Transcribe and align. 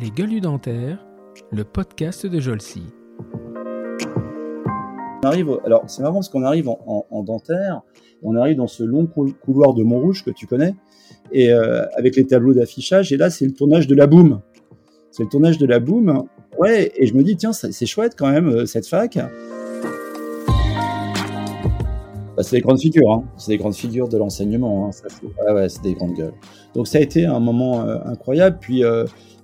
Les 0.00 0.10
gueules 0.10 0.40
dentaires, 0.40 1.04
le 1.50 1.64
podcast 1.64 2.26
de 2.26 2.38
Jolcy. 2.38 2.82
On 5.22 5.26
arrive, 5.26 5.58
alors 5.64 5.82
c'est 5.88 6.02
marrant 6.02 6.14
parce 6.14 6.28
qu'on 6.28 6.44
arrive 6.44 6.68
en, 6.68 7.22
dentaire, 7.24 7.82
on 8.22 8.36
arrive 8.36 8.56
dans 8.56 8.68
ce 8.68 8.84
long 8.84 9.06
couloir 9.06 9.74
de 9.74 9.82
Montrouge 9.82 10.24
que 10.24 10.30
tu 10.30 10.46
connais, 10.46 10.76
et 11.32 11.52
euh, 11.52 11.84
avec 11.96 12.14
les 12.14 12.26
tableaux 12.26 12.54
d'affichage, 12.54 13.12
et 13.12 13.16
là 13.16 13.28
c'est 13.28 13.44
le 13.44 13.52
tournage 13.52 13.88
de 13.88 13.96
la 13.96 14.06
boum. 14.06 14.40
C'est 15.10 15.24
le 15.24 15.28
tournage 15.28 15.58
de 15.58 15.66
la 15.66 15.80
boum, 15.80 16.28
ouais, 16.58 16.92
et 16.94 17.06
je 17.06 17.14
me 17.14 17.24
dis 17.24 17.36
tiens 17.36 17.52
c'est 17.52 17.86
chouette 17.86 18.14
quand 18.16 18.30
même 18.30 18.48
euh, 18.48 18.66
cette 18.66 18.86
fac. 18.86 19.18
Bah, 22.38 22.44
c'est 22.44 22.56
des 22.56 22.62
grandes 22.62 22.80
figures, 22.80 23.12
hein. 23.12 23.24
c'est 23.36 23.50
des 23.50 23.58
grandes 23.58 23.74
figures 23.74 24.08
de 24.08 24.16
l'enseignement, 24.16 24.86
hein. 24.86 25.52
ouais, 25.52 25.68
c'est 25.68 25.82
des 25.82 25.94
grandes 25.94 26.14
gueules. 26.14 26.34
Donc 26.72 26.86
ça 26.86 26.98
a 26.98 27.00
été 27.00 27.26
un 27.26 27.40
moment 27.40 27.82
euh, 27.82 27.98
incroyable, 28.06 28.58
puis 28.60 28.84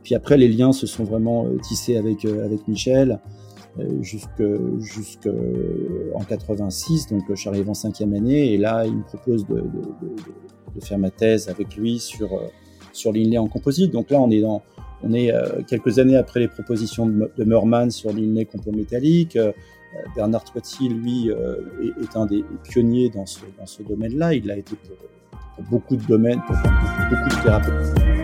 puis 0.04 0.14
après, 0.14 0.36
les 0.36 0.48
liens 0.48 0.72
se 0.72 0.86
sont 0.86 1.02
vraiment 1.02 1.46
euh, 1.46 1.56
tissés 1.56 1.96
avec, 1.96 2.24
euh, 2.26 2.44
avec 2.44 2.68
Michel 2.68 3.18
euh, 3.78 4.02
jusqu'en 4.02 4.78
jusqu 4.78 5.28
en 6.14 6.22
86. 6.22 7.08
Donc, 7.08 7.22
je 7.30 7.34
suis 7.34 7.48
en 7.48 7.74
cinquième 7.74 8.12
année 8.12 8.52
et 8.52 8.58
là, 8.58 8.84
il 8.86 8.98
me 8.98 9.02
propose 9.02 9.46
de, 9.46 9.64
faire 10.80 10.98
ma 10.98 11.10
thèse 11.10 11.48
avec 11.48 11.76
lui 11.76 11.98
sur, 11.98 12.28
sur 12.92 13.12
l'inlay 13.12 13.38
en 13.38 13.48
composite. 13.48 13.92
Donc 13.92 14.10
là, 14.10 14.20
on 14.20 14.30
est 14.30 14.40
dans, 14.40 14.62
on 15.02 15.14
est 15.14 15.32
quelques 15.68 15.98
années 15.98 16.16
après 16.16 16.40
les 16.40 16.48
propositions 16.48 17.06
de, 17.06 17.44
Meurman 17.44 17.90
sur 17.90 18.12
l'inlay 18.12 18.44
compo 18.44 18.72
métallique. 18.72 19.38
Bernard 20.14 20.44
Toiti, 20.44 20.88
lui, 20.88 21.28
est, 21.28 22.16
un 22.16 22.26
des 22.26 22.44
pionniers 22.62 23.10
dans 23.10 23.26
ce, 23.26 23.82
domaine-là. 23.82 24.34
Il 24.34 24.46
l'a 24.46 24.56
été 24.56 24.76
pour, 24.76 25.64
beaucoup 25.70 25.96
de 25.96 26.04
domaines, 26.04 26.42
pour 26.46 26.56
beaucoup 26.56 27.36
de 27.36 27.42
thérapeutes. 27.42 28.14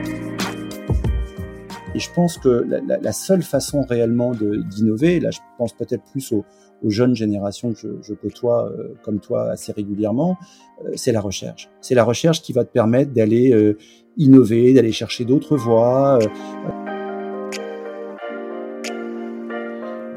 Et 1.95 1.99
je 1.99 2.09
pense 2.13 2.39
que 2.39 2.67
la, 2.87 3.13
seule 3.13 3.43
façon 3.43 3.83
réellement 3.83 4.33
d'innover, 4.33 5.19
là 5.21 5.31
je 5.31 5.41
pense 5.59 5.73
peut-être 5.73 6.05
plus 6.13 6.33
aux, 6.33 6.45
jeunes 6.85 7.15
générations 7.15 7.75
que 7.75 7.99
je, 8.01 8.15
côtoie 8.15 8.71
euh, 8.71 8.95
comme 9.03 9.21
toi 9.21 9.51
assez 9.51 9.71
régulièrement, 9.71 10.39
euh, 10.83 10.93
c'est 10.95 11.13
la 11.13 11.21
recherche. 11.21 11.69
C'est 11.83 11.95
la 11.95 12.05
recherche 12.05 12.41
qui 12.41 12.55
va 12.55 12.65
te 12.65 12.73
permettre 12.73 13.13
d'aller 13.13 13.53
euh, 13.53 13.77
innover, 14.17 14.73
d'aller 14.73 14.93
chercher 14.93 15.27
d'autres 15.27 15.59
voies. 15.59 16.19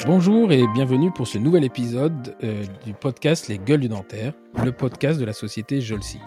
Bonjour 0.05 0.51
et 0.51 0.67
bienvenue 0.73 1.11
pour 1.11 1.27
ce 1.27 1.37
nouvel 1.37 1.63
épisode 1.63 2.35
du 2.83 2.93
podcast 2.93 3.47
Les 3.47 3.57
Gueules 3.57 3.79
du 3.79 3.87
Dentaire, 3.87 4.33
le 4.61 4.73
podcast 4.73 5.17
de 5.17 5.23
la 5.23 5.31
société 5.31 5.79
Jolsi. 5.79 6.19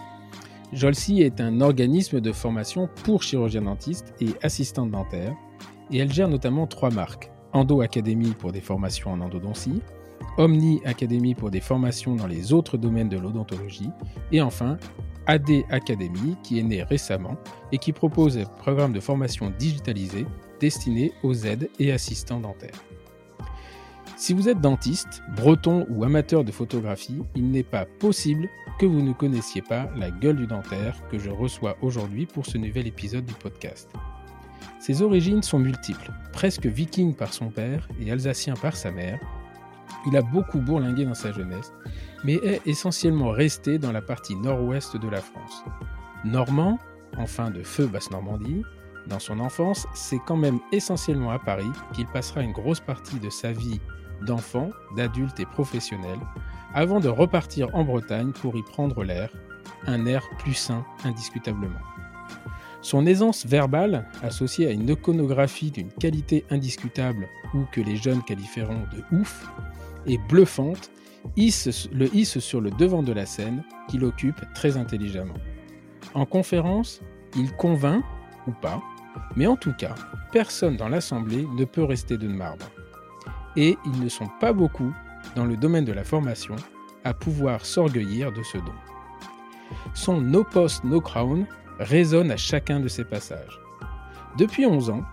Jolsi 0.72 1.20
est 1.20 1.42
un 1.42 1.60
organisme 1.60 2.22
de 2.22 2.32
formation 2.32 2.88
pour 3.04 3.22
chirurgiens 3.22 3.60
dentistes 3.60 4.14
et 4.18 4.28
assistants 4.42 4.86
dentaires, 4.86 5.34
et 5.92 5.98
elle 5.98 6.10
gère 6.10 6.28
notamment 6.28 6.66
trois 6.66 6.88
marques. 6.88 7.30
Endo 7.52 7.82
Academy 7.82 8.30
pour 8.30 8.50
des 8.50 8.62
formations 8.62 9.12
en 9.12 9.20
endodontie, 9.20 9.82
Omni 10.38 10.80
Academy 10.86 11.34
pour 11.34 11.50
des 11.50 11.60
formations 11.60 12.14
dans 12.14 12.26
les 12.26 12.54
autres 12.54 12.78
domaines 12.78 13.10
de 13.10 13.18
l'odontologie, 13.18 13.90
et 14.32 14.40
enfin 14.40 14.78
AD 15.26 15.50
Academy 15.68 16.38
qui 16.42 16.58
est 16.58 16.62
né 16.62 16.82
récemment 16.82 17.36
et 17.72 17.78
qui 17.78 17.92
propose 17.92 18.38
un 18.38 18.44
programme 18.44 18.94
de 18.94 19.00
formation 19.00 19.52
digitalisé 19.58 20.24
destiné 20.60 21.12
aux 21.22 21.34
aides 21.34 21.68
et 21.78 21.92
assistants 21.92 22.40
dentaires. 22.40 22.82
Si 24.18 24.32
vous 24.32 24.48
êtes 24.48 24.62
dentiste, 24.62 25.22
breton 25.36 25.86
ou 25.90 26.02
amateur 26.02 26.42
de 26.42 26.50
photographie, 26.50 27.20
il 27.34 27.50
n'est 27.50 27.62
pas 27.62 27.84
possible 27.84 28.48
que 28.78 28.86
vous 28.86 29.02
ne 29.02 29.12
connaissiez 29.12 29.60
pas 29.60 29.90
la 29.94 30.10
gueule 30.10 30.36
du 30.36 30.46
dentaire 30.46 30.96
que 31.10 31.18
je 31.18 31.28
reçois 31.28 31.76
aujourd'hui 31.82 32.24
pour 32.24 32.46
ce 32.46 32.56
nouvel 32.56 32.86
épisode 32.86 33.26
du 33.26 33.34
podcast. 33.34 33.90
Ses 34.80 35.02
origines 35.02 35.42
sont 35.42 35.58
multiples, 35.58 36.10
presque 36.32 36.64
viking 36.64 37.14
par 37.14 37.34
son 37.34 37.50
père 37.50 37.86
et 38.00 38.10
alsacien 38.10 38.54
par 38.54 38.74
sa 38.74 38.90
mère. 38.90 39.20
Il 40.06 40.16
a 40.16 40.22
beaucoup 40.22 40.60
bourlingué 40.60 41.04
dans 41.04 41.14
sa 41.14 41.30
jeunesse, 41.32 41.74
mais 42.24 42.36
est 42.36 42.66
essentiellement 42.66 43.32
resté 43.32 43.78
dans 43.78 43.92
la 43.92 44.00
partie 44.00 44.34
nord-ouest 44.34 44.96
de 44.96 45.08
la 45.08 45.20
France. 45.20 45.62
Normand, 46.24 46.78
enfin 47.18 47.50
de 47.50 47.62
feu 47.62 47.86
Basse-Normandie, 47.86 48.62
dans 49.08 49.18
son 49.18 49.40
enfance, 49.40 49.86
c'est 49.94 50.20
quand 50.26 50.36
même 50.36 50.58
essentiellement 50.72 51.32
à 51.32 51.38
Paris 51.38 51.70
qu'il 51.92 52.06
passera 52.06 52.40
une 52.40 52.52
grosse 52.52 52.80
partie 52.80 53.20
de 53.20 53.28
sa 53.28 53.52
vie 53.52 53.80
d'enfants, 54.22 54.70
d'adultes 54.96 55.40
et 55.40 55.46
professionnels, 55.46 56.20
avant 56.74 57.00
de 57.00 57.08
repartir 57.08 57.74
en 57.74 57.84
Bretagne 57.84 58.32
pour 58.32 58.56
y 58.56 58.62
prendre 58.62 59.04
l'air, 59.04 59.30
un 59.86 60.06
air 60.06 60.22
plus 60.38 60.54
sain 60.54 60.84
indiscutablement. 61.04 61.80
Son 62.82 63.06
aisance 63.06 63.46
verbale, 63.46 64.06
associée 64.22 64.68
à 64.68 64.70
une 64.70 64.88
iconographie 64.88 65.70
d'une 65.70 65.90
qualité 65.90 66.44
indiscutable 66.50 67.28
ou 67.54 67.64
que 67.72 67.80
les 67.80 67.96
jeunes 67.96 68.22
qualifieront 68.22 68.84
de 68.92 69.16
ouf, 69.16 69.50
est 70.06 70.18
bluffante, 70.28 70.90
le 71.36 72.08
hisse 72.14 72.38
sur 72.38 72.60
le 72.60 72.70
devant 72.70 73.02
de 73.02 73.12
la 73.12 73.26
scène 73.26 73.64
qu'il 73.88 74.04
occupe 74.04 74.40
très 74.54 74.76
intelligemment. 74.76 75.34
En 76.14 76.26
conférence, 76.26 77.00
il 77.36 77.52
convainc, 77.52 78.04
ou 78.46 78.52
pas, 78.52 78.80
mais 79.34 79.46
en 79.46 79.56
tout 79.56 79.72
cas, 79.72 79.94
personne 80.30 80.76
dans 80.76 80.88
l'Assemblée 80.88 81.46
ne 81.56 81.64
peut 81.64 81.82
rester 81.82 82.16
de 82.16 82.28
marbre 82.28 82.66
et 83.56 83.78
ils 83.84 84.00
ne 84.00 84.08
sont 84.08 84.28
pas 84.40 84.52
beaucoup 84.52 84.92
dans 85.34 85.44
le 85.44 85.56
domaine 85.56 85.84
de 85.84 85.92
la 85.92 86.04
formation 86.04 86.56
à 87.04 87.14
pouvoir 87.14 87.64
s'orgueillir 87.64 88.32
de 88.32 88.42
ce 88.42 88.58
don. 88.58 88.74
Son 89.94 90.20
No 90.20 90.44
Post 90.44 90.84
No 90.84 91.00
Crown 91.00 91.46
résonne 91.78 92.30
à 92.30 92.36
chacun 92.36 92.80
de 92.80 92.88
ses 92.88 93.04
passages. 93.04 93.60
Depuis 94.38 94.66
11 94.66 94.90
ans, 94.90 95.04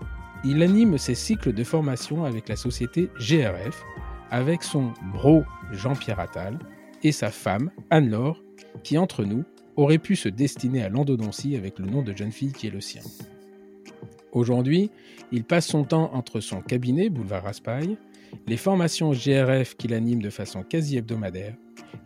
il 0.44 0.62
anime 0.62 0.98
ses 0.98 1.14
cycles 1.14 1.52
de 1.52 1.64
formation 1.64 2.24
avec 2.24 2.48
la 2.48 2.56
société 2.56 3.10
GRF, 3.18 3.82
avec 4.30 4.62
son 4.62 4.92
bro 5.12 5.44
Jean-Pierre 5.72 6.20
Attal 6.20 6.58
et 7.02 7.12
sa 7.12 7.30
femme 7.30 7.70
Anne-Laure, 7.90 8.42
qui 8.82 8.98
entre 8.98 9.24
nous 9.24 9.44
aurait 9.76 9.98
pu 9.98 10.16
se 10.16 10.28
destiner 10.28 10.84
à 10.84 10.88
l'endodontie 10.88 11.56
avec 11.56 11.78
le 11.78 11.86
nom 11.86 12.02
de 12.02 12.12
jeune 12.14 12.32
fille 12.32 12.52
qui 12.52 12.66
est 12.66 12.70
le 12.70 12.80
sien. 12.80 13.02
Aujourd'hui, 14.32 14.90
il 15.32 15.44
passe 15.44 15.66
son 15.66 15.84
temps 15.84 16.10
entre 16.12 16.40
son 16.40 16.60
cabinet, 16.60 17.08
boulevard 17.08 17.44
Raspail, 17.44 17.96
les 18.46 18.56
formations 18.56 19.12
GRF 19.12 19.76
qu'il 19.76 19.94
anime 19.94 20.22
de 20.22 20.30
façon 20.30 20.62
quasi 20.62 20.96
hebdomadaire 20.96 21.56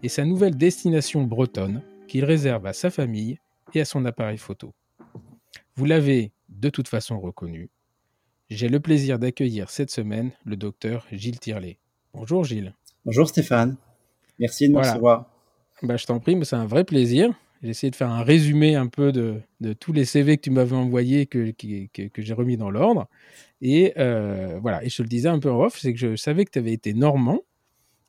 et 0.02 0.08
sa 0.08 0.24
nouvelle 0.24 0.56
destination 0.56 1.22
bretonne 1.24 1.82
qu'il 2.06 2.24
réserve 2.24 2.66
à 2.66 2.72
sa 2.72 2.90
famille 2.90 3.38
et 3.74 3.80
à 3.80 3.84
son 3.84 4.04
appareil 4.04 4.38
photo. 4.38 4.74
Vous 5.76 5.84
l'avez 5.84 6.32
de 6.48 6.70
toute 6.70 6.88
façon 6.88 7.20
reconnu. 7.20 7.70
J'ai 8.50 8.68
le 8.68 8.80
plaisir 8.80 9.18
d'accueillir 9.18 9.70
cette 9.70 9.90
semaine 9.90 10.30
le 10.44 10.56
docteur 10.56 11.06
Gilles 11.12 11.38
Tirlet. 11.38 11.78
Bonjour 12.14 12.44
Gilles. 12.44 12.74
Bonjour 13.04 13.28
Stéphane. 13.28 13.76
Merci 14.38 14.68
de 14.68 14.74
me 14.74 14.78
recevoir. 14.78 15.30
Bah, 15.82 15.96
je 15.96 16.06
t'en 16.06 16.18
prie, 16.18 16.34
mais 16.34 16.44
c'est 16.44 16.56
un 16.56 16.66
vrai 16.66 16.84
plaisir. 16.84 17.32
J'ai 17.62 17.70
essayé 17.70 17.90
de 17.90 17.96
faire 17.96 18.10
un 18.10 18.22
résumé 18.22 18.76
un 18.76 18.86
peu 18.86 19.12
de, 19.12 19.42
tous 19.80 19.92
les 19.92 20.04
CV 20.04 20.36
que 20.36 20.42
tu 20.42 20.50
m'avais 20.50 20.76
envoyés, 20.76 21.26
que, 21.26 21.50
que, 21.50 22.22
j'ai 22.22 22.34
remis 22.34 22.56
dans 22.56 22.70
l'ordre. 22.70 23.08
Et 23.60 23.92
euh, 23.98 24.58
voilà, 24.60 24.84
et 24.84 24.88
je 24.88 24.96
te 24.96 25.02
le 25.02 25.08
disais 25.08 25.28
un 25.28 25.38
peu 25.38 25.50
en 25.50 25.60
off, 25.60 25.78
c'est 25.78 25.92
que 25.92 25.98
je 25.98 26.16
savais 26.16 26.44
que 26.44 26.50
tu 26.50 26.58
avais 26.58 26.72
été 26.72 26.94
normand, 26.94 27.40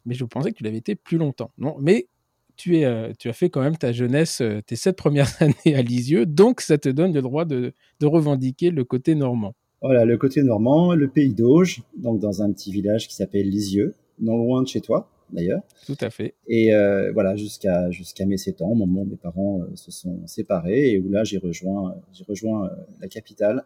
mais 0.06 0.14
je 0.14 0.26
pensais 0.26 0.52
que 0.52 0.58
tu 0.58 0.64
l'avais 0.64 0.78
été 0.78 0.96
plus 0.96 1.18
longtemps. 1.18 1.52
Non, 1.58 1.76
mais 1.80 2.08
tu, 2.56 2.78
es, 2.78 2.86
euh, 2.86 3.14
tu 3.18 3.30
as 3.30 3.34
fait 3.34 3.50
quand 3.50 3.62
même 3.62 3.78
ta 3.78 3.92
jeunesse, 3.92 4.42
euh, 4.42 4.62
tes 4.62 4.76
sept 4.76 4.96
premières 4.96 5.30
années 5.42 5.76
à 5.76 5.82
Lisieux, 5.82 6.26
donc 6.26 6.62
ça 6.62 6.78
te 6.78 6.90
donne 6.90 7.14
le 7.14 7.22
droit 7.22 7.46
de, 7.46 7.74
de 8.00 8.06
revendiquer 8.06 8.70
le 8.70 8.84
côté 8.84 9.16
normand. 9.16 9.56
Voilà, 9.82 10.06
le 10.06 10.18
côté 10.18 10.44
normand, 10.44 10.94
le 10.94 11.08
pays 11.08 11.34
d'Auge, 11.34 11.82
donc 11.98 12.20
dans 12.20 12.42
un 12.44 12.52
petit 12.52 12.72
village 12.72 13.08
qui 13.08 13.16
s'appelle 13.16 13.50
Lisieux, 13.50 13.96
non 14.20 14.38
loin 14.38 14.62
de 14.62 14.68
chez 14.68 14.82
toi 14.82 15.10
d'ailleurs. 15.32 15.62
Tout 15.86 15.98
à 16.02 16.10
fait. 16.10 16.36
Et 16.48 16.74
euh, 16.74 17.12
voilà, 17.12 17.36
jusqu'à 17.36 17.90
jusqu'à 17.92 18.26
mes 18.26 18.38
7 18.38 18.62
ans, 18.62 18.70
au 18.70 18.76
moment 18.76 19.02
où 19.02 19.06
mes 19.06 19.16
parents 19.16 19.62
euh, 19.62 19.76
se 19.76 19.92
sont 19.92 20.26
séparés 20.28 20.92
et 20.92 21.00
où 21.00 21.10
là 21.10 21.24
j'ai 21.24 21.38
rejoint 21.38 21.96
j'ai 22.14 22.24
rejoint 22.24 22.66
euh, 22.66 22.70
la 23.02 23.08
capitale 23.08 23.64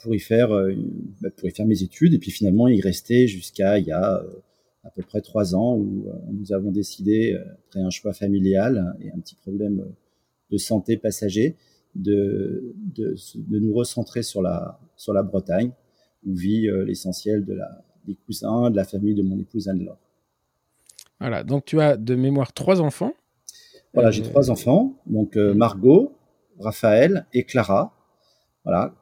pour 0.00 0.14
y 0.14 0.18
faire 0.18 0.48
bah, 1.20 1.30
pour 1.36 1.48
y 1.48 1.52
faire 1.52 1.66
mes 1.66 1.82
études 1.82 2.14
et 2.14 2.18
puis 2.18 2.30
finalement 2.30 2.66
y 2.68 2.80
rester 2.80 3.28
jusqu'à 3.28 3.78
il 3.78 3.86
y 3.86 3.92
a 3.92 4.22
à 4.82 4.90
peu 4.90 5.02
près 5.02 5.20
trois 5.20 5.54
ans 5.54 5.76
où 5.76 6.08
nous 6.32 6.52
avons 6.52 6.72
décidé 6.72 7.38
après 7.68 7.80
un 7.80 7.90
choix 7.90 8.12
familial 8.12 8.96
et 9.00 9.12
un 9.12 9.20
petit 9.20 9.36
problème 9.36 9.84
de 10.50 10.56
santé 10.56 10.96
passager 10.96 11.56
de, 11.94 12.74
de, 12.96 13.14
de 13.36 13.58
nous 13.60 13.72
recentrer 13.72 14.24
sur 14.24 14.42
la 14.42 14.80
sur 14.96 15.12
la 15.12 15.22
Bretagne 15.22 15.70
où 16.26 16.34
vit 16.34 16.66
l'essentiel 16.84 17.44
de 17.44 17.54
la 17.54 17.84
des 18.06 18.16
cousins 18.26 18.70
de 18.70 18.76
la 18.76 18.84
famille 18.84 19.14
de 19.14 19.22
mon 19.22 19.38
épouse 19.38 19.68
Anne-Laure. 19.68 19.98
Voilà, 21.20 21.44
donc 21.44 21.64
tu 21.64 21.80
as 21.80 21.96
de 21.96 22.14
mémoire 22.14 22.52
trois 22.52 22.80
enfants. 22.80 23.12
Voilà, 23.94 24.10
j'ai 24.10 24.22
euh, 24.22 24.28
trois 24.28 24.50
enfants, 24.50 24.96
donc 25.06 25.36
euh, 25.36 25.54
Margot, 25.54 26.12
Raphaël 26.58 27.26
et 27.32 27.44
Clara. 27.44 27.94
Voilà, 28.64 28.94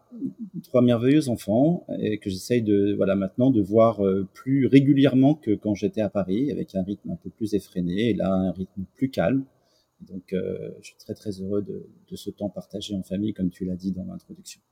trois 0.62 0.80
merveilleux 0.80 1.28
enfants 1.28 1.86
et 1.98 2.18
que 2.18 2.30
j'essaye 2.30 2.62
de 2.62 2.94
voilà 2.96 3.14
maintenant 3.14 3.50
de 3.50 3.60
voir 3.60 4.04
euh, 4.04 4.26
plus 4.32 4.66
régulièrement 4.66 5.34
que 5.34 5.54
quand 5.54 5.74
j'étais 5.74 6.00
à 6.00 6.08
Paris, 6.08 6.50
avec 6.50 6.74
un 6.74 6.82
rythme 6.82 7.10
un 7.10 7.16
peu 7.16 7.28
plus 7.28 7.54
effréné 7.54 8.10
et 8.10 8.14
là 8.14 8.32
un 8.32 8.52
rythme 8.52 8.84
plus 8.96 9.10
calme, 9.10 9.44
donc, 10.00 10.32
je 10.32 10.86
suis 10.86 10.96
très 10.96 11.12
très 11.12 11.30
heureux 11.42 11.60
de, 11.60 11.86
de 12.10 12.16
ce 12.16 12.30
temps 12.30 12.48
partagé 12.48 12.94
en 12.94 13.02
famille, 13.02 13.34
comme 13.34 13.50
tu 13.50 13.66
l'as 13.66 13.76
dit 13.76 13.92
dans 13.92 14.04
l'introduction. 14.04 14.62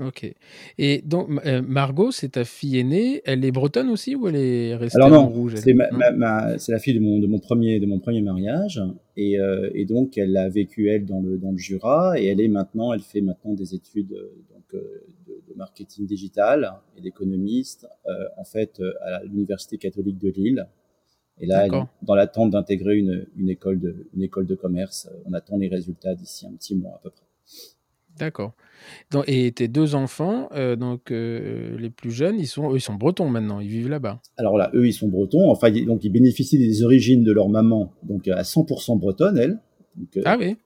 Ok. 0.00 0.34
Et 0.78 1.02
donc, 1.02 1.28
euh, 1.44 1.60
Margot, 1.60 2.12
c'est 2.12 2.30
ta 2.30 2.44
fille 2.44 2.78
aînée. 2.78 3.20
Elle 3.26 3.44
est 3.44 3.50
bretonne 3.50 3.90
aussi 3.90 4.14
ou 4.14 4.26
elle 4.26 4.36
est 4.36 4.74
restée 4.74 4.96
Alors 4.96 5.10
non, 5.10 5.28
rouge 5.28 5.56
c'est, 5.56 5.74
la 5.74 6.78
fille 6.78 6.94
de 6.94 7.00
mon, 7.00 7.18
de 7.18 7.26
mon, 7.26 7.38
premier, 7.38 7.78
de 7.78 7.84
mon 7.86 7.98
premier 7.98 8.22
mariage. 8.22 8.82
Et, 9.18 9.38
euh, 9.38 9.70
et, 9.74 9.84
donc, 9.84 10.16
elle 10.16 10.34
a 10.38 10.48
vécu, 10.48 10.88
elle, 10.88 11.04
dans 11.04 11.20
le, 11.20 11.36
dans 11.36 11.52
le 11.52 11.58
Jura. 11.58 12.18
Et 12.18 12.26
elle 12.26 12.40
est 12.40 12.48
maintenant, 12.48 12.94
elle 12.94 13.02
fait 13.02 13.20
maintenant 13.20 13.52
des 13.52 13.74
études 13.74 14.12
euh, 14.12 14.32
donc, 14.54 14.64
de, 14.72 15.42
de, 15.46 15.54
marketing 15.56 16.06
digital 16.06 16.72
et 16.96 17.02
d'économiste, 17.02 17.86
en 18.38 18.44
fait, 18.44 18.80
à 19.02 19.22
l'Université 19.24 19.76
catholique 19.76 20.18
de 20.18 20.30
Lille. 20.30 20.66
Et 21.38 21.46
là, 21.46 21.66
elle, 21.66 21.72
dans 22.00 22.14
l'attente 22.14 22.50
d'intégrer 22.50 22.96
une, 22.96 23.26
une, 23.36 23.50
école 23.50 23.78
de, 23.78 24.08
une 24.14 24.22
école 24.22 24.46
de 24.46 24.54
commerce, 24.54 25.10
on 25.26 25.34
attend 25.34 25.58
les 25.58 25.68
résultats 25.68 26.14
d'ici 26.14 26.46
un 26.46 26.52
petit 26.52 26.74
mois 26.74 26.94
à 26.94 27.00
peu 27.02 27.10
près. 27.10 27.26
D'accord. 28.22 28.54
Et 29.26 29.50
tes 29.50 29.66
deux 29.66 29.96
enfants, 29.96 30.48
euh, 30.52 30.76
donc 30.76 31.10
euh, 31.10 31.76
les 31.76 31.90
plus 31.90 32.12
jeunes, 32.12 32.38
ils 32.38 32.46
sont, 32.46 32.72
ils 32.76 32.80
sont 32.80 32.94
bretons 32.94 33.28
maintenant, 33.28 33.58
ils 33.58 33.68
vivent 33.68 33.88
là-bas. 33.88 34.20
Alors 34.36 34.56
là, 34.56 34.70
eux, 34.74 34.86
ils 34.86 34.92
sont 34.92 35.08
bretons. 35.08 35.50
Enfin, 35.50 35.72
donc 35.72 36.04
ils 36.04 36.10
bénéficient 36.10 36.58
des 36.58 36.84
origines 36.84 37.24
de 37.24 37.32
leur 37.32 37.48
maman, 37.48 37.92
donc 38.04 38.28
à 38.28 38.42
100% 38.42 38.96
bretonne, 39.00 39.38
elle. 39.38 39.58
Euh, 40.16 40.22
ah 40.24 40.36
oui. 40.38 40.56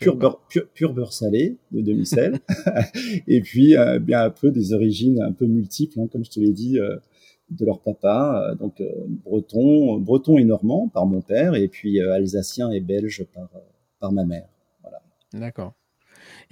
Pur 0.00 0.16
beurre, 0.16 0.40
pur, 0.72 0.94
beurre, 0.94 1.12
salé 1.12 1.58
de 1.70 1.82
demi-sel. 1.82 2.38
et 3.28 3.42
puis 3.42 3.74
bien 4.00 4.22
un 4.22 4.30
peu 4.30 4.50
des 4.50 4.72
origines 4.72 5.20
un 5.20 5.32
peu 5.32 5.44
multiples, 5.44 6.00
hein, 6.00 6.08
comme 6.10 6.24
je 6.24 6.30
te 6.30 6.40
l'ai 6.40 6.52
dit, 6.52 6.78
de 7.50 7.66
leur 7.66 7.82
papa. 7.82 8.54
donc 8.58 8.82
breton, 9.22 9.98
breton 9.98 10.38
et 10.38 10.44
normand 10.44 10.88
par 10.88 11.04
mon 11.04 11.20
père, 11.20 11.56
et 11.56 11.68
puis 11.68 12.00
alsacien 12.00 12.70
et 12.70 12.80
belge 12.80 13.26
par, 13.34 13.50
par 14.00 14.12
ma 14.12 14.24
mère. 14.24 14.48
Voilà. 14.80 15.02
D'accord. 15.34 15.74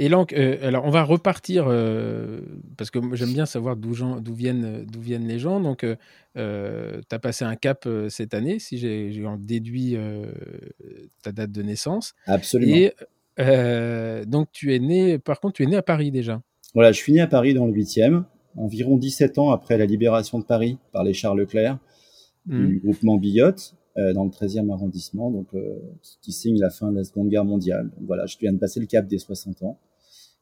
Et 0.02 0.08
donc, 0.08 0.32
euh, 0.32 0.56
alors 0.66 0.86
on 0.86 0.90
va 0.90 1.02
repartir 1.02 1.66
euh, 1.68 2.40
parce 2.78 2.90
que 2.90 3.00
j'aime 3.12 3.34
bien 3.34 3.44
savoir 3.44 3.76
d'où 3.76 3.92
viennent, 4.32 4.86
les 5.28 5.38
gens. 5.38 5.60
Donc, 5.60 5.84
euh, 5.84 7.00
tu 7.06 7.14
as 7.14 7.18
passé 7.18 7.44
un 7.44 7.54
cap 7.54 7.86
cette 8.08 8.32
année, 8.32 8.58
si 8.60 8.78
j'ai 8.78 9.12
déduit 9.40 9.98
ta 11.22 11.32
date 11.32 11.52
de 11.52 11.60
naissance. 11.60 12.14
Absolument. 12.24 12.76
Et 12.76 14.24
donc, 14.24 14.48
tu 14.52 14.74
es 14.74 14.78
né, 14.78 15.18
par 15.18 15.38
contre, 15.38 15.56
tu 15.56 15.64
es 15.64 15.66
né 15.66 15.76
à 15.76 15.82
Paris 15.82 16.10
déjà. 16.10 16.40
Voilà, 16.72 16.92
je 16.92 16.96
suis 16.96 17.12
né 17.12 17.20
à 17.20 17.26
Paris 17.26 17.52
dans 17.52 17.66
le 17.66 17.72
8e, 17.74 18.24
environ 18.56 18.96
17 18.96 19.36
ans 19.36 19.50
après 19.50 19.76
la 19.76 19.84
libération 19.84 20.38
de 20.38 20.44
Paris 20.44 20.78
par 20.92 21.04
les 21.04 21.12
Charles 21.12 21.40
Leclerc 21.40 21.76
du 22.46 22.56
mmh. 22.56 22.78
groupement 22.78 23.18
Billotte. 23.18 23.74
dans 24.14 24.24
le 24.24 24.30
13e 24.30 24.72
arrondissement, 24.72 25.30
donc 25.30 25.48
qui 26.22 26.32
signe 26.32 26.58
la 26.58 26.70
fin 26.70 26.90
de 26.90 26.96
la 26.96 27.04
Seconde 27.04 27.28
Guerre 27.28 27.44
mondiale. 27.44 27.90
Donc, 27.90 28.06
voilà, 28.06 28.24
je 28.24 28.38
viens 28.40 28.54
de 28.54 28.58
passer 28.58 28.80
le 28.80 28.86
cap 28.86 29.06
des 29.06 29.18
60 29.18 29.62
ans. 29.62 29.78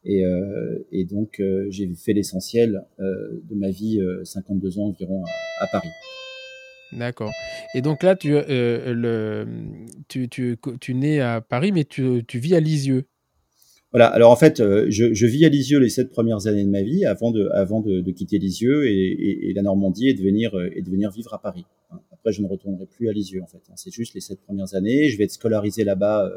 Et, 0.08 0.25
euh, 0.25 0.78
et 0.90 1.05
donc, 1.05 1.38
euh, 1.38 1.66
j'ai 1.69 1.87
fait 1.94 2.14
l'essentiel 2.14 2.82
euh, 2.99 3.43
de 3.49 3.55
ma 3.55 3.69
vie, 3.69 4.00
52 4.25 4.78
ans 4.78 4.87
environ, 4.87 5.22
à, 5.60 5.66
Paris. 5.66 5.90
D'accord. 6.93 7.31
Et 7.75 7.82
donc 7.82 8.02
là, 8.02 8.16
tu, 8.16 8.31
le, 8.32 9.46
tu, 10.08 10.31
tu, 10.31 10.56
tu 10.81 10.94
nais 10.94 11.20
à 11.20 11.43
Paris, 11.43 11.72
mais 11.72 11.84
tu, 11.84 12.25
tu 12.26 12.38
vis 12.38 12.55
à 12.55 12.60
Lisieux. 12.60 13.05
Voilà. 13.93 14.06
Alors 14.06 14.31
en 14.31 14.37
fait, 14.37 14.58
je, 14.58 15.12
je, 15.12 15.26
vis 15.26 15.44
à 15.44 15.50
Lisieux 15.50 15.78
les 15.78 15.90
sept 15.90 16.10
premières 16.10 16.46
années 16.46 16.64
de 16.64 16.70
ma 16.70 16.82
vie 16.82 17.05
avant 17.05 17.31
de, 17.31 17.49
avant 17.52 17.81
de, 17.81 18.00
de 18.00 18.10
quitter 18.10 18.38
Lisieux 18.38 18.87
et, 18.87 18.90
et, 18.90 19.50
et, 19.50 19.52
la 19.52 19.62
Normandie 19.62 20.08
et 20.08 20.14
de 20.14 20.22
venir, 20.22 20.52
et 20.75 20.81
de 20.81 20.90
venir 20.90 21.10
vivre 21.10 21.34
à 21.34 21.40
Paris. 21.40 21.66
Après, 22.12 22.32
je 22.32 22.40
ne 22.40 22.49
retournerai 22.49 22.87
plus 22.87 23.10
à 23.10 23.12
Lisieux 23.12 23.43
en 23.43 23.46
fait. 23.46 23.60
C'est 23.76 23.93
juste 23.93 24.14
les 24.14 24.20
sept 24.22 24.40
premières 24.40 24.75
années. 24.75 25.10
Je 25.10 25.19
vais 25.19 25.25
être 25.25 25.32
scolarisé 25.32 25.84
là-bas 25.84 26.31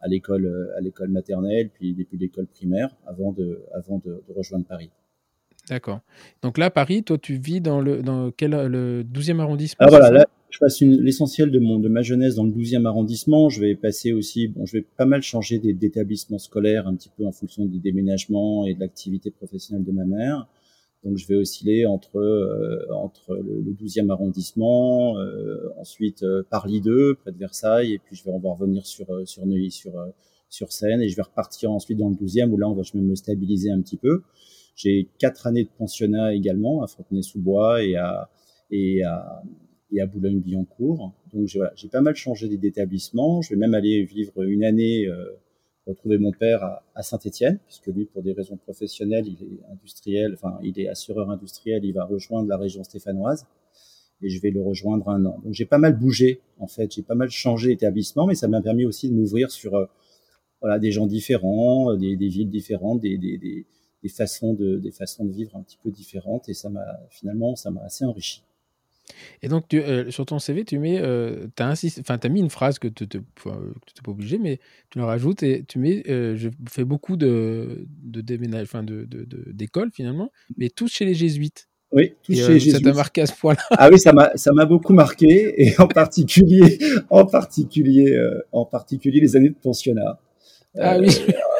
à 0.00 0.08
l'école 0.08 0.46
euh, 0.46 0.76
à 0.76 0.80
l'école 0.80 1.08
maternelle, 1.08 1.70
puis 1.72 1.94
depuis 1.94 2.18
l'école 2.18 2.46
primaire, 2.46 2.94
avant 3.06 3.32
de 3.32 3.62
avant 3.74 4.00
de, 4.04 4.22
rejoindre 4.34 4.66
Paris. 4.66 4.90
D'accord. 5.68 6.00
Donc 6.42 6.58
là, 6.58 6.70
Paris, 6.70 7.02
toi, 7.02 7.18
tu 7.18 7.34
vis 7.34 7.60
dans 7.60 7.80
le 7.80 8.02
dans 8.02 8.30
quel 8.30 8.50
le 8.50 9.02
12e 9.02 9.40
arrondissement 9.40 9.78
Ah 9.80 9.88
voilà, 9.88 10.10
là, 10.10 10.26
je 10.50 10.58
passe 10.58 10.80
l'essentiel 10.80 11.50
de 11.50 11.58
mon 11.58 11.78
de 11.78 11.88
ma 11.88 12.02
jeunesse 12.02 12.36
dans 12.36 12.44
le 12.44 12.52
12e 12.52 12.86
arrondissement. 12.86 13.48
Je 13.48 13.60
vais 13.60 13.74
passer 13.74 14.12
aussi, 14.12 14.48
bon, 14.48 14.64
je 14.64 14.78
vais 14.78 14.84
pas 14.96 15.06
mal 15.06 15.22
changer 15.22 15.58
d'établissement 15.58 16.38
scolaire 16.38 16.86
un 16.86 16.94
petit 16.94 17.10
peu 17.16 17.26
en 17.26 17.32
fonction 17.32 17.66
des 17.66 17.78
déménagements 17.78 18.66
et 18.66 18.74
de 18.74 18.80
l'activité 18.80 19.30
professionnelle 19.30 19.84
de 19.84 19.92
ma 19.92 20.04
mère. 20.04 20.46
Donc 21.06 21.18
je 21.18 21.28
vais 21.28 21.36
osciller 21.36 21.86
entre 21.86 22.18
euh, 22.18 22.84
entre 22.92 23.36
le, 23.36 23.72
12e 23.72 24.10
arrondissement, 24.10 25.16
euh, 25.20 25.72
ensuite 25.76 26.24
euh, 26.24 26.42
Paris 26.50 26.80
2 26.80 27.14
près 27.14 27.30
de 27.30 27.38
Versailles, 27.38 27.92
et 27.92 27.98
puis 27.98 28.16
je 28.16 28.24
vais 28.24 28.32
revenir 28.32 28.84
sur 28.84 29.06
sur 29.24 29.46
Neuilly 29.46 29.70
sur 29.70 29.92
sur 30.48 30.72
Seine, 30.72 31.00
et 31.00 31.08
je 31.08 31.14
vais 31.14 31.22
repartir 31.22 31.70
ensuite 31.70 31.98
dans 31.98 32.08
le 32.08 32.16
12e 32.16 32.50
où 32.50 32.58
là 32.58 32.68
on 32.68 32.74
va 32.74 32.82
je 32.82 32.92
vais 32.92 32.98
me 32.98 33.14
stabiliser 33.14 33.70
un 33.70 33.80
petit 33.82 33.96
peu. 33.96 34.22
J'ai 34.74 35.08
quatre 35.20 35.46
années 35.46 35.62
de 35.62 35.70
pensionnat 35.78 36.34
également 36.34 36.82
à 36.82 36.88
Fontenay-sous-Bois 36.88 37.84
et 37.84 37.94
à 37.94 38.28
et 38.72 39.04
à 39.04 39.44
et 39.92 40.00
à 40.00 40.06
Boulogne-Billancourt. 40.06 41.12
Donc 41.32 41.46
j'ai 41.46 41.60
voilà, 41.60 41.72
j'ai 41.76 41.88
pas 41.88 42.00
mal 42.00 42.16
changé 42.16 42.48
d'établissement. 42.48 43.42
Je 43.42 43.50
vais 43.50 43.56
même 43.56 43.74
aller 43.74 44.02
vivre 44.02 44.42
une 44.42 44.64
année 44.64 45.06
retrouver 45.86 46.18
mon 46.18 46.32
père 46.32 46.80
à, 46.94 47.02
Saint-Étienne, 47.02 47.58
puisque 47.66 47.86
lui, 47.86 48.06
pour 48.06 48.22
des 48.22 48.32
raisons 48.32 48.56
professionnelles, 48.56 49.26
il 49.26 49.42
est 49.42 49.72
industriel, 49.72 50.34
enfin, 50.34 50.58
il 50.62 50.78
est 50.80 50.88
assureur 50.88 51.30
industriel, 51.30 51.84
il 51.84 51.92
va 51.92 52.04
rejoindre 52.04 52.48
la 52.48 52.56
région 52.56 52.82
stéphanoise, 52.82 53.46
et 54.22 54.28
je 54.28 54.40
vais 54.40 54.50
le 54.50 54.62
rejoindre 54.62 55.08
un 55.08 55.24
an. 55.24 55.38
Donc 55.44 55.52
j'ai 55.52 55.66
pas 55.66 55.78
mal 55.78 55.96
bougé, 55.96 56.40
en 56.58 56.66
fait, 56.66 56.92
j'ai 56.92 57.02
pas 57.02 57.14
mal 57.14 57.30
changé 57.30 57.68
d'établissement, 57.68 58.26
mais 58.26 58.34
ça 58.34 58.48
m'a 58.48 58.62
permis 58.62 58.84
aussi 58.84 59.08
de 59.08 59.14
m'ouvrir 59.14 59.50
sur 59.50 59.74
euh, 59.74 59.86
voilà 60.60 60.78
des 60.78 60.90
gens 60.90 61.06
différents, 61.06 61.92
euh, 61.92 61.96
des, 61.96 62.16
villes 62.16 62.50
différentes, 62.50 63.00
des, 63.00 63.18
des, 63.18 63.38
des, 63.38 63.66
des, 64.02 64.08
façons 64.08 64.54
de 64.54 64.78
des 64.78 64.90
façons 64.90 65.24
de 65.24 65.32
vivre 65.32 65.56
un 65.56 65.62
petit 65.62 65.78
peu 65.82 65.90
différentes, 65.90 66.48
et 66.48 66.54
ça 66.54 66.70
m'a 66.70 66.84
finalement 67.10 67.54
ça 67.56 67.70
m'a 67.70 67.82
assez 67.82 68.04
enrichi. 68.04 68.42
Et 69.42 69.48
donc, 69.48 69.68
tu, 69.68 69.80
euh, 69.80 70.10
sur 70.10 70.26
ton 70.26 70.38
CV, 70.38 70.64
tu 70.64 70.78
mets, 70.78 70.98
euh, 71.00 71.46
as, 71.58 71.84
as 72.08 72.28
mis 72.28 72.40
une 72.40 72.50
phrase 72.50 72.78
que 72.78 72.88
tu 72.88 73.04
n'es 73.04 73.22
pas 73.44 74.10
obligé, 74.10 74.38
mais 74.38 74.58
tu 74.90 74.98
la 74.98 75.06
rajoutes 75.06 75.42
et 75.42 75.64
tu 75.66 75.78
mets, 75.78 76.02
euh, 76.08 76.36
je 76.36 76.48
fais 76.68 76.84
beaucoup 76.84 77.16
de, 77.16 77.86
de 78.02 78.20
déménage, 78.20 78.64
enfin, 78.64 78.82
de, 78.82 79.06
d'écoles 79.52 79.90
finalement, 79.92 80.30
mais 80.56 80.68
tous 80.68 80.88
chez 80.88 81.04
les 81.04 81.14
jésuites. 81.14 81.68
Oui, 81.92 82.14
tous 82.22 82.34
chez 82.34 82.48
les 82.48 82.60
jésuites. 82.60 82.84
Ça 82.84 82.90
t'a 82.90 82.92
marqué 82.92 83.22
à 83.22 83.26
ce 83.26 83.34
point-là? 83.34 83.62
Ah 83.70 83.88
oui, 83.90 83.98
ça 83.98 84.12
m'a, 84.12 84.32
ça 84.34 84.52
m'a 84.52 84.66
beaucoup 84.66 84.92
marqué, 84.92 85.54
et 85.56 85.78
en 85.80 85.86
particulier, 85.86 86.78
en 87.10 87.26
particulier, 87.26 88.18
en 88.52 88.64
particulier 88.64 89.20
les 89.20 89.36
années 89.36 89.50
de 89.50 89.54
pensionnat. 89.54 90.18
Ah 90.78 90.98
oui 90.98 91.08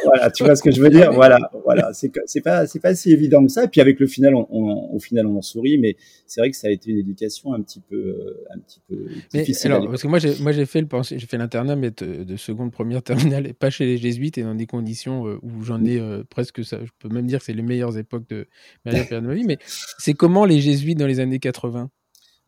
voilà, 0.06 0.30
tu 0.30 0.44
vois 0.44 0.56
ce 0.56 0.62
que 0.62 0.70
je 0.70 0.80
veux 0.80 0.90
dire? 0.90 1.12
Voilà, 1.12 1.38
voilà, 1.64 1.90
c'est 1.92 2.10
pas 2.40 2.66
c'est 2.66 2.80
pas 2.80 2.94
si 2.94 3.12
évident 3.12 3.44
que 3.44 3.50
ça. 3.50 3.64
Et 3.64 3.68
puis 3.68 3.80
avec 3.80 4.00
le 4.00 4.06
final, 4.06 4.34
on, 4.34 4.44
au 4.92 4.98
final, 4.98 5.26
on 5.26 5.36
en 5.36 5.42
sourit, 5.42 5.78
mais 5.78 5.96
c'est 6.26 6.40
vrai 6.40 6.50
que 6.50 6.56
ça 6.56 6.68
a 6.68 6.70
été 6.70 6.90
une 6.90 6.98
éducation 6.98 7.52
un 7.52 7.62
petit 7.62 7.80
peu 7.80 7.96
euh, 7.96 8.44
un 8.54 8.58
petit 8.58 8.80
peu 8.88 9.06
difficile. 9.32 9.72
alors, 9.72 9.88
parce 9.88 10.02
que 10.02 10.08
moi, 10.08 10.18
j'ai 10.18 10.34
moi 10.40 10.52
j'ai 10.52 10.66
fait 10.66 10.80
le 10.80 10.86
j'ai 11.02 11.18
fait 11.26 11.38
l'internat, 11.38 11.76
mais 11.76 11.90
de, 11.90 12.36
seconde, 12.36 12.72
première, 12.72 13.02
terminale, 13.02 13.46
et 13.46 13.52
pas 13.52 13.70
chez 13.70 13.86
les 13.86 13.96
jésuites 13.98 14.38
et 14.38 14.42
dans 14.42 14.54
des 14.54 14.66
conditions 14.66 15.26
euh, 15.26 15.38
où 15.42 15.62
j'en 15.62 15.84
ai 15.84 15.98
euh, 15.98 16.22
presque 16.28 16.64
ça. 16.64 16.78
Je 16.84 16.90
peux 16.98 17.12
même 17.12 17.26
dire 17.26 17.40
que 17.40 17.44
c'est 17.44 17.52
les 17.54 17.62
meilleures 17.62 17.98
époques 17.98 18.28
de 18.28 18.46
ma 18.84 19.34
vie. 19.34 19.44
Mais 19.44 19.58
c'est 19.98 20.14
comment 20.14 20.44
les 20.44 20.60
jésuites 20.60 20.98
dans 20.98 21.06
les 21.06 21.20
années 21.20 21.38
80 21.38 21.90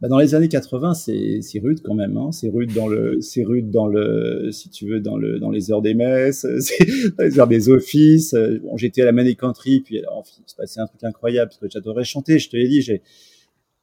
bah 0.01 0.07
dans 0.09 0.19
les 0.19 0.35
années 0.35 0.49
80, 0.49 0.95
c'est 0.95 1.59
rude 1.61 1.81
quand 1.83 1.95
même. 1.95 2.17
Hein. 2.17 2.31
C'est 2.31 2.49
rude 2.49 2.73
dans 2.73 2.87
le, 2.87 3.21
c'est 3.21 3.43
rude 3.43 3.71
dans 3.71 3.89
le, 3.89 4.51
si 4.53 4.71
tu 4.71 4.89
veux, 4.89 5.01
dans 5.01 5.17
le, 5.17 5.41
dans 5.41 5.51
les 5.51 5.73
heures 5.73 5.83
des 5.83 5.95
messes, 5.95 6.45
dans 7.19 7.25
les 7.25 7.41
heures 7.41 7.49
des 7.49 7.69
offices. 7.69 8.35
Bon, 8.63 8.77
j'étais 8.77 9.03
à 9.03 9.07
la 9.07 9.13
Manicanterie, 9.13 9.81
puis 9.81 9.99
alors, 9.99 10.25
il 10.39 10.49
se 10.49 10.55
passait 10.55 10.81
un 10.81 10.87
truc 10.87 11.03
incroyable 11.03 11.49
parce 11.49 11.59
que 11.59 11.67
j'adorais 11.69 12.05
chanter. 12.05 12.39
Je 12.39 12.49
te 12.49 12.57
l'ai 12.57 12.69
dit, 12.69 12.81
j'ai, 12.81 13.03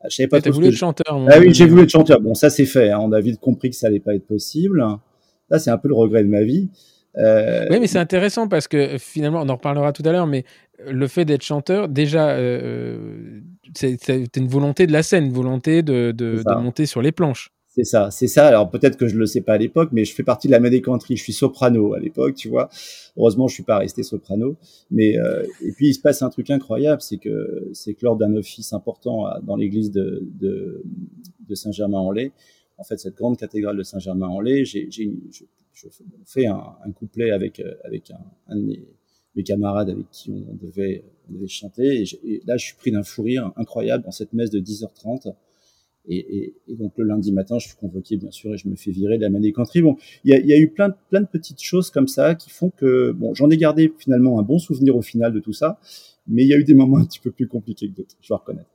je 0.09 0.15
savais 0.15 0.27
pas. 0.27 0.41
T'as 0.41 0.51
voulu 0.51 0.67
être 0.67 0.75
chanteur. 0.75 1.25
Ah 1.29 1.39
oui, 1.39 1.53
j'ai 1.53 1.65
voulu 1.65 1.83
être 1.83 1.89
chanteur. 1.89 2.21
Bon, 2.21 2.33
ça 2.33 2.49
c'est 2.49 2.65
fait. 2.65 2.91
Hein. 2.91 2.99
On 3.01 3.11
a 3.11 3.19
vite 3.19 3.39
compris 3.39 3.69
que 3.69 3.75
ça 3.75 3.87
allait 3.87 3.99
pas 3.99 4.15
être 4.15 4.27
possible. 4.27 4.79
Là, 5.49 5.59
c'est 5.59 5.69
un 5.69 5.77
peu 5.77 5.87
le 5.87 5.95
regret 5.95 6.23
de 6.23 6.29
ma 6.29 6.43
vie. 6.43 6.69
Euh... 7.17 7.65
Oui, 7.69 7.79
mais 7.79 7.87
c'est 7.87 7.99
intéressant 7.99 8.47
parce 8.47 8.67
que 8.67 8.97
finalement, 8.97 9.41
on 9.41 9.49
en 9.49 9.55
reparlera 9.55 9.93
tout 9.93 10.03
à 10.05 10.11
l'heure, 10.11 10.27
mais 10.27 10.43
le 10.85 11.07
fait 11.07 11.25
d'être 11.25 11.43
chanteur, 11.43 11.87
déjà, 11.87 12.31
euh, 12.31 12.59
euh 12.63 13.41
c'est 13.77 14.37
une 14.37 14.47
volonté 14.47 14.87
de 14.87 14.91
la 14.91 15.03
scène, 15.03 15.25
une 15.25 15.33
volonté 15.33 15.83
de, 15.83 16.11
de, 16.11 16.43
de 16.43 16.61
monter 16.61 16.85
sur 16.85 17.01
les 17.01 17.11
planches. 17.11 17.51
C'est 17.67 17.83
ça, 17.83 18.09
c'est 18.09 18.27
ça. 18.27 18.47
Alors 18.47 18.69
peut-être 18.69 18.95
que 18.95 19.07
je 19.07 19.17
le 19.17 19.25
sais 19.25 19.41
pas 19.41 19.53
à 19.53 19.57
l'époque, 19.57 19.89
mais 19.91 20.05
je 20.05 20.15
fais 20.15 20.23
partie 20.23 20.47
de 20.47 20.53
la 20.53 20.61
médécantrie. 20.61 21.17
Je 21.17 21.23
suis 21.23 21.33
soprano 21.33 21.93
à 21.93 21.99
l'époque, 21.99 22.35
tu 22.35 22.47
vois. 22.47 22.69
Heureusement, 23.17 23.49
je 23.49 23.55
suis 23.55 23.63
pas 23.63 23.79
resté 23.79 24.01
soprano. 24.01 24.55
Mais 24.91 25.17
euh, 25.17 25.43
et 25.61 25.73
puis 25.73 25.89
il 25.89 25.93
se 25.93 25.99
passe 25.99 26.21
un 26.21 26.29
truc 26.29 26.49
incroyable, 26.49 27.01
c'est 27.01 27.17
que 27.17 27.69
c'est 27.73 27.93
que 27.93 28.05
lors 28.05 28.15
d'un 28.15 28.33
office 28.35 28.71
important 28.71 29.25
dans 29.43 29.57
l'église 29.57 29.91
de, 29.91 30.25
de, 30.39 30.83
de 31.49 31.55
Saint-Germain-en-Laye, 31.55 32.31
en 32.77 32.83
fait 32.85 32.97
cette 32.97 33.15
grande 33.15 33.37
cathédrale 33.37 33.75
de 33.75 33.83
Saint-Germain-en-Laye, 33.83 34.63
j'ai, 34.63 34.87
j'ai, 34.89 35.11
je, 35.31 35.43
je, 35.73 35.87
fais 36.25 36.45
un, 36.45 36.63
un 36.85 36.91
couplet 36.91 37.31
avec 37.31 37.61
avec 37.83 38.09
un, 38.11 38.23
un 38.47 38.55
de 38.55 38.61
mes 38.61 38.87
mes 39.35 39.43
camarades 39.43 39.89
avec 39.89 40.09
qui 40.11 40.45
on 40.49 40.55
devait, 40.55 41.03
on 41.29 41.33
devait 41.33 41.47
chanter. 41.47 42.03
Et, 42.23 42.41
là, 42.45 42.57
je 42.57 42.65
suis 42.65 42.75
pris 42.75 42.91
d'un 42.91 43.03
fou 43.03 43.23
rire 43.23 43.51
incroyable 43.55 44.03
dans 44.03 44.11
cette 44.11 44.33
messe 44.33 44.49
de 44.49 44.59
10h30. 44.59 45.33
Et, 46.07 46.53
donc 46.67 46.93
le 46.97 47.05
lundi 47.05 47.31
matin, 47.31 47.57
je 47.59 47.67
suis 47.67 47.77
convoqué 47.77 48.17
bien 48.17 48.31
sûr 48.31 48.53
et 48.53 48.57
je 48.57 48.67
me 48.67 48.75
fais 48.75 48.91
virer 48.91 49.17
de 49.17 49.23
la 49.23 49.29
Mané 49.29 49.51
Country. 49.51 49.81
Bon, 49.81 49.97
il 50.23 50.33
y 50.45 50.53
a, 50.53 50.57
eu 50.57 50.69
plein 50.69 50.89
de, 50.89 50.95
plein 51.09 51.21
de 51.21 51.27
petites 51.27 51.61
choses 51.61 51.89
comme 51.89 52.07
ça 52.07 52.35
qui 52.35 52.49
font 52.49 52.69
que 52.69 53.11
bon, 53.11 53.33
j'en 53.33 53.49
ai 53.49 53.57
gardé 53.57 53.91
finalement 53.97 54.39
un 54.39 54.43
bon 54.43 54.59
souvenir 54.59 54.95
au 54.95 55.01
final 55.01 55.33
de 55.33 55.39
tout 55.39 55.53
ça, 55.53 55.79
mais 56.27 56.43
il 56.43 56.49
y 56.49 56.53
a 56.53 56.57
eu 56.57 56.63
des 56.63 56.75
moments 56.75 56.97
un 56.97 57.05
petit 57.05 57.19
peu 57.19 57.31
plus 57.31 57.47
compliqués 57.47 57.89
que 57.89 57.95
d'autres, 57.95 58.15
je 58.21 58.27
dois 58.27 58.37
reconnaître. 58.37 58.69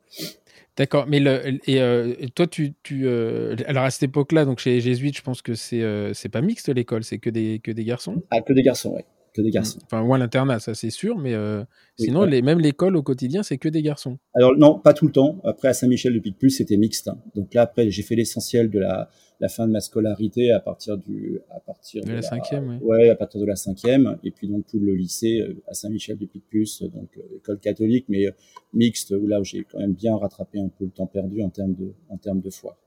D'accord, 0.77 1.07
mais 1.07 1.21
le, 1.21 1.59
et, 1.69 1.81
euh, 1.81 2.15
toi, 2.35 2.47
tu, 2.47 2.75
tu 2.83 3.07
euh, 3.07 3.55
alors 3.67 3.85
à 3.85 3.91
cette 3.91 4.05
époque-là, 4.05 4.45
donc 4.45 4.61
chez 4.61 4.71
les 4.71 4.81
jésuites, 4.81 5.17
je 5.17 5.23
pense 5.23 5.43
que 5.43 5.55
c'est 5.55 5.83
euh, 5.83 6.15
c'est 6.15 6.29
pas 6.29 6.41
mixte 6.41 6.69
l'école, 6.69 7.05
c'est 7.05 7.19
que 7.19 7.31
des 7.31 7.61
que 7.63 7.71
des 7.71 7.85
garçons? 7.85 8.23
Ah, 8.31 8.41
que 8.41 8.53
des 8.53 8.63
garçons, 8.63 8.95
oui 8.97 9.03
que 9.33 9.43
des 9.43 9.51
garçons. 9.51 9.79
Enfin, 9.85 10.03
ou 10.03 10.15
à 10.15 10.19
l'internat, 10.19 10.59
ça 10.59 10.75
c'est 10.75 10.91
sûr, 10.91 11.19
mais 11.19 11.35
euh, 11.35 11.63
sinon, 11.99 12.25
les, 12.25 12.43
même 12.43 12.61
l'école 12.61 12.97
au 12.97 13.03
quotidien, 13.03 13.43
c'est 13.43 13.59
que 13.59 13.69
des 13.69 13.83
garçons. 13.83 14.19
Alors 14.35 14.57
non, 14.57 14.79
pas 14.79 14.93
tout 14.95 15.07
le 15.07 15.13
temps. 15.13 15.41
Après, 15.45 15.69
à 15.69 15.73
Saint-Michel 15.73 16.15
de 16.15 16.19
Picpus, 16.19 16.57
c'était 16.57 16.77
mixte. 16.77 17.09
Hein. 17.09 17.19
Donc 17.35 17.55
là, 17.55 17.63
après, 17.63 17.91
j'ai 17.91 18.03
fait 18.03 18.17
l'essentiel 18.17 18.71
de 18.71 18.79
la, 18.79 19.09
la, 19.41 19.49
fin 19.49 19.67
de 19.67 19.73
ma 19.73 19.81
scolarité 19.81 20.53
à 20.53 20.61
partir 20.61 20.99
du, 20.99 21.41
à 21.51 21.61
partir 21.61 22.05
de, 22.05 22.13
la, 22.13 22.23
cinquième. 22.23 22.69
Oui. 22.69 22.77
Ouais, 22.83 23.11
à 23.11 23.17
partir 23.17 23.41
de 23.41 23.47
la 23.47 23.57
cinquième, 23.57 24.19
et 24.25 24.31
puis 24.31 24.49
donc 24.49 24.67
tout 24.67 24.81
le 24.81 24.95
lycée 24.95 25.41
euh, 25.41 25.63
à 25.69 25.75
Saint-Michel 25.75 26.19
de 26.19 26.27
Picpus, 26.27 26.83
donc 26.83 27.17
euh, 27.17 27.37
école 27.37 27.61
catholique, 27.61 28.07
mais 28.09 28.27
mixte, 28.73 29.15
où 29.17 29.27
là 29.27 29.43
j'ai 29.43 29.65
quand 29.65 29.79
même 29.79 29.95
bien 29.95 30.17
rattrapé 30.17 30.61
un 30.61 30.69
peu 30.69 30.85
le 30.85 30.91
temps 30.91 31.07
perdu 31.07 31.43
en 31.43 31.51
termes 31.51 31.75
de, 31.75 31.93
en 32.09 32.17
termes 32.17 32.41
de 32.41 32.51
foi. 32.51 32.79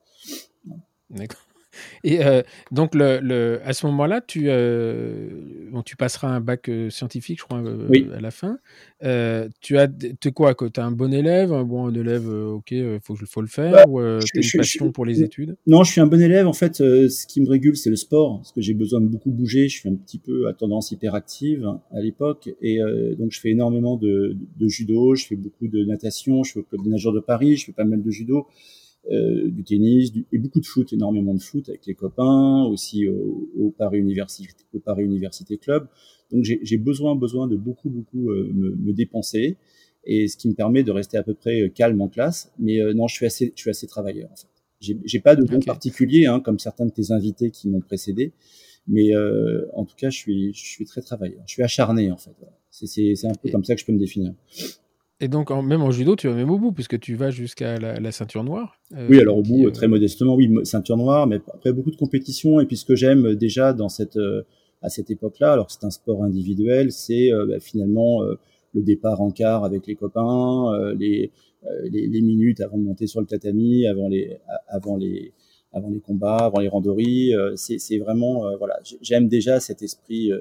D'accord. 1.10 1.42
Et 2.04 2.24
euh, 2.24 2.42
donc, 2.72 2.96
le, 2.96 3.60
à 3.64 3.74
ce 3.74 3.86
moment-là, 3.88 4.22
tu, 4.22 4.46
euh, 4.48 5.30
tu 5.86 5.96
passeras 5.96 6.30
un 6.30 6.40
bac 6.40 6.70
euh, 6.70 6.90
scientifique, 6.90 7.40
je 7.40 7.46
crois, 7.46 7.60
à 7.60 8.22
la 8.22 8.32
fin. 8.32 8.58
tu 9.62 9.78
as, 9.78 9.88
es 10.02 10.32
quoi 10.32 10.56
Tu 10.56 10.80
as 10.80 10.86
un 10.86 10.92
bon 10.92 11.14
élève, 11.14 11.54
un 11.54 11.64
bon 11.64 11.94
élève, 11.94 12.28
ok, 12.28 12.72
il 12.72 13.00
faut, 13.04 13.16
faut 13.16 13.42
le 13.42 13.48
faire, 13.48 13.72
bah, 13.72 13.86
ou 13.88 14.00
tu 14.20 14.40
as 14.40 14.42
une 14.42 14.60
passion 14.60 14.92
pour 14.92 15.06
les 15.06 15.22
études? 15.22 15.56
Non, 15.68 15.84
je 15.84 15.92
suis 15.92 16.02
un 16.02 16.08
bon 16.08 16.22
élève. 16.22 16.48
En 16.48 16.54
fait, 16.54 16.78
ce 16.78 17.28
qui 17.28 17.42
me 17.42 17.50
régule, 17.50 17.76
c'est 17.76 17.90
le 17.90 17.96
sport, 17.96 18.38
parce 18.38 18.52
que 18.52 18.62
j'ai 18.62 18.74
besoin 18.74 19.02
de 19.02 19.08
beaucoup 19.08 19.32
bouger. 19.32 19.68
Je 19.68 19.80
suis 19.80 19.90
un 19.90 19.96
petit 19.96 20.20
peu 20.20 20.48
à 20.48 20.54
tendance 20.54 20.92
hyperactive 20.92 21.68
à 21.92 22.02
l'époque, 22.02 22.50
et 22.62 22.80
donc 23.18 23.32
je 23.32 23.40
fais 23.40 23.50
énormément 23.50 23.98
de, 23.98 24.36
de, 24.60 24.68
judo, 24.68 25.16
je 25.16 25.26
fais 25.26 25.36
beaucoup 25.36 25.68
de 25.68 25.84
natation, 25.84 26.44
je 26.44 26.54
fais 26.54 26.60
au 26.60 26.64
club 26.64 26.84
des 26.84 26.90
nageurs 26.90 27.14
de 27.14 27.20
Paris, 27.20 27.58
je 27.58 27.66
fais 27.66 27.72
pas 27.72 27.86
mal 27.86 28.02
de 28.02 28.12
judo. 28.12 28.48
Euh, 29.12 29.50
du 29.50 29.66
tennis 29.66 30.14
et 30.32 30.38
beaucoup 30.38 30.62
de 30.62 30.66
foot, 30.66 30.94
énormément 30.94 31.34
de 31.34 31.42
foot 31.42 31.68
avec 31.68 31.86
les 31.86 31.94
copains, 31.94 32.64
aussi 32.64 33.06
au, 33.08 33.74
Paris 33.78 34.00
Université, 34.00 34.48
au 34.74 34.80
Paris 34.80 35.04
Université 35.04 35.58
Club. 35.58 35.88
Donc 36.32 36.44
j'ai 36.46 36.78
besoin, 36.78 37.16
besoin 37.16 37.48
de 37.48 37.58
beaucoup, 37.58 37.90
beaucoup 37.90 38.32
euh, 38.32 38.50
me, 38.54 38.76
me, 38.76 38.94
dépenser 38.94 39.58
et 40.06 40.28
ce 40.28 40.38
qui 40.38 40.48
me 40.48 40.54
permet 40.54 40.84
de 40.84 40.92
rester 40.92 41.18
à 41.18 41.24
peu 41.24 41.34
près 41.34 41.64
euh, 41.64 41.70
calme 41.70 42.00
en 42.02 42.08
classe. 42.08 42.52
Mais 42.60 42.80
non, 42.94 43.08
je 43.08 43.16
suis 43.16 43.26
assez, 43.26 43.52
je 43.56 43.62
suis 43.62 43.70
assez 43.70 43.88
travailleur 43.88 44.32
en 44.32 44.36
fait. 44.36 44.48
J'ai 45.06 45.20
pas 45.20 45.36
de 45.36 45.44
don 45.44 45.60
particulier, 45.62 46.26
hein, 46.26 46.42
comme 46.42 46.60
certains 46.60 46.86
de 46.86 46.92
tes 46.92 47.12
invités 47.12 47.52
qui 47.52 47.70
m'ont 47.70 47.80
précédé. 47.80 48.34
Mais 48.88 49.16
euh, 49.16 49.66
en 49.74 49.86
tout 49.86 49.96
cas, 49.96 50.10
je 50.10 50.18
suis, 50.18 50.54
je 50.54 50.66
suis 50.66 50.86
très 50.86 51.02
travailleur. 51.02 51.42
Je 51.48 51.54
suis 51.54 51.64
acharné 51.64 52.12
en 52.12 52.18
fait. 52.18 52.36
C'est 52.70 53.26
un 53.26 53.34
peu 53.42 53.50
comme 53.50 53.64
ça 53.64 53.76
que 53.76 53.82
je 53.82 53.86
peux 53.86 53.94
me 53.94 54.00
définir. 54.00 54.34
Et 55.24 55.30
donc, 55.30 55.52
même 55.52 55.82
en 55.82 55.90
judo, 55.90 56.18
tu 56.18 56.28
vas 56.28 56.36
même 56.36 56.52
au 56.52 56.60
bout, 56.60 56.74
puisque 56.74 57.00
tu 57.00 57.16
vas 57.16 57.32
jusqu'à 57.32 57.80
la, 57.80 58.12
ceinture 58.12 58.44
noire. 58.44 58.78
Euh, 58.94 59.08
oui, 59.10 59.22
alors 59.22 59.38
au 59.38 59.42
bout, 59.42 59.68
euh, 59.68 59.72
très 59.72 59.88
modestement, 59.88 60.36
oui, 60.36 60.54
ceinture 60.66 60.98
noire, 60.98 61.28
mais 61.28 61.40
après 61.54 61.72
beaucoup 61.72 61.92
de 61.92 61.96
compétitions. 61.96 62.60
Et 62.60 62.66
puis 62.66 62.76
ce 62.76 62.84
que 62.84 62.94
j'aime 62.94 63.34
déjà 63.36 63.72
dans 63.72 63.88
cette, 63.88 64.18
euh, 64.18 64.44
à 64.82 64.90
cette 64.90 65.10
époque-là, 65.10 65.54
alors 65.54 65.68
que 65.68 65.72
c'est 65.72 65.86
un 65.86 65.92
sport 65.92 66.26
individuel, 66.26 66.92
c'est 66.92 67.30
bah, 67.48 67.62
finalement 67.62 68.22
le 68.74 68.82
départ 68.82 69.22
en 69.22 69.32
quart 69.32 69.64
avec 69.64 69.88
les 69.88 69.96
copains, 69.96 70.94
les, 71.00 71.32
les, 71.90 72.08
les, 72.08 72.22
minutes 72.22 72.60
avant 72.60 72.78
de 72.78 72.84
monter 72.84 73.08
sur 73.08 73.22
le 73.22 73.26
tatami, 73.26 73.88
avant 73.88 74.10
les, 74.10 74.40
avant 74.68 74.98
les, 74.98 75.32
avant 75.74 75.90
les 75.90 76.00
combats, 76.00 76.38
avant 76.38 76.60
les 76.60 76.68
randonnées. 76.68 77.34
c'est 77.56 77.98
vraiment, 77.98 78.56
voilà, 78.58 78.80
j'aime 79.02 79.28
déjà 79.28 79.60
cet 79.60 79.82
esprit 79.82 80.32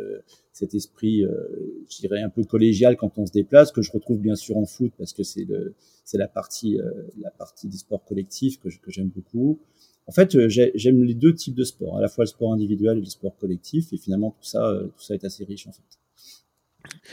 cet 0.52 0.74
esprit, 0.74 1.24
euh, 1.24 1.84
je 1.90 1.98
dirais, 1.98 2.20
un 2.22 2.28
peu 2.28 2.44
collégial 2.44 2.96
quand 2.96 3.18
on 3.18 3.26
se 3.26 3.32
déplace, 3.32 3.72
que 3.72 3.82
je 3.82 3.90
retrouve 3.90 4.20
bien 4.20 4.34
sûr 4.34 4.56
en 4.58 4.66
foot 4.66 4.92
parce 4.98 5.12
que 5.12 5.22
c'est 5.22 5.44
le, 5.44 5.74
c'est 6.04 6.18
la 6.18 6.28
partie, 6.28 6.78
euh, 6.78 6.90
la 7.18 7.30
partie 7.30 7.68
des 7.68 7.78
sports 7.78 8.04
collectifs 8.04 8.60
que, 8.60 8.68
j'aime 8.88 9.08
beaucoup. 9.08 9.58
En 10.06 10.12
fait, 10.12 10.34
euh, 10.34 10.48
j'aime 10.48 11.04
les 11.04 11.14
deux 11.14 11.34
types 11.34 11.54
de 11.54 11.64
sports, 11.64 11.96
à 11.96 12.02
la 12.02 12.08
fois 12.08 12.24
le 12.24 12.28
sport 12.28 12.52
individuel 12.52 12.98
et 12.98 13.00
le 13.00 13.06
sport 13.06 13.36
collectif, 13.36 13.92
et 13.92 13.96
finalement 13.96 14.32
tout 14.32 14.44
ça, 14.44 14.78
tout 14.96 15.02
ça 15.02 15.14
est 15.14 15.24
assez 15.24 15.44
riche 15.44 15.66
en 15.66 15.72
fait. 15.72 15.82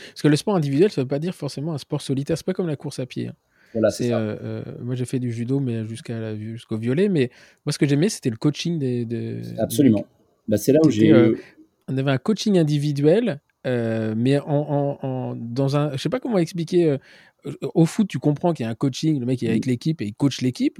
Parce 0.08 0.22
que 0.22 0.28
le 0.28 0.36
sport 0.36 0.56
individuel, 0.56 0.90
ça 0.90 1.00
veut 1.00 1.08
pas 1.08 1.20
dire 1.20 1.34
forcément 1.34 1.72
un 1.72 1.78
sport 1.78 2.02
solitaire. 2.02 2.36
C'est 2.36 2.44
pas 2.44 2.52
comme 2.52 2.66
la 2.66 2.76
course 2.76 2.98
à 2.98 3.06
pied. 3.06 3.28
Hein. 3.28 3.36
Voilà, 3.72 3.90
c'est 3.90 4.10
moi, 4.80 4.94
j'ai 4.94 5.04
fait 5.04 5.18
du 5.18 5.32
judo, 5.32 5.60
mais 5.60 5.86
jusqu'à 5.86 6.36
jusqu'au 6.36 6.76
violet. 6.76 7.08
Mais 7.08 7.30
moi, 7.64 7.72
ce 7.72 7.78
que 7.78 7.86
j'aimais, 7.86 8.08
c'était 8.08 8.30
le 8.30 8.36
coaching 8.36 8.78
des. 8.78 9.42
Absolument. 9.58 10.04
Bah, 10.48 10.56
c'est 10.56 10.72
là 10.72 10.80
où 10.84 10.90
j'ai 10.90 11.12
on 11.90 11.96
avait 11.98 12.10
un 12.10 12.18
coaching 12.18 12.58
individuel, 12.58 13.40
euh, 13.66 14.14
mais 14.16 14.38
en, 14.38 15.36
dans 15.36 15.76
un, 15.76 15.92
je 15.92 15.96
sais 15.98 16.08
pas 16.08 16.20
comment 16.20 16.38
expliquer. 16.38 16.90
Euh, 16.90 16.98
au 17.74 17.86
foot, 17.86 18.06
tu 18.06 18.18
comprends 18.18 18.52
qu'il 18.52 18.64
y 18.64 18.66
a 18.66 18.70
un 18.70 18.74
coaching, 18.74 19.18
le 19.18 19.24
mec 19.24 19.42
est 19.42 19.48
avec 19.48 19.64
l'équipe 19.64 20.02
et 20.02 20.06
il 20.06 20.14
coach 20.14 20.42
l'équipe. 20.42 20.78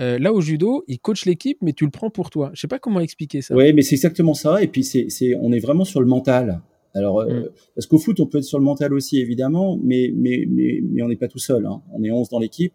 Euh, 0.00 0.18
là, 0.18 0.32
au 0.32 0.40
judo, 0.40 0.84
il 0.88 0.98
coach 0.98 1.24
l'équipe, 1.24 1.58
mais 1.62 1.72
tu 1.72 1.84
le 1.84 1.90
prends 1.90 2.10
pour 2.10 2.30
toi. 2.30 2.50
Je 2.52 2.60
sais 2.60 2.68
pas 2.68 2.80
comment 2.80 2.98
expliquer 3.00 3.42
ça. 3.42 3.54
Oui, 3.54 3.72
mais 3.72 3.82
c'est 3.82 3.94
exactement 3.94 4.34
ça. 4.34 4.60
Et 4.60 4.66
puis, 4.66 4.82
c'est, 4.82 5.08
on 5.40 5.52
est 5.52 5.60
vraiment 5.60 5.84
sur 5.84 6.00
le 6.00 6.06
mental. 6.06 6.60
Alors, 6.94 7.24
mm. 7.24 7.48
parce 7.74 7.86
qu'au 7.86 7.98
foot, 7.98 8.20
on 8.20 8.26
peut 8.26 8.38
être 8.38 8.44
sur 8.44 8.58
le 8.58 8.64
mental 8.64 8.92
aussi, 8.94 9.20
évidemment, 9.20 9.78
mais, 9.82 10.12
mais, 10.14 10.44
mais, 10.48 10.80
mais 10.82 11.02
on 11.02 11.08
n'est 11.08 11.16
pas 11.16 11.28
tout 11.28 11.38
seul. 11.38 11.66
Hein. 11.66 11.82
On 11.92 12.02
est 12.02 12.10
11 12.10 12.28
dans 12.30 12.38
l'équipe. 12.38 12.72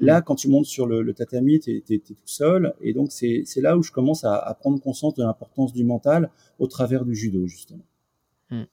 là, 0.00 0.22
quand 0.22 0.36
tu 0.36 0.48
montes 0.48 0.66
sur 0.66 0.86
le, 0.86 1.12
tatami, 1.12 1.60
tu 1.60 1.82
es, 1.88 1.98
tout 1.98 2.14
seul. 2.24 2.74
Et 2.80 2.92
donc, 2.92 3.12
c'est 3.12 3.44
là 3.56 3.76
où 3.76 3.82
je 3.82 3.92
commence 3.92 4.24
à, 4.24 4.36
à 4.36 4.54
prendre 4.54 4.80
conscience 4.80 5.14
de 5.14 5.22
l'importance 5.22 5.72
du 5.72 5.84
mental 5.84 6.30
au 6.58 6.66
travers 6.66 7.04
du 7.04 7.14
judo, 7.14 7.46
justement. 7.46 7.84
Hmm. 8.50 8.64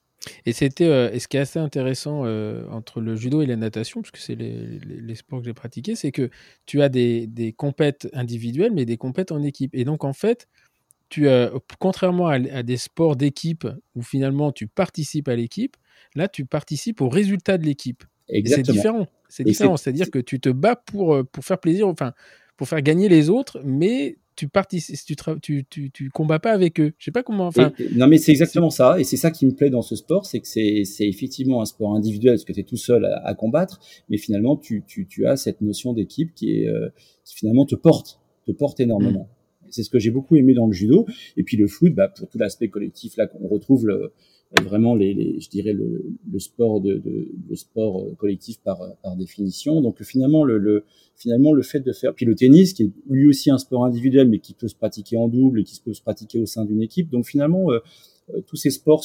Et 0.45 0.53
c'était, 0.53 0.87
euh, 0.87 1.17
ce 1.17 1.27
qui 1.27 1.37
est 1.37 1.39
assez 1.39 1.59
intéressant 1.59 2.25
euh, 2.25 2.65
entre 2.69 3.01
le 3.01 3.15
judo 3.15 3.41
et 3.41 3.45
la 3.45 3.55
natation, 3.55 4.01
parce 4.01 4.11
que 4.11 4.19
c'est 4.19 4.35
les, 4.35 5.15
sports 5.15 5.39
que 5.39 5.45
j'ai 5.45 5.53
pratiqués, 5.53 5.95
c'est 5.95 6.11
que 6.11 6.29
tu 6.65 6.81
as 6.81 6.89
des, 6.89 7.27
des 7.27 7.53
compètes 7.53 8.09
individuelles, 8.13 8.73
mais 8.73 8.85
des 8.85 8.97
compètes 8.97 9.31
en 9.31 9.41
équipe. 9.43 9.73
Et 9.73 9.85
donc, 9.85 10.03
en 10.03 10.13
fait, 10.13 10.47
tu 11.09 11.27
as, 11.27 11.51
contrairement 11.79 12.27
à, 12.27 12.63
des 12.63 12.77
sports 12.77 13.15
d'équipe 13.15 13.67
où 13.95 14.01
finalement 14.01 14.51
tu 14.51 14.67
participes 14.67 15.27
à 15.27 15.35
l'équipe, 15.35 15.75
là, 16.15 16.27
tu 16.27 16.45
participes 16.45 17.01
au 17.01 17.09
résultat 17.09 17.57
de 17.57 17.65
l'équipe. 17.65 18.03
C'est 18.27 18.61
différent. 18.61 19.07
C'est 19.27 19.43
différent. 19.43 19.77
C'est-à-dire 19.77 20.11
que 20.11 20.19
tu 20.19 20.39
te 20.39 20.49
bats 20.49 20.75
pour, 20.75 21.15
euh, 21.15 21.23
pour 21.23 21.43
faire 21.43 21.59
plaisir, 21.59 21.87
enfin, 21.87 22.13
pour 22.57 22.67
faire 22.67 22.81
gagner 22.81 23.09
les 23.09 23.29
autres, 23.29 23.61
mais 23.63 24.17
tu 24.35 24.47
participes, 24.47 25.17
tu, 25.41 25.65
tu, 25.69 25.91
tu, 25.91 26.09
combats 26.09 26.39
pas 26.39 26.51
avec 26.51 26.79
eux. 26.79 26.93
Je 26.97 27.05
sais 27.05 27.11
pas 27.11 27.23
comment. 27.23 27.47
Enfin, 27.47 27.73
non, 27.95 28.07
mais 28.07 28.17
c'est 28.17 28.31
exactement 28.31 28.69
ça, 28.69 28.99
et 28.99 29.03
c'est 29.03 29.17
ça 29.17 29.31
qui 29.31 29.45
me 29.45 29.51
plaît 29.51 29.69
dans 29.69 29.81
ce 29.81 29.95
sport, 29.97 30.25
c'est 30.25 30.39
que 30.39 30.47
c'est 30.47 30.85
effectivement 30.99 31.61
un 31.61 31.65
sport 31.65 31.93
individuel 31.93 32.35
parce 32.35 32.45
que 32.45 32.53
tu 32.53 32.61
es 32.61 32.63
tout 32.63 32.77
seul 32.77 33.05
à, 33.05 33.33
combattre, 33.33 33.81
mais 34.09 34.17
finalement 34.17 34.55
tu, 34.55 34.83
tu, 34.87 35.27
as 35.27 35.35
cette 35.35 35.59
notion 35.59 35.91
d'équipe 35.91 36.33
qui 36.35 36.51
est 36.51 36.69
euh, 36.69 36.89
qui 37.25 37.35
finalement 37.35 37.65
te 37.65 37.75
porte, 37.75 38.21
te 38.45 38.53
porte 38.53 38.79
énormément. 38.79 39.23
Mmh. 39.23 39.38
C'est 39.71 39.83
ce 39.83 39.89
que 39.89 39.99
j'ai 39.99 40.11
beaucoup 40.11 40.35
aimé 40.35 40.53
dans 40.53 40.67
le 40.67 40.73
judo, 40.73 41.05
et 41.37 41.43
puis 41.43 41.57
le 41.57 41.67
foot, 41.67 41.93
bah, 41.93 42.07
pour 42.07 42.29
tout 42.29 42.37
l'aspect 42.37 42.69
collectif 42.69 43.17
là 43.17 43.27
qu'on 43.27 43.47
retrouve 43.47 43.87
le, 43.87 44.11
vraiment 44.63 44.95
les, 44.95 45.13
les, 45.13 45.39
je 45.39 45.49
dirais 45.49 45.73
le, 45.73 46.39
sport 46.39 46.81
de, 46.81 47.01
sport 47.53 48.01
euh, 48.01 48.15
collectif 48.15 48.59
par 48.61 48.81
par 49.03 49.15
définition. 49.15 49.81
Donc 49.81 50.01
finalement 50.03 50.43
le, 50.43 50.57
le 50.57 50.85
finalement 51.15 51.53
le 51.53 51.61
fait 51.61 51.81
de 51.81 51.91
faire 51.91 52.13
puis 52.15 52.25
le 52.25 52.35
tennis 52.35 52.73
qui 52.73 52.83
est 52.83 52.91
lui 53.09 53.27
aussi 53.27 53.51
un 53.51 53.57
sport 53.57 53.85
individuel 53.85 54.27
mais 54.27 54.39
qui 54.39 54.53
peut 54.53 54.67
se 54.67 54.75
pratiquer 54.75 55.17
en 55.17 55.27
double 55.27 55.61
et 55.61 55.63
qui 55.63 55.79
peut 55.79 55.93
se 55.93 56.01
pratiquer 56.01 56.39
au 56.39 56.45
sein 56.45 56.65
d'une 56.65 56.81
équipe. 56.81 57.09
Donc 57.09 57.25
finalement 57.25 57.71
euh, 57.71 57.79
euh, 58.33 58.41
tous 58.47 58.55
ces 58.55 58.71
sports 58.71 59.03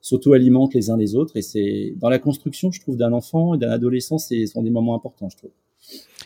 s'auto-alimentent 0.00 0.74
les 0.74 0.90
uns 0.90 0.96
les 0.96 1.14
autres 1.14 1.36
et 1.36 1.42
c'est 1.42 1.94
dans 1.98 2.08
la 2.08 2.18
construction 2.18 2.72
je 2.72 2.80
trouve 2.80 2.96
d'un 2.96 3.12
enfant 3.12 3.54
et 3.54 3.58
d'un 3.58 3.70
adolescent 3.70 4.18
c'est 4.18 4.46
sont 4.46 4.62
des 4.62 4.70
moments 4.70 4.96
importants 4.96 5.28
je 5.28 5.36
trouve. 5.36 5.52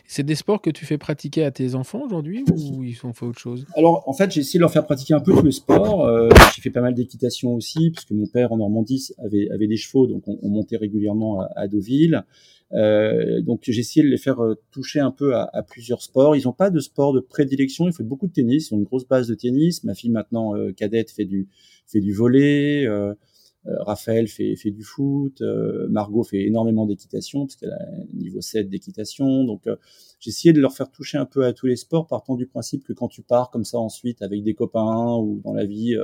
C'est 0.09 0.23
des 0.23 0.35
sports 0.35 0.61
que 0.61 0.69
tu 0.69 0.85
fais 0.85 0.97
pratiquer 0.97 1.43
à 1.43 1.51
tes 1.51 1.75
enfants 1.75 2.01
aujourd'hui 2.01 2.45
ou 2.55 2.81
ils 2.85 2.97
ont 3.03 3.11
fait 3.11 3.25
autre 3.25 3.39
chose? 3.39 3.65
Alors 3.75 4.07
en 4.07 4.13
fait, 4.13 4.31
j'ai 4.31 4.39
essayé 4.39 4.57
de 4.57 4.61
leur 4.61 4.71
faire 4.71 4.85
pratiquer 4.85 5.13
un 5.13 5.19
peu 5.19 5.33
tous 5.33 5.43
les 5.43 5.51
sports. 5.51 6.05
Euh, 6.05 6.29
j'ai 6.55 6.61
fait 6.61 6.69
pas 6.69 6.79
mal 6.79 6.93
d'équitation 6.93 7.53
aussi, 7.53 7.91
puisque 7.91 8.11
mon 8.11 8.25
père 8.25 8.53
en 8.53 8.57
Normandie 8.57 9.09
avait, 9.17 9.49
avait 9.51 9.67
des 9.67 9.75
chevaux, 9.75 10.07
donc 10.07 10.23
on, 10.25 10.47
montait 10.47 10.77
régulièrement 10.77 11.41
à, 11.57 11.67
Deauville. 11.67 12.23
Euh, 12.71 13.41
donc 13.41 13.61
j'ai 13.63 13.79
essayé 13.79 14.05
de 14.05 14.09
les 14.09 14.17
faire 14.17 14.41
euh, 14.41 14.55
toucher 14.71 15.01
un 15.01 15.11
peu 15.11 15.35
à, 15.35 15.61
plusieurs 15.67 16.01
sports. 16.01 16.37
Ils 16.37 16.45
n'ont 16.45 16.53
pas 16.53 16.69
de 16.69 16.79
sport 16.79 17.11
de 17.11 17.19
prédilection. 17.19 17.87
Ils 17.87 17.93
font 17.93 18.05
beaucoup 18.05 18.27
de 18.27 18.33
tennis. 18.33 18.69
Ils 18.69 18.75
ont 18.75 18.77
une 18.77 18.85
grosse 18.85 19.05
base 19.05 19.27
de 19.27 19.35
tennis. 19.35 19.83
Ma 19.83 19.93
fille 19.93 20.09
maintenant 20.09 20.53
cadette 20.77 21.11
fait 21.11 21.25
du 21.25 21.49
fait 21.85 21.99
du 21.99 22.13
Raphaël 23.79 24.27
fait, 24.27 24.55
fait 24.55 24.71
du 24.71 24.83
foot, 24.83 25.41
euh, 25.41 25.87
Margot 25.89 26.23
fait 26.23 26.43
énormément 26.43 26.85
d'équitation 26.85 27.45
parce 27.45 27.55
qu'elle 27.55 27.71
a 27.71 27.81
un 27.81 28.05
niveau 28.13 28.41
7 28.41 28.69
d'équitation. 28.69 29.43
Donc 29.43 29.67
euh, 29.67 29.75
j'ai 30.19 30.29
essayé 30.29 30.53
de 30.53 30.59
leur 30.59 30.73
faire 30.73 30.89
toucher 30.89 31.17
un 31.17 31.25
peu 31.25 31.45
à 31.45 31.53
tous 31.53 31.67
les 31.67 31.75
sports, 31.75 32.07
partant 32.07 32.35
du 32.35 32.47
principe 32.47 32.83
que 32.83 32.93
quand 32.93 33.07
tu 33.07 33.21
pars 33.21 33.49
comme 33.49 33.65
ça 33.65 33.77
ensuite 33.77 34.21
avec 34.21 34.43
des 34.43 34.53
copains 34.53 35.15
ou 35.17 35.41
dans 35.43 35.53
la 35.53 35.65
vie 35.65 35.95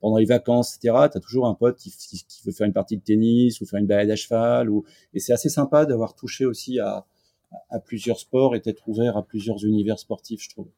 pendant 0.00 0.18
les 0.18 0.26
vacances, 0.26 0.76
etc., 0.76 1.08
tu 1.10 1.18
as 1.18 1.20
toujours 1.20 1.46
un 1.46 1.54
pote 1.54 1.76
qui, 1.78 1.92
veut 2.44 2.52
faire 2.52 2.66
une 2.66 2.72
partie 2.72 2.96
de 2.96 3.02
tennis 3.02 3.60
ou 3.60 3.66
faire 3.66 3.80
une 3.80 3.86
balade 3.86 4.10
à 4.10 4.16
cheval. 4.16 4.70
Ou... 4.70 4.84
Et 5.14 5.20
c'est 5.20 5.32
assez 5.32 5.48
sympa 5.48 5.86
d'avoir 5.86 6.14
touché 6.14 6.44
aussi 6.44 6.78
à, 6.78 7.06
plusieurs 7.84 8.18
sports 8.18 8.54
et 8.54 8.62
être 8.64 8.88
ouvert 8.88 9.16
à 9.16 9.24
plusieurs 9.24 9.64
univers 9.64 9.98
sportifs, 9.98 10.42
je 10.42 10.50
trouve. 10.50 10.68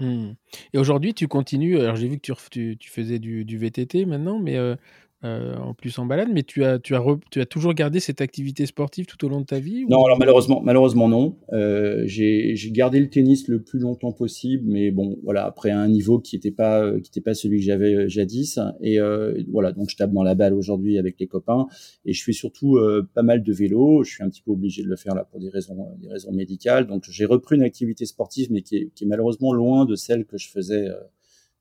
Mmh. 0.00 0.32
Et 0.72 0.78
aujourd'hui, 0.78 1.14
tu 1.14 1.28
continues. 1.28 1.78
Alors, 1.78 1.96
j'ai 1.96 2.08
vu 2.08 2.18
que 2.18 2.32
tu, 2.50 2.76
tu, 2.76 2.90
faisais 2.90 3.18
du, 3.18 3.58
VTT 3.58 4.04
maintenant, 4.04 4.38
mais 4.38 4.56
euh, 4.56 4.76
euh, 5.24 5.56
en 5.56 5.72
plus 5.72 5.98
en 5.98 6.04
balade, 6.04 6.28
mais 6.30 6.42
tu 6.42 6.62
as, 6.62 6.78
tu, 6.78 6.94
as 6.94 7.02
tu 7.30 7.40
as 7.40 7.46
toujours 7.46 7.72
gardé 7.72 8.00
cette 8.00 8.20
activité 8.20 8.66
sportive 8.66 9.06
tout 9.06 9.24
au 9.24 9.30
long 9.30 9.40
de 9.40 9.46
ta 9.46 9.58
vie 9.58 9.86
Non, 9.88 10.04
alors 10.04 10.18
malheureusement, 10.18 10.60
malheureusement 10.62 11.08
non. 11.08 11.38
Euh, 11.54 12.02
j'ai 12.04 12.54
gardé 12.70 13.00
le 13.00 13.08
tennis 13.08 13.48
le 13.48 13.62
plus 13.62 13.78
longtemps 13.78 14.12
possible, 14.12 14.64
mais 14.66 14.90
bon, 14.90 15.18
voilà, 15.22 15.46
après 15.46 15.70
un 15.70 15.88
niveau 15.88 16.18
qui 16.18 16.36
n'était 16.36 16.50
pas, 16.50 16.92
qui 17.00 17.08
était 17.08 17.22
pas 17.22 17.32
celui 17.32 17.60
que 17.60 17.64
j'avais 17.64 17.94
euh, 17.94 18.08
jadis. 18.08 18.58
Et 18.82 19.00
euh, 19.00 19.42
voilà, 19.48 19.72
donc 19.72 19.88
je 19.88 19.96
tape 19.96 20.12
dans 20.12 20.22
la 20.22 20.34
balle 20.34 20.52
aujourd'hui 20.52 20.98
avec 20.98 21.18
les 21.18 21.26
copains, 21.26 21.66
et 22.04 22.12
je 22.12 22.22
fais 22.22 22.32
surtout 22.32 22.76
euh, 22.76 23.08
pas 23.14 23.22
mal 23.22 23.42
de 23.42 23.52
vélo. 23.54 24.04
Je 24.04 24.10
suis 24.10 24.22
un 24.22 24.28
petit 24.28 24.42
peu 24.42 24.50
obligé 24.50 24.82
de 24.82 24.88
le 24.88 24.96
faire 24.96 25.14
là 25.14 25.24
pour 25.24 25.40
des 25.40 25.48
raisons, 25.48 25.96
des 25.98 26.08
raisons 26.08 26.32
médicales. 26.32 26.86
Donc 26.86 27.04
j'ai 27.08 27.24
repris 27.24 27.56
une 27.56 27.62
activité 27.62 28.04
sportive, 28.04 28.48
mais 28.50 28.60
qui 28.60 28.76
est, 28.76 28.90
qui 28.94 29.04
est 29.04 29.08
malheureusement 29.08 29.54
loin 29.54 29.86
de 29.86 29.94
celle 29.94 30.26
que 30.26 30.36
je 30.36 30.50
faisais, 30.50 30.88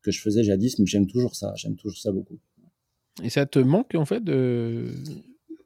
que 0.02 0.12
je 0.12 0.20
faisais 0.20 0.44
jadis. 0.44 0.78
Mais 0.78 0.86
j'aime 0.86 1.08
toujours 1.08 1.36
ça, 1.36 1.54
j'aime 1.56 1.78
toujours 1.78 1.98
ça 1.98 2.12
beaucoup. 2.12 2.38
Et 3.24 3.30
ça 3.30 3.46
te 3.46 3.60
manque 3.60 3.96
en 3.96 4.06
fait 4.06 4.24
de... 4.24 4.88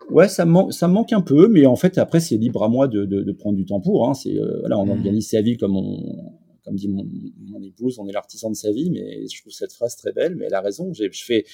Ouais, 0.09 0.27
ça, 0.27 0.45
man 0.45 0.71
ça 0.71 0.87
manque 0.87 1.13
un 1.13 1.21
peu, 1.21 1.47
mais 1.47 1.65
en 1.65 1.75
fait 1.75 1.97
après 1.97 2.19
c'est 2.19 2.37
libre 2.37 2.63
à 2.63 2.69
moi 2.69 2.87
de, 2.87 3.05
de, 3.05 3.21
de 3.21 3.31
prendre 3.31 3.57
du 3.57 3.65
temps 3.65 3.79
pour. 3.79 4.09
Hein. 4.09 4.13
C'est 4.13 4.35
euh, 4.35 4.59
voilà, 4.61 4.79
on 4.79 4.85
mmh. 4.85 4.91
organise 4.91 5.29
sa 5.29 5.41
vie 5.41 5.57
comme 5.57 5.77
on, 5.77 6.33
comme 6.63 6.75
dit 6.75 6.87
mon, 6.87 7.05
mon 7.47 7.61
épouse, 7.61 7.99
on 7.99 8.07
est 8.07 8.11
l'artisan 8.11 8.49
de 8.49 8.55
sa 8.55 8.71
vie. 8.71 8.89
Mais 8.91 9.27
je 9.27 9.41
trouve 9.41 9.53
cette 9.53 9.73
phrase 9.73 9.95
très 9.95 10.11
belle. 10.11 10.35
Mais 10.35 10.45
elle 10.45 10.53
a 10.53 10.61
raison. 10.61 10.93
Je 10.93 11.07
fais 11.13 11.45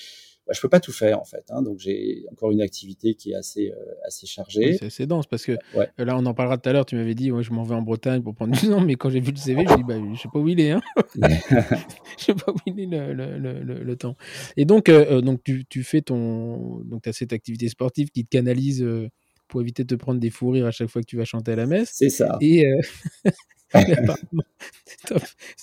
bah, 0.47 0.53
je 0.55 0.61
peux 0.61 0.69
pas 0.69 0.79
tout 0.79 0.91
faire 0.91 1.19
en 1.19 1.25
fait. 1.25 1.43
Hein, 1.49 1.61
donc 1.63 1.79
j'ai 1.79 2.25
encore 2.31 2.51
une 2.51 2.61
activité 2.61 3.15
qui 3.15 3.31
est 3.31 3.35
assez 3.35 3.71
euh, 3.71 3.93
assez 4.07 4.27
chargée. 4.27 4.77
c'est 4.77 4.85
assez 4.85 5.07
dense 5.07 5.25
parce 5.25 5.43
que 5.43 5.53
ouais. 5.75 5.89
Euh, 5.99 6.05
là 6.05 6.15
on 6.17 6.25
en 6.25 6.33
parlera 6.33 6.57
tout 6.57 6.69
à 6.69 6.73
l'heure. 6.73 6.85
Tu 6.85 6.95
m'avais 6.95 7.15
dit 7.15 7.31
ouais, 7.31 7.43
je 7.43 7.51
m'en 7.51 7.63
vais 7.63 7.75
en 7.75 7.81
Bretagne 7.81 8.21
pour 8.21 8.35
prendre 8.35 8.53
du 8.53 8.67
temps, 8.67 8.81
mais 8.81 8.95
quand 8.95 9.09
j'ai 9.09 9.21
vu 9.21 9.31
le 9.31 9.37
CV, 9.37 9.65
je 9.67 9.75
dis 9.75 9.83
bah 9.83 9.95
je 10.13 10.19
sais 10.19 10.29
pas 10.31 10.39
où 10.39 10.47
il 10.47 10.59
est. 10.59 10.71
Hein 10.71 10.81
je 11.15 12.23
sais 12.23 12.33
pas 12.35 12.51
où 12.51 12.57
il 12.67 12.79
est 12.79 12.85
le, 12.85 13.13
le, 13.13 13.37
le, 13.37 13.83
le 13.83 13.95
temps. 13.95 14.15
Et 14.57 14.65
donc 14.65 14.89
euh, 14.89 15.21
donc 15.21 15.43
tu, 15.43 15.65
tu 15.65 15.83
fais 15.83 16.01
ton 16.01 16.79
donc 16.85 17.07
as 17.07 17.13
cette 17.13 17.33
activité 17.33 17.67
sportive 17.69 18.09
qui 18.11 18.23
te 18.23 18.29
canalise. 18.29 18.83
Euh, 18.83 19.09
pour 19.47 19.61
éviter 19.61 19.83
de 19.83 19.95
te 19.95 19.99
prendre 19.99 20.19
des 20.19 20.31
fous 20.31 20.49
rires 20.49 20.65
à 20.65 20.71
chaque 20.71 20.89
fois 20.89 21.01
que 21.01 21.07
tu 21.07 21.17
vas 21.17 21.23
chanter 21.25 21.51
à 21.51 21.55
la 21.55 21.67
messe. 21.67 21.91
C'est 21.93 22.09
ça. 22.09 22.37
Et, 22.41 22.65
euh, 22.65 22.81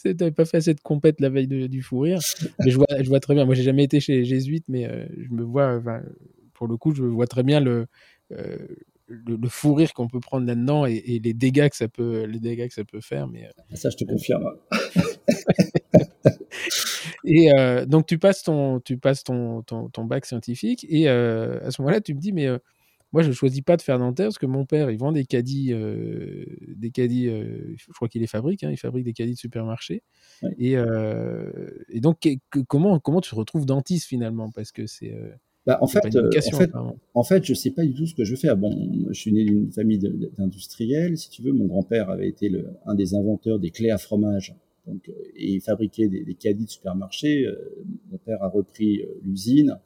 T'avais 0.03 0.31
pas 0.31 0.45
fait 0.45 0.61
cette 0.61 0.81
compète 0.81 1.21
la 1.21 1.29
veille 1.29 1.47
de, 1.47 1.67
du 1.67 1.83
fou 1.83 2.01
rire. 2.01 2.21
Mais 2.61 2.71
je 2.71 2.77
vois, 2.77 2.87
je 3.01 3.09
vois 3.09 3.21
très 3.21 3.35
bien. 3.35 3.45
Moi, 3.45 3.55
j'ai 3.55 3.63
jamais 3.63 3.85
été 3.85 4.01
chez 4.01 4.15
les 4.15 4.25
jésuites, 4.25 4.65
mais 4.69 4.87
euh, 4.87 5.07
je 5.19 5.35
me 5.35 5.43
vois, 5.43 5.77
enfin, 5.77 6.03
pour 6.55 6.69
le 6.69 6.77
coup, 6.77 6.95
je 6.95 7.03
vois 7.03 7.27
très 7.27 7.43
bien 7.43 7.61
le, 7.61 7.87
euh, 8.33 8.57
le, 9.07 9.37
le, 9.37 9.49
fou 9.49 9.75
rire 9.75 9.93
qu'on 9.93 10.07
peut 10.07 10.21
prendre 10.21 10.47
là-dedans 10.47 10.87
et, 10.87 10.95
et, 10.95 11.19
les 11.19 11.35
dégâts 11.35 11.69
que 11.69 11.77
ça 11.77 11.89
peut, 11.89 12.25
les 12.25 12.39
dégâts 12.39 12.69
que 12.69 12.75
ça 12.75 12.85
peut 12.85 13.01
faire. 13.01 13.27
Mais 13.27 13.47
euh, 13.47 13.75
ça, 13.75 13.91
je 13.91 13.97
te 13.97 14.05
confirme. 14.05 14.45
et 17.25 17.53
euh, 17.53 17.85
donc, 17.85 18.07
tu 18.07 18.19
passes 18.19 18.45
ton, 18.45 18.81
tu 18.81 18.97
passes 18.97 19.25
ton, 19.25 19.63
ton, 19.63 19.89
ton 19.89 20.05
bac 20.05 20.25
scientifique 20.25 20.87
et 20.89 21.09
à 21.09 21.71
ce 21.71 21.83
moment-là, 21.83 22.01
tu 22.01 22.15
me 22.15 22.21
dis, 22.21 22.33
mais 22.33 22.49
moi, 23.13 23.23
je 23.23 23.29
ne 23.29 23.35
choisis 23.35 23.61
pas 23.61 23.77
de 23.77 23.83
faire 23.83 23.99
dentaire 23.99 24.27
parce 24.27 24.39
que 24.39 24.47
mon 24.47 24.65
père, 24.65 24.91
il 24.91 24.99
vend 24.99 25.13
des 25.13 25.27
caddies, 25.27 25.73
euh, 25.73 26.47
des 26.77 26.91
caddies 26.91 27.29
euh, 27.29 27.75
je 27.77 27.93
crois 27.93 28.09
qu'il 28.09 28.23
les 28.23 28.27
fabrique, 28.27 28.65
hein, 28.65 28.71
il 28.71 28.79
fabrique 28.79 29.05
des 29.05 29.13
caddies 29.13 29.35
de 29.35 29.39
supermarché. 29.39 30.03
Ouais. 30.43 30.55
Et, 30.59 30.77
euh, 30.79 31.51
et, 31.91 32.01
donc, 32.01 32.21
que, 32.21 32.61
comment, 32.61 32.99
comment 33.01 33.21
tu 33.21 33.31
te 33.31 33.35
retrouves 33.35 33.67
dentiste 33.67 34.07
finalement? 34.07 34.51
Parce 34.51 34.73
que 34.73 34.87
c'est. 34.87 35.15
Bah, 35.67 35.79
en, 35.81 35.87
fait, 35.87 35.99
en, 35.99 36.59
fait, 36.59 36.71
en 37.15 37.23
fait, 37.23 37.45
je 37.45 37.53
ne 37.53 37.57
sais 37.57 37.71
pas 37.71 37.85
du 37.85 37.95
tout 37.95 38.07
ce 38.07 38.15
que 38.15 38.25
je 38.25 38.33
veux 38.33 38.37
faire. 38.37 38.57
Bon, 38.57 38.75
je 39.11 39.21
suis 39.21 39.33
né 39.33 39.45
d'une 39.45 39.71
famille 39.71 39.99
d'industriels, 39.99 41.17
si 41.17 41.31
tu 41.31 41.43
veux. 41.43 41.53
Mon 41.53 41.67
grand-père 41.67 42.11
avait 42.11 42.29
été 42.29 42.49
le, 42.49 42.67
un 42.87 42.95
des 42.95 43.15
inventeurs 43.15 43.61
des 43.61 43.71
clés 43.71 43.91
à 43.91 43.99
fromage. 43.99 44.57
Donc, 44.87 45.09
et 45.37 45.53
il 45.53 45.61
fabriquait 45.61 46.09
des, 46.09 46.25
des 46.25 46.35
caddies 46.35 46.65
de 46.65 46.71
supermarché. 46.71 47.47
mon 48.11 48.19
père 48.19 48.43
a 48.43 48.49
repris 48.49 49.03
l'usine 49.23 49.79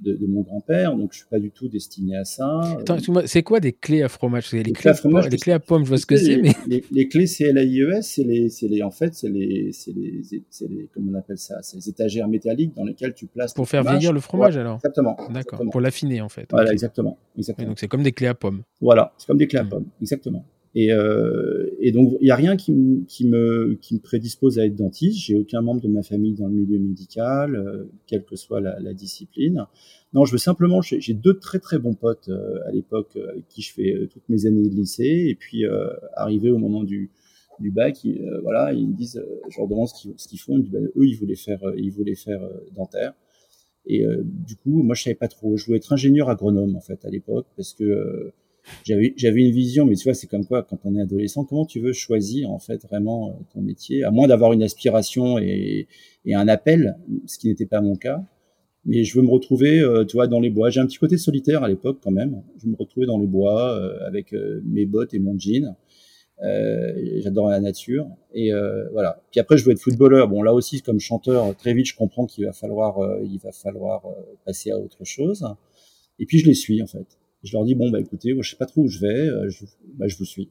de, 0.00 0.14
de 0.14 0.26
mon 0.26 0.42
grand-père, 0.42 0.94
donc 0.94 1.12
je 1.12 1.18
suis 1.18 1.28
pas 1.28 1.38
du 1.38 1.50
tout 1.50 1.68
destiné 1.68 2.16
à 2.16 2.24
ça. 2.24 2.60
Attends, 2.78 2.98
c'est 3.24 3.42
quoi 3.42 3.60
des 3.60 3.72
clés 3.72 4.02
à 4.02 4.08
fromage? 4.08 4.52
Les, 4.52 4.62
les, 4.62 4.72
clés 4.72 4.90
à 4.90 4.94
fromage, 4.94 5.28
les 5.30 5.38
clés 5.38 5.52
à 5.52 5.58
pommes, 5.58 5.84
je 5.84 5.88
vois 5.88 5.98
ce 5.98 6.06
que 6.06 6.16
c'est, 6.16 6.36
mais 6.36 6.52
les, 6.66 7.08
clés 7.08 7.26
c'est 7.26 7.52
les, 7.52 8.02
c'est 8.02 8.68
les, 8.68 8.82
en 8.82 8.90
fait, 8.90 9.14
c'est 9.14 9.28
les, 9.28 9.72
c'est 9.72 9.92
les, 9.94 10.88
comment 10.92 11.12
on 11.12 11.14
appelle 11.14 11.38
ça, 11.38 11.62
c'est 11.62 11.76
les 11.76 11.88
étagères 11.88 12.28
métalliques 12.28 12.74
dans 12.76 12.84
lesquelles 12.84 13.14
tu 13.14 13.26
places. 13.26 13.54
Pour 13.54 13.68
faire 13.68 13.84
vieillir 13.84 14.12
le 14.12 14.20
fromage, 14.20 14.54
ouais, 14.54 14.60
alors? 14.60 14.76
Exactement. 14.76 15.16
D'accord. 15.30 15.62
Pour 15.70 15.80
l'affiner, 15.80 16.20
en 16.20 16.28
fait. 16.28 16.46
Voilà, 16.50 16.66
okay. 16.66 16.74
exactement, 16.74 17.18
exactement. 17.38 17.64
Et 17.64 17.68
donc 17.68 17.78
c'est 17.78 17.88
comme 17.88 18.02
des 18.02 18.12
clés 18.12 18.26
à 18.26 18.34
pommes. 18.34 18.62
Voilà, 18.80 19.14
c'est 19.16 19.26
comme 19.26 19.38
des 19.38 19.46
clés 19.46 19.60
à 19.60 19.64
mmh. 19.64 19.68
pommes, 19.68 19.86
exactement. 20.00 20.44
Et, 20.78 20.92
euh, 20.92 21.70
et, 21.80 21.90
donc, 21.90 22.12
il 22.20 22.24
n'y 22.24 22.30
a 22.30 22.36
rien 22.36 22.54
qui, 22.54 22.74
me, 22.74 23.78
prédispose 24.02 24.58
à 24.58 24.66
être 24.66 24.76
dentiste. 24.76 25.18
J'ai 25.18 25.34
aucun 25.34 25.62
membre 25.62 25.80
de 25.80 25.88
ma 25.88 26.02
famille 26.02 26.34
dans 26.34 26.48
le 26.48 26.52
milieu 26.52 26.78
médical, 26.78 27.56
euh, 27.56 27.84
quelle 28.06 28.26
que 28.26 28.36
soit 28.36 28.60
la, 28.60 28.92
discipline. 28.92 29.64
Non, 30.12 30.26
je 30.26 30.32
veux 30.32 30.38
simplement, 30.38 30.82
j'ai 30.82 31.14
deux 31.14 31.38
très 31.38 31.60
très 31.60 31.78
bons 31.78 31.94
potes 31.94 32.28
euh, 32.28 32.58
à 32.66 32.72
l'époque 32.72 33.16
avec 33.16 33.48
qui 33.48 33.62
je 33.62 33.72
fais 33.72 34.06
toutes 34.12 34.28
mes 34.28 34.44
années 34.44 34.68
de 34.68 34.74
lycée. 34.74 35.24
Et 35.30 35.34
puis, 35.34 35.64
arrivé 36.12 36.50
au 36.50 36.58
moment 36.58 36.84
du, 36.84 37.10
bac, 37.58 38.04
ils, 38.04 38.22
voilà, 38.42 38.74
ils 38.74 38.86
me 38.86 38.94
disent, 38.94 39.24
je 39.48 39.56
leur 39.56 39.68
demande 39.68 39.88
ce 39.88 40.28
qu'ils 40.28 40.38
qu 40.38 40.44
font. 40.44 40.56
Ils 40.56 40.58
me 40.58 40.62
disent, 40.64 40.72
bah, 40.72 40.80
eux, 40.94 41.06
ils 41.06 41.16
voulaient 41.16 41.36
faire, 41.36 41.60
ils 41.78 41.90
voulaient 41.90 42.14
faire 42.14 42.46
dentaire. 42.76 43.14
Et 43.86 44.04
du 44.22 44.56
coup, 44.56 44.82
moi, 44.82 44.94
je 44.94 45.04
savais 45.04 45.16
pas 45.16 45.28
trop. 45.28 45.56
Je 45.56 45.64
voulais 45.64 45.78
être 45.78 45.90
ingénieur 45.94 46.28
agronome 46.28 46.76
en 46.76 46.82
fait 46.82 47.02
à 47.06 47.08
l'époque 47.08 47.46
parce 47.56 47.72
que 47.72 48.34
j'avais 48.84 49.14
j'avais 49.16 49.42
une 49.42 49.52
vision 49.52 49.86
mais 49.86 49.94
tu 49.94 50.04
vois 50.04 50.14
c'est 50.14 50.26
comme 50.26 50.44
quoi 50.44 50.62
quand 50.62 50.78
on 50.84 50.96
est 50.96 51.00
adolescent 51.00 51.44
comment 51.44 51.66
tu 51.66 51.80
veux 51.80 51.92
choisir 51.92 52.50
en 52.50 52.58
fait 52.58 52.82
vraiment 52.86 53.30
euh, 53.30 53.32
ton 53.52 53.60
métier? 53.60 54.04
À 54.04 54.10
moins 54.10 54.26
d'avoir 54.28 54.52
une 54.52 54.62
aspiration 54.62 55.38
et, 55.38 55.88
et 56.24 56.34
un 56.34 56.48
appel 56.48 56.96
ce 57.26 57.38
qui 57.38 57.48
n'était 57.48 57.66
pas 57.66 57.80
mon 57.80 57.96
cas. 57.96 58.24
Mais 58.86 59.02
je 59.02 59.18
veux 59.18 59.24
me 59.24 59.30
retrouver 59.30 59.80
euh, 59.80 60.04
tu 60.04 60.16
vois 60.16 60.28
dans 60.28 60.38
les 60.38 60.48
bois. 60.50 60.70
J'ai 60.70 60.80
un 60.80 60.86
petit 60.86 60.98
côté 60.98 61.18
solitaire 61.18 61.64
à 61.64 61.68
l'époque 61.68 61.98
quand 62.02 62.12
même. 62.12 62.42
Je 62.62 62.68
me 62.68 62.76
retrouvais 62.76 63.06
dans 63.06 63.18
les 63.18 63.26
bois 63.26 63.76
euh, 63.76 63.98
avec 64.06 64.32
euh, 64.32 64.62
mes 64.64 64.86
bottes 64.86 65.12
et 65.12 65.18
mon 65.18 65.36
jean. 65.36 65.74
Euh, 66.44 66.92
j'adore 67.20 67.48
la 67.48 67.60
nature. 67.60 68.08
Et 68.32 68.50
voilà. 68.92 69.22
Puis 69.32 69.40
après 69.40 69.58
je 69.58 69.64
veux 69.64 69.72
être 69.72 69.80
footballeur. 69.80 70.28
Bon 70.28 70.42
là 70.42 70.54
aussi 70.54 70.82
comme 70.82 71.00
chanteur 71.00 71.56
très 71.56 71.74
vite 71.74 71.86
je 71.86 71.96
comprends 71.96 72.26
qu'il 72.26 72.44
va 72.44 72.52
falloir 72.52 72.98
il 73.24 73.38
va 73.38 73.52
falloir 73.52 74.02
passer 74.44 74.70
à 74.70 74.78
autre 74.78 75.04
chose. 75.04 75.44
Et 76.18 76.26
puis 76.26 76.38
je 76.38 76.46
les 76.46 76.54
suis 76.54 76.80
en 76.80 76.86
fait 76.86 77.06
je 77.46 77.52
leur 77.56 77.64
dis 77.64 77.74
bon 77.74 77.90
bah 77.90 78.00
écoutez, 78.00 78.34
moi, 78.34 78.42
je 78.42 78.50
sais 78.50 78.56
pas 78.56 78.66
trop 78.66 78.82
où 78.82 78.88
je 78.88 78.98
vais, 78.98 79.28
euh, 79.28 79.48
je, 79.48 79.64
bah, 79.96 80.06
je 80.08 80.16
vous 80.16 80.24
suis. 80.24 80.50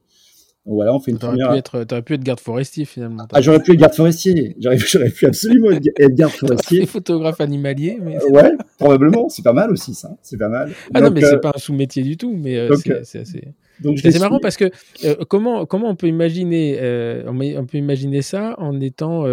Voilà, 0.68 0.96
on 0.96 1.00
fait 1.00 1.12
une 1.12 1.18
aurais 1.18 1.28
première. 1.28 1.52
Pu 1.52 1.58
être, 1.58 1.84
t'aurais 1.84 2.02
pu 2.02 2.14
être 2.16 2.24
garde 2.24 2.40
forestier 2.40 2.86
finalement. 2.86 3.28
Ah, 3.32 3.40
j'aurais 3.40 3.62
pu 3.62 3.74
être 3.74 3.80
garde 3.80 3.94
forestier. 3.94 4.56
J'aurais, 4.60 4.78
pu 5.16 5.26
absolument 5.28 5.70
être 5.72 6.16
garde 6.16 6.32
forestier. 6.34 6.88
photographe 6.88 7.40
animalier. 7.40 8.00
Mais... 8.02 8.18
Euh, 8.18 8.30
ouais, 8.30 8.52
probablement. 8.80 9.30
C'est 9.30 9.44
pas 9.44 9.54
mal 9.54 9.72
aussi 9.72 9.94
ça. 9.94 10.18
C'est 10.24 10.38
pas 10.38 10.50
mal. 10.50 10.72
Ah 10.94 11.02
donc, 11.02 11.10
non, 11.10 11.16
mais 11.16 11.24
euh... 11.24 11.30
c'est 11.30 11.42
pas 11.42 11.52
un 11.54 11.60
sous-métier 11.60 12.02
du 12.02 12.18
tout, 12.18 12.36
mais 12.36 12.58
euh, 12.58 12.70
donc, 12.70 12.80
c'est, 12.80 13.20
assez. 13.20 13.54
C'est 14.02 14.20
marrant 14.20 14.40
parce 14.40 14.58
que 14.58 14.72
euh, 15.04 15.16
comment 15.30 15.68
comment 15.68 15.90
on 15.90 15.96
peut 15.96 16.08
imaginer 16.08 16.80
on 17.28 17.66
peut 17.66 17.78
imaginer 17.78 18.24
ça 18.24 18.56
en 18.58 18.80
étant 18.82 19.26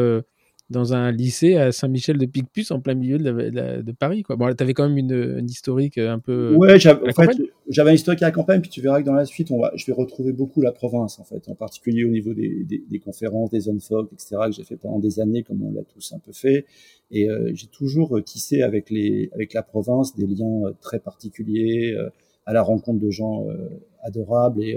dans 0.73 0.95
un 0.95 1.13
lycée 1.13 1.57
à 1.57 1.71
Saint-Michel 1.71 2.19
de 2.19 2.27
Picpus 2.27 2.71
en 2.71 2.81
plein 2.81 2.95
milieu 2.95 3.19
de, 3.19 3.31
la, 3.31 3.51
de, 3.51 3.57
la, 3.57 3.83
de 3.83 3.93
Paris. 3.93 4.23
Quoi. 4.23 4.37
Bon, 4.37 4.53
tu 4.53 4.63
avais 4.63 4.75
quand 4.75 4.89
même 4.89 4.99
une, 4.99 5.39
une, 5.39 5.49
historique 5.49 5.99
un 5.99 6.19
peu. 6.19 6.55
Ouais, 6.57 6.81
j'avais, 6.81 7.09
en 7.09 7.13
fait, 7.13 7.43
j'avais 7.69 7.91
un 7.91 7.95
historique 7.95 8.23
à 8.23 8.27
la 8.27 8.33
campagne, 8.33 8.61
puis 8.61 8.71
tu 8.71 8.81
verras 8.81 9.01
que 9.01 9.07
dans 9.07 9.15
la 9.15 9.25
suite, 9.25 9.51
on 9.51 9.61
va, 9.61 9.73
je 9.77 9.87
vais 9.87 9.93
retrouver 9.93 10.33
beaucoup 10.33 10.61
la 10.61 10.73
province, 10.73 11.21
en 11.21 11.25
fait, 11.25 11.49
en 11.49 11.55
particulier 11.55 12.05
au 12.05 12.11
niveau 12.11 12.35
des, 12.35 12.65
des, 12.65 12.83
des 12.91 12.99
conférences, 12.99 13.51
des 13.51 13.61
zones 13.61 13.81
folk, 13.81 14.11
etc., 14.13 14.37
que 14.47 14.53
j'ai 14.53 14.65
fait 14.65 14.77
pendant 14.77 14.99
des 14.99 15.21
années, 15.21 15.43
comme 15.43 15.63
on 15.63 15.73
l'a 15.73 15.83
tous 15.83 16.13
un 16.13 16.19
peu 16.19 16.33
fait. 16.33 16.67
Et 17.13 17.29
euh, 17.29 17.53
j'ai 17.55 17.67
toujours 17.67 18.19
tissé 18.25 18.63
avec, 18.63 18.91
les, 18.91 19.31
avec 19.35 19.53
la 19.53 19.63
province 19.63 20.17
des 20.17 20.27
liens 20.27 20.65
euh, 20.65 20.73
très 20.81 20.99
particuliers, 20.99 21.95
euh, 21.97 22.09
à 22.47 22.53
la 22.53 22.63
rencontre 22.63 22.99
de 22.99 23.11
gens 23.11 23.47
euh, 23.49 23.69
adorables 24.03 24.63
et 24.65 24.77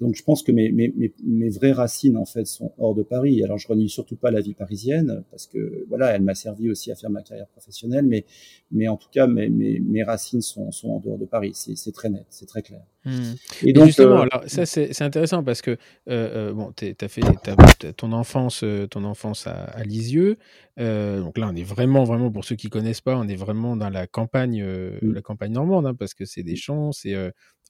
donc 0.00 0.16
je 0.16 0.24
pense 0.24 0.42
que 0.42 0.50
mes, 0.50 0.72
mes, 0.72 0.92
mes, 0.96 1.12
mes, 1.24 1.48
vraies 1.50 1.72
racines 1.72 2.16
en 2.16 2.24
fait 2.24 2.46
sont 2.46 2.72
hors 2.78 2.94
de 2.94 3.02
Paris. 3.02 3.42
Alors 3.44 3.58
je 3.58 3.68
renie 3.68 3.88
surtout 3.88 4.16
pas 4.16 4.32
la 4.32 4.40
vie 4.40 4.54
parisienne 4.54 5.22
parce 5.30 5.46
que 5.46 5.84
voilà, 5.88 6.10
elle 6.10 6.22
m'a 6.22 6.34
servi 6.34 6.68
aussi 6.68 6.90
à 6.90 6.96
faire 6.96 7.10
ma 7.10 7.22
carrière 7.22 7.46
professionnelle, 7.46 8.04
mais 8.04 8.24
mais 8.72 8.88
en 8.88 8.96
tout 8.96 9.08
cas 9.12 9.28
mes, 9.28 10.02
racines 10.02 10.42
sont, 10.42 10.72
sont 10.72 10.90
en 10.90 11.00
dehors 11.00 11.18
de 11.18 11.26
Paris. 11.26 11.52
C'est 11.54 11.92
très 11.92 12.10
net, 12.10 12.26
c'est 12.28 12.46
très 12.46 12.62
clair. 12.62 12.82
Mmh. 13.04 13.34
Et, 13.64 13.72
donc, 13.72 13.86
justement, 13.86 14.22
euh, 14.22 14.26
alors 14.30 14.42
ça 14.46 14.66
c'est 14.66 15.02
intéressant 15.02 15.44
parce 15.44 15.62
que 15.62 15.72
euh, 15.72 15.76
euh, 16.08 16.52
bon, 16.52 16.72
tu 16.74 16.94
as 17.00 17.08
fait 17.08 17.22
as, 17.24 17.92
ton 17.92 18.12
enfance, 18.12 18.64
ton 18.90 19.04
enfance 19.04 19.46
à, 19.46 19.64
à 19.64 19.84
Lisieux. 19.84 20.38
Euh, 20.80 21.20
donc 21.20 21.38
là, 21.38 21.48
on 21.48 21.54
est 21.54 21.62
vraiment, 21.62 22.04
vraiment 22.04 22.30
pour 22.30 22.44
ceux 22.44 22.56
qui 22.56 22.68
connaissent 22.68 23.00
pas, 23.00 23.16
on 23.16 23.28
est 23.28 23.36
vraiment 23.36 23.76
dans 23.76 23.90
la 23.90 24.06
campagne, 24.06 24.60
euh, 24.62 24.98
mmh. 25.02 25.12
la 25.12 25.22
campagne 25.22 25.52
normande, 25.52 25.86
hein, 25.86 25.94
parce 25.94 26.14
que 26.14 26.24
c'est 26.24 26.42
des 26.42 26.56
champs, 26.56 26.92
c'est 26.92 27.14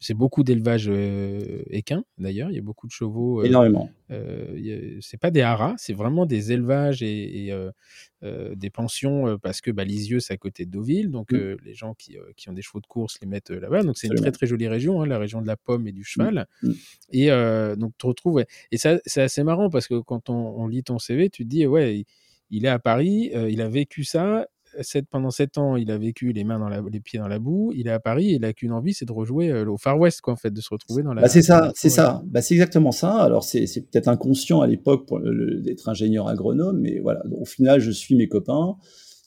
c'est 0.00 0.14
beaucoup 0.14 0.42
d'élevage 0.42 0.86
euh, 0.88 1.62
équin, 1.70 2.04
d'ailleurs. 2.18 2.50
Il 2.50 2.56
y 2.56 2.58
a 2.58 2.62
beaucoup 2.62 2.86
de 2.86 2.92
chevaux. 2.92 3.40
Euh, 3.40 3.44
Énormément. 3.44 3.90
Euh, 4.10 4.98
c'est 5.00 5.16
pas 5.16 5.30
des 5.30 5.40
haras, 5.40 5.74
c'est 5.78 5.94
vraiment 5.94 6.26
des 6.26 6.52
élevages 6.52 7.02
et, 7.02 7.52
des 8.22 8.70
pensions 8.70 9.38
parce 9.38 9.60
que 9.60 9.70
bah, 9.70 9.84
Lisieux, 9.84 10.20
c'est 10.20 10.32
à 10.32 10.36
côté 10.36 10.64
de 10.64 10.70
Deauville. 10.70 11.10
Donc, 11.10 11.32
mmh. 11.32 11.56
les 11.64 11.74
gens 11.74 11.94
qui, 11.94 12.16
ont 12.48 12.52
des 12.52 12.62
chevaux 12.62 12.80
de 12.80 12.86
course 12.86 13.18
les 13.20 13.26
mettent 13.26 13.50
là-bas. 13.50 13.82
Donc, 13.82 13.98
c'est 13.98 14.08
une 14.08 14.14
très, 14.14 14.32
très 14.32 14.46
jolie 14.46 14.68
région, 14.68 15.02
hein, 15.02 15.06
la 15.06 15.18
région 15.18 15.42
de 15.42 15.46
la 15.46 15.56
pomme 15.56 15.86
et 15.86 15.92
du 15.92 16.02
mmh. 16.02 16.04
cheval. 16.04 16.46
Mmh. 16.62 16.72
Et 17.12 17.28
donc, 17.76 17.92
tu 17.98 18.06
retrouves. 18.06 18.44
Et 18.70 18.78
ça, 18.78 18.98
c'est 19.06 19.22
assez 19.22 19.42
marrant 19.42 19.70
parce 19.70 19.88
que 19.88 20.00
quand 20.00 20.30
on, 20.30 20.66
lit 20.66 20.82
ton 20.82 20.98
CV, 20.98 21.30
tu 21.30 21.44
te 21.44 21.48
dis, 21.48 21.66
ouais, 21.66 22.04
il 22.50 22.64
est 22.64 22.68
à 22.68 22.78
Paris, 22.78 23.30
il 23.48 23.60
a 23.60 23.68
vécu 23.68 24.04
ça, 24.04 24.46
pendant 25.10 25.30
sept 25.30 25.58
ans, 25.58 25.76
il 25.76 25.90
a 25.90 25.98
vécu 25.98 26.32
les 26.32 26.44
mains 26.44 26.58
dans 26.58 26.68
les 26.68 27.00
pieds 27.00 27.18
dans 27.18 27.28
la 27.28 27.38
boue. 27.38 27.72
Il 27.74 27.86
est 27.86 27.92
à 27.92 28.00
Paris 28.00 28.30
et 28.30 28.34
il 28.34 28.44
a 28.44 28.52
qu'une 28.52 28.72
envie, 28.72 28.94
c'est 28.94 29.04
de 29.04 29.12
rejouer 29.12 29.50
euh, 29.50 29.66
au 29.66 29.76
Far 29.76 29.98
West, 29.98 30.20
quoi, 30.20 30.32
en 30.32 30.36
fait, 30.36 30.50
de 30.50 30.60
se 30.60 30.68
retrouver 30.70 31.02
dans 31.02 31.14
la. 31.14 31.22
Bah 31.22 31.28
c'est 31.28 31.42
ça, 31.42 31.72
c'est 31.74 31.90
ça. 31.90 32.22
Bah, 32.26 32.42
c'est 32.42 32.54
exactement 32.54 32.92
ça. 32.92 33.16
Alors 33.16 33.44
c'est 33.44 33.66
peut-être 33.90 34.08
inconscient 34.08 34.60
à 34.60 34.66
l'époque 34.66 35.08
d'être 35.62 35.88
ingénieur 35.88 36.28
agronome, 36.28 36.80
mais 36.80 36.98
voilà. 37.00 37.22
Au 37.32 37.44
final, 37.44 37.80
je 37.80 37.90
suis 37.90 38.16
mes 38.16 38.28
copains 38.28 38.76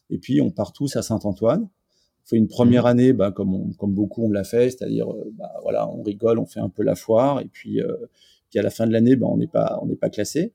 et 0.10 0.18
puis 0.18 0.42
on 0.42 0.52
part 0.52 0.74
tous 0.74 0.96
à 0.96 1.02
Saint-Antoine. 1.02 1.64
On 1.64 2.30
fait 2.30 2.38
une 2.38 2.48
première 2.48 2.84
mmh. 2.84 2.88
année, 2.88 3.14
bah, 3.14 3.32
comme, 3.32 3.74
comme 3.78 3.94
beaucoup 3.94 4.26
on 4.26 4.32
l'a 4.32 4.44
fait, 4.44 4.70
c'est-à-dire, 4.70 5.10
euh, 5.12 5.32
bah, 5.38 5.52
voilà, 5.64 5.90
on 5.90 6.02
rigole, 6.02 6.40
on 6.40 6.46
fait 6.46 6.60
un 6.60 6.70
peu 6.70 6.84
la 6.84 6.96
foire 6.96 7.40
et 7.40 7.48
puis, 7.48 7.82
euh, 7.82 7.96
puis 8.50 8.60
à 8.60 8.62
la 8.62 8.70
fin 8.70 8.86
de 8.86 8.92
l'année, 8.92 9.16
bah, 9.16 9.28
on 9.30 9.38
n'est 9.38 9.48
pas, 9.48 9.80
on 9.82 9.86
n'est 9.86 9.96
pas 9.96 10.10
classé. 10.10 10.54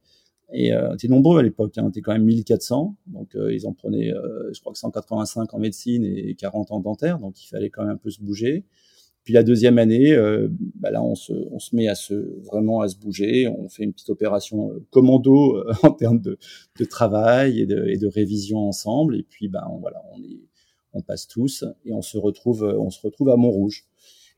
Et 0.53 0.73
euh, 0.73 0.95
t'es 0.97 1.09
nombreux 1.09 1.39
à 1.39 1.43
l'époque, 1.43 1.79
hein, 1.79 1.91
t'es 1.91 2.03
quand 2.03 2.13
même 2.13 2.25
1400, 2.25 2.97
donc 3.07 3.35
euh, 3.35 3.55
ils 3.55 3.67
en 3.67 3.73
prenaient, 3.73 4.13
euh, 4.13 4.53
je 4.53 4.61
crois 4.61 4.73
que 4.73 4.79
185 4.79 5.55
en 5.55 5.59
médecine 5.59 6.05
et 6.05 6.35
40 6.35 6.73
en 6.73 6.81
dentaire, 6.81 7.19
donc 7.19 7.43
il 7.43 7.49
fallait 7.49 7.71
quand 7.71 7.83
même 7.83 7.95
un 7.95 7.97
peu 7.97 8.11
se 8.11 8.21
bouger. 8.21 8.65
Puis 9.25 9.33
la 9.33 9.45
deuxième 9.45 9.79
année, 9.79 10.13
euh, 10.13 10.49
bah 10.75 10.91
là 10.91 11.03
on 11.03 11.15
se, 11.15 11.33
on 11.33 11.59
se 11.59 11.75
met 11.75 11.89
à 11.89 11.95
se 11.95 12.39
vraiment 12.45 12.83
à 12.83 12.89
se 12.89 12.97
bouger, 12.97 13.49
on 13.49 13.69
fait 13.71 13.85
une 13.85 13.95
petite 13.95 14.11
opération 14.11 14.73
commando 14.91 15.65
en 15.85 15.93
termes 15.93 16.21
de, 16.21 16.39
de 16.79 16.85
travail 16.85 17.61
et 17.61 17.67
de, 17.67 17.87
et 17.87 17.97
de, 17.97 18.09
révision 18.09 18.59
ensemble, 18.59 19.17
et 19.17 19.23
puis 19.23 19.49
bah 19.49 19.67
on, 19.71 19.79
voilà, 19.79 20.03
on 20.13 20.23
est, 20.23 20.41
on 20.93 21.01
passe 21.01 21.29
tous 21.29 21.65
et 21.87 21.95
on 21.95 22.03
se 22.03 22.19
retrouve, 22.19 22.63
on 22.63 22.91
se 22.91 23.01
retrouve 23.01 23.31
à 23.31 23.37
Montrouge. 23.37 23.87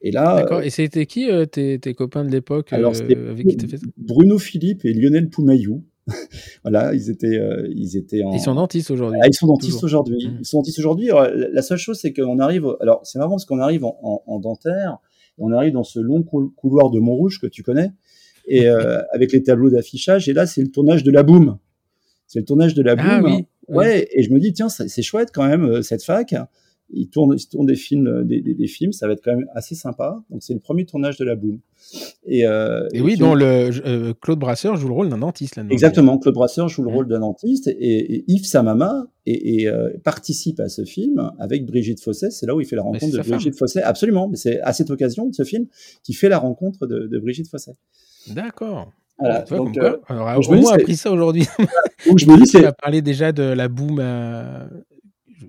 Et 0.01 0.13
là, 0.13 0.37
D'accord. 0.37 0.63
Et 0.63 0.71
c'était 0.71 1.07
qui 1.07 1.29
tes, 1.51 1.79
tes, 1.81 1.95
copains 1.95 2.25
de 2.25 2.31
l'époque 2.31 2.73
avec 2.73 3.47
qui 3.49 3.67
fait 3.67 3.79
ça? 3.79 3.87
Bruno 3.97 4.39
Philippe 4.39 4.85
et 4.85 4.93
Lionel 4.93 5.29
Poumayou. 5.31 5.83
voilà, 6.63 6.95
ils 6.95 7.11
étaient, 7.11 7.39
euh, 7.39 7.67
ils 7.75 7.97
étaient 7.97 8.23
en... 8.23 8.33
Ils 8.33 8.41
sont 8.41 8.55
dentistes 8.55 8.91
aujourd'hui. 8.91 9.19
Ah, 9.23 9.27
ils 9.27 9.35
sont 9.35 9.47
dentistes 9.47 9.83
aujourd'hui. 9.83 10.29
Mmh. 10.29 10.37
Ils 10.41 10.45
sont 10.45 10.59
dentistes 10.59 10.79
aujourd'hui. 10.79 11.11
La 11.53 11.63
seule 11.63 11.79
chose, 11.79 11.99
c'est 12.01 12.13
qu'on 12.13 12.39
arrive. 12.39 12.67
Alors, 12.81 13.01
c'est 13.05 13.19
marrant 13.19 13.33
parce 13.33 13.45
qu'on 13.45 13.59
arrive 13.61 13.85
en, 13.85 14.23
en, 14.27 14.39
dentaire, 14.39 14.99
et 15.39 15.43
on 15.43 15.53
arrive 15.53 15.73
dans 15.73 15.85
ce 15.85 16.01
long 16.01 16.23
couloir 16.23 16.91
de 16.91 17.01
Montrouge 17.01 17.41
que 17.41 17.47
tu 17.47 17.63
connais, 17.63 17.93
et 18.47 18.69
euh, 18.69 19.01
avec 19.13 19.33
les 19.33 19.43
tableaux 19.43 19.71
d'affichage. 19.71 20.29
Et 20.29 20.33
là, 20.33 20.47
c'est 20.47 20.63
le 20.63 20.71
tournage 20.71 21.05
de 21.05 21.11
la 21.11 21.23
boum. 21.23 21.59
C'est 22.27 22.41
le 22.41 22.45
tournage 22.45 22.75
de 22.75 22.83
la 22.83 22.95
ah 22.99 23.21
boum. 23.21 23.33
oui. 23.33 23.47
Ouais. 23.69 24.07
Et 24.13 24.23
je 24.23 24.31
me 24.31 24.39
dis, 24.39 24.53
tiens, 24.53 24.69
c'est 24.69 25.03
chouette 25.03 25.31
quand 25.33 25.47
même 25.47 25.65
euh, 25.65 25.83
cette 25.83 26.05
fac 26.05 26.35
il 26.91 27.09
tourne, 27.09 27.35
il 27.37 27.49
tourne 27.49 27.67
des 27.67 27.77
films, 27.77 28.07
euh, 28.07 28.25
des, 28.25 28.41
des, 28.41 28.55
des, 28.55 28.67
films, 28.67 28.93
ça 28.93 29.07
va 29.07 29.15
être 29.15 29.23
quand 29.25 29.35
même 29.35 29.47
assez 29.55 29.75
sympa. 29.75 30.23
Donc 30.31 30.43
c'est 30.43 30.55
le 30.55 30.61
premier 30.61 30.85
tournage 30.85 31.17
de 31.17 31.25
la 31.25 31.35
Boom. 31.35 31.59
Et, 32.27 32.47
euh, 32.47 32.87
et 32.93 33.01
oui, 33.01 33.17
dont 33.17 33.35
le 33.35 33.71
euh, 33.87 34.15
Claude 34.21 34.39
Brasseur 34.39 34.77
joue 34.77 34.89
le 34.89 34.95
rôle 34.95 35.09
d'un 35.09 35.19
dentiste. 35.19 35.57
Là, 35.57 35.65
Exactement, 35.71 36.19
Claude 36.19 36.35
Brasseur 36.35 36.69
joue 36.69 36.83
le 36.83 36.91
rôle 36.91 37.07
d'un 37.09 37.21
dentiste 37.21 37.69
et, 37.69 38.15
et, 38.15 38.25
Yves 38.29 38.47
Samama 38.47 39.07
et, 39.27 39.69
euh, 39.69 39.91
participe 40.03 40.61
à 40.61 40.69
ce 40.69 40.85
film 40.85 41.31
avec 41.39 41.67
Brigitte 41.67 42.03
Fosset. 42.03 42.31
C'est 42.31 42.47
là 42.47 42.55
où 42.55 42.61
il 42.61 42.67
fait 42.67 42.77
la 42.77 42.83
rencontre 42.83 43.17
de 43.17 43.23
Brigitte 43.23 43.57
Fosset. 43.57 43.83
Absolument, 43.83 44.29
mais 44.29 44.37
c'est 44.37 44.61
à 44.61 44.73
cette 44.73 44.91
occasion 44.91 45.29
de 45.29 45.35
ce 45.35 45.45
film 45.45 45.67
qu'il 46.03 46.17
fait 46.17 46.29
la 46.29 46.39
rencontre 46.39 46.87
de, 46.87 47.07
de 47.07 47.19
Brigitte 47.19 47.49
Fosset. 47.49 47.75
D'accord. 48.29 48.91
Voilà, 49.19 49.43
donc, 49.43 49.77
euh, 49.79 49.97
Alors, 50.09 50.49
au 50.49 50.55
moins 50.55 50.73
appris 50.73 50.97
ça 50.97 51.13
aujourd'hui. 51.13 51.47
je 52.17 52.27
me 52.27 52.37
dis, 52.37 52.47
c'est. 52.51 52.77
parlé 52.77 53.01
déjà 53.01 53.33
de 53.33 53.43
la 53.43 53.69
boom 53.69 54.01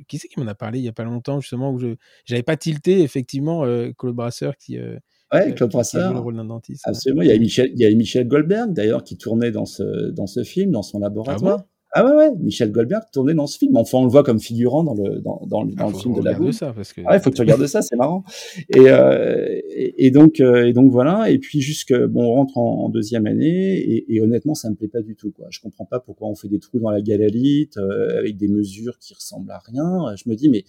qui 0.07 0.17
c'est 0.17 0.27
qui 0.27 0.39
m'en 0.39 0.47
a 0.47 0.55
parlé 0.55 0.79
il 0.79 0.85
y 0.85 0.87
a 0.87 0.93
pas 0.93 1.03
longtemps 1.03 1.39
justement 1.39 1.71
où 1.71 1.79
je 1.79 1.95
j'avais 2.25 2.43
pas 2.43 2.57
tilté 2.57 3.01
effectivement 3.01 3.65
euh, 3.65 3.91
Claude 3.97 4.15
Brasseur 4.15 4.57
qui 4.57 4.77
euh, 4.77 4.97
ouais, 5.33 5.53
Claude 5.53 5.71
Brasseur 5.71 6.13
le 6.13 6.19
rôle 6.19 6.35
d'un 6.35 6.45
dentiste. 6.45 6.83
Absolument, 6.85 7.21
il 7.21 7.29
y 7.29 7.31
a 7.31 7.37
Michel 7.37 7.71
il 7.73 7.81
y 7.81 7.85
a 7.85 7.95
Michel 7.95 8.27
Goldberg 8.27 8.73
d'ailleurs 8.73 9.03
qui 9.03 9.17
tournait 9.17 9.51
dans 9.51 9.65
ce 9.65 10.11
dans 10.11 10.27
ce 10.27 10.43
film 10.43 10.71
dans 10.71 10.83
son 10.83 10.99
ah 10.99 11.05
laboratoire. 11.05 11.65
Ah 11.97 12.05
ouais, 12.05 12.12
ouais, 12.12 12.36
Michel 12.41 12.73
Goldberg 12.73 13.03
tournait 13.13 13.34
dans 13.34 13.47
ce 13.47 13.58
film. 13.58 13.77
Enfin, 13.77 13.99
on 13.99 14.03
le 14.03 14.10
voit 14.10 14.23
comme 14.23 14.41
figurant 14.41 14.84
dans 14.84 14.95
le, 14.95 15.21
dans, 15.21 15.41
dans, 15.47 15.63
dans 15.63 15.73
ah, 15.77 15.88
le 15.89 15.97
film 15.97 16.13
de 16.13 16.21
la 16.21 16.34
boue. 16.34 16.51
ça 16.51 16.73
parce 16.73 16.91
que. 16.91 16.99
Ah 17.05 17.13
ouais, 17.13 17.19
faut 17.21 17.29
que 17.29 17.36
tu 17.36 17.41
regardes 17.41 17.65
ça, 17.67 17.81
c'est 17.81 17.95
marrant. 17.95 18.25
Et, 18.67 18.89
euh, 18.89 19.62
et, 19.69 20.05
et, 20.05 20.12
donc, 20.12 20.41
euh, 20.41 20.67
et 20.67 20.73
donc 20.73 20.91
voilà. 20.91 21.29
Et 21.31 21.39
puis 21.39 21.62
jusque, 21.62 21.93
bon, 21.93 22.25
on 22.25 22.34
rentre 22.34 22.58
en, 22.58 22.84
en 22.84 22.89
deuxième 22.89 23.27
année 23.27 23.77
et, 23.77 24.13
et, 24.13 24.19
honnêtement, 24.19 24.55
ça 24.55 24.69
me 24.69 24.75
plaît 24.75 24.89
pas 24.89 25.01
du 25.01 25.15
tout, 25.15 25.31
quoi. 25.31 25.47
Je 25.51 25.62
comprends 25.62 25.86
pas 25.86 26.01
pourquoi 26.01 26.27
on 26.27 26.36
fait 26.36 26.49
des 26.49 26.60
trous 26.60 26.79
dans 26.79 26.89
la 26.89 26.99
galalite 26.99 27.77
euh, 27.77 28.19
avec 28.19 28.36
des 28.36 28.49
mesures 28.49 28.99
qui 28.99 29.13
ressemblent 29.13 29.51
à 29.51 29.60
rien. 29.60 30.13
Je 30.17 30.29
me 30.29 30.36
dis, 30.36 30.49
mais 30.49 30.65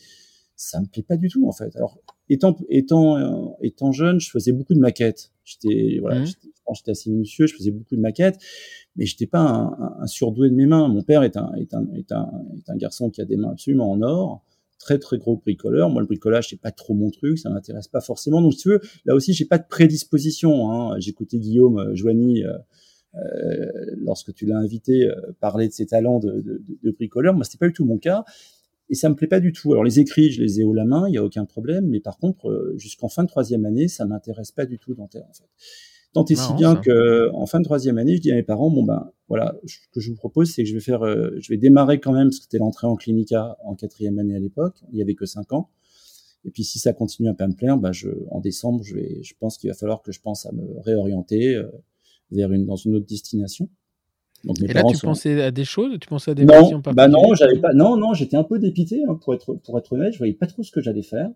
ça 0.54 0.80
me 0.80 0.86
plaît 0.86 1.02
pas 1.02 1.16
du 1.16 1.28
tout, 1.28 1.48
en 1.48 1.52
fait. 1.52 1.74
Alors, 1.74 1.98
étant, 2.28 2.56
étant, 2.68 3.18
euh, 3.18 3.48
étant 3.62 3.90
jeune, 3.90 4.20
je 4.20 4.30
faisais 4.30 4.52
beaucoup 4.52 4.74
de 4.74 4.80
maquettes. 4.80 5.32
J'étais, 5.44 5.98
voilà, 6.00 6.20
mmh. 6.20 6.26
j'étais 6.72 6.90
assez 6.92 7.10
minutieux, 7.10 7.48
je 7.48 7.56
faisais 7.56 7.72
beaucoup 7.72 7.96
de 7.96 8.00
maquettes 8.00 8.38
mais 8.96 9.06
j'étais 9.06 9.26
pas 9.26 9.40
un, 9.40 10.02
un, 10.02 10.06
surdoué 10.06 10.48
de 10.48 10.54
mes 10.54 10.66
mains. 10.66 10.88
Mon 10.88 11.02
père 11.02 11.22
est 11.22 11.36
un, 11.36 11.52
garçon 12.76 13.10
qui 13.10 13.20
a 13.20 13.24
des 13.24 13.36
mains 13.36 13.50
absolument 13.50 13.90
en 13.90 14.02
or, 14.02 14.42
très 14.78 14.98
très 14.98 15.18
gros 15.18 15.36
bricoleur. 15.36 15.90
Moi, 15.90 16.00
le 16.00 16.06
bricolage, 16.06 16.48
c'est 16.50 16.60
pas 16.60 16.70
trop 16.70 16.94
mon 16.94 17.10
truc, 17.10 17.38
ça 17.38 17.50
m'intéresse 17.50 17.88
pas 17.88 18.00
forcément. 18.00 18.40
Donc, 18.40 18.54
si 18.54 18.60
tu 18.60 18.68
veux, 18.70 18.80
là 19.04 19.14
aussi, 19.14 19.32
j'ai 19.32 19.44
pas 19.44 19.58
de 19.58 19.66
prédisposition. 19.68 20.70
Hein. 20.70 20.98
Écouté 21.06 21.38
Guillaume 21.38 21.78
euh, 21.78 21.94
Joigny. 21.94 22.44
Euh, 22.44 22.56
euh, 23.14 23.70
lorsque 23.96 24.34
tu 24.34 24.44
l'as 24.44 24.58
invité 24.58 25.08
parler 25.40 25.68
de 25.68 25.72
ses 25.72 25.86
talents 25.86 26.18
de, 26.18 26.60
bricoleur, 26.98 27.32
moi 27.32 27.44
c'était 27.44 27.56
pas 27.56 27.66
du 27.66 27.72
tout 27.72 27.86
mon 27.86 27.96
cas 27.96 28.26
et 28.90 28.94
ça 28.94 29.08
me 29.08 29.14
plaît 29.14 29.26
pas 29.26 29.40
du 29.40 29.52
tout. 29.52 29.72
Alors 29.72 29.84
les 29.84 30.00
écrits, 30.00 30.30
je 30.30 30.42
les 30.42 30.60
ai 30.60 30.64
haut 30.64 30.74
la 30.74 30.84
main, 30.84 31.08
il 31.08 31.14
y 31.14 31.16
a 31.16 31.24
aucun 31.24 31.46
problème, 31.46 31.86
mais 31.86 32.00
par 32.00 32.18
contre 32.18 32.74
jusqu'en 32.76 33.08
fin 33.08 33.22
de 33.22 33.28
troisième 33.28 33.64
année, 33.64 33.88
ça 33.88 34.04
m'intéresse 34.04 34.52
pas 34.52 34.66
du 34.66 34.78
tout 34.78 34.92
dentaire 34.92 35.24
en. 35.24 35.46
Tant 36.16 36.24
et 36.24 36.34
si 36.34 36.54
bien 36.54 36.76
que 36.76 37.30
en 37.34 37.44
fin 37.44 37.58
de 37.58 37.64
troisième 37.64 37.98
année, 37.98 38.16
je 38.16 38.22
dis 38.22 38.32
à 38.32 38.34
mes 38.34 38.42
parents 38.42 38.70
bon 38.70 38.82
ben 38.82 39.10
voilà, 39.28 39.54
ce 39.66 39.76
que 39.92 40.00
je 40.00 40.10
vous 40.10 40.16
propose, 40.16 40.50
c'est 40.50 40.62
que 40.62 40.68
je 40.68 40.72
vais 40.72 40.80
faire, 40.80 41.04
euh, 41.04 41.36
je 41.40 41.52
vais 41.52 41.58
démarrer 41.58 42.00
quand 42.00 42.12
même 42.12 42.28
parce 42.28 42.38
que 42.38 42.44
c'était 42.44 42.56
l'entrée 42.56 42.86
en 42.86 42.96
clinica 42.96 43.58
en 43.62 43.74
quatrième 43.74 44.18
année 44.18 44.34
à 44.34 44.38
l'époque, 44.38 44.76
il 44.92 44.98
y 44.98 45.02
avait 45.02 45.14
que 45.14 45.26
cinq 45.26 45.52
ans. 45.52 45.68
Et 46.46 46.50
puis 46.50 46.64
si 46.64 46.78
ça 46.78 46.94
continue 46.94 47.28
à 47.28 47.34
pas 47.34 47.46
me 47.46 47.52
plaire, 47.52 47.76
je, 47.92 48.08
en 48.30 48.40
décembre, 48.40 48.82
je 48.82 48.94
vais, 48.94 49.18
je 49.22 49.34
pense 49.38 49.58
qu'il 49.58 49.68
va 49.68 49.74
falloir 49.76 50.00
que 50.00 50.10
je 50.10 50.20
pense 50.22 50.46
à 50.46 50.52
me 50.52 50.80
réorienter 50.80 51.54
euh, 51.54 51.70
vers 52.30 52.50
une 52.50 52.64
dans 52.64 52.76
une 52.76 52.94
autre 52.94 53.06
destination. 53.06 53.68
Donc, 54.44 54.58
mes 54.60 54.70
et 54.70 54.72
là, 54.72 54.84
tu 54.84 54.96
pensais 54.96 55.42
à 55.42 55.50
des 55.50 55.64
choses, 55.66 55.98
tu 56.00 56.08
pensais 56.08 56.30
à 56.30 56.34
des 56.34 56.46
non, 56.46 56.80
bah 56.94 57.08
non, 57.08 57.34
j'avais 57.34 57.58
pas, 57.58 57.74
non, 57.74 57.98
non, 57.98 58.14
j'étais 58.14 58.38
un 58.38 58.44
peu 58.44 58.58
dépité 58.58 59.02
hein, 59.06 59.18
pour 59.22 59.34
être 59.34 59.52
pour 59.52 59.76
être 59.76 59.92
honnête, 59.92 60.14
je 60.14 60.18
voyais 60.18 60.32
pas 60.32 60.46
trop 60.46 60.62
ce 60.62 60.70
que 60.70 60.80
j'allais 60.80 61.02
faire. 61.02 61.28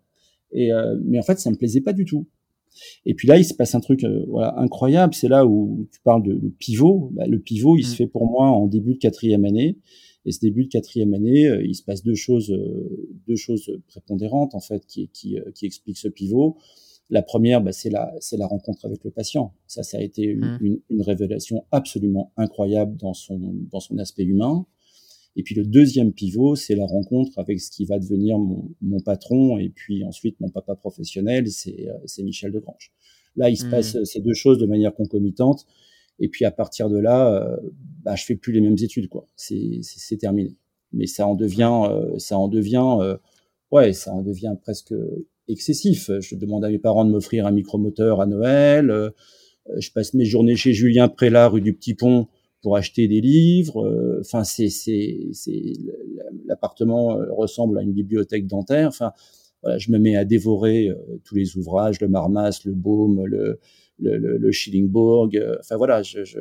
Et 0.53 0.73
euh, 0.73 0.95
mais 1.03 1.19
en 1.19 1.23
fait, 1.23 1.39
ça 1.39 1.51
me 1.51 1.55
plaisait 1.55 1.81
pas 1.81 1.93
du 1.93 2.05
tout. 2.05 2.25
Et 3.05 3.13
puis 3.13 3.27
là, 3.27 3.37
il 3.37 3.45
se 3.45 3.53
passe 3.53 3.75
un 3.75 3.79
truc 3.79 4.03
euh, 4.03 4.25
voilà, 4.27 4.57
incroyable. 4.59 5.13
C'est 5.13 5.27
là 5.27 5.45
où 5.45 5.87
tu 5.91 5.99
parles 6.01 6.23
de, 6.23 6.49
pivot. 6.59 7.09
Bah, 7.13 7.25
le 7.27 7.39
pivot, 7.39 7.77
il 7.77 7.85
se 7.85 7.93
mm. 7.93 7.95
fait 7.97 8.07
pour 8.07 8.25
moi 8.25 8.47
en 8.47 8.67
début 8.67 8.93
de 8.93 8.99
quatrième 8.99 9.45
année. 9.45 9.77
Et 10.25 10.31
ce 10.31 10.39
début 10.39 10.65
de 10.65 10.69
quatrième 10.69 11.13
année, 11.13 11.47
euh, 11.47 11.65
il 11.65 11.75
se 11.75 11.83
passe 11.83 12.03
deux 12.03 12.15
choses, 12.15 12.51
euh, 12.51 13.17
deux 13.27 13.35
choses 13.35 13.71
prépondérantes 13.87 14.53
en 14.53 14.59
fait 14.59 14.85
qui, 14.85 15.09
qui, 15.09 15.37
qui 15.55 15.65
expliquent 15.65 15.97
ce 15.97 16.07
pivot. 16.07 16.57
La 17.09 17.23
première, 17.23 17.61
bah, 17.61 17.71
c'est 17.71 17.89
la, 17.89 18.13
c'est 18.19 18.37
la 18.37 18.47
rencontre 18.47 18.85
avec 18.85 19.03
le 19.03 19.11
patient. 19.11 19.53
Ça, 19.67 19.83
ça 19.83 19.97
a 19.97 20.01
été 20.01 20.23
une, 20.23 20.39
mm. 20.39 20.57
une, 20.61 20.79
une 20.89 21.01
révélation 21.01 21.65
absolument 21.71 22.31
incroyable 22.37 22.95
dans 22.97 23.13
son, 23.13 23.39
dans 23.71 23.79
son 23.79 23.97
aspect 23.97 24.23
humain. 24.23 24.65
Et 25.35 25.43
puis 25.43 25.55
le 25.55 25.65
deuxième 25.65 26.11
pivot, 26.11 26.55
c'est 26.55 26.75
la 26.75 26.85
rencontre 26.85 27.39
avec 27.39 27.59
ce 27.61 27.71
qui 27.71 27.85
va 27.85 27.99
devenir 27.99 28.37
mon, 28.37 28.69
mon 28.81 28.99
patron 28.99 29.57
et 29.57 29.69
puis 29.69 30.03
ensuite 30.03 30.39
mon 30.41 30.49
papa 30.49 30.75
professionnel, 30.75 31.49
c'est 31.49 31.87
euh, 31.87 32.23
Michel 32.23 32.51
Degrange. 32.51 32.91
Là, 33.35 33.49
il 33.49 33.55
se 33.55 33.65
mmh. 33.65 33.69
passe 33.69 34.03
ces 34.03 34.19
deux 34.19 34.33
choses 34.33 34.57
de 34.57 34.65
manière 34.65 34.93
concomitante. 34.93 35.65
Et 36.19 36.27
puis 36.27 36.45
à 36.45 36.51
partir 36.51 36.89
de 36.89 36.97
là, 36.97 37.33
euh, 37.33 37.57
bah, 38.03 38.15
je 38.15 38.23
fais 38.23 38.35
plus 38.35 38.53
les 38.53 38.61
mêmes 38.61 38.77
études, 38.81 39.09
quoi. 39.09 39.27
C'est 39.35 39.81
terminé. 40.19 40.55
Mais 40.93 41.07
ça 41.07 41.25
en 41.25 41.35
devient, 41.35 41.81
euh, 41.89 42.17
ça 42.19 42.37
en 42.37 42.47
devient, 42.47 42.97
euh, 42.99 43.17
ouais, 43.71 43.91
ça 43.93 44.13
en 44.13 44.21
devient 44.21 44.55
presque 44.61 44.93
excessif. 45.47 46.11
Je 46.19 46.35
demande 46.35 46.63
à 46.63 46.69
mes 46.69 46.77
parents 46.77 47.05
de 47.05 47.11
m'offrir 47.11 47.47
un 47.47 47.51
micromoteur 47.51 48.21
à 48.21 48.27
Noël. 48.27 49.11
je 49.77 49.91
passe 49.91 50.13
mes 50.13 50.25
journées 50.25 50.55
chez 50.55 50.73
Julien 50.73 51.07
Prélat, 51.07 51.47
rue 51.47 51.61
du 51.61 51.73
Petit 51.73 51.95
Pont, 51.95 52.27
pour 52.61 52.77
acheter 52.77 53.07
des 53.07 53.21
livres. 53.21 53.85
Euh, 53.85 54.19
enfin, 54.21 54.43
c'est 54.43 54.69
c'est 54.69 55.29
c'est 55.33 55.73
l'appartement 56.45 57.17
euh, 57.17 57.25
ressemble 57.31 57.77
à 57.79 57.81
une 57.81 57.93
bibliothèque 57.93 58.47
dentaire. 58.47 58.87
Enfin, 58.87 59.11
voilà, 59.63 59.77
je 59.77 59.91
me 59.91 59.99
mets 59.99 60.15
à 60.15 60.25
dévorer 60.25 60.89
euh, 60.89 60.95
tous 61.23 61.35
les 61.35 61.57
ouvrages, 61.57 61.99
le 62.01 62.07
Marmas, 62.07 62.61
le 62.65 62.73
Baume, 62.73 63.25
le 63.25 63.59
le, 63.99 64.17
le, 64.17 64.51
Schillingbourg. 64.51 65.29
enfin 65.59 65.77
voilà, 65.77 66.01
je 66.01 66.23
je 66.23 66.39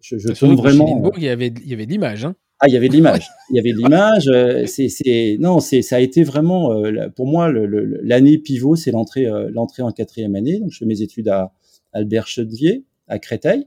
je, 0.00 0.18
je 0.18 0.28
tombe 0.32 0.56
vraiment. 0.56 0.86
Schillingbourg, 0.86 1.14
il 1.16 1.24
y 1.24 1.28
avait 1.28 1.48
il 1.48 1.68
y 1.68 1.72
avait 1.72 1.86
de 1.86 1.90
l'image, 1.90 2.24
hein. 2.24 2.34
Ah, 2.60 2.66
il 2.66 2.74
y 2.74 2.76
avait 2.76 2.88
de 2.88 2.94
l'image. 2.94 3.24
Il 3.50 3.56
y 3.56 3.60
avait 3.60 3.72
de 3.72 3.78
l'image. 3.78 4.26
Euh, 4.26 4.66
c'est, 4.66 5.36
non, 5.38 5.60
c'est, 5.60 5.80
ça 5.80 5.94
a 5.94 6.00
été 6.00 6.24
vraiment, 6.24 6.82
pour 7.14 7.28
moi, 7.28 7.52
l'année 7.52 8.36
pivot, 8.36 8.74
c'est 8.74 8.90
l'entrée, 8.90 9.28
l'entrée 9.52 9.84
en 9.84 9.92
quatrième 9.92 10.34
année. 10.34 10.58
Donc, 10.58 10.72
je 10.72 10.78
fais 10.78 10.84
mes 10.84 11.00
études 11.00 11.28
à 11.28 11.52
Albert 11.92 12.26
Chedevier, 12.26 12.84
à 13.06 13.20
Créteil. 13.20 13.66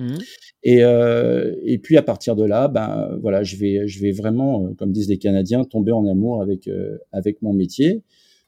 Mmh. 0.00 0.18
Et, 0.64 0.80
et 0.80 1.78
puis 1.78 1.96
à 1.96 2.02
partir 2.02 2.34
de 2.34 2.44
là, 2.44 2.66
ben 2.68 3.16
voilà, 3.22 3.42
je 3.42 3.56
vais, 3.56 3.86
je 3.86 4.00
vais 4.00 4.10
vraiment, 4.10 4.74
comme 4.78 4.90
disent 4.90 5.08
les 5.08 5.18
Canadiens, 5.18 5.62
tomber 5.64 5.92
en 5.92 6.04
amour 6.06 6.42
avec 6.42 6.68
avec 7.12 7.42
mon 7.42 7.52
métier. 7.52 8.02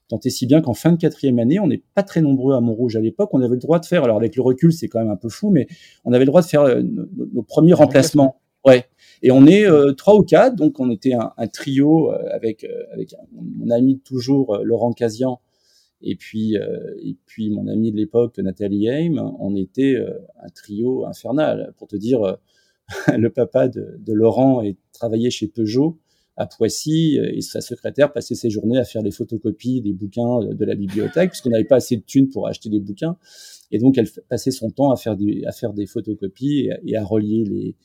Tant 0.08 0.18
et 0.24 0.30
si 0.30 0.46
bien 0.46 0.60
qu'en 0.60 0.74
fin 0.74 0.92
de 0.92 0.96
quatrième 0.98 1.38
année, 1.38 1.60
on 1.60 1.68
n'est 1.68 1.82
pas 1.94 2.02
très 2.02 2.20
nombreux 2.20 2.54
à 2.54 2.60
Montrouge 2.60 2.96
à 2.96 3.00
l'époque. 3.00 3.30
On 3.32 3.40
avait 3.40 3.54
le 3.54 3.60
droit 3.60 3.78
de 3.78 3.86
faire, 3.86 4.02
alors 4.04 4.16
avec 4.16 4.34
le 4.36 4.42
recul, 4.42 4.72
c'est 4.72 4.88
quand 4.88 4.98
même 4.98 5.10
un 5.10 5.16
peu 5.16 5.28
fou, 5.28 5.50
mais 5.50 5.66
on 6.04 6.12
avait 6.12 6.24
le 6.24 6.30
droit 6.30 6.42
de 6.42 6.46
faire 6.46 6.64
nos, 6.82 7.06
nos 7.32 7.42
premiers 7.42 7.72
remplacements. 7.74 8.40
Ouais. 8.66 8.84
Et 9.22 9.30
on 9.30 9.46
est 9.46 9.64
euh, 9.64 9.92
trois 9.92 10.16
ou 10.16 10.22
quatre, 10.22 10.54
donc 10.54 10.78
on 10.80 10.90
était 10.90 11.14
un, 11.14 11.32
un 11.36 11.46
trio 11.46 12.12
euh, 12.12 12.18
avec 12.32 12.64
euh, 12.64 12.68
avec 12.92 13.14
mon 13.32 13.70
ami 13.70 14.00
toujours 14.00 14.58
Laurent 14.62 14.92
Casian 14.92 15.40
et 16.02 16.16
puis 16.16 16.54
et 16.54 17.16
puis 17.26 17.50
mon 17.50 17.66
ami 17.68 17.92
de 17.92 17.96
l'époque 17.96 18.38
Nathalie 18.38 18.88
Haim. 18.88 19.34
On 19.38 19.56
était 19.56 19.96
un 20.42 20.48
trio 20.48 21.06
infernal. 21.06 21.74
Pour 21.78 21.88
te 21.88 21.96
dire, 21.96 22.38
le 23.16 23.30
papa 23.30 23.68
de, 23.68 24.12
Laurent 24.12 24.62
est 24.62 24.76
travaillait 24.92 25.30
chez 25.30 25.48
Peugeot 25.48 25.98
à 26.36 26.46
Poissy 26.46 27.18
et 27.20 27.42
sa 27.42 27.60
secrétaire 27.60 28.12
passait 28.12 28.34
ses 28.34 28.48
journées 28.48 28.78
à 28.78 28.84
faire 28.84 29.02
des 29.02 29.10
photocopies 29.10 29.82
des 29.82 29.92
bouquins 29.92 30.40
de 30.40 30.64
la 30.64 30.74
bibliothèque 30.74 31.30
puisqu'on 31.30 31.50
n'avait 31.50 31.64
pas 31.64 31.76
assez 31.76 31.96
de 31.96 32.02
thunes 32.02 32.30
pour 32.30 32.48
acheter 32.48 32.70
des 32.70 32.80
bouquins 32.80 33.18
et 33.70 33.78
donc 33.78 33.98
elle 33.98 34.08
passait 34.30 34.50
son 34.50 34.70
temps 34.70 34.90
à 34.90 34.96
faire 34.96 35.16
des 35.16 35.44
à 35.44 35.52
faire 35.52 35.74
des 35.74 35.84
photocopies 35.86 36.70
et 36.86 36.96
à 36.96 37.04
relier 37.04 37.44
les 37.44 37.76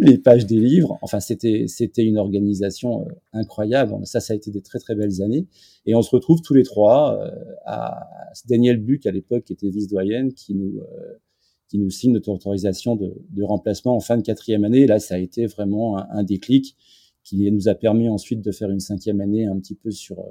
les 0.00 0.18
pages 0.18 0.46
des 0.46 0.58
livres. 0.58 0.98
Enfin, 1.02 1.20
c'était 1.20 1.64
c'était 1.66 2.04
une 2.04 2.18
organisation 2.18 3.02
euh, 3.02 3.12
incroyable. 3.32 3.94
Ça, 4.04 4.20
ça 4.20 4.32
a 4.32 4.36
été 4.36 4.50
des 4.50 4.62
très 4.62 4.78
très 4.78 4.94
belles 4.94 5.22
années. 5.22 5.46
Et 5.86 5.94
on 5.94 6.02
se 6.02 6.10
retrouve 6.10 6.40
tous 6.40 6.54
les 6.54 6.62
trois 6.62 7.18
euh, 7.18 7.30
à 7.66 8.08
Daniel 8.48 8.78
Buc 8.78 9.06
à 9.06 9.10
l'époque 9.10 9.44
qui 9.44 9.52
était 9.52 9.68
vice-doyenne 9.68 10.32
qui 10.32 10.54
nous 10.54 10.78
euh, 10.80 11.20
qui 11.68 11.78
nous 11.78 11.90
signe 11.90 12.12
notre 12.12 12.28
autorisation 12.28 12.96
de, 12.96 13.14
de, 13.30 13.42
remplacement 13.42 13.96
en 13.96 14.00
fin 14.00 14.18
de 14.18 14.22
quatrième 14.22 14.64
année. 14.64 14.86
là, 14.86 14.98
ça 14.98 15.14
a 15.14 15.18
été 15.18 15.46
vraiment 15.46 15.96
un, 15.96 16.22
déclic 16.22 16.76
qui 17.24 17.50
nous 17.50 17.66
a 17.66 17.74
permis 17.74 18.10
ensuite 18.10 18.42
de 18.42 18.52
faire 18.52 18.68
une 18.68 18.80
cinquième 18.80 19.22
année 19.22 19.46
un 19.46 19.58
petit 19.58 19.74
peu 19.74 19.90
sur 19.90 20.22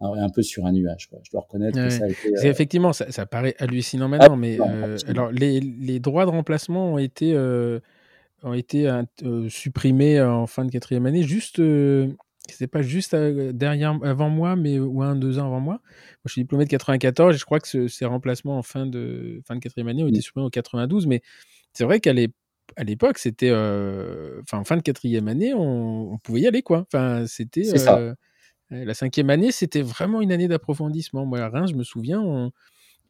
un 0.00 0.30
peu 0.30 0.40
sur 0.40 0.64
un 0.64 0.72
nuage. 0.72 1.10
Quoi. 1.10 1.18
Je 1.22 1.30
dois 1.30 1.42
reconnaître 1.42 1.76
que 1.76 1.90
ça 1.90 2.04
a 2.04 2.08
été. 2.08 2.30
Effectivement, 2.44 2.94
ça, 2.94 3.12
ça, 3.12 3.26
paraît 3.26 3.54
hallucinant 3.58 4.08
maintenant, 4.08 4.32
ah, 4.32 4.36
mais 4.36 4.58
alors 5.06 5.30
les, 5.30 5.60
les, 5.60 6.00
droits 6.00 6.24
de 6.24 6.30
remplacement 6.30 6.94
ont 6.94 6.98
été 6.98 7.34
ont 8.42 8.54
été 8.54 8.88
euh, 8.88 9.48
supprimés 9.48 10.20
en 10.20 10.46
fin 10.46 10.64
de 10.64 10.70
quatrième 10.70 11.06
année, 11.06 11.22
juste, 11.22 11.58
euh, 11.58 12.08
c'est 12.48 12.66
pas 12.66 12.82
juste 12.82 13.14
euh, 13.14 13.52
derrière, 13.52 13.98
avant 14.02 14.30
moi, 14.30 14.56
mais 14.56 14.78
ou 14.78 15.02
un, 15.02 15.16
deux 15.16 15.38
ans 15.38 15.46
avant 15.46 15.60
moi. 15.60 15.74
Moi, 15.74 15.82
je 16.26 16.32
suis 16.32 16.42
diplômé 16.42 16.64
de 16.64 16.70
94 16.70 17.34
et 17.34 17.38
je 17.38 17.44
crois 17.44 17.60
que 17.60 17.88
ces 17.88 18.04
remplacements 18.04 18.58
en 18.58 18.62
fin 18.62 18.86
de, 18.86 19.40
fin 19.46 19.54
de 19.54 19.60
quatrième 19.60 19.88
année 19.88 20.02
ont 20.02 20.08
été 20.08 20.20
supprimés 20.20 20.46
en 20.46 20.50
92, 20.50 21.06
mais 21.06 21.22
c'est 21.72 21.84
vrai 21.84 22.00
qu'à 22.00 22.12
l'époque, 22.12 23.18
c'était, 23.18 23.50
enfin, 23.50 24.58
en 24.58 24.64
fin 24.64 24.76
de 24.76 24.82
quatrième 24.82 25.28
année, 25.28 25.54
on, 25.54 26.18
pouvait 26.22 26.40
y 26.40 26.46
aller, 26.46 26.62
quoi. 26.62 26.86
Enfin, 26.86 27.26
c'était. 27.26 27.64
La 28.72 28.94
cinquième 28.94 29.30
année, 29.30 29.50
c'était 29.50 29.82
vraiment 29.82 30.20
une 30.20 30.30
année 30.30 30.46
d'approfondissement. 30.46 31.26
Moi, 31.26 31.40
à 31.40 31.48
Reims, 31.48 31.70
je 31.72 31.74
me 31.74 31.82
souviens, 31.82 32.20
on, 32.20 32.52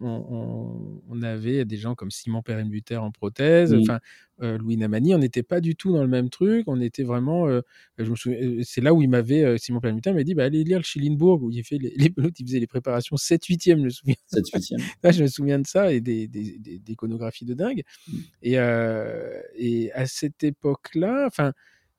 on, 0.00 1.22
avait 1.22 1.64
des 1.64 1.76
gens 1.76 1.94
comme 1.94 2.10
Simon 2.10 2.42
Perrenbuter 2.42 2.96
en 2.96 3.10
prothèse, 3.10 3.74
enfin 3.74 4.00
euh, 4.42 4.56
Louis 4.56 4.76
Namani, 4.78 5.14
on 5.14 5.18
n'était 5.18 5.42
pas 5.42 5.60
du 5.60 5.76
tout 5.76 5.92
dans 5.92 6.00
le 6.00 6.08
même 6.08 6.30
truc, 6.30 6.64
on 6.66 6.80
était 6.80 7.02
vraiment, 7.02 7.46
euh, 7.46 7.60
je 7.98 8.10
me 8.10 8.16
souviens, 8.16 8.38
euh, 8.40 8.60
c'est 8.64 8.80
là 8.80 8.94
où 8.94 9.02
il 9.02 9.10
m'avait, 9.10 9.58
Simon 9.58 9.80
Perrenbuter 9.80 10.12
m'a 10.12 10.22
dit, 10.22 10.34
bah, 10.34 10.44
allez 10.44 10.64
lire 10.64 10.78
le 10.78 10.84
Schillenburg, 10.84 11.42
où 11.42 11.50
il, 11.50 11.62
fait 11.62 11.76
les, 11.76 11.90
les 11.96 12.12
il 12.38 12.46
faisait 12.46 12.60
les 12.60 12.66
préparations 12.66 13.16
7-8e, 13.16 13.78
je 13.78 13.82
me 13.84 13.90
souviens. 13.90 14.14
7-8e. 14.32 14.78
je 15.12 15.22
me 15.22 15.28
souviens 15.28 15.58
de 15.58 15.66
ça 15.66 15.92
et 15.92 16.00
des, 16.00 16.26
des, 16.26 16.58
des, 16.58 16.80
iconographies 16.88 17.44
de 17.44 17.54
dingue. 17.54 17.82
Et, 18.42 18.54
et 18.54 19.92
à 19.92 20.06
cette 20.06 20.42
époque-là, 20.42 21.24
enfin, 21.26 21.52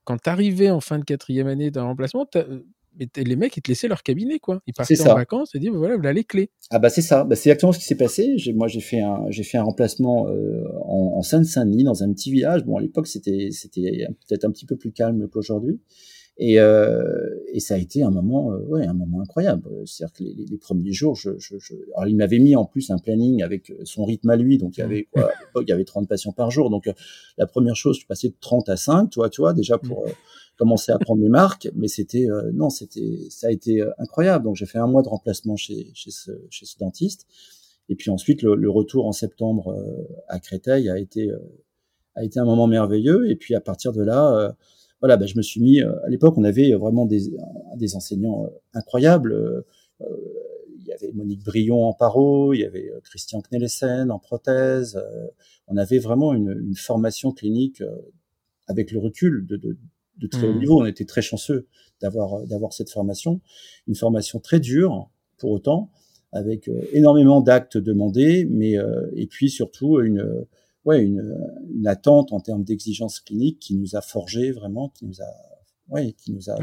quand 0.04 0.18
tu 0.24 0.30
arrivais 0.30 0.72
en 0.72 0.82
fin 0.82 0.98
de 0.98 1.04
quatrième 1.04 1.48
année 1.48 1.70
d'un 1.70 1.84
remplacement, 1.84 2.28
mais 2.98 3.08
les 3.16 3.36
mecs, 3.36 3.56
ils 3.56 3.62
te 3.62 3.70
laissaient 3.70 3.88
leur 3.88 4.04
cabinet, 4.04 4.40
quoi. 4.40 4.62
Ils 4.68 4.74
partaient 4.74 5.00
en 5.02 5.16
vacances 5.16 5.56
et 5.56 5.60
disaient, 5.60 5.72
voilà, 5.72 5.96
voilà 5.96 6.14
les 6.14 6.24
clés. 6.24 6.50
Ah 6.70 6.80
bah 6.80 6.90
c'est 6.90 7.02
ça. 7.02 7.24
Bah, 7.24 7.36
c'est 7.36 7.50
exactement 7.50 7.72
ce 7.72 7.80
qui 7.80 7.86
s'est 7.86 7.96
passé. 7.96 8.36
Moi, 8.54 8.68
j'ai 8.68 8.82
fait 8.82 9.00
un, 9.00 9.26
j'ai 9.30 9.44
fait 9.44 9.58
un 9.58 9.64
remplacement 9.64 10.28
euh, 10.28 10.64
en, 10.84 11.14
en 11.16 11.22
Seine-Saint-Denis, 11.22 11.84
dans 11.84 12.04
un 12.04 12.12
petit 12.14 12.32
village. 12.32 12.66
Bon, 12.66 12.78
à 12.78 12.82
l'époque, 12.82 13.08
c'était, 13.08 13.50
c'était 13.52 14.08
peut-être 14.28 14.46
un 14.46 14.52
petit 14.52 14.66
peu 14.66 14.76
plus 14.76 14.92
calme 14.92 15.28
qu'aujourd'hui. 15.30 15.80
Et, 16.38 16.60
euh, 16.60 17.30
et 17.54 17.60
ça 17.60 17.76
a 17.76 17.78
été 17.78 18.04
un 18.04 18.10
moment, 18.10 18.52
euh, 18.54 18.60
ouais, 18.68 18.86
un 18.86 18.94
moment 18.94 19.22
incroyable. 19.22 19.70
C'est-à-dire 19.86 20.14
que 20.14 20.24
les, 20.24 20.46
les, 20.50 20.58
premiers 20.58 20.94
jours, 20.94 21.16
je, 21.16 21.32
je, 21.38 21.60
je... 21.60 21.74
alors 21.96 22.08
il 22.08 22.16
m'avait 22.16 22.40
mis 22.40 22.56
en 22.56 22.66
plus 22.66 22.90
un 22.90 22.98
planning 22.98 23.44
avec 23.44 23.72
son 23.84 24.06
rythme 24.06 24.30
à 24.30 24.38
lui, 24.38 24.58
donc 24.58 24.78
il 24.78 24.80
y 24.80 24.84
avait 24.84 25.08
quoi, 25.12 25.24
à 25.26 25.40
l'époque, 25.46 25.66
il 25.68 25.70
y 25.70 25.74
avait 25.74 25.84
30 25.84 26.08
patients 26.08 26.32
par 26.32 26.50
jour. 26.50 26.70
Donc 26.70 26.90
la 27.38 27.46
première 27.46 27.76
chose, 27.76 28.00
je 28.00 28.08
passais 28.08 28.30
de 28.30 28.36
30 28.40 28.70
à 28.70 28.78
5, 28.78 29.12
toi, 29.12 29.30
tu 29.30 29.42
vois, 29.42 29.54
déjà 29.54 29.78
pour 29.78 30.06
mmh 30.06 30.12
commencé 30.62 30.91
à 30.91 31.00
prendre 31.00 31.19
mes 31.19 31.28
marques, 31.28 31.69
mais 31.74 31.88
c'était 31.88 32.30
euh, 32.30 32.52
non, 32.54 32.69
c'était 32.69 33.17
ça 33.32 33.47
a 33.47 33.52
été 33.52 33.82
euh, 33.82 33.89
incroyable. 33.97 34.45
Donc 34.45 34.58
j'ai 34.58 34.67
fait 34.67 34.78
un 34.78 34.86
mois 34.86 35.02
de 35.02 35.10
remplacement 35.10 35.56
chez 35.56 35.89
chez 35.95 36.12
ce, 36.12 36.30
chez 36.52 36.67
ce 36.67 36.78
dentiste, 36.78 37.26
et 37.89 37.95
puis 37.95 38.12
ensuite 38.12 38.43
le, 38.43 38.69
retour 38.69 39.08
en 39.08 39.12
septembre 39.12 39.69
euh, 39.69 40.08
à 40.28 40.39
Créteil 40.39 40.88
a 40.88 41.00
été 41.00 41.32
a 42.13 42.24
été 42.24 42.39
un 42.39 42.45
moment 42.45 42.67
merveilleux. 42.67 43.28
Et 43.32 43.36
puis 43.36 43.56
à 43.56 43.60
partir 43.60 43.91
de 43.91 44.04
là, 44.04 44.56
voilà, 45.00 45.17
ben, 45.17 45.28
je 45.28 45.36
me 45.36 45.41
suis 45.41 45.62
mis. 45.62 45.82
à 45.82 46.10
l'époque, 46.10 46.38
on 46.38 46.43
avait 46.43 46.74
vraiment 46.74 47.08
des 47.08 47.32
des 47.76 47.95
enseignants 47.95 48.47
incroyables. 48.76 49.65
il 50.80 50.86
y 50.86 50.93
avait 50.93 51.12
Monique 51.13 51.43
Brion 51.43 51.88
en 51.88 51.93
paro, 51.93 52.54
il 52.54 52.60
y 52.60 52.65
avait 52.65 52.91
Christian 53.06 53.41
Knellesen 53.41 54.12
en 54.12 54.19
prothèse. 54.19 55.02
on 55.67 55.76
avait 55.76 55.97
vraiment 55.97 56.34
une, 56.36 56.52
une 56.52 56.76
formation 56.76 57.32
clinique 57.32 57.82
avec 58.67 58.91
le 58.91 59.00
recul 59.00 59.47
de, 59.47 59.58
de, 59.58 59.76
de 60.22 60.28
très 60.28 60.48
haut 60.48 60.54
mmh. 60.54 60.60
niveau. 60.60 60.82
On 60.82 60.86
était 60.86 61.06
très 61.06 61.22
chanceux 61.22 61.68
d'avoir 62.02 62.36
euh, 62.36 62.46
d'avoir 62.46 62.74
cette 62.74 62.90
formation, 62.90 63.42
une 63.88 63.96
formation 63.96 64.40
très 64.40 64.60
dure 64.60 65.10
pour 65.38 65.52
autant, 65.52 65.92
avec 66.32 66.68
euh, 66.68 66.82
énormément 66.94 67.42
d'actes 67.42 67.78
demandés, 67.78 68.48
mais 68.50 68.78
euh, 68.78 69.10
et 69.16 69.28
puis 69.28 69.50
surtout 69.50 70.00
une 70.00 70.46
ouais 70.86 71.02
une, 71.02 71.36
une 71.74 71.88
attente 71.88 72.34
en 72.34 72.40
termes 72.40 72.64
d'exigence 72.64 73.20
clinique 73.20 73.60
qui 73.60 73.76
nous 73.76 73.96
a 73.96 74.02
forgé 74.02 74.52
vraiment, 74.52 74.90
qui 74.90 75.06
nous 75.06 75.22
a 75.22 75.51
oui, 75.92 76.14
qui 76.14 76.32
nous 76.32 76.50
a. 76.50 76.56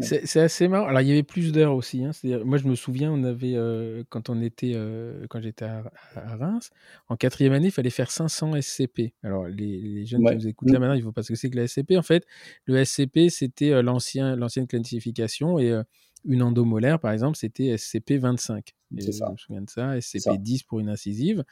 c'est 0.00 0.40
assez 0.40 0.66
marrant. 0.66 0.86
Alors, 0.86 1.02
il 1.02 1.08
y 1.08 1.12
avait 1.12 1.22
plus 1.22 1.52
d'heures 1.52 1.74
aussi. 1.74 2.02
Hein. 2.02 2.12
Moi, 2.44 2.56
je 2.56 2.66
me 2.66 2.74
souviens, 2.74 3.12
on 3.12 3.22
avait, 3.24 3.54
euh, 3.54 4.02
quand 4.08 4.30
on 4.30 4.40
était, 4.40 4.72
euh, 4.74 5.26
quand 5.28 5.42
j'étais 5.42 5.66
à, 5.66 5.82
Reims, 6.16 6.70
en 7.08 7.16
quatrième 7.16 7.52
année, 7.52 7.66
il 7.66 7.72
fallait 7.72 7.90
faire 7.90 8.10
500 8.10 8.60
SCP. 8.60 9.12
Alors, 9.22 9.46
les, 9.46 10.06
jeunes 10.06 10.24
qui 10.24 10.34
nous 10.34 10.48
écoutent 10.48 10.70
là 10.70 10.78
maintenant, 10.78 10.94
il 10.94 11.02
faut 11.02 11.12
pas 11.12 11.22
ce 11.22 11.28
que 11.28 11.34
c'est 11.38 11.50
que 11.50 11.56
la 11.56 11.66
SCP. 11.66 11.98
En 11.98 12.02
fait, 12.02 12.24
le 12.64 12.82
SCP, 12.82 13.28
c'était 13.28 13.70
euh, 13.70 13.82
l'ancien, 13.82 14.34
l'ancienne 14.34 14.66
classification 14.66 15.58
et 15.58 15.78
une 16.24 16.42
endomolaire, 16.42 16.98
par 16.98 17.12
exemple, 17.12 17.36
c'était 17.36 17.74
SCP-25. 17.74 18.68
Je 18.96 19.06
me 19.06 19.36
souviens 19.36 19.62
de 19.62 19.70
ça, 19.70 19.96
SCP-10 19.96 20.64
pour 20.66 20.80
une 20.80 20.88
incisive. 20.88 21.44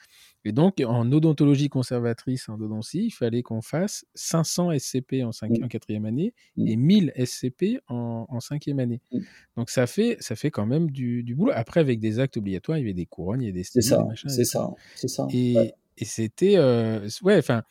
Et 0.44 0.52
donc, 0.52 0.83
en 0.85 1.11
odontologie 1.12 1.68
conservatrice, 1.68 2.48
en 2.48 2.61
odontie, 2.61 3.07
il 3.07 3.11
fallait 3.11 3.42
qu'on 3.42 3.62
fasse 3.62 4.04
500 4.14 4.76
SCP 4.78 5.22
en, 5.24 5.33
5, 5.33 5.50
mmh. 5.50 5.68
quatrième 5.68 6.04
année 6.04 6.35
mmh. 6.57 6.68
et 6.68 6.76
1000 6.76 7.12
SCP 7.24 7.81
en, 7.88 8.40
cinquième 8.40 8.81
année. 8.81 9.00
Mmh. 9.12 9.18
Donc, 9.57 9.70
ça 9.70 9.87
fait, 9.87 10.16
ça 10.20 10.37
fait 10.37 10.50
quand 10.50 10.66
même 10.66 10.90
du, 10.90 11.35
boulot. 11.35 11.52
Après, 11.54 11.81
avec 11.81 12.00
des 12.00 12.18
actes 12.18 12.37
obligatoires, 12.37 12.78
il 12.78 12.83
y 12.83 12.85
avait 12.85 12.94
des 12.94 13.07
couronnes, 13.07 13.42
il 13.42 13.46
y 13.46 13.48
avait 13.48 13.61
des 13.61 13.64
C'est 13.64 13.83
ça, 13.83 14.07
c'est 14.26 14.44
ça, 14.44 14.70
c'est 14.96 15.09
ça. 15.09 15.26
Et, 15.33 15.72
et 15.96 16.04
c'était... 16.04 16.57
Euh, 16.57 17.09
ouais, 17.22 17.38
enfin... 17.38 17.62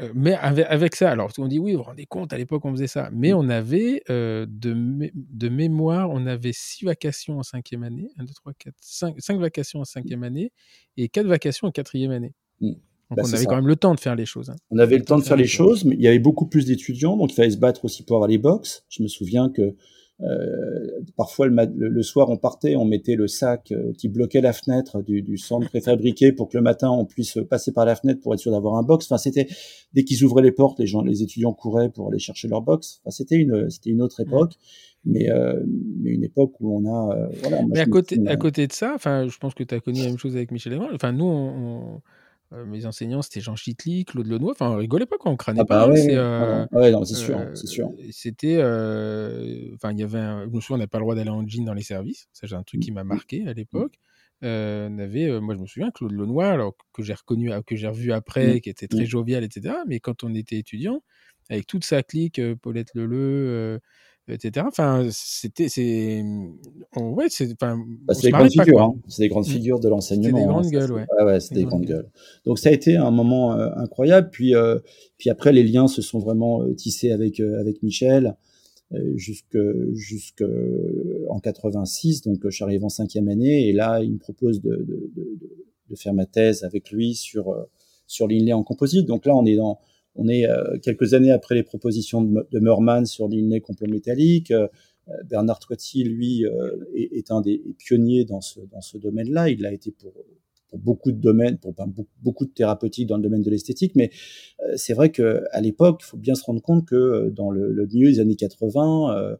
Euh, 0.00 0.12
mais 0.14 0.34
avec, 0.34 0.94
ça, 0.94 1.10
alors 1.10 1.30
on 1.38 1.48
dit 1.48 1.58
oui, 1.58 1.72
vous 1.72 1.78
vous 1.78 1.84
rendez 1.84 2.04
compte, 2.04 2.32
à 2.32 2.38
l'époque 2.38 2.64
on 2.66 2.72
faisait 2.72 2.86
ça, 2.86 3.08
mais 3.12 3.32
mmh. 3.32 3.36
on 3.36 3.48
avait 3.48 4.02
euh, 4.10 4.44
de, 4.46 4.74
de, 5.14 5.48
mémoire, 5.48 6.10
on 6.10 6.26
avait 6.26 6.52
six 6.52 6.84
vacations 6.84 7.38
en 7.38 7.42
cinquième 7.42 7.82
année, 7.82 8.10
1, 8.18 8.24
2, 8.24 8.32
3, 8.34 8.52
4, 8.58 8.74
5, 8.78 9.14
cinq 9.18 9.40
vacations 9.40 9.80
en 9.80 9.84
cinquième 9.84 10.22
année 10.22 10.52
et 10.98 11.08
quatre 11.08 11.26
vacations 11.26 11.68
en 11.68 11.70
quatrième 11.70 12.10
année. 12.10 12.34
Mmh. 12.60 12.72
Donc 13.08 13.18
bah, 13.18 13.22
on 13.24 13.32
avait 13.32 13.46
quand 13.46 13.56
même 13.56 13.68
le 13.68 13.76
temps 13.76 13.94
de 13.94 14.00
faire 14.00 14.16
les 14.16 14.26
choses. 14.26 14.50
Hein. 14.50 14.56
On 14.70 14.78
avait 14.78 14.98
le 14.98 15.04
temps 15.04 15.18
de 15.18 15.24
faire 15.24 15.36
les 15.36 15.46
choses, 15.46 15.84
mais 15.84 15.94
il 15.94 16.02
y 16.02 16.08
avait 16.08 16.18
beaucoup 16.18 16.46
plus 16.46 16.66
d'étudiants, 16.66 17.16
donc 17.16 17.32
il 17.32 17.34
fallait 17.34 17.50
se 17.50 17.56
battre 17.56 17.84
aussi 17.84 18.04
pour 18.04 18.16
avoir 18.16 18.28
les 18.28 18.38
box. 18.38 18.84
Je 18.90 19.02
me 19.02 19.08
souviens 19.08 19.48
que 19.48 19.76
euh, 20.22 21.02
parfois 21.14 21.46
le, 21.46 22.02
soir 22.02 22.30
on 22.30 22.38
partait, 22.38 22.74
on 22.74 22.86
mettait 22.86 23.16
le 23.16 23.28
sac 23.28 23.70
euh, 23.70 23.92
qui 23.98 24.08
bloquait 24.08 24.40
la 24.40 24.54
fenêtre 24.54 25.02
du, 25.02 25.20
du, 25.20 25.36
centre 25.36 25.68
préfabriqué 25.68 26.32
pour 26.32 26.48
que 26.48 26.56
le 26.56 26.62
matin 26.62 26.90
on 26.90 27.04
puisse 27.04 27.38
passer 27.50 27.70
par 27.70 27.84
la 27.84 27.96
fenêtre 27.96 28.22
pour 28.22 28.32
être 28.32 28.40
sûr 28.40 28.50
d'avoir 28.50 28.76
un 28.76 28.82
box. 28.82 29.06
Enfin 29.06 29.18
c'était 29.18 29.46
dès 29.92 30.04
qu'ils 30.04 30.24
ouvraient 30.24 30.42
les 30.42 30.52
portes, 30.52 30.78
les 30.78 30.86
gens, 30.86 31.02
les 31.02 31.22
étudiants 31.22 31.52
couraient 31.52 31.90
pour 31.90 32.08
aller 32.08 32.18
chercher 32.18 32.48
leur 32.48 32.62
box. 32.62 33.00
Enfin 33.04 33.10
c'était 33.10 33.36
une 33.36 33.68
c'était 33.68 33.90
une 33.90 34.00
autre 34.00 34.20
époque. 34.20 34.54
Mais, 35.08 35.30
euh, 35.30 35.62
mais, 36.00 36.10
une 36.10 36.24
époque 36.24 36.54
où 36.58 36.76
on 36.76 36.84
a 36.92 37.28
voilà, 37.42 37.62
mais 37.68 37.78
à 37.78 37.86
côté 37.86 38.18
à 38.26 38.36
côté 38.36 38.66
de 38.66 38.72
ça 38.72 38.92
enfin 38.92 39.28
je 39.28 39.38
pense 39.38 39.54
que 39.54 39.62
tu 39.62 39.72
as 39.72 39.78
connu 39.78 40.00
la 40.00 40.06
même 40.06 40.18
chose 40.18 40.34
avec 40.34 40.50
Michel 40.50 40.72
Evran 40.72 40.88
enfin 40.92 41.12
nous 41.12 41.26
on, 41.26 42.00
mes 42.52 42.86
enseignants, 42.86 43.22
c'était 43.22 43.40
Jean 43.40 43.56
Chitli, 43.56 44.04
Claude 44.04 44.26
Lenoir. 44.26 44.52
Enfin, 44.52 44.70
on 44.70 44.76
rigolait 44.76 45.06
pas 45.06 45.16
quand 45.18 45.30
on 45.30 45.36
crânait 45.36 45.60
Ah 45.62 45.64
pas. 45.64 45.86
bah 45.86 45.92
hein, 45.92 46.68
ouais, 46.72 46.92
c'est 47.04 47.14
c'est 47.14 47.20
sûr, 47.20 47.40
c'est 47.54 47.66
sûr. 47.66 47.90
C'était, 48.10 48.56
enfin, 48.56 49.92
il 49.92 49.98
y 49.98 50.02
avait, 50.02 50.18
un... 50.18 50.44
je 50.44 50.54
me 50.54 50.60
souviens, 50.60 50.76
on 50.76 50.78
n'a 50.78 50.86
pas 50.86 50.98
le 50.98 51.02
droit 51.04 51.14
d'aller 51.14 51.30
en 51.30 51.46
jean 51.46 51.64
dans 51.64 51.74
les 51.74 51.82
services. 51.82 52.28
J'ai 52.42 52.54
un 52.56 52.62
truc 52.62 52.80
qui 52.80 52.92
m'a 52.92 53.04
marqué 53.04 53.46
à 53.46 53.52
l'époque. 53.52 53.98
on 54.42 54.98
avait, 54.98 55.40
moi, 55.40 55.54
je 55.54 55.60
me 55.60 55.66
souviens, 55.66 55.90
Claude 55.90 56.12
Lenoir, 56.12 56.52
alors 56.52 56.74
que 56.92 57.02
j'ai 57.02 57.14
reconnu, 57.14 57.50
que 57.66 57.76
j'ai 57.76 57.88
revu 57.88 58.12
après, 58.12 58.60
qui 58.60 58.70
était 58.70 58.88
très 58.88 59.06
jovial, 59.06 59.44
etc. 59.44 59.74
Mais 59.86 60.00
quand 60.00 60.24
on 60.24 60.34
était 60.34 60.56
étudiant, 60.56 61.02
avec 61.48 61.66
toute 61.66 61.84
sa 61.84 62.02
clique, 62.02 62.40
Paulette 62.62 62.94
Leleu 62.94 63.80
etc. 64.28 64.66
Enfin, 64.68 65.06
c'était, 65.10 65.68
c'est, 65.68 66.22
ouais, 66.96 67.26
c'est, 67.28 67.52
enfin, 67.52 67.78
bah, 68.02 68.14
c'est 68.14 68.26
des 68.26 68.30
grandes 68.30 68.50
figures, 68.50 68.82
hein. 68.82 68.94
c'est 69.08 69.22
des 69.22 69.28
grandes 69.28 69.46
mmh. 69.46 69.50
figures 69.50 69.80
de 69.80 69.88
l'enseignement. 69.88 70.36
C'est 70.36 70.42
des 70.42 70.46
grandes 70.46 70.66
hein, 70.66 70.70
gueules, 70.70 70.92
ouais. 70.92 71.06
Ah 71.18 71.24
ouais, 71.24 71.40
c'est 71.40 71.54
des, 71.54 71.64
grandes 71.64 71.84
gueules. 71.84 72.08
Donc 72.44 72.58
ça 72.58 72.70
a 72.70 72.72
été 72.72 72.96
un 72.96 73.10
moment 73.10 73.54
euh, 73.54 73.70
incroyable. 73.76 74.30
Puis, 74.30 74.54
euh, 74.54 74.78
puis 75.18 75.30
après, 75.30 75.52
les 75.52 75.62
liens 75.62 75.88
se 75.88 76.02
sont 76.02 76.18
vraiment 76.18 76.62
euh, 76.62 76.74
tissés 76.74 77.12
avec 77.12 77.40
avec 77.40 77.82
Michel 77.82 78.36
jusque 79.16 79.58
jusque 79.94 80.44
en 81.28 81.40
86. 81.40 82.22
Donc 82.22 82.38
je 82.44 82.50
suis 82.50 82.62
arrivé 82.62 82.84
en 82.84 82.88
cinquième 82.88 83.28
année 83.28 83.68
et 83.68 83.72
là, 83.72 84.00
il 84.00 84.12
me 84.12 84.18
propose 84.18 84.60
de, 84.60 84.76
de, 84.76 85.10
de, 85.16 85.38
de 85.90 85.96
faire 85.96 86.14
ma 86.14 86.24
thèse 86.24 86.62
avec 86.62 86.90
lui 86.92 87.14
sur 87.14 87.66
sur 88.06 88.28
l'inlay 88.28 88.52
en 88.52 88.62
composite. 88.62 89.06
Donc 89.06 89.26
là, 89.26 89.34
on 89.34 89.44
est 89.44 89.56
dans 89.56 89.80
on 90.16 90.28
est 90.28 90.48
euh, 90.48 90.78
quelques 90.82 91.14
années 91.14 91.30
après 91.30 91.54
les 91.54 91.62
propositions 91.62 92.22
de, 92.22 92.46
de 92.50 92.58
Merman 92.58 93.06
sur 93.06 93.28
l'inné 93.28 93.60
complot 93.60 93.88
métallique. 93.88 94.50
Euh, 94.50 94.68
Bernard 95.24 95.60
Toiti, 95.60 96.02
lui, 96.02 96.44
euh, 96.44 96.84
est, 96.94 97.30
un 97.30 97.40
des 97.40 97.62
pionniers 97.78 98.24
dans 98.24 98.40
ce, 98.40 98.60
dans 98.72 98.80
ce 98.80 98.98
domaine-là. 98.98 99.48
Il 99.50 99.62
l'a 99.62 99.72
été 99.72 99.92
pour, 99.92 100.12
pour 100.68 100.78
beaucoup 100.78 101.12
de 101.12 101.20
domaines, 101.20 101.58
pour 101.58 101.74
beaucoup 102.22 102.44
de 102.44 102.50
thérapeutiques 102.50 103.06
dans 103.06 103.16
le 103.16 103.22
domaine 103.22 103.42
de 103.42 103.50
l'esthétique. 103.50 103.92
Mais 103.94 104.10
c'est 104.74 104.94
vrai 104.94 105.12
qu'à 105.12 105.60
l'époque, 105.60 106.00
il 106.02 106.06
faut 106.06 106.16
bien 106.16 106.34
se 106.34 106.42
rendre 106.42 106.60
compte 106.60 106.86
que 106.86 107.30
dans 107.30 107.52
le, 107.52 107.70
le 107.70 107.86
milieu 107.86 108.10
des 108.10 108.18
années 108.18 108.34
80, 108.34 109.36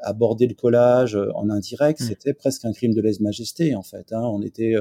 aborder 0.00 0.46
le 0.46 0.54
collage 0.54 1.18
en 1.34 1.50
indirect, 1.50 2.00
mmh. 2.00 2.04
c'était 2.04 2.32
presque 2.32 2.64
un 2.64 2.72
crime 2.72 2.94
de 2.94 3.02
lèse-majesté, 3.02 3.74
en 3.74 3.82
fait. 3.82 4.10
Hein. 4.14 4.22
On 4.22 4.40
était 4.40 4.74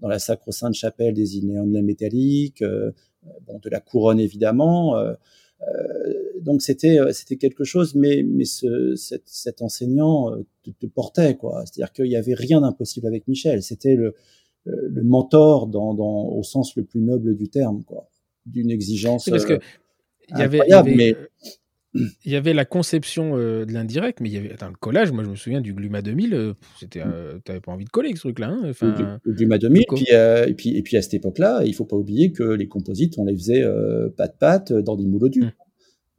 dans 0.00 0.08
la 0.08 0.18
sacro-sainte 0.18 0.74
chapelle 0.74 1.14
des 1.14 1.36
inné 1.36 1.82
métalliques, 1.82 2.62
euh, 2.62 2.92
bon, 3.46 3.58
de 3.58 3.70
la 3.70 3.80
couronne 3.80 4.20
évidemment. 4.20 4.96
Euh, 4.96 5.14
euh, 5.62 5.66
donc 6.40 6.62
c'était 6.62 6.98
c'était 7.12 7.36
quelque 7.36 7.64
chose, 7.64 7.94
mais 7.94 8.22
mais 8.22 8.44
ce, 8.44 8.94
cet, 8.96 9.22
cet 9.26 9.60
enseignant 9.62 10.30
te, 10.62 10.70
te, 10.70 10.86
portait 10.86 11.36
quoi. 11.36 11.64
C'est-à-dire 11.66 11.92
qu'il 11.92 12.06
y 12.06 12.16
avait 12.16 12.34
rien 12.34 12.62
d'impossible 12.62 13.06
avec 13.06 13.28
Michel. 13.28 13.62
C'était 13.62 13.94
le, 13.94 14.14
le 14.64 15.02
mentor 15.02 15.66
dans, 15.66 15.92
dans, 15.94 16.28
au 16.28 16.42
sens 16.42 16.76
le 16.76 16.84
plus 16.84 17.00
noble 17.02 17.36
du 17.36 17.48
terme 17.48 17.82
quoi, 17.84 18.08
d'une 18.46 18.70
exigence. 18.70 19.28
parce 19.28 19.44
que 19.44 19.60
il 20.32 20.38
y 20.38 20.42
avait, 20.42 20.60
il 20.66 20.70
y 20.70 20.74
avait, 20.74 20.94
mais 20.94 21.16
il 22.24 22.32
y 22.32 22.36
avait 22.36 22.52
la 22.52 22.64
conception 22.64 23.36
euh, 23.36 23.64
de 23.64 23.72
l'indirect, 23.72 24.20
mais 24.20 24.28
il 24.28 24.34
y 24.34 24.38
avait 24.38 24.48
le 24.48 24.76
collage. 24.78 25.12
Moi, 25.12 25.24
je 25.24 25.30
me 25.30 25.36
souviens 25.36 25.60
du 25.60 25.74
Gluma 25.74 26.02
2000. 26.02 26.34
Euh, 26.34 26.54
c'était, 26.78 27.02
euh, 27.04 27.38
t'avais 27.44 27.60
pas 27.60 27.72
envie 27.72 27.84
de 27.84 27.90
coller 27.90 28.14
ce 28.14 28.20
truc-là. 28.20 28.48
Hein, 28.48 28.70
enfin, 28.70 29.20
le, 29.24 29.32
Gluma 29.32 29.58
2000. 29.58 29.84
Puis, 29.94 30.06
et 30.10 30.54
puis, 30.54 30.76
et 30.76 30.82
puis 30.82 30.96
à 30.96 31.02
cette 31.02 31.14
époque-là, 31.14 31.62
il 31.64 31.74
faut 31.74 31.84
pas 31.84 31.96
oublier 31.96 32.32
que 32.32 32.44
les 32.44 32.68
composites, 32.68 33.18
on 33.18 33.24
les 33.24 33.34
faisait 33.34 33.64
pat 34.16 34.36
pat 34.38 34.72
dans 34.72 34.96
des 34.96 35.06
moules. 35.06 35.30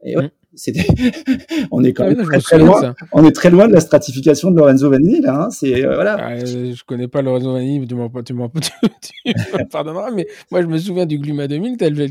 Et 0.04 0.16
ouais, 0.16 0.30
C'était, 0.54 0.86
on 1.70 1.82
est 1.82 1.92
quand 1.92 2.04
ah 2.04 2.14
même 2.14 2.26
très, 2.40 2.58
loin. 2.58 2.94
On 3.12 3.24
est 3.24 3.32
très 3.32 3.50
loin 3.50 3.68
de 3.68 3.72
la 3.72 3.80
stratification 3.80 4.50
de 4.50 4.58
Lorenzo 4.58 4.90
Vanini 4.90 5.20
là. 5.20 5.44
Hein. 5.44 5.50
C'est 5.50 5.84
euh, 5.84 5.94
voilà. 5.94 6.16
Ah, 6.20 6.44
je 6.44 6.82
connais 6.84 7.08
pas 7.08 7.22
Lorenzo 7.22 7.52
Vanini, 7.52 7.86
tu 7.86 7.94
m'en 7.94 8.10
tu 8.10 8.34
pardonneras, 9.70 10.10
mais 10.10 10.26
moi 10.50 10.62
je 10.62 10.66
me 10.66 10.78
souviens 10.78 11.06
du 11.06 11.18
Gluma 11.18 11.48
2000. 11.48 11.76
Le 11.80 12.08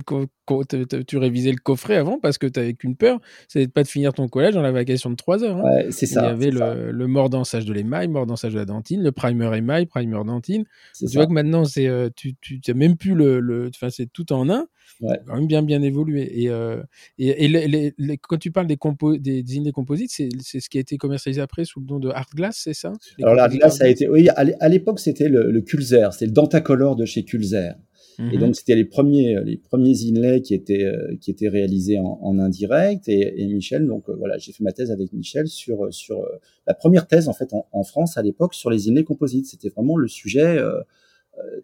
tu 1.07 1.17
révisais 1.17 1.51
le 1.51 1.57
coffret 1.57 1.95
avant 1.95 2.19
parce 2.19 2.37
que 2.37 2.47
tu 2.47 2.59
avais 2.59 2.73
qu'une 2.73 2.95
peur, 2.95 3.19
c'est 3.47 3.67
de 3.67 3.71
pas 3.71 3.83
de 3.83 3.87
finir 3.87 4.13
ton 4.13 4.27
collège 4.27 4.53
dans 4.53 4.61
la 4.61 4.71
vacation 4.71 5.09
de 5.09 5.15
3 5.15 5.43
heures. 5.43 5.57
Hein. 5.57 5.63
Ouais, 5.63 5.87
c'est 5.91 6.05
ça. 6.05 6.21
Il 6.21 6.25
y 6.25 6.29
avait 6.29 6.51
le, 6.51 6.91
le 6.91 7.07
mordansage 7.07 7.65
de 7.65 7.73
l'émail, 7.73 8.07
mordansage 8.07 8.53
de 8.53 8.59
la 8.59 8.65
dentine, 8.65 9.03
le 9.03 9.11
primer 9.11 9.55
émail, 9.55 9.85
primer 9.85 10.17
dentine. 10.25 10.65
Tu 10.97 11.05
vois 11.13 11.25
que 11.25 11.31
maintenant 11.31 11.65
c'est, 11.65 11.87
euh, 11.87 12.09
tu, 12.15 12.35
tu, 12.41 12.59
as 12.67 12.73
même 12.73 12.97
plus 12.97 13.13
le, 13.13 13.69
enfin 13.73 13.89
c'est 13.89 14.11
tout 14.11 14.33
en 14.33 14.49
un. 14.49 14.67
Ouais. 15.01 15.19
Quand 15.25 15.35
même 15.35 15.47
bien 15.47 15.63
bien 15.63 15.81
évolué. 15.81 16.43
Et, 16.43 16.49
euh, 16.49 16.81
et, 17.17 17.47
les, 17.47 17.93
les, 17.97 18.17
quand 18.31 18.37
tu 18.37 18.49
parles 18.49 18.67
des, 18.67 18.77
compo 18.77 19.17
des, 19.17 19.43
des 19.43 19.71
composites, 19.73 20.09
c'est 20.09 20.59
ce 20.61 20.69
qui 20.69 20.77
a 20.77 20.81
été 20.81 20.95
commercialisé 20.95 21.41
après 21.41 21.65
sous 21.65 21.81
le 21.81 21.85
nom 21.85 21.99
de 21.99 22.07
Art 22.07 22.29
Glass, 22.33 22.61
c'est 22.63 22.73
ça? 22.73 22.93
Alors 23.21 23.35
l'Art 23.35 23.49
Glass 23.49 23.81
a 23.81 23.89
été, 23.89 24.07
oui, 24.07 24.29
à 24.29 24.69
l'époque 24.69 25.01
c'était 25.01 25.27
le, 25.27 25.51
le 25.51 25.61
Kulzer, 25.61 26.13
c'est 26.13 26.27
le 26.27 26.31
Dentacolor 26.31 26.95
de 26.95 27.03
chez 27.03 27.25
Kulzer. 27.25 27.75
Et 28.19 28.23
mhm. 28.23 28.37
donc 28.37 28.55
c'était 28.55 28.75
les 28.75 28.85
premiers 28.85 29.37
les 29.43 29.57
premiers 29.57 29.95
inlays 30.05 30.41
qui 30.41 30.53
étaient 30.53 30.83
euh, 30.83 31.15
qui 31.19 31.31
étaient 31.31 31.47
réalisés 31.47 31.97
en, 31.97 32.19
en 32.21 32.39
indirect 32.39 33.07
et, 33.07 33.41
et, 33.41 33.47
Michel 33.47 33.87
donc 33.87 34.09
euh, 34.09 34.15
voilà 34.17 34.37
j'ai 34.37 34.51
fait 34.51 34.63
ma 34.63 34.73
thèse 34.73 34.91
avec 34.91 35.13
Michel 35.13 35.47
sur 35.47 35.91
sur 35.93 36.27
la 36.67 36.73
première 36.73 37.07
thèse 37.07 37.29
en 37.29 37.33
fait 37.33 37.53
en, 37.53 37.67
en 37.71 37.83
France 37.83 38.17
à 38.17 38.21
l'époque 38.21 38.53
sur 38.53 38.69
les 38.69 38.89
inlays 38.89 39.05
composites 39.05 39.47
c'était 39.47 39.69
vraiment 39.69 39.95
le 39.95 40.09
sujet 40.09 40.57
euh, 40.57 40.81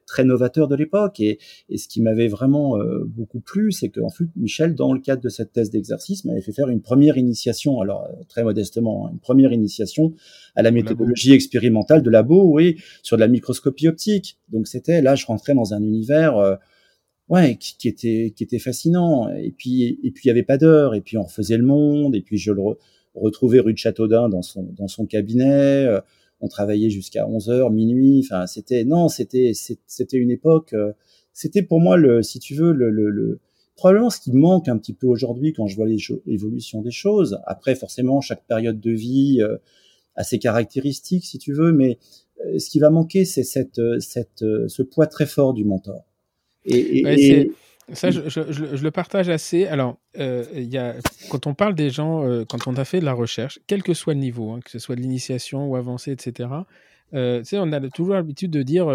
très 0.05 0.23
novateur 0.23 0.67
de 0.67 0.75
l'époque. 0.75 1.19
Et, 1.19 1.39
et, 1.69 1.77
ce 1.77 1.87
qui 1.87 2.01
m'avait 2.01 2.27
vraiment 2.27 2.77
euh, 2.77 3.03
beaucoup 3.05 3.39
plu, 3.39 3.71
c'est 3.71 3.89
qu'en 3.89 4.09
fait, 4.09 4.25
Michel, 4.35 4.75
dans 4.75 4.93
le 4.93 4.99
cadre 4.99 5.21
de 5.21 5.29
cette 5.29 5.53
thèse 5.53 5.69
d'exercice, 5.69 6.25
m'avait 6.25 6.41
fait 6.41 6.51
faire 6.51 6.69
une 6.69 6.81
première 6.81 7.17
initiation, 7.17 7.81
alors 7.81 8.05
euh, 8.05 8.23
très 8.27 8.43
modestement, 8.43 9.07
hein, 9.07 9.11
une 9.13 9.19
première 9.19 9.51
initiation 9.51 10.13
à 10.55 10.63
la 10.63 10.71
méthodologie 10.71 11.33
expérimentale 11.33 12.01
de 12.01 12.09
labo, 12.09 12.51
oui, 12.53 12.77
sur 13.03 13.17
de 13.17 13.21
la 13.21 13.27
microscopie 13.27 13.87
optique. 13.87 14.39
Donc 14.49 14.67
c'était 14.67 15.01
là, 15.01 15.15
je 15.15 15.25
rentrais 15.25 15.53
dans 15.53 15.73
un 15.73 15.81
univers 15.81 16.57
ouais, 17.29 17.57
qui, 17.57 17.77
qui, 17.77 17.87
était 17.87 18.33
qui 18.35 18.43
était 18.43 18.59
fascinant. 18.59 19.29
Et 19.29 19.51
puis 19.51 19.99
et 20.03 20.11
puis 20.11 20.23
il 20.25 20.27
y 20.27 20.31
avait 20.31 20.43
pas 20.43 20.57
d'heure. 20.57 20.95
Et 20.95 21.01
puis 21.01 21.17
on 21.17 21.23
refaisait 21.23 21.57
le 21.57 21.65
monde. 21.65 22.15
Et 22.15 22.21
puis 22.21 22.37
je 22.37 22.51
le 22.51 22.61
retrouvais 23.13 23.59
rue 23.59 23.73
de 23.73 23.77
Châteaudun 23.77 24.29
dans 24.29 24.41
son 24.41 24.63
dans 24.63 24.87
son 24.87 25.05
cabinet 25.05 25.87
on 26.41 26.47
travaillait 26.47 26.89
jusqu'à 26.89 27.27
11 27.27 27.49
heures, 27.49 27.71
minuit. 27.71 28.21
Enfin, 28.23 28.47
c'était 28.47 28.83
non, 28.83 29.09
c'était 29.09 29.51
c'était 29.53 30.17
une 30.17 30.31
époque. 30.31 30.73
Euh, 30.73 30.93
c'était 31.33 31.61
pour 31.61 31.79
moi 31.79 31.97
le, 31.97 32.23
si 32.23 32.39
tu 32.39 32.55
veux, 32.55 32.73
le, 32.73 32.89
le, 32.89 33.39
probablement 33.75 34.09
ce 34.09 34.19
qui 34.19 34.31
manque 34.31 34.67
un 34.67 34.77
petit 34.77 34.93
peu 34.93 35.07
aujourd'hui 35.07 35.53
quand 35.53 35.67
je 35.67 35.75
vois 35.75 35.85
l'évolution 35.87 36.81
des 36.81 36.91
choses. 36.91 37.39
Après, 37.45 37.75
forcément, 37.75 38.21
chaque 38.21 38.45
période 38.47 38.79
de 38.79 38.91
vie 38.91 39.39
euh, 39.41 39.57
a 40.15 40.23
ses 40.23 40.39
caractéristiques, 40.39 41.25
si 41.25 41.37
tu 41.37 41.53
veux, 41.53 41.71
mais 41.71 41.99
euh, 42.45 42.57
ce 42.57 42.69
qui 42.69 42.79
va 42.79 42.89
manquer, 42.89 43.23
c'est 43.23 43.43
cette, 43.43 43.81
cette, 43.99 44.39
ce 44.67 44.81
poids 44.81 45.05
très 45.05 45.27
fort 45.27 45.53
du 45.53 45.63
mentor. 45.63 46.03
et, 46.65 47.51
ça, 47.93 48.11
je, 48.11 48.27
je, 48.27 48.51
je, 48.51 48.83
le 48.83 48.91
partage 48.91 49.29
assez. 49.29 49.65
Alors, 49.65 49.97
euh, 50.17 50.43
y 50.53 50.77
a, 50.77 50.95
quand 51.29 51.47
on 51.47 51.53
parle 51.53 51.73
des 51.73 51.89
gens, 51.89 52.23
euh, 52.23 52.43
quand 52.43 52.67
on 52.67 52.75
a 52.75 52.83
fait 52.83 52.99
de 52.99 53.05
la 53.05 53.13
recherche, 53.13 53.59
quel 53.65 53.81
que 53.81 53.93
soit 53.93 54.13
le 54.13 54.19
niveau, 54.19 54.51
hein, 54.51 54.59
que 54.63 54.69
ce 54.69 54.79
soit 54.79 54.95
de 54.95 55.01
l'initiation 55.01 55.67
ou 55.67 55.75
avancé, 55.77 56.11
etc., 56.11 56.49
euh, 57.13 57.41
on 57.53 57.71
a 57.71 57.79
toujours 57.89 58.15
l'habitude 58.15 58.51
de 58.51 58.63
dire 58.63 58.87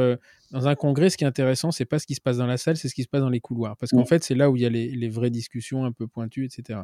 dans 0.50 0.68
un 0.68 0.74
congrès, 0.74 1.08
ce 1.08 1.16
qui 1.16 1.24
est 1.24 1.26
intéressant, 1.26 1.70
c'est 1.70 1.86
pas 1.86 1.98
ce 1.98 2.06
qui 2.06 2.14
se 2.14 2.20
passe 2.20 2.36
dans 2.36 2.46
la 2.46 2.58
salle, 2.58 2.76
c'est 2.76 2.88
ce 2.88 2.94
qui 2.94 3.04
se 3.04 3.08
passe 3.08 3.22
dans 3.22 3.30
les 3.30 3.40
couloirs. 3.40 3.78
Parce 3.78 3.92
qu'en 3.92 4.04
fait, 4.04 4.22
c'est 4.22 4.34
là 4.34 4.50
où 4.50 4.56
il 4.56 4.62
y 4.62 4.66
a 4.66 4.68
les, 4.68 4.90
les, 4.90 5.08
vraies 5.08 5.30
discussions 5.30 5.86
un 5.86 5.92
peu 5.92 6.06
pointues, 6.06 6.44
etc. 6.44 6.80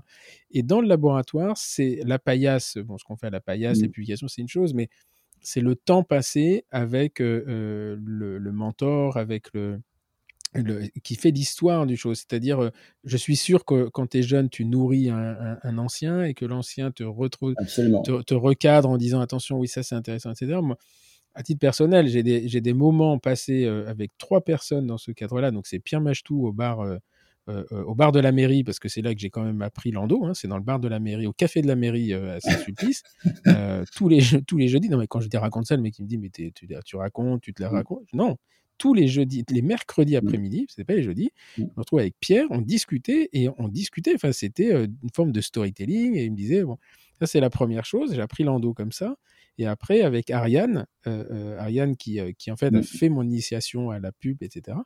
Et 0.51 0.63
dans 0.63 0.81
le 0.81 0.89
laboratoire, 0.89 1.59
c'est 1.59 2.01
la 2.07 2.19
paillasse. 2.19 2.79
Bon, 2.79 2.97
ce 2.97 3.05
qu'on 3.05 3.17
fait 3.17 3.27
à 3.27 3.31
la 3.31 3.41
paillasse, 3.41 3.83
les 3.83 3.91
publications, 3.91 4.29
c'est 4.29 4.41
une 4.41 4.49
chose, 4.49 4.73
mais 4.73 4.89
c'est 5.43 5.61
le 5.61 5.77
temps 5.77 6.03
passé 6.03 6.65
avec 6.71 7.19
le, 7.19 7.99
le 7.99 8.53
mentor, 8.53 9.19
avec 9.19 9.53
le 9.53 9.83
qui 11.03 11.15
fait 11.15 11.31
l'histoire 11.31 11.87
du 11.87 11.97
chose. 11.97 12.19
C'est-à-dire, 12.19 12.71
je 13.05 13.17
suis 13.17 13.37
sûr 13.37 13.65
que 13.65 13.89
quand 13.89 14.09
tu 14.09 14.19
es 14.19 14.23
jeune, 14.23 14.49
tu 14.49 14.65
nourris 14.65 15.11
un, 15.11 15.79
ancien 15.79 16.25
et 16.25 16.35
que 16.35 16.45
l'ancien 16.45 16.91
te 16.91 17.05
retrouve, 17.05 17.55
te, 17.55 18.35
recadre 18.35 18.89
en 18.89 18.97
disant 18.97 19.21
attention, 19.21 19.59
oui, 19.59 19.69
ça 19.69 19.83
c'est 19.83 19.95
intéressant, 19.95 20.33
etc. 20.33 20.59
Moi, 20.63 20.77
à 21.35 21.43
titre 21.43 21.61
personnel, 21.61 22.09
j'ai 22.09 22.23
des, 22.23 22.49
des, 22.49 22.73
moments 22.73 23.19
passés 23.19 23.67
avec 23.67 24.11
trois 24.19 24.41
personnes 24.41 24.87
dans 24.87 24.99
ce 24.99 25.13
cadre-là. 25.13 25.51
Donc, 25.51 25.67
c'est 25.67 25.79
Pierre 25.79 26.01
Machetou 26.01 26.47
au 26.47 26.53
bar. 26.53 26.81
au 27.71 27.95
bar 27.95 28.13
de 28.13 28.21
la 28.21 28.33
mairie, 28.33 28.63
parce 28.65 28.79
que 28.79 28.89
c'est 28.89 29.01
là 29.01 29.15
que 29.15 29.21
j'ai 29.21 29.31
quand 29.31 29.45
même 29.45 29.63
appris 29.63 29.91
l'ando, 29.91 30.25
hein, 30.25 30.35
c'est 30.35 30.49
dans 30.49 30.59
le 30.59 30.63
bar 30.63 30.81
de 30.81 30.89
la 30.89 31.01
mairie, 31.01 31.27
au 31.27 31.33
café 31.33 31.63
de 31.63 31.67
la 31.67 31.77
mairie 31.77 32.13
à 32.13 32.41
Saint-Sulpice, 32.41 33.03
tous, 33.97 34.09
les, 34.09 34.21
tous 34.47 34.59
les 34.59 34.69
jeudis. 34.69 34.89
Non, 34.89 34.99
mais 34.99 35.07
quand 35.07 35.21
je 35.21 35.29
te 35.29 35.37
raconte 35.37 35.67
ça, 35.67 35.77
le 35.77 35.83
mec 35.83 35.99
il 35.99 36.03
me 36.03 36.09
dit 36.09 36.19
Mais 36.19 36.31
tu, 36.31 36.53
tu 36.53 36.97
racontes, 36.97 37.41
tu 37.41 37.55
te 37.55 37.63
la 37.63 37.71
mmh. 37.71 37.75
racontes. 37.75 38.13
Non, 38.13 38.37
tous 38.79 38.95
les 38.95 39.09
jeudis, 39.09 39.45
les 39.51 39.63
mercredis 39.63 40.15
mmh. 40.15 40.17
après-midi, 40.17 40.67
c'était 40.69 40.85
pas 40.85 40.95
les 40.95 41.03
jeudis, 41.03 41.31
mmh. 41.57 41.63
on 41.63 41.69
se 41.69 41.79
retrouvait 41.79 42.03
avec 42.03 42.15
Pierre, 42.21 42.47
on 42.51 42.61
discutait 42.61 43.29
et 43.33 43.49
on 43.59 43.69
discutait. 43.69 44.15
Enfin, 44.15 44.33
c'était 44.33 44.73
euh, 44.73 44.87
une 45.03 45.11
forme 45.15 45.33
de 45.33 45.41
storytelling 45.41 46.17
et 46.17 46.25
il 46.25 46.33
me 46.33 46.37
disait 46.37 46.65
bon, 46.65 46.79
ça 47.19 47.27
c'est 47.27 47.41
la 47.41 47.51
première 47.51 47.85
chose. 47.85 48.15
J'ai 48.15 48.21
appris 48.21 48.45
l'endo 48.45 48.73
comme 48.73 48.93
ça. 48.93 49.17
Et 49.61 49.67
après, 49.67 50.03
avec 50.03 50.31
Ariane, 50.31 50.87
euh, 51.09 51.25
euh, 51.31 51.59
Ariane 51.59 51.97
qui, 51.97 52.21
qui 52.39 52.51
en 52.53 52.57
fait 52.57 52.75
a 52.75 52.79
mmh. 52.79 52.85
fait 52.85 53.09
mon 53.09 53.23
initiation 53.23 53.91
à 53.91 53.99
la 53.99 54.13
pub, 54.13 54.43
etc. 54.43 54.77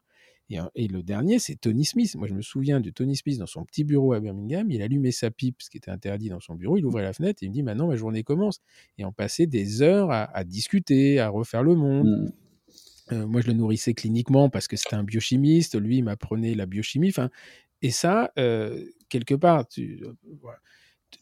Et, 0.75 0.89
le 0.89 1.03
dernier, 1.03 1.39
c'est 1.39 1.57
Tony 1.57 1.85
Smith. 1.85 2.15
Moi, 2.17 2.29
je 2.29 2.35
me 2.35 2.43
souviens 2.43 2.81
de 2.81 2.91
Tony 2.91 3.17
Smith 3.17 3.39
dans 3.39 3.47
son 3.47 3.65
petit 3.65 3.85
bureau 3.85 4.13
à 4.13 4.21
Birmingham. 4.21 4.71
Il 4.71 4.83
allumait 4.83 5.13
sa 5.13 5.31
pipe, 5.31 5.63
ce 5.63 5.71
qui 5.71 5.79
était 5.79 5.91
interdit 5.91 6.29
dans 6.29 6.41
son 6.41 6.55
bureau. 6.55 6.77
Il 6.77 6.85
ouvrait 6.85 7.03
la 7.03 7.13
fenêtre 7.13 7.43
et 7.43 7.47
il 7.47 7.49
me 7.51 7.55
dit 7.55 7.63
Maintenant, 7.63 7.89
ma 7.89 7.97
journée 7.97 8.23
commence. 8.23 8.61
Et 8.99 9.05
on 9.05 9.13
passait 9.13 9.47
des 9.47 9.83
heures 9.83 10.11
à, 10.11 10.45
discuter, 10.45 11.21
à 11.21 11.29
refaire 11.29 11.63
le 11.63 11.75
monde. 11.75 12.33
Moi, 13.27 13.41
je 13.41 13.47
le 13.47 13.53
nourrissais 13.53 13.95
cliniquement 13.95 14.49
parce 14.49 14.69
que 14.69 14.77
c'était 14.77 14.97
un 14.97 15.05
biochimiste. 15.05 15.79
Lui, 15.79 15.99
il 15.99 16.05
m'apprenait 16.05 16.55
la 16.55 16.67
biochimie. 16.67 17.09
Enfin, 17.09 17.31
et 17.83 17.91
ça, 17.91 18.33
quelque 19.09 19.35
part, 19.35 19.67
tu, 19.69 20.03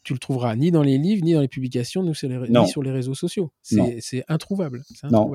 tu 0.05 0.13
le 0.13 0.19
trouveras 0.19 0.57
ni 0.57 0.71
dans 0.71 0.83
les 0.83 0.99
livres, 0.99 1.25
ni 1.25 1.35
dans 1.35 1.41
les 1.41 1.49
publications, 1.49 2.03
ni 2.03 2.15
sur 2.15 2.83
les, 2.83 2.91
réseaux 2.91 3.15
sociaux. 3.15 3.51
C'est 3.63 4.25
introuvable. 4.29 4.83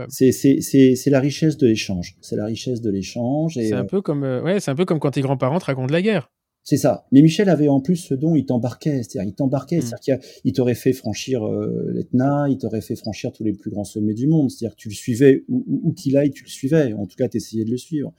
C'est 0.09 1.09
la 1.09 1.19
richesse 1.19 1.57
de 1.57 1.67
l'échange. 1.67 2.15
C'est 2.21 2.35
la 2.35 2.45
richesse 2.45 2.81
de 2.81 2.89
l'échange. 2.89 3.55
C'est 3.55 3.73
un, 3.73 3.85
peu 3.85 4.01
comme, 4.01 4.23
ouais, 4.23 4.57
un 4.67 4.75
peu 4.75 4.85
comme 4.85 4.99
quand 4.99 5.11
tes 5.11 5.21
grands-parents 5.21 5.59
te 5.59 5.65
racontent 5.65 5.93
la 5.93 6.01
guerre. 6.01 6.31
C'est 6.65 6.77
ça. 6.77 7.05
Mais 7.11 7.21
Michel 7.21 7.47
avait 7.47 7.67
en 7.67 7.79
plus 7.79 7.95
ce 7.95 8.15
don, 8.15 8.33
il 8.35 8.47
t'embarquait. 8.47 9.03
C'est-à-dire, 9.03 9.29
il 9.29 9.35
t'embarquait. 9.35 9.77
Mmh. 9.77 9.81
C'est-à-dire 9.81 10.19
qu'il 10.41 10.51
t'aurait 10.51 10.73
fait 10.73 10.93
franchir 10.93 11.45
euh, 11.45 11.91
l'Etna, 11.93 12.47
il 12.49 12.57
t'aurait 12.57 12.81
fait 12.81 12.95
franchir 12.95 13.31
tous 13.31 13.43
les 13.43 13.53
plus 13.53 13.69
grands 13.69 13.83
sommets 13.83 14.15
du 14.15 14.27
monde. 14.27 14.49
C'est-à-dire 14.49 14.75
que 14.75 14.81
tu 14.81 14.89
le 14.89 14.95
suivais, 14.95 15.45
où, 15.47 15.93
qu'il 15.93 16.17
aille, 16.17 16.31
tu 16.31 16.43
le 16.43 16.49
suivais. 16.49 16.93
En 16.93 17.05
tout 17.05 17.15
cas, 17.17 17.29
tu 17.29 17.37
essayais 17.37 17.65
de 17.65 17.69
le 17.69 17.77
suivre. 17.77 18.11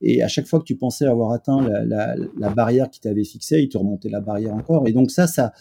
Et 0.00 0.20
à 0.20 0.26
chaque 0.26 0.48
fois 0.48 0.58
que 0.58 0.64
tu 0.64 0.76
pensais 0.76 1.06
avoir 1.06 1.30
atteint 1.30 1.62
la, 1.84 2.50
barrière 2.50 2.90
qui 2.90 3.00
t'avait 3.00 3.24
fixée, 3.24 3.60
il 3.62 3.68
te 3.68 3.78
remontait 3.78 4.10
la 4.10 4.20
barrière 4.20 4.54
encore. 4.54 4.88
Et 4.88 4.92
donc 4.92 5.12
ça, 5.12 5.28
ça, 5.28 5.52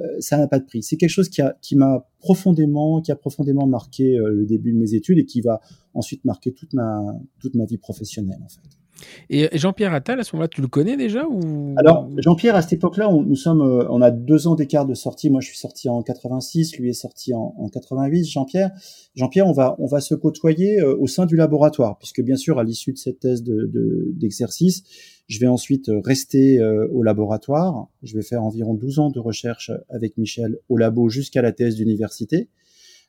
euh, 0.00 0.02
ça 0.18 0.38
n'a 0.38 0.48
pas 0.48 0.58
de 0.58 0.64
prix. 0.64 0.82
C'est 0.82 0.96
quelque 0.96 1.08
chose 1.08 1.28
qui, 1.28 1.40
a, 1.40 1.56
qui 1.62 1.76
m'a 1.76 2.08
profondément, 2.18 3.00
qui 3.00 3.12
a 3.12 3.16
profondément 3.16 3.68
marqué 3.68 4.18
euh, 4.18 4.32
le 4.32 4.44
début 4.44 4.72
de 4.72 4.78
mes 4.78 4.94
études 4.94 5.18
et 5.18 5.24
qui 5.24 5.40
va 5.40 5.60
ensuite 5.94 6.24
marquer 6.24 6.52
toute 6.52 6.72
ma, 6.72 7.00
toute 7.38 7.54
ma 7.54 7.64
vie 7.64 7.78
professionnelle, 7.78 8.40
en 8.44 8.48
fait. 8.48 8.79
Et 9.28 9.48
Jean-Pierre 9.56 9.94
Attal, 9.94 10.20
à 10.20 10.24
ce 10.24 10.34
moment-là, 10.34 10.48
tu 10.48 10.60
le 10.60 10.68
connais 10.68 10.96
déjà 10.96 11.26
ou... 11.26 11.74
Alors, 11.76 12.08
Jean-Pierre, 12.18 12.56
à 12.56 12.62
cette 12.62 12.74
époque-là, 12.74 13.08
on, 13.08 13.22
nous 13.22 13.36
sommes, 13.36 13.62
euh, 13.62 13.86
on 13.90 14.00
a 14.02 14.10
deux 14.10 14.46
ans 14.46 14.54
d'écart 14.54 14.86
de 14.86 14.94
sortie. 14.94 15.30
Moi, 15.30 15.40
je 15.40 15.48
suis 15.48 15.58
sorti 15.58 15.88
en 15.88 16.02
86, 16.02 16.76
lui 16.78 16.90
est 16.90 16.94
sorti 16.94 17.34
en, 17.34 17.54
en 17.56 17.68
88. 17.68 18.24
Jean-Pierre, 18.24 18.70
Jean-Pierre, 19.14 19.46
on 19.46 19.52
va, 19.52 19.76
on 19.78 19.86
va 19.86 20.00
se 20.00 20.14
côtoyer 20.14 20.80
euh, 20.80 20.96
au 20.98 21.06
sein 21.06 21.26
du 21.26 21.36
laboratoire, 21.36 21.98
puisque 21.98 22.22
bien 22.22 22.36
sûr, 22.36 22.58
à 22.58 22.64
l'issue 22.64 22.92
de 22.92 22.98
cette 22.98 23.20
thèse 23.20 23.42
d'exercice, 23.42 24.82
de, 24.82 24.88
je 25.28 25.40
vais 25.40 25.46
ensuite 25.46 25.88
euh, 25.88 26.00
rester 26.04 26.60
au 26.92 27.02
laboratoire. 27.02 27.88
Je 28.02 28.14
vais 28.16 28.22
faire 28.22 28.42
environ 28.42 28.74
12 28.74 28.98
ans 28.98 29.10
de 29.10 29.20
recherche 29.20 29.70
avec 29.88 30.16
Michel 30.16 30.56
au 30.68 30.76
labo 30.76 31.08
jusqu'à 31.08 31.42
la 31.42 31.52
thèse 31.52 31.76
d'université. 31.76 32.48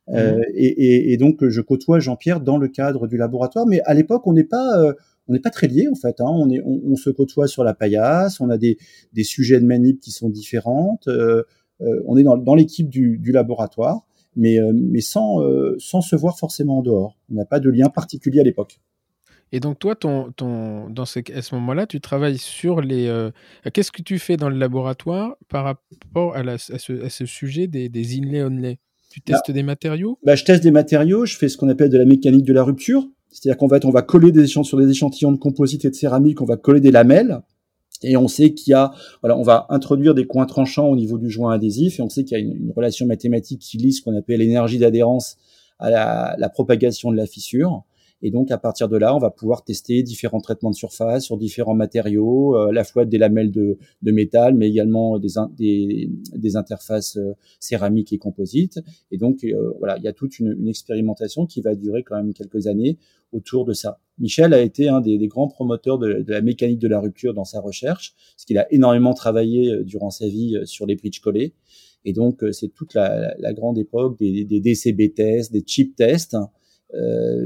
Mmh. 0.08 0.18
et, 0.56 0.66
et, 0.66 1.14
et, 1.14 1.18
donc, 1.18 1.48
je 1.48 1.62
côtoie 1.62 2.00
Jean-Pierre 2.00 2.42
dans 2.42 2.58
le 2.58 2.68
cadre 2.68 3.08
du 3.08 3.18
laboratoire, 3.18 3.68
mais 3.68 3.82
à 3.86 3.94
l'époque, 3.94 4.26
on 4.26 4.34
n'est 4.34 4.44
pas 4.44 4.94
on 5.32 5.34
n'est 5.34 5.40
pas 5.40 5.50
très 5.50 5.68
liés 5.68 5.88
en 5.90 5.96
fait. 5.96 6.20
Hein. 6.20 6.28
On, 6.28 6.50
est, 6.50 6.62
on, 6.66 6.96
se 6.98 7.10
côtoie 7.10 7.48
sur 7.48 7.64
la 7.64 7.74
paillasse, 7.74 8.42
on 8.42 8.50
a 8.50 8.58
des, 8.58 8.78
des 9.14 9.24
sujets 9.24 9.62
de 9.62 9.66
manip 9.66 10.02
qui 10.02 10.12
sont 10.12 10.30
différentes. 10.30 11.08
Euh, 11.08 11.44
euh, 11.80 12.04
on 12.06 12.18
est 12.18 12.24
dans, 12.24 12.38
dans 12.38 12.54
l'équipe 12.54 12.90
du, 12.90 13.18
du, 13.18 13.32
laboratoire, 13.32 14.06
mais, 14.36 14.60
euh, 14.60 14.74
mais 14.76 15.00
sans, 15.00 15.40
sans 15.80 16.02
se 16.02 16.18
voir 16.18 16.38
forcément 16.38 16.80
en 16.80 16.82
dehors. 16.82 17.18
On 17.32 17.36
n'a 17.36 17.46
pas 17.46 17.62
de 17.62 17.70
lien 17.70 17.88
particulier 17.88 18.42
à 18.42 18.44
l'époque. 18.44 18.82
Et 19.54 19.62
donc 19.62 19.80
toi, 19.80 19.96
ton, 19.96 20.32
ton, 20.34 20.90
dans 20.90 21.06
ce, 21.06 21.20
à 21.34 21.42
ce 21.42 21.56
moment-là, 21.56 21.88
tu 21.88 22.02
travailles 22.02 22.38
sur 22.38 22.82
les... 22.82 23.30
Qu'est-ce 23.74 23.92
que 23.92 24.02
tu 24.02 24.20
fais 24.20 24.36
dans 24.36 24.50
le 24.50 24.58
laboratoire 24.58 25.38
par 25.48 25.64
rapport 25.64 26.36
à, 26.36 26.44
la, 26.44 26.54
à, 26.54 26.58
ce, 26.58 27.06
à 27.06 27.10
ce, 27.10 27.26
sujet 27.26 27.68
des, 27.68 27.88
des 27.88 28.18
inlay-onlay 28.18 28.80
Tu 29.10 29.22
bah 29.26 29.34
testes 29.34 29.52
des 29.52 29.64
matériaux? 29.64 30.20
Bah, 30.24 30.36
Je 30.36 30.44
teste 30.44 30.64
des 30.64 30.72
matériaux, 30.72 31.26
je 31.26 31.38
fais 31.38 31.48
ce 31.48 31.58
qu'on 31.58 31.70
appelle 31.70 31.90
de 31.90 31.98
la 31.98 32.06
mécanique 32.06 32.46
de 32.46 32.54
la 32.54 32.64
rupture. 32.64 33.08
C'est-à-dire 33.32 33.58
qu'on 33.58 33.68
va, 33.68 33.80
on 33.84 33.92
va 33.92 34.02
coller 34.02 34.32
des 34.32 34.44
échantillons 34.44 34.64
sur 34.64 34.78
des 34.78 34.90
échantillons 34.90 35.32
de 35.32 35.38
composite 35.38 35.86
et 35.86 35.90
de 35.90 35.96
céramique, 35.96 36.42
on 36.42 36.46
va 36.46 36.58
coller 36.58 36.82
des 36.82 36.92
lamelles. 36.92 37.42
Et 38.04 38.18
on 38.18 38.28
sait 38.28 38.54
qu'il 38.54 38.72
y 38.72 38.74
a, 38.74 38.92
voilà, 39.22 39.38
on 39.38 39.44
va 39.44 39.68
introduire 39.70 40.16
des 40.16 40.26
coins 40.26 40.46
tranchants 40.46 40.88
au 40.88 40.96
niveau 40.96 41.18
du 41.18 41.30
joint 41.30 41.54
adhésif, 41.54 42.00
et 42.00 42.02
on 42.02 42.10
sait 42.10 42.24
qu'il 42.24 42.38
y 42.38 42.42
a 42.42 42.44
une, 42.44 42.72
relation 42.76 43.06
mathématique 43.06 43.60
qui 43.60 43.78
lie 43.78 43.94
ce 43.94 44.02
qu'on 44.02 44.16
appelle 44.16 44.40
l'énergie 44.40 44.80
d'adhérence 44.80 45.38
à 45.80 45.90
la, 45.90 46.36
la, 46.38 46.50
propagation 46.50 47.12
de 47.12 47.18
la 47.18 47.26
fissure. 47.26 47.84
Et 48.24 48.32
donc, 48.32 48.52
à 48.52 48.58
partir 48.58 48.88
de 48.88 48.98
là, 48.98 49.16
on 49.16 49.20
va 49.20 49.32
pouvoir 49.32 49.64
tester 49.64 50.04
différents 50.04 50.42
traitements 50.42 50.70
de 50.70 50.76
surface 50.76 51.26
sur 51.26 51.38
différents 51.38 51.74
matériaux, 51.74 52.56
euh, 52.56 52.68
à 52.68 52.72
la 52.72 52.84
fois 52.84 53.06
des 53.06 53.18
lamelles 53.18 53.52
de, 53.52 53.78
de 54.02 54.12
métal, 54.12 54.56
mais 54.56 54.70
également 54.70 55.18
des, 55.18 55.30
des, 55.58 56.10
des, 56.36 56.56
interfaces 56.56 57.18
euh, 57.18 57.34
céramiques 57.60 58.14
et 58.14 58.18
composites. 58.18 58.80
Et 59.12 59.18
donc, 59.18 59.44
euh, 59.44 59.74
voilà, 59.80 59.98
il 59.98 60.04
y 60.04 60.08
a 60.08 60.14
toute 60.14 60.40
une, 60.40 60.56
une, 60.60 60.68
expérimentation 60.68 61.46
qui 61.46 61.62
va 61.62 61.76
durer 61.76 62.04
quand 62.04 62.16
même 62.16 62.34
quelques 62.34 62.68
années 62.68 62.98
autour 63.32 63.66
de 63.66 63.74
ça. 63.74 64.00
Michel 64.20 64.54
a 64.54 64.62
été 64.62 64.88
un 64.88 65.02
des, 65.02 65.18
des 65.18 65.28
grands 65.28 65.48
promoteurs 65.48 65.98
de, 65.98 66.24
la 66.28 66.42
mécanique 66.42 66.80
de 66.80 66.88
la 66.88 67.00
rupture 67.00 67.34
dans 67.34 67.46
sa 67.46 67.60
recherche, 67.60 68.14
parce 68.36 68.46
qu'il 68.46 68.58
a 68.58 68.72
énormément 68.72 69.14
travaillé 69.14 69.84
durant 69.84 70.12
sa 70.12 70.28
vie 70.28 70.60
sur 70.66 70.86
les 70.86 70.96
bridges 70.96 71.22
collés. 71.22 71.54
Et 72.04 72.14
donc, 72.14 72.44
c'est 72.52 72.70
toute 72.70 72.94
la, 72.94 73.36
la, 73.38 73.54
grande 73.54 73.78
époque 73.78 74.18
des, 74.18 74.44
des 74.44 74.60
DCB 74.60 75.14
tests, 75.14 75.52
des 75.52 75.64
chip 75.66 75.96
tests, 75.96 76.36
euh, 76.36 76.46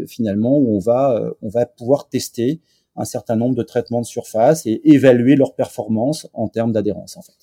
finalement 0.07 0.57
où 0.57 0.75
on 0.75 0.79
va 0.79 1.15
euh, 1.15 1.31
on 1.41 1.49
va 1.49 1.65
pouvoir 1.65 2.09
tester 2.09 2.61
un 2.95 3.05
certain 3.05 3.35
nombre 3.35 3.55
de 3.55 3.63
traitements 3.63 4.01
de 4.01 4.05
surface 4.05 4.65
et 4.65 4.81
évaluer 4.85 5.35
leur 5.35 5.55
performance 5.55 6.27
en 6.33 6.47
termes 6.47 6.71
d'adhérence 6.71 7.17
en 7.17 7.21
fait. 7.21 7.33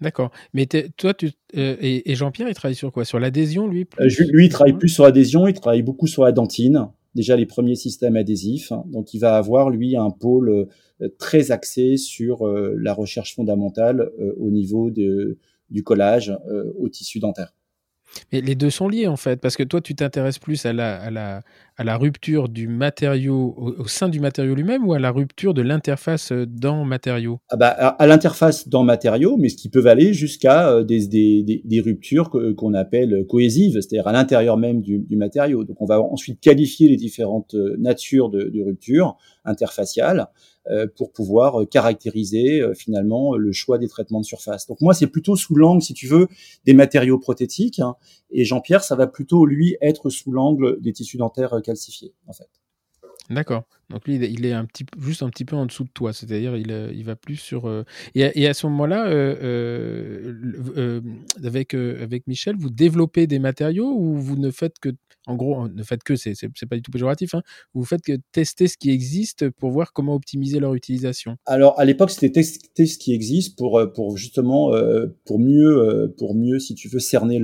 D'accord. 0.00 0.30
Mais 0.52 0.66
toi, 0.96 1.14
tu, 1.14 1.30
euh, 1.56 1.76
et, 1.80 2.14
Jean-Pierre, 2.16 2.48
il 2.48 2.54
travaille 2.54 2.74
sur 2.74 2.90
quoi? 2.90 3.04
Sur 3.04 3.20
l'adhésion, 3.20 3.68
lui 3.68 3.86
Lui, 4.32 4.46
il 4.46 4.48
travaille 4.48 4.72
plus 4.72 4.88
sur 4.88 5.04
l'adhésion, 5.04 5.46
il 5.46 5.54
travaille 5.54 5.82
beaucoup 5.82 6.08
sur 6.08 6.24
la 6.24 6.32
dentine. 6.32 6.88
Déjà, 7.14 7.36
les 7.36 7.46
premiers 7.46 7.76
systèmes 7.76 8.16
adhésifs. 8.16 8.72
Donc, 8.86 9.14
il 9.14 9.20
va 9.20 9.36
avoir, 9.36 9.70
lui, 9.70 9.96
un 9.96 10.10
pôle 10.10 10.66
très 11.18 11.52
axé 11.52 11.96
sur 11.98 12.44
la 12.48 12.92
recherche 12.94 13.36
fondamentale 13.36 14.10
au 14.40 14.50
niveau 14.50 14.90
de, 14.90 15.38
du 15.70 15.84
collage 15.84 16.36
au 16.78 16.88
tissu 16.88 17.20
dentaire. 17.20 17.54
Mais 18.32 18.40
les 18.40 18.54
deux 18.54 18.70
sont 18.70 18.88
liés 18.88 19.06
en 19.06 19.16
fait, 19.16 19.36
parce 19.40 19.56
que 19.56 19.62
toi 19.62 19.80
tu 19.80 19.94
t'intéresses 19.94 20.38
plus 20.38 20.64
à 20.66 20.72
la, 20.72 21.00
à, 21.00 21.10
la, 21.10 21.42
à 21.76 21.84
la 21.84 21.96
rupture 21.96 22.48
du 22.48 22.68
matériau 22.68 23.54
au, 23.56 23.86
sein 23.86 24.08
du 24.08 24.20
matériau 24.20 24.54
lui-même 24.54 24.86
ou 24.86 24.92
à 24.92 24.98
la 24.98 25.10
rupture 25.10 25.54
de 25.54 25.62
l'interface 25.62 26.32
euh, 26.32 26.46
dans 26.46 26.84
matériau? 26.84 27.38
Ah 27.48 27.56
bah, 27.56 27.68
À, 27.68 28.06
l'interface 28.06 28.68
dans 28.68 28.84
matériau, 28.84 29.36
mais 29.36 29.48
ce 29.48 29.56
qui 29.56 29.68
peut 29.68 29.86
aller 29.86 30.12
jusqu'à 30.12 30.70
euh, 30.70 30.84
des, 30.84 31.06
des, 31.06 31.62
des, 31.64 31.80
ruptures 31.80 32.30
qu'on 32.30 32.74
appelle 32.74 33.24
cohésives, 33.28 33.74
c'est-à-dire 33.74 34.06
à, 34.06 34.12
l'intérieur 34.12 34.56
même 34.56 34.82
du, 34.82 34.98
du, 34.98 35.16
matériau. 35.16 35.64
Donc 35.64 35.80
on 35.80 35.86
va 35.86 36.00
ensuite 36.00 36.40
qualifier 36.40 36.88
les 36.88 36.96
différentes 36.96 37.54
euh, 37.54 37.76
natures 37.78 38.28
de, 38.28 38.44
de 38.44 38.62
ruptures 38.62 39.16
interfaciales 39.44 40.28
pour 40.94 41.10
pouvoir 41.10 41.68
caractériser 41.68 42.62
finalement 42.76 43.34
le 43.34 43.50
choix 43.50 43.78
des 43.78 43.88
traitements 43.88 44.20
de 44.20 44.24
surface. 44.24 44.68
Donc 44.68 44.80
moi, 44.80 44.94
c'est 44.94 45.08
plutôt 45.08 45.34
sous 45.34 45.56
l'angle, 45.56 45.82
si 45.82 45.92
tu 45.92 46.06
veux, 46.06 46.28
des 46.64 46.72
matériaux 46.72 47.18
prothétiques, 47.18 47.80
hein, 47.80 47.96
et 48.32 48.44
Jean-Pierre, 48.44 48.82
ça 48.82 48.96
va 48.96 49.06
plutôt 49.06 49.46
lui 49.46 49.76
être 49.80 50.10
sous 50.10 50.32
l'angle 50.32 50.80
des 50.80 50.92
tissus 50.92 51.18
dentaires 51.18 51.60
calcifiés, 51.62 52.14
en 52.26 52.32
fait. 52.32 52.61
D'accord. 53.32 53.64
Donc 53.90 54.06
lui, 54.06 54.16
il 54.16 54.46
est 54.46 54.52
un 54.52 54.64
petit, 54.64 54.86
juste 54.98 55.22
un 55.22 55.28
petit 55.28 55.44
peu 55.44 55.56
en 55.56 55.66
dessous 55.66 55.84
de 55.84 55.90
toi, 55.90 56.12
c'est-à-dire 56.12 56.56
il, 56.56 56.70
il 56.94 57.04
va 57.04 57.16
plus 57.16 57.36
sur. 57.36 57.70
Et, 58.14 58.46
à, 58.46 58.54
ce 58.54 58.66
moment-là, 58.66 59.04
avec 61.44 61.74
avec 61.74 62.26
Michel, 62.26 62.56
vous 62.56 62.70
développez 62.70 63.26
des 63.26 63.38
matériaux 63.38 63.92
ou 63.94 64.14
vous 64.16 64.36
ne 64.36 64.50
faites 64.50 64.78
que 64.78 64.90
en 65.26 65.36
gros, 65.36 65.68
ne 65.68 65.82
faites 65.82 66.02
que, 66.02 66.16
c'est 66.16 66.34
pas 66.68 66.76
du 66.76 66.82
tout 66.82 66.90
péjoratif, 66.90 67.34
hein, 67.34 67.42
vous 67.74 67.84
faites 67.84 68.02
que 68.02 68.16
tester 68.32 68.66
ce 68.66 68.76
qui 68.76 68.90
existe 68.90 69.50
pour 69.50 69.70
voir 69.70 69.92
comment 69.92 70.14
optimiser 70.14 70.58
leur 70.58 70.74
utilisation? 70.74 71.36
Alors, 71.46 71.78
à 71.78 71.84
l'époque, 71.84 72.10
c'était 72.10 72.30
tester 72.30 72.86
ce 72.86 72.98
qui 72.98 73.12
existe 73.12 73.56
pour, 73.56 73.78
euh, 73.78 73.86
pour 73.86 74.16
justement, 74.16 74.74
euh, 74.74 75.06
pour 75.24 75.38
mieux, 75.38 75.78
euh, 75.78 76.08
pour 76.18 76.34
mieux, 76.34 76.58
si 76.58 76.74
tu 76.74 76.88
veux, 76.88 76.98
cerner 76.98 77.40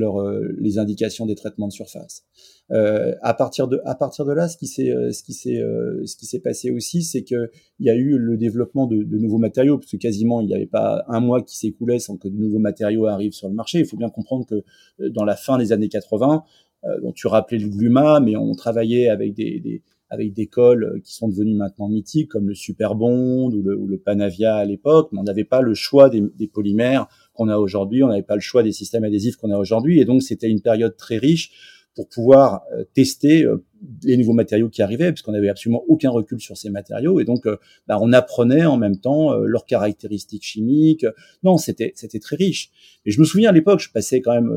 les 0.59 0.78
indications 0.78 1.26
des 1.26 1.36
traitements 1.36 1.68
de 1.68 1.72
surface. 1.72 2.24
Euh, 2.70 3.14
à 3.22 3.32
partir 3.32 3.66
de 3.66 3.80
à 3.86 3.94
partir 3.94 4.26
de 4.26 4.32
là, 4.32 4.46
ce 4.46 4.58
qui 4.58 4.66
s'est 4.66 4.92
ce 5.10 5.22
qui 5.22 5.32
s'est 5.32 5.62
ce 6.04 6.16
qui 6.16 6.26
s'est 6.26 6.40
passé 6.40 6.70
aussi, 6.70 7.02
c'est 7.02 7.22
que 7.22 7.50
il 7.78 7.86
y 7.86 7.90
a 7.90 7.94
eu 7.94 8.18
le 8.18 8.36
développement 8.36 8.86
de, 8.86 9.02
de 9.02 9.18
nouveaux 9.18 9.38
matériaux, 9.38 9.78
parce 9.78 9.90
que 9.90 9.96
quasiment 9.96 10.40
il 10.40 10.48
n'y 10.48 10.54
avait 10.54 10.66
pas 10.66 11.04
un 11.08 11.20
mois 11.20 11.42
qui 11.42 11.56
s'écoulait 11.56 11.98
sans 11.98 12.16
que 12.16 12.28
de 12.28 12.36
nouveaux 12.36 12.58
matériaux 12.58 13.06
arrivent 13.06 13.32
sur 13.32 13.48
le 13.48 13.54
marché. 13.54 13.78
Il 13.80 13.86
faut 13.86 13.96
bien 13.96 14.10
comprendre 14.10 14.46
que 14.46 15.08
dans 15.08 15.24
la 15.24 15.36
fin 15.36 15.56
des 15.56 15.72
années 15.72 15.88
80, 15.88 16.42
euh, 16.84 17.00
dont 17.00 17.12
tu 17.12 17.26
rappelais 17.26 17.58
le 17.58 17.68
Gluma, 17.68 18.20
mais 18.20 18.36
on 18.36 18.54
travaillait 18.54 19.08
avec 19.08 19.34
des, 19.34 19.58
des 19.60 19.82
avec 20.10 20.32
des 20.32 20.46
cols 20.46 21.00
qui 21.04 21.14
sont 21.14 21.28
devenus 21.28 21.56
maintenant 21.56 21.88
mythiques 21.88 22.28
comme 22.28 22.48
le 22.48 22.54
Superbond 22.54 23.50
ou 23.52 23.62
le, 23.62 23.76
ou 23.76 23.86
le 23.86 23.98
Panavia 23.98 24.56
à 24.56 24.64
l'époque, 24.64 25.10
mais 25.12 25.18
on 25.18 25.24
n'avait 25.24 25.44
pas 25.44 25.60
le 25.60 25.74
choix 25.74 26.08
des 26.08 26.46
polymères 26.46 27.08
qu'on 27.34 27.48
a 27.48 27.58
aujourd'hui, 27.58 28.02
on 28.02 28.08
n'avait 28.08 28.22
pas 28.22 28.34
le 28.34 28.40
choix 28.40 28.62
des 28.62 28.72
systèmes 28.72 29.04
adhésifs 29.04 29.36
qu'on 29.36 29.50
a 29.50 29.58
aujourd'hui, 29.58 30.00
et 30.00 30.04
donc 30.04 30.22
c'était 30.22 30.48
une 30.48 30.62
période 30.62 30.96
très 30.96 31.18
riche 31.18 31.77
pour 31.99 32.09
pouvoir 32.09 32.62
euh, 32.72 32.84
tester 32.95 33.43
euh, 33.43 33.64
les 34.05 34.16
nouveaux 34.16 34.32
matériaux 34.32 34.68
qui 34.68 34.82
arrivaient, 34.82 35.12
puisqu'on 35.12 35.32
n'avait 35.32 35.49
absolument 35.49 35.82
aucun 35.89 36.11
recul 36.11 36.41
sur 36.41 36.57
ces 36.57 36.70
matériaux, 36.70 37.18
et 37.18 37.24
donc 37.24 37.45
euh, 37.47 37.57
bah, 37.89 37.99
on 38.01 38.12
apprenait 38.12 38.64
en 38.64 38.76
même 38.76 38.99
temps 38.99 39.34
leurs 39.34 39.66
caractéristiques 39.66 40.45
chimiques. 40.45 41.07
Non, 41.43 41.57
c'était 41.57 41.93
c'était 41.97 42.20
très 42.20 42.36
riche. 42.36 42.70
Et 43.05 43.11
je 43.11 43.20
me 43.20 43.24
souviens 43.24 43.51
à 43.51 43.53
l'époque, 43.53 43.80
je 43.80 43.91
passais 43.91 44.20
quand 44.20 44.32
même 44.32 44.53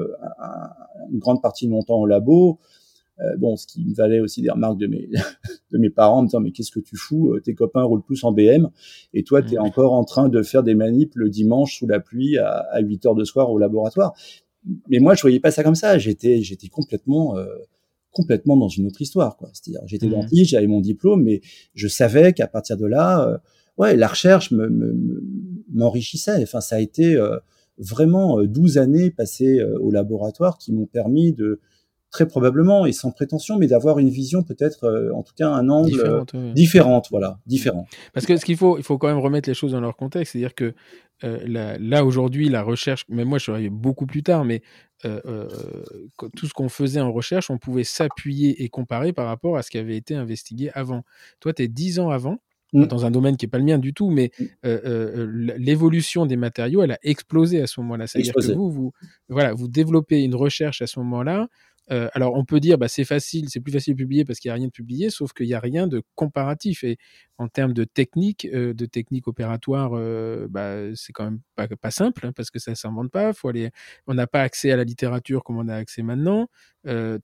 une 1.12 1.20
grande 1.20 1.42
partie 1.42 1.66
de 1.66 1.72
mon 1.72 1.82
temps 1.82 2.00
au 2.00 2.06
labo. 2.06 2.60
bon, 3.38 3.56
ce 3.56 3.66
qui 3.66 3.86
me 3.86 3.94
valait 3.94 4.20
aussi 4.20 4.42
des 4.42 4.52
remarques 4.52 4.78
de 4.78 4.88
mes 4.88 5.10
de 5.72 5.78
mes 5.80 5.90
parents 5.90 6.20
en 6.20 6.22
me 6.22 6.28
disant 6.28 6.42
mais 6.42 6.52
qu'est-ce 6.52 6.72
que 6.72 6.80
tu 6.80 6.96
fous 6.96 7.40
Tes 7.44 7.56
copains 7.56 7.84
roulent 7.84 8.04
tous 8.06 8.24
en 8.24 8.32
BM 8.32 8.70
et 9.14 9.24
toi 9.24 9.42
tu 9.42 9.56
es 9.56 9.58
mmh. 9.58 9.62
encore 9.62 9.94
en 9.94 10.04
train 10.04 10.30
de 10.30 10.44
faire 10.44 10.64
des 10.64 10.76
manips 10.76 11.16
le 11.16 11.30
dimanche 11.30 11.78
sous 11.78 11.88
la 11.88 12.00
pluie 12.00 12.38
à, 12.38 12.68
à 12.72 12.82
8 12.82 13.06
heures 13.06 13.16
de 13.16 13.24
soir 13.24 13.52
au 13.52 13.58
laboratoire 13.58 14.14
mais 14.90 15.00
moi 15.00 15.16
je 15.16 15.22
voyais 15.22 15.40
pas 15.40 15.52
ça 15.52 15.64
comme 15.64 15.76
ça. 15.76 15.98
J'étais 15.98 16.42
j'étais 16.42 16.68
complètement 16.68 17.38
euh, 17.38 17.46
complètement 18.12 18.58
dans 18.58 18.68
une 18.68 18.88
autre 18.88 19.02
histoire. 19.02 19.38
Quoi. 19.38 19.50
C'est-à-dire, 19.54 19.82
j'étais 19.86 20.08
mmh. 20.08 20.12
dentiste, 20.12 20.52
j'avais 20.52 20.68
mon 20.68 20.82
diplôme, 20.82 21.24
mais 21.24 21.42
je 21.74 21.88
savais 21.88 22.34
qu'à 22.34 22.48
partir 22.48 22.78
de 22.78 22.86
là, 22.86 23.26
euh, 23.26 23.38
ouais, 23.78 23.96
la 23.96 24.08
recherche 24.08 24.52
m'enrichissait. 25.72 26.40
Me, 26.40 26.44
enfin, 26.44 26.60
ça 26.60 26.76
a 26.76 26.80
été 26.80 27.16
euh, 27.16 27.38
vraiment 27.78 28.44
12 28.44 28.78
années 28.78 29.12
passées 29.12 29.64
au 29.80 29.92
laboratoire 29.92 30.58
qui 30.58 30.74
m'ont 30.74 30.88
permis 30.88 31.32
de 31.32 31.62
très 32.12 32.28
probablement 32.28 32.86
et 32.86 32.92
sans 32.92 33.12
prétention, 33.12 33.58
mais 33.58 33.68
d'avoir 33.68 33.98
une 33.98 34.10
vision 34.10 34.44
peut-être, 34.44 34.84
euh, 34.84 35.12
en 35.14 35.24
tout 35.24 35.34
cas 35.34 35.48
un 35.48 35.70
angle 35.70 35.92
différente, 35.92 36.36
différente, 36.54 37.08
voilà, 37.10 37.40
différent. 37.46 37.88
Parce 38.14 38.26
que 38.26 38.36
ce 38.38 38.46
qu'il 38.46 38.58
faut, 38.58 38.78
il 38.78 38.84
faut 38.84 38.98
quand 38.98 39.08
même 39.08 39.18
remettre 39.18 39.50
les 39.50 39.56
choses 39.56 39.72
dans 39.72 39.80
leur 39.80 39.96
contexte, 39.96 40.34
c'est-à-dire 40.34 40.54
que 40.54 40.74
euh, 41.24 41.78
là, 41.80 42.06
aujourd'hui 42.06 42.50
la 42.50 42.64
recherche, 42.64 43.06
mais 43.08 43.24
moi 43.24 43.38
je 43.38 43.44
suis 43.44 43.52
arrivé 43.52 43.70
beaucoup 43.70 44.06
plus 44.06 44.24
tard, 44.24 44.44
mais 44.44 44.62
euh, 45.06 45.48
tout 46.36 46.48
ce 46.48 46.54
qu'on 46.54 46.70
faisait 46.70 47.00
en 47.00 47.12
recherche, 47.12 47.50
on 47.50 47.58
pouvait 47.58 47.86
s'appuyer 47.86 48.62
et 48.64 48.70
comparer 48.70 49.14
par 49.14 49.28
rapport 49.28 49.58
à 49.58 49.64
ce 49.64 49.72
qui 49.72 49.78
avait 49.78 49.96
été 49.96 50.14
investigué 50.14 50.70
avant. 50.74 51.04
Toi, 51.40 51.54
tu 51.54 51.64
es 51.64 51.68
dix 51.68 52.00
ans 52.00 52.10
avant. 52.10 52.38
Mmh. 52.74 52.86
dans 52.86 53.06
un 53.06 53.12
domaine 53.12 53.36
qui 53.36 53.46
n'est 53.46 53.50
pas 53.50 53.58
le 53.58 53.66
mien 53.66 53.78
du 53.78 53.94
tout, 53.94 54.10
mais 54.10 54.32
mmh. 54.40 54.46
l'évolution 55.58 56.26
des 56.26 56.38
matériaux, 56.38 56.82
elle 56.84 56.94
a 56.94 57.00
explosé 57.04 57.62
à 57.62 57.68
ce 57.68 57.82
moment-là. 57.82 58.08
C'est-à-dire 58.08 58.34
que 58.34 58.54
vous, 58.54 58.72
vous, 58.72 58.94
voilà, 59.28 59.54
vous 59.54 59.68
développez 59.68 60.22
une 60.22 60.36
recherche 60.36 60.82
à 60.82 60.88
ce 60.88 60.98
moment-là 61.00 61.50
euh, 61.92 62.10
alors 62.14 62.36
on 62.36 62.46
peut 62.46 62.60
dire 62.60 62.78
bah, 62.78 62.88
c'est 62.88 63.04
facile, 63.04 63.50
c'est 63.50 63.60
plus 63.60 63.72
facile 63.72 63.96
de 63.96 63.98
publier 63.98 64.24
parce 64.26 64.40
qu'il 64.40 64.50
n'y 64.50 64.54
a 64.54 64.56
rien 64.56 64.68
de 64.68 64.72
publié, 64.72 65.10
sauf 65.10 65.34
qu'il 65.34 65.48
n'y 65.48 65.54
a 65.54 65.60
rien 65.60 65.88
de 65.88 66.04
comparatif. 66.16 66.84
Et 66.84 66.98
en 67.38 67.48
termes 67.48 67.74
de 67.74 67.84
technique, 67.84 68.48
euh, 68.54 68.74
de 68.74 68.86
technique 68.86 69.28
opératoire, 69.28 69.92
euh, 69.96 70.48
bah, 70.50 70.94
c'est 70.96 71.12
quand 71.14 71.26
même 71.26 71.40
pas, 71.56 71.92
simple 71.92 72.26
hein, 72.28 72.32
parce 72.36 72.52
que 72.52 72.60
ça 72.60 72.72
ne 72.72 72.76
s'invente 72.76 73.12
pas. 73.12 73.32
On 74.08 74.14
n'a 74.14 74.28
pas 74.28 74.42
accès 74.42 74.72
à 74.72 74.78
la 74.78 74.84
littérature 74.84 75.44
comme 75.44 75.58
on 75.58 75.68
a 75.68 75.76
accès 75.76 76.04
maintenant. 76.04 76.48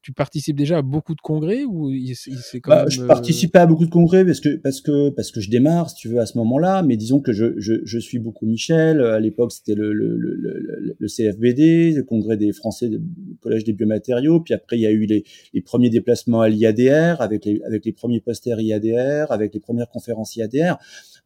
Tu 0.02 0.12
participes 0.12 0.56
déjà 0.56 0.78
à 0.78 0.82
beaucoup 0.82 1.14
de 1.14 1.20
congrès 1.20 1.64
ou 1.64 1.90
c'est 2.14 2.60
quand 2.60 2.70
bah, 2.70 2.84
Je 2.88 3.02
participais 3.02 3.58
à 3.58 3.66
beaucoup 3.66 3.86
de 3.86 3.90
congrès 3.90 4.24
parce 4.24 4.40
que 4.40 4.56
parce 4.56 4.80
que 4.80 5.10
parce 5.10 5.32
que 5.32 5.40
je 5.40 5.50
démarre, 5.50 5.90
si 5.90 5.96
tu 5.96 6.08
veux, 6.08 6.20
à 6.20 6.26
ce 6.26 6.38
moment-là. 6.38 6.82
Mais 6.82 6.96
disons 6.96 7.20
que 7.20 7.32
je, 7.32 7.58
je, 7.58 7.74
je 7.84 7.98
suis 7.98 8.18
beaucoup 8.18 8.46
Michel. 8.46 9.00
À 9.00 9.20
l'époque, 9.20 9.52
c'était 9.52 9.74
le, 9.74 9.92
le, 9.92 10.16
le, 10.16 10.96
le, 10.98 11.08
CFBD, 11.08 11.92
le 11.92 12.02
congrès 12.02 12.36
des 12.36 12.52
Français 12.52 12.88
du 12.88 13.00
Collège 13.40 13.64
des 13.64 13.72
biomatériaux. 13.72 14.40
Puis 14.40 14.54
après, 14.54 14.76
il 14.78 14.82
y 14.82 14.86
a 14.86 14.90
eu 14.90 15.06
les, 15.06 15.24
les 15.52 15.60
premiers 15.60 15.90
déplacements 15.90 16.40
à 16.40 16.48
l'IADR 16.48 17.20
avec 17.20 17.44
les 17.44 17.60
avec 17.66 17.84
les 17.84 17.92
premiers 17.92 18.20
posters 18.20 18.60
IADR, 18.60 19.32
avec 19.32 19.54
les 19.54 19.60
premières 19.60 19.88
conférences 19.88 20.36
IADR. 20.36 20.78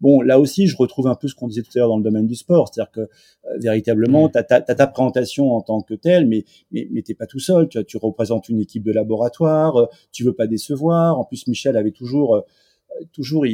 Bon, 0.03 0.21
là 0.21 0.41
aussi, 0.41 0.67
je 0.67 0.77
retrouve 0.77 1.07
un 1.07 1.15
peu 1.15 1.29
ce 1.29 1.37
qu'on 1.37 1.47
disait 1.47 1.63
tout 1.63 1.71
à 1.77 1.79
l'heure 1.79 1.89
dans 1.89 1.97
le 1.97 2.03
domaine 2.03 2.27
du 2.27 2.35
sport, 2.35 2.69
c'est-à-dire 2.69 2.91
que 2.91 3.01
euh, 3.03 3.59
véritablement, 3.61 4.29
tu 4.29 4.37
as, 4.37 4.43
ta 4.43 4.87
présentation 4.89 5.53
en 5.53 5.61
tant 5.61 5.81
que 5.81 5.95
telle, 5.95 6.27
mais 6.27 6.45
mais, 6.73 6.89
mais 6.91 7.03
t'es 7.03 7.15
pas 7.15 7.27
tout 7.27 7.39
seul. 7.39 7.69
Tu, 7.69 7.83
tu 7.85 7.99
représentes 7.99 8.49
une 8.49 8.59
équipe 8.59 8.83
de 8.83 8.91
laboratoire, 8.91 9.77
euh, 9.77 9.87
tu 10.11 10.25
veux 10.25 10.35
pas 10.35 10.49
décevoir. 10.49 11.21
En 11.21 11.25
plus, 11.25 11.47
Michel 11.47 11.77
avait 11.77 11.93
toujours 11.93 12.35
euh, 12.35 12.41
toujours, 13.13 13.47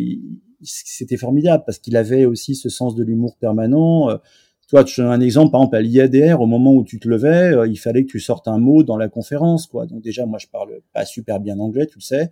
c'était 0.62 1.18
formidable 1.18 1.64
parce 1.66 1.78
qu'il 1.78 1.96
avait 1.96 2.24
aussi 2.24 2.54
ce 2.54 2.70
sens 2.70 2.94
de 2.94 3.04
l'humour 3.04 3.36
permanent. 3.36 4.18
Toi, 4.68 4.84
tu 4.84 5.00
un 5.00 5.20
exemple, 5.20 5.50
par 5.50 5.62
exemple, 5.62 5.76
à 5.76 5.80
l'IADR, 5.80 6.40
au 6.40 6.46
moment 6.46 6.74
où 6.74 6.84
tu 6.84 7.00
te 7.00 7.08
levais, 7.08 7.54
il 7.68 7.76
fallait 7.76 8.04
que 8.04 8.10
tu 8.10 8.20
sortes 8.20 8.48
un 8.48 8.58
mot 8.58 8.82
dans 8.82 8.98
la 8.98 9.08
conférence, 9.08 9.66
quoi. 9.66 9.86
Donc 9.86 10.02
déjà, 10.02 10.26
moi, 10.26 10.38
je 10.38 10.46
parle 10.46 10.80
pas 10.92 11.06
super 11.06 11.40
bien 11.40 11.58
anglais, 11.58 11.86
tu 11.86 11.98
le 11.98 12.02
sais. 12.02 12.30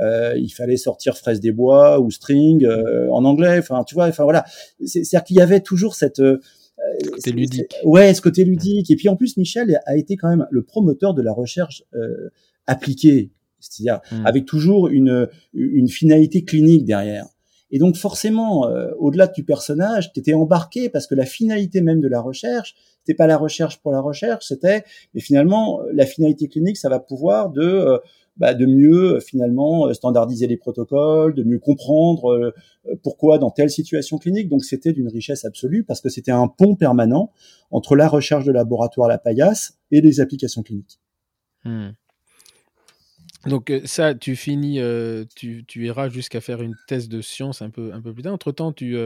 Euh, 0.00 0.34
il 0.36 0.50
fallait 0.50 0.76
sortir 0.76 1.16
fraise 1.16 1.40
des 1.40 1.52
bois 1.52 2.00
ou 2.00 2.10
string 2.10 2.64
euh, 2.64 3.08
en 3.10 3.24
anglais. 3.24 3.58
Enfin, 3.58 3.84
tu 3.84 3.94
vois, 3.94 4.06
enfin 4.06 4.24
voilà. 4.24 4.44
C'est-à-dire 4.84 5.24
qu'il 5.24 5.36
y 5.36 5.40
avait 5.40 5.60
toujours 5.60 5.94
cette 5.94 6.20
euh, 6.20 6.38
côté 7.12 7.32
ludique. 7.32 7.74
Ouais, 7.84 8.12
ce 8.14 8.20
côté 8.20 8.44
ludique. 8.44 8.90
Et 8.90 8.96
puis 8.96 9.08
en 9.08 9.16
plus, 9.16 9.36
Michel 9.36 9.78
a 9.86 9.96
été 9.96 10.16
quand 10.16 10.28
même 10.28 10.46
le 10.50 10.62
promoteur 10.62 11.14
de 11.14 11.22
la 11.22 11.32
recherche 11.32 11.84
appliquée, 12.66 13.30
c'est-à-dire 13.60 14.00
hmm. 14.10 14.26
avec 14.26 14.46
toujours 14.46 14.88
une, 14.88 15.28
une 15.52 15.88
finalité 15.88 16.44
clinique 16.44 16.84
derrière. 16.84 17.26
Et 17.74 17.78
donc 17.78 17.96
forcément, 17.96 18.68
au-delà 19.00 19.26
du 19.26 19.42
personnage, 19.42 20.12
tu 20.12 20.20
étais 20.20 20.32
embarqué 20.32 20.88
parce 20.88 21.08
que 21.08 21.16
la 21.16 21.26
finalité 21.26 21.80
même 21.80 22.00
de 22.00 22.06
la 22.06 22.20
recherche, 22.20 22.76
c'était 23.00 23.16
pas 23.16 23.26
la 23.26 23.36
recherche 23.36 23.80
pour 23.82 23.90
la 23.90 24.00
recherche, 24.00 24.46
c'était, 24.46 24.84
mais 25.12 25.20
finalement, 25.20 25.80
la 25.92 26.06
finalité 26.06 26.46
clinique, 26.46 26.76
ça 26.76 26.88
va 26.88 27.00
pouvoir 27.00 27.50
de 27.50 28.00
bah, 28.36 28.52
de 28.52 28.66
mieux 28.66 29.14
euh, 29.14 29.20
finalement 29.20 29.86
euh, 29.86 29.92
standardiser 29.92 30.48
les 30.48 30.56
protocoles, 30.56 31.34
de 31.34 31.44
mieux 31.44 31.60
comprendre 31.60 32.32
euh, 32.32 32.52
pourquoi 33.04 33.38
dans 33.38 33.50
telle 33.50 33.70
situation 33.70 34.18
clinique. 34.18 34.48
Donc 34.48 34.64
c'était 34.64 34.92
d'une 34.92 35.08
richesse 35.08 35.44
absolue 35.44 35.84
parce 35.84 36.00
que 36.00 36.08
c'était 36.08 36.32
un 36.32 36.48
pont 36.48 36.74
permanent 36.74 37.30
entre 37.70 37.94
la 37.94 38.08
recherche 38.08 38.44
de 38.44 38.50
laboratoire 38.50 39.08
La 39.08 39.18
Paillasse 39.18 39.78
et 39.92 40.00
les 40.00 40.20
applications 40.20 40.62
cliniques. 40.62 40.98
Hmm. 41.64 41.90
Donc 43.46 43.72
ça, 43.84 44.14
tu 44.14 44.36
finis, 44.36 44.80
tu, 45.34 45.64
tu, 45.66 45.86
iras 45.86 46.08
jusqu'à 46.08 46.40
faire 46.40 46.62
une 46.62 46.74
thèse 46.88 47.08
de 47.08 47.20
science 47.20 47.62
un 47.62 47.70
peu, 47.70 47.92
un 47.92 48.00
peu 48.00 48.12
plus 48.12 48.22
tard. 48.22 48.32
Entre-temps, 48.32 48.72
tu, 48.72 48.96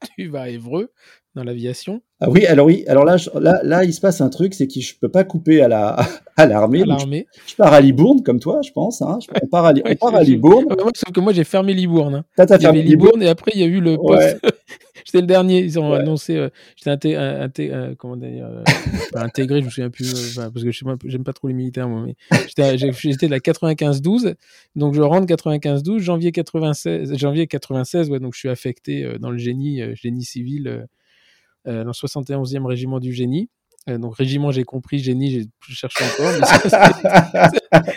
tu 0.16 0.28
vas 0.28 0.42
à 0.42 0.48
Évreux 0.48 0.90
dans 1.36 1.44
l'aviation. 1.44 2.00
Ah 2.20 2.30
oui, 2.30 2.46
alors 2.46 2.66
oui, 2.66 2.84
alors 2.88 3.04
là, 3.04 3.16
là, 3.34 3.60
là, 3.62 3.84
il 3.84 3.92
se 3.92 4.00
passe 4.00 4.22
un 4.22 4.30
truc, 4.30 4.54
c'est 4.54 4.66
que 4.66 4.80
je 4.80 4.94
peux 4.98 5.10
pas 5.10 5.22
couper 5.22 5.60
à 5.60 5.68
la 5.68 5.96
à 6.36 6.46
l'armée. 6.46 6.82
Je, 7.46 7.54
pars 7.56 7.72
à 7.72 7.80
Libourne 7.80 8.22
comme 8.22 8.40
toi, 8.40 8.60
je 8.64 8.72
pense. 8.72 9.02
Hein. 9.02 9.18
Je, 9.20 9.28
on 9.42 9.46
part 9.46 9.66
à, 9.66 9.74
on 9.84 9.94
part 9.96 10.14
à 10.14 10.22
Libourne. 10.22 10.64
sauf 10.94 11.12
que 11.12 11.20
moi, 11.20 11.34
j'ai 11.34 11.44
fermé 11.44 11.74
Libourne. 11.74 12.16
Hein. 12.16 12.24
T'as 12.36 12.58
fermé 12.58 12.82
Libourne 12.82 13.22
et 13.22 13.28
après 13.28 13.52
il 13.54 13.60
y 13.60 13.64
a 13.64 13.66
eu 13.66 13.80
le 13.80 13.96
poste. 13.96 14.40
J'étais 15.16 15.20
le 15.22 15.26
dernier. 15.26 15.60
Ils 15.60 15.78
ont 15.78 15.92
annoncé. 15.92 16.36
Euh, 16.36 16.48
j'étais 16.76 16.90
inté 17.16 17.72
euh, 17.72 17.94
comment 17.96 18.16
dire, 18.16 18.46
euh, 18.46 18.62
intégré. 19.14 19.60
Je 19.60 19.64
me 19.64 19.70
souviens 19.70 19.90
plus 19.90 20.36
parce 20.36 20.62
que 20.62 20.70
je 20.70 20.84
j'aime 21.06 21.24
pas 21.24 21.32
trop 21.32 21.48
les 21.48 21.54
militaires 21.54 21.88
moi. 21.88 22.04
Mais 22.06 22.16
j'étais 22.76 23.26
de 23.26 23.30
la 23.30 23.38
95-12, 23.38 24.34
donc 24.74 24.94
je 24.94 25.02
rentre 25.02 25.26
95-12, 25.26 25.98
janvier 26.00 26.32
96, 26.32 27.16
janvier 27.16 27.46
96. 27.46 28.10
Ouais, 28.10 28.20
donc 28.20 28.34
je 28.34 28.40
suis 28.40 28.48
affecté 28.48 29.16
dans 29.18 29.30
le 29.30 29.38
génie, 29.38 29.80
génie 29.94 30.24
civil 30.24 30.86
euh, 31.66 31.82
dans 31.82 31.90
le 31.90 32.08
71e 32.08 32.64
régiment 32.64 33.00
du 33.00 33.12
génie. 33.12 33.50
Euh, 33.88 33.98
donc 33.98 34.16
régiment, 34.16 34.52
j'ai 34.52 34.64
compris, 34.64 34.98
génie, 34.98 35.48
je 35.60 35.74
cherche 35.74 35.96
encore. 36.00 36.32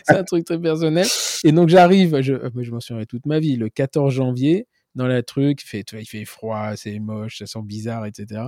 c'est 0.04 0.16
un 0.16 0.24
truc 0.24 0.46
très 0.46 0.60
personnel. 0.60 1.06
Et 1.44 1.52
donc 1.52 1.70
j'arrive, 1.70 2.20
je, 2.22 2.34
euh, 2.34 2.50
je 2.60 2.72
m'en 2.72 2.80
souviendrai 2.80 3.06
toute 3.06 3.26
ma 3.26 3.40
vie, 3.40 3.58
le 3.58 3.70
14 3.70 4.12
janvier, 4.12 4.68
dans 4.96 5.08
la 5.08 5.24
truc, 5.24 5.62
il 5.64 5.68
fait, 5.68 5.86
il 5.94 6.06
fait 6.06 6.26
froid, 6.26 6.76
c'est 6.76 7.00
moche, 7.00 7.40
ça 7.40 7.46
sent 7.46 7.62
bizarre, 7.64 8.06
etc. 8.06 8.42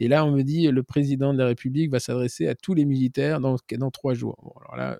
Et 0.00 0.08
là, 0.08 0.24
on 0.24 0.32
me 0.32 0.42
dit, 0.42 0.68
le 0.68 0.82
président 0.82 1.32
de 1.32 1.38
la 1.38 1.46
République 1.46 1.90
va 1.90 2.00
s'adresser 2.00 2.48
à 2.48 2.54
tous 2.54 2.74
les 2.74 2.84
militaires 2.84 3.40
dans, 3.40 3.56
dans 3.78 3.90
trois 3.90 4.14
jours. 4.14 4.36
Bon, 4.42 4.52
alors 4.60 4.76
là, 4.76 4.98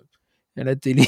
à 0.57 0.63
la 0.63 0.75
télé. 0.75 1.03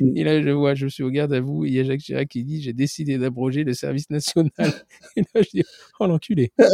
Mm. 0.00 0.12
Et 0.16 0.24
là, 0.24 0.42
je 0.42 0.50
vois, 0.50 0.74
je 0.74 0.86
suis 0.86 1.02
au 1.02 1.10
garde 1.10 1.32
à 1.32 1.40
vous, 1.40 1.64
et 1.64 1.68
il 1.68 1.74
y 1.74 1.80
a 1.80 1.84
Jacques 1.84 2.00
Chirac 2.00 2.28
qui 2.28 2.44
dit 2.44 2.62
J'ai 2.62 2.72
décidé 2.72 3.18
d'abroger 3.18 3.64
le 3.64 3.74
service 3.74 4.10
national. 4.10 4.50
Et 5.16 5.22
là, 5.34 5.42
je 5.42 5.50
dis 5.52 5.64
Oh 6.00 6.06
l'enculé 6.06 6.52
Oh 6.58 6.64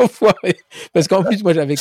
l'enfoiré 0.00 0.56
Parce 0.92 1.08
qu'en 1.08 1.22
plus, 1.22 1.42
moi, 1.42 1.56
avec 1.58 1.78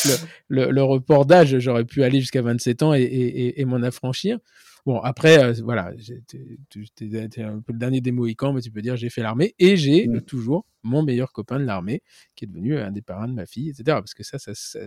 le, 0.49 0.71
le, 0.71 0.83
report 0.83 1.25
d'âge, 1.25 1.57
j'aurais 1.59 1.85
pu 1.85 2.03
aller 2.03 2.19
jusqu'à 2.19 2.41
27 2.41 2.83
ans 2.83 2.93
et, 2.93 3.01
et, 3.01 3.61
et 3.61 3.65
m'en 3.65 3.81
affranchir. 3.83 4.39
Bon, 4.87 5.01
après, 5.01 5.43
euh, 5.43 5.53
voilà, 5.65 5.91
j'étais 5.97 7.43
un 7.43 7.59
peu 7.59 7.73
le 7.73 7.77
dernier 7.77 7.99
des 7.99 8.13
Mohicans, 8.13 8.53
mais 8.53 8.61
tu 8.61 8.71
peux 8.71 8.81
dire 8.81 8.95
j'ai 8.95 9.09
fait 9.09 9.21
l'armée 9.21 9.53
et 9.59 9.75
j'ai 9.75 10.07
mm. 10.07 10.21
toujours 10.21 10.65
mon 10.81 11.03
meilleur 11.03 11.33
copain 11.33 11.59
de 11.59 11.65
l'armée 11.65 12.01
qui 12.35 12.45
est 12.45 12.47
devenu 12.47 12.77
un 12.77 12.91
des 12.91 13.01
parrains 13.01 13.27
de 13.27 13.33
ma 13.33 13.45
fille, 13.45 13.67
etc. 13.67 13.83
Parce 13.85 14.13
que 14.13 14.23
ça, 14.23 14.39
ça, 14.39 14.53
ça 14.55 14.79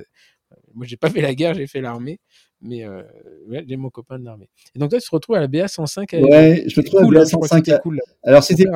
moi, 0.72 0.86
j'ai 0.86 0.96
pas 0.96 1.10
fait 1.10 1.20
la 1.20 1.34
guerre, 1.34 1.52
j'ai 1.52 1.66
fait 1.66 1.82
l'armée 1.82 2.18
mais 2.62 2.84
euh, 2.84 3.02
ouais, 3.48 3.64
j'ai 3.66 3.76
mon 3.76 3.90
copain 3.90 4.18
de 4.18 4.24
l'armée. 4.24 4.48
Et 4.74 4.78
donc 4.78 4.90
toi, 4.90 5.00
tu 5.00 5.08
te 5.08 5.14
retrouves 5.14 5.36
à 5.36 5.40
la 5.40 5.46
BA 5.46 5.66
105. 5.66 6.12
Ouais, 6.12 6.64
je 6.66 6.78
me 6.78 6.84
retrouve 6.84 7.00
à 7.00 7.02
la 7.04 7.20
BA 7.20 7.26
105. 7.26 7.80
Cool, 7.82 8.00
Alors 8.22 8.42
c'était 8.42 8.66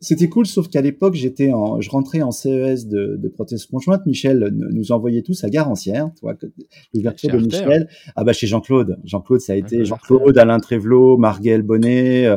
c'était 0.00 0.28
cool, 0.28 0.46
sauf 0.46 0.68
qu'à 0.68 0.80
l'époque, 0.80 1.14
j'étais 1.14 1.52
en, 1.52 1.80
je 1.80 1.90
rentrais 1.90 2.22
en 2.22 2.30
CES 2.30 2.86
de, 2.86 3.16
de 3.16 3.28
prothèse 3.28 3.66
conjointe. 3.66 4.04
Michel 4.06 4.50
nous 4.52 4.92
envoyait 4.92 5.22
tous 5.22 5.42
à 5.44 5.50
Garancière, 5.50 6.10
tu 6.14 6.20
vois, 6.22 6.36
l'ouverture 6.92 7.30
de 7.30 7.38
Michel. 7.38 7.88
Ah 8.16 8.24
bah 8.24 8.32
chez 8.32 8.46
Jean-Claude. 8.46 8.98
Jean-Claude, 9.04 9.40
ça 9.40 9.54
a 9.54 9.56
été 9.56 9.84
Jean-Claude, 9.84 10.36
Alain 10.36 10.60
Trévelot, 10.60 11.16
Marguerite 11.16 11.62
Bonnet. 11.62 12.26
Euh, 12.26 12.36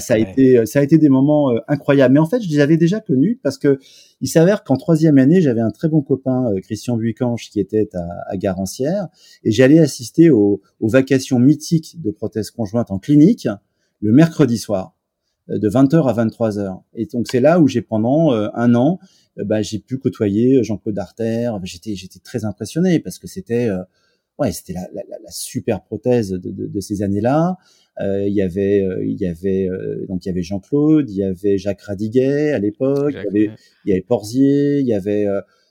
ça 0.00 0.14
a 0.14 0.18
été, 0.18 0.66
ça 0.66 0.80
a 0.80 0.82
été 0.82 0.98
des 0.98 1.08
moments 1.08 1.52
euh, 1.52 1.58
incroyables. 1.68 2.14
Mais 2.14 2.20
en 2.20 2.26
fait, 2.26 2.40
je 2.40 2.48
les 2.48 2.60
avais 2.60 2.76
déjà 2.76 3.00
connus 3.00 3.38
parce 3.42 3.58
que 3.58 3.78
il 4.20 4.28
s'avère 4.28 4.64
qu'en 4.64 4.76
troisième 4.76 5.18
année, 5.18 5.40
j'avais 5.40 5.60
un 5.60 5.70
très 5.70 5.88
bon 5.88 6.02
copain, 6.02 6.50
euh, 6.52 6.60
Christian 6.60 6.96
Buicanche, 6.96 7.50
qui 7.50 7.60
était 7.60 7.88
à, 7.94 8.06
à 8.28 8.36
Garancière, 8.36 9.08
et 9.44 9.52
j'allais 9.52 9.78
assister 9.78 10.30
aux, 10.30 10.60
aux, 10.80 10.88
vacations 10.88 11.38
mythiques 11.38 12.00
de 12.00 12.10
prothèse 12.10 12.50
conjointe 12.50 12.90
en 12.90 12.98
clinique 12.98 13.48
le 14.00 14.12
mercredi 14.12 14.58
soir, 14.58 14.96
euh, 15.50 15.58
de 15.58 15.68
20h 15.68 16.08
à 16.08 16.24
23h. 16.24 16.80
Et 16.94 17.06
donc 17.06 17.26
c'est 17.30 17.40
là 17.40 17.60
où 17.60 17.68
j'ai 17.68 17.82
pendant 17.82 18.32
un 18.32 18.74
an, 18.74 18.98
bah, 19.36 19.62
j'ai 19.62 19.78
pu 19.78 19.98
côtoyer 19.98 20.64
Jean-Claude 20.64 20.98
Arter. 20.98 21.50
J'étais, 21.62 21.94
j'étais 21.94 22.18
très 22.18 22.44
impressionné 22.44 22.98
parce 23.00 23.18
que 23.18 23.26
c'était 23.26 23.68
ouais, 24.38 24.52
c'était 24.52 24.72
la, 24.72 24.88
la, 24.92 25.02
la, 25.08 25.30
super 25.30 25.82
prothèse 25.82 26.30
de, 26.30 26.50
de, 26.50 26.66
de 26.66 26.80
ces 26.80 27.02
années-là. 27.02 27.56
Euh, 28.00 28.26
il 28.28 28.34
y 28.34 28.42
avait, 28.42 28.82
euh, 28.82 29.04
il 29.06 29.18
y 29.18 29.26
avait 29.26 29.68
euh, 29.68 30.04
donc 30.08 30.24
il 30.24 30.28
y 30.28 30.32
avait 30.32 30.42
Jean-Claude, 30.42 31.10
il 31.10 31.16
y 31.16 31.24
avait 31.24 31.56
Jacques 31.56 31.80
Radiguet 31.80 32.52
à 32.52 32.58
l'époque, 32.58 33.14
il 33.14 33.24
y 33.24 33.26
avait, 33.26 33.56
il 33.84 33.88
y 33.88 33.92
avait 33.92 34.02
Porzier, 34.02 34.80
il 34.80 34.86
y 34.86 34.94
avait 34.94 35.26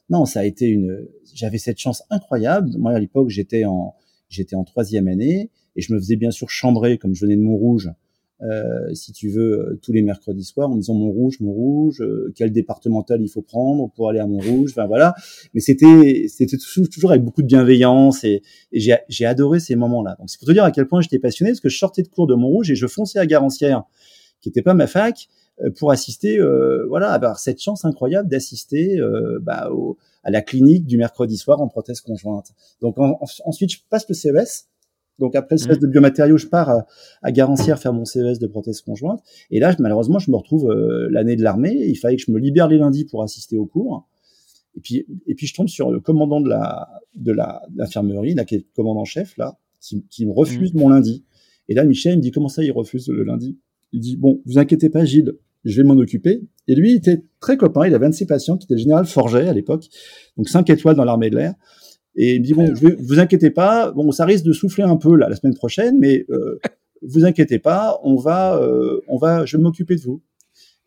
non, 0.09 0.25
ça 0.25 0.41
a 0.41 0.45
été 0.45 0.67
une. 0.67 1.07
J'avais 1.33 1.57
cette 1.57 1.79
chance 1.79 2.03
incroyable. 2.09 2.71
Moi 2.77 2.91
à 2.91 2.99
l'époque 2.99 3.29
j'étais 3.29 3.65
en 3.65 3.95
j'étais 4.29 4.55
en 4.55 4.63
troisième 4.63 5.07
année 5.07 5.51
et 5.75 5.81
je 5.81 5.93
me 5.93 5.99
faisais 5.99 6.15
bien 6.15 6.31
sûr 6.31 6.49
chambrer 6.49 6.97
comme 6.97 7.13
je 7.13 7.25
venais 7.25 7.35
de 7.35 7.41
Montrouge 7.41 7.91
euh, 8.41 8.93
si 8.93 9.13
tu 9.13 9.29
veux, 9.29 9.59
euh, 9.59 9.79
tous 9.81 9.93
les 9.93 10.01
mercredis 10.01 10.43
soirs 10.43 10.69
en 10.69 10.75
disant 10.75 10.93
Montrouge, 10.93 11.39
Montrouge, 11.39 12.01
euh, 12.01 12.33
quel 12.35 12.51
départemental 12.51 13.21
il 13.21 13.29
faut 13.29 13.41
prendre 13.41 13.89
pour 13.95 14.09
aller 14.09 14.19
à 14.19 14.27
Montrouge, 14.27 14.71
enfin 14.71 14.87
voilà. 14.87 15.15
Mais 15.53 15.61
c'était 15.61 16.25
c'était 16.27 16.57
toujours 16.91 17.11
avec 17.11 17.23
beaucoup 17.23 17.41
de 17.41 17.47
bienveillance 17.47 18.23
et, 18.25 18.41
et 18.73 18.79
j'ai 19.07 19.25
adoré 19.25 19.59
ces 19.59 19.75
moments-là. 19.75 20.17
Donc 20.19 20.29
c'est 20.29 20.37
pour 20.37 20.47
te 20.47 20.53
dire 20.53 20.65
à 20.65 20.71
quel 20.71 20.85
point 20.85 20.99
j'étais 21.01 21.19
passionné 21.19 21.51
parce 21.51 21.61
que 21.61 21.69
je 21.69 21.77
sortais 21.77 22.03
de 22.03 22.09
cours 22.09 22.27
de 22.27 22.35
Montrouge 22.35 22.71
et 22.71 22.75
je 22.75 22.87
fonçais 22.87 23.19
à 23.19 23.25
Garancière, 23.25 23.83
qui 24.41 24.49
n'était 24.49 24.61
pas 24.61 24.73
ma 24.73 24.87
fac, 24.87 25.27
pour 25.79 25.91
assister, 25.91 26.37
euh, 26.37 26.85
voilà, 26.89 27.11
avoir 27.11 27.39
cette 27.39 27.61
chance 27.61 27.85
incroyable 27.85 28.27
d'assister 28.27 28.99
bah, 29.41 29.69
à 30.23 30.31
la 30.31 30.41
clinique 30.41 30.85
du 30.85 30.97
mercredi 30.97 31.37
soir 31.37 31.61
en 31.61 31.69
prothèse 31.69 32.01
conjointe. 32.01 32.51
Donc 32.81 32.97
ensuite 32.97 33.71
je 33.71 33.77
passe 33.89 34.05
le 34.09 34.13
CES 34.13 34.67
donc 35.19 35.35
après 35.35 35.55
le 35.55 35.59
CES 35.59 35.77
mmh. 35.77 35.81
de 35.81 35.87
biomatériaux, 35.87 36.37
je 36.37 36.47
pars 36.47 36.69
à, 36.69 36.85
à 37.21 37.31
Garancière 37.31 37.79
faire 37.79 37.93
mon 37.93 38.05
CES 38.05 38.39
de 38.39 38.47
prothèse 38.47 38.81
conjointe. 38.81 39.21
Et 39.51 39.59
là, 39.59 39.75
malheureusement, 39.79 40.19
je 40.19 40.29
me 40.29 40.35
retrouve 40.35 40.69
euh, 40.69 41.07
l'année 41.11 41.35
de 41.35 41.43
l'armée. 41.43 41.73
Il 41.73 41.95
fallait 41.95 42.17
que 42.17 42.23
je 42.25 42.31
me 42.31 42.39
libère 42.39 42.67
les 42.67 42.77
lundis 42.77 43.05
pour 43.05 43.23
assister 43.23 43.57
au 43.57 43.65
cours. 43.65 44.07
Et 44.77 44.81
puis, 44.81 45.05
et 45.25 45.35
puis 45.35 45.47
je 45.47 45.53
tombe 45.53 45.69
sur 45.69 45.89
le 45.89 46.01
commandant 46.01 46.41
de 46.41 46.49
la 46.49 46.89
de 47.15 47.31
la 47.31 47.61
l'infirmerie, 47.75 48.35
là 48.35 48.43
qui 48.43 48.55
est 48.55 48.57
le 48.59 48.65
commandant 48.75 49.05
chef 49.05 49.37
là, 49.37 49.57
qui, 49.79 50.05
qui 50.09 50.25
me 50.25 50.33
refuse 50.33 50.73
mmh. 50.73 50.79
mon 50.79 50.89
lundi. 50.89 51.23
Et 51.69 51.73
là, 51.73 51.85
Michel 51.85 52.13
il 52.13 52.17
me 52.17 52.21
dit 52.21 52.31
comment 52.31 52.49
ça, 52.49 52.63
il 52.63 52.71
refuse 52.71 53.07
le 53.07 53.23
lundi? 53.23 53.57
Il 53.93 54.01
dit 54.01 54.17
bon, 54.17 54.41
vous 54.45 54.57
inquiétez 54.57 54.89
pas, 54.89 55.05
Gilles, 55.05 55.33
je 55.63 55.81
vais 55.81 55.87
m'en 55.87 55.95
occuper. 55.95 56.41
Et 56.67 56.75
lui, 56.75 56.91
il 56.91 56.95
était 56.95 57.23
très 57.39 57.55
copain. 57.55 57.87
Il 57.87 57.93
avait 57.93 58.05
un 58.05 58.09
de 58.09 58.15
ses 58.15 58.25
patients 58.25 58.57
qui 58.57 58.65
était 58.65 58.75
le 58.75 58.81
général 58.81 59.05
Forget 59.05 59.47
à 59.47 59.53
l'époque, 59.53 59.87
donc 60.37 60.49
5 60.49 60.69
étoiles 60.69 60.95
dans 60.95 61.05
l'armée 61.05 61.29
de 61.29 61.37
l'air. 61.37 61.53
Et 62.15 62.35
il 62.35 62.41
me 62.41 62.45
dit 62.45 62.53
bon, 62.53 62.73
vous 62.99 63.19
inquiétez 63.19 63.49
pas, 63.49 63.91
bon, 63.91 64.11
ça 64.11 64.25
risque 64.25 64.45
de 64.45 64.53
souffler 64.53 64.83
un 64.83 64.95
peu 64.95 65.15
là 65.15 65.27
la 65.29 65.35
semaine 65.35 65.55
prochaine, 65.55 65.99
mais 65.99 66.25
euh, 66.29 66.59
vous 67.01 67.25
inquiétez 67.25 67.59
pas, 67.59 67.99
on 68.03 68.15
va, 68.15 68.57
euh, 68.57 69.01
on 69.07 69.17
va, 69.17 69.45
je 69.45 69.57
vais 69.57 69.63
m'occuper 69.63 69.95
de 69.95 70.01
vous. 70.01 70.21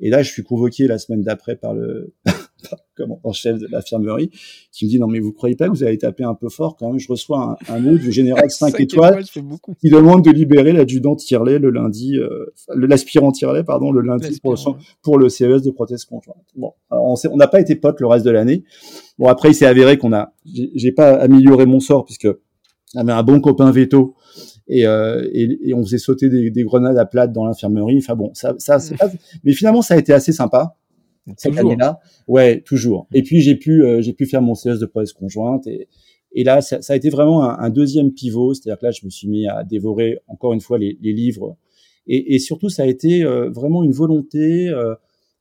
Et 0.00 0.10
là, 0.10 0.22
je 0.22 0.30
suis 0.30 0.42
convoqué 0.42 0.86
la 0.86 0.98
semaine 0.98 1.22
d'après 1.22 1.56
par 1.56 1.74
le 1.74 2.14
en 3.24 3.32
chef 3.32 3.58
de 3.58 3.66
l'infirmerie 3.70 4.30
qui 4.72 4.86
me 4.86 4.90
dit 4.90 4.98
non 4.98 5.06
mais 5.06 5.20
vous 5.20 5.32
croyez 5.32 5.56
pas 5.56 5.66
que 5.66 5.70
vous 5.70 5.84
avez 5.84 5.98
tapé 5.98 6.24
un 6.24 6.34
peu 6.34 6.48
fort 6.48 6.76
quand 6.76 6.88
même? 6.90 6.98
Je 6.98 7.08
reçois 7.08 7.56
un, 7.68 7.74
un 7.74 7.80
mot 7.80 7.96
du 7.96 8.12
général 8.12 8.50
5, 8.50 8.78
étoiles, 8.80 9.24
qui 9.24 9.90
demande 9.90 10.24
de 10.24 10.30
libérer 10.30 10.72
l'adjudant 10.72 11.16
Tirlet 11.16 11.58
le 11.58 11.70
lundi 11.70 12.18
euh, 12.18 12.46
l'aspirant 12.74 13.32
Tirlet 13.32 13.64
pardon 13.64 13.92
le 13.92 14.00
lundi 14.00 14.38
pour 14.40 14.52
le, 14.52 14.58
pour 15.02 15.18
le 15.18 15.28
CES 15.28 15.62
de 15.62 15.70
prothèse 15.70 16.04
conjointe 16.04 16.46
bon 16.56 16.72
on 16.90 17.14
on 17.30 17.36
n'a 17.36 17.48
pas 17.48 17.60
été 17.60 17.76
potes 17.76 18.00
le 18.00 18.06
reste 18.06 18.24
de 18.24 18.30
l'année. 18.30 18.64
Bon 19.18 19.28
après 19.28 19.50
il 19.50 19.54
s'est 19.54 19.66
avéré 19.66 19.98
qu'on 19.98 20.12
a 20.12 20.32
j'ai 20.74 20.92
pas 20.92 21.14
amélioré 21.14 21.66
mon 21.66 21.80
sort 21.80 22.04
puisque 22.04 22.28
avait 22.96 23.12
un 23.12 23.22
bon 23.22 23.40
copain 23.40 23.70
veto 23.70 24.14
et, 24.68 24.86
euh, 24.86 25.26
et, 25.32 25.58
et, 25.68 25.74
on 25.74 25.82
faisait 25.82 25.98
sauter 25.98 26.28
des, 26.28 26.50
des, 26.50 26.62
grenades 26.62 26.98
à 26.98 27.06
plate 27.06 27.32
dans 27.32 27.46
l'infirmerie. 27.46 27.98
Enfin 27.98 28.14
bon, 28.14 28.30
ça, 28.34 28.54
ça, 28.58 28.78
c'est 28.78 28.96
pas... 28.96 29.10
mais 29.44 29.52
finalement 29.52 29.82
ça 29.82 29.94
a 29.94 29.98
été 29.98 30.12
assez 30.12 30.32
sympa 30.32 30.76
cette 31.36 31.56
année-là. 31.56 32.00
Ouais, 32.26 32.60
toujours. 32.60 33.06
Et 33.12 33.22
puis 33.22 33.40
j'ai 33.40 33.56
pu, 33.56 33.84
euh, 33.84 34.00
j'ai 34.00 34.12
pu 34.12 34.26
faire 34.26 34.42
mon 34.42 34.54
CS 34.54 34.78
de 34.78 34.86
presse 34.86 35.12
conjointe 35.12 35.66
et, 35.66 35.88
et 36.32 36.44
là, 36.44 36.60
ça, 36.60 36.82
ça 36.82 36.92
a 36.92 36.96
été 36.96 37.10
vraiment 37.10 37.42
un, 37.44 37.58
un 37.58 37.70
deuxième 37.70 38.12
pivot, 38.12 38.54
c'est-à-dire 38.54 38.78
que 38.78 38.86
là, 38.86 38.92
je 38.92 39.04
me 39.04 39.10
suis 39.10 39.28
mis 39.28 39.46
à 39.48 39.64
dévorer 39.64 40.18
encore 40.26 40.52
une 40.52 40.60
fois 40.60 40.78
les, 40.78 40.98
les 41.00 41.12
livres. 41.12 41.56
Et, 42.06 42.34
et, 42.34 42.38
surtout, 42.38 42.68
ça 42.68 42.82
a 42.82 42.86
été 42.86 43.22
euh, 43.22 43.50
vraiment 43.50 43.82
une 43.82 43.92
volonté, 43.92 44.68
euh, 44.68 44.94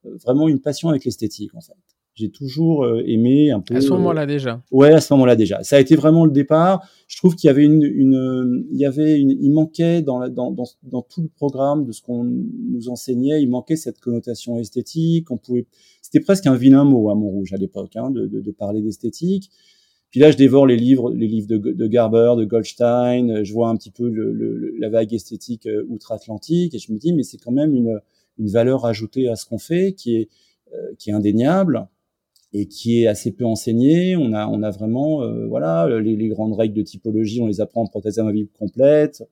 vraiment 0.04 0.48
une 0.48 0.60
passion 0.60 0.90
avec 0.90 1.06
l'esthétique, 1.06 1.54
en 1.56 1.62
fait. 1.62 1.74
J'ai 2.18 2.32
toujours 2.32 2.84
euh, 2.84 3.04
aimé 3.06 3.52
un 3.52 3.60
peu. 3.60 3.76
À 3.76 3.82
ce 3.82 3.90
moment-là 3.90 4.26
déjà. 4.26 4.64
Ouais, 4.72 4.92
à 4.92 5.02
ce 5.02 5.14
moment-là 5.14 5.36
déjà. 5.36 5.62
Ça 5.62 5.76
a 5.76 5.80
été 5.80 5.96
vraiment 5.96 6.26
le 6.26 6.32
départ. 6.32 6.84
Je 7.08 7.16
trouve 7.16 7.36
qu'il 7.36 7.48
y 7.48 7.52
avait 7.52 7.64
une, 7.64 7.84
une, 7.84 8.66
il 8.72 8.80
y 8.80 8.86
avait 8.86 9.20
une, 9.20 9.30
il 9.30 9.52
manquait 9.52 10.02
dans, 10.02 10.18
la, 10.18 10.28
dans, 10.28 10.50
dans, 10.50 10.66
dans 10.82 11.04
tout 11.04 11.22
le 11.22 11.28
programme 11.28 11.86
de 11.86 11.92
ce 11.92 12.02
qu'on 12.02 12.24
nous 12.24 12.90
enseignait, 12.90 13.40
il 13.44 13.50
manquait 13.52 13.76
cette 13.76 14.00
connotation 14.00 14.58
esthétique. 14.58 15.30
On 15.30 15.38
pouvait, 15.38 15.68
c'était 16.02 16.20
presque 16.20 16.48
un 16.48 16.56
vilain 16.56 16.86
mot 16.86 17.12
à 17.12 17.16
Montrouge 17.16 17.54
à 17.54 17.58
l'époque, 17.58 17.96
hein, 17.96 18.10
de, 18.10 18.26
de, 18.26 18.42
de, 18.42 18.52
parler 18.52 18.82
d'esthétique. 18.82 19.52
Puis 20.10 20.20
là, 20.20 20.32
je 20.32 20.38
dévore 20.38 20.66
les 20.66 20.78
livres, 20.78 21.12
les 21.12 21.28
livres 21.28 21.48
de, 21.48 21.58
de 21.58 21.88
Garber, 21.88 22.34
de 22.36 22.46
Goldstein. 22.46 23.44
Je 23.44 23.54
vois 23.54 23.70
un 23.70 23.76
petit 23.76 23.92
peu 23.92 24.10
le, 24.10 24.32
le, 24.34 24.74
la 24.80 24.90
vague 24.90 25.14
esthétique 25.14 25.68
euh, 25.68 25.86
outre-Atlantique 25.88 26.74
et 26.74 26.80
je 26.80 26.92
me 26.92 26.98
dis, 26.98 27.14
mais 27.14 27.22
c'est 27.22 27.38
quand 27.38 27.52
même 27.52 27.76
une, 27.76 28.00
une 28.40 28.50
valeur 28.50 28.88
ajoutée 28.88 29.30
à 29.30 29.36
ce 29.36 29.46
qu'on 29.46 29.60
fait 29.60 29.94
qui 29.94 30.16
est, 30.16 30.30
euh, 30.74 30.96
qui 30.98 31.12
est 31.12 31.14
indéniable 31.14 31.88
et 32.58 32.66
qui 32.68 33.04
est 33.04 33.08
assez 33.08 33.32
peu 33.32 33.46
enseigné. 33.46 34.16
On 34.16 34.34
a, 34.34 34.48
on 34.48 34.64
a 34.64 34.72
vraiment, 34.72 35.22
euh, 35.22 35.48
voilà, 35.48 35.88
les, 36.00 36.16
les, 36.16 36.28
grandes 36.28 36.54
règles 36.54 36.76
de 36.76 36.82
typologie, 36.82 37.40
on 37.42 37.48
les 37.48 37.62
apprend 37.62 37.84
en 37.84 37.88
prothèse 37.88 38.20
amovible 38.20 38.50
complète, 38.58 39.24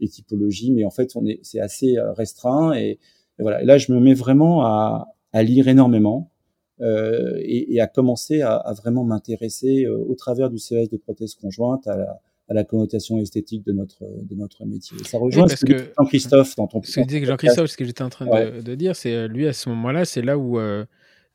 les 0.00 0.08
typologies, 0.08 0.72
mais 0.72 0.84
en 0.84 0.90
fait, 0.90 1.12
on 1.14 1.24
est, 1.26 1.38
c'est 1.42 1.60
assez 1.60 1.96
euh, 1.96 2.12
restreint. 2.12 2.72
Et, 2.74 2.98
et, 3.38 3.42
voilà. 3.42 3.62
Et 3.62 3.64
là, 3.64 3.78
je 3.78 3.92
me 3.92 4.00
mets 4.00 4.14
vraiment 4.14 4.64
à, 4.64 5.06
à 5.32 5.42
lire 5.42 5.68
énormément 5.68 6.30
euh, 6.80 7.36
et, 7.38 7.74
et, 7.74 7.80
à 7.80 7.86
commencer 7.86 8.42
à, 8.42 8.56
à 8.56 8.72
vraiment 8.72 9.04
m'intéresser 9.04 9.84
euh, 9.84 9.96
au 9.96 10.14
travers 10.16 10.50
du 10.50 10.58
CES 10.58 10.90
de 10.90 10.96
prothèse 10.96 11.34
conjointe 11.34 11.86
à 11.86 11.96
la, 11.96 12.20
à 12.48 12.54
la 12.54 12.64
connotation 12.64 13.18
esthétique 13.18 13.64
de 13.64 13.72
notre 13.72 14.02
de 14.02 14.34
notre 14.34 14.66
métier. 14.66 14.98
ça 15.04 15.18
rejoint 15.18 15.46
ce 15.46 15.64
que, 15.64 15.92
Jean-Christophe 15.96 16.56
dans 16.56 16.66
ton. 16.66 16.82
Ce 16.82 17.00
que 17.00 17.24
Jean-Christophe, 17.24 17.70
ce 17.70 17.76
que 17.76 17.84
j'étais 17.84 18.02
en 18.02 18.10
train 18.10 18.26
de, 18.26 18.60
de, 18.60 18.74
dire, 18.74 18.96
c'est 18.96 19.28
lui 19.28 19.46
à 19.46 19.52
ce 19.52 19.68
moment-là, 19.68 20.04
c'est 20.04 20.20
là 20.20 20.36
où 20.36 20.58
euh, 20.58 20.84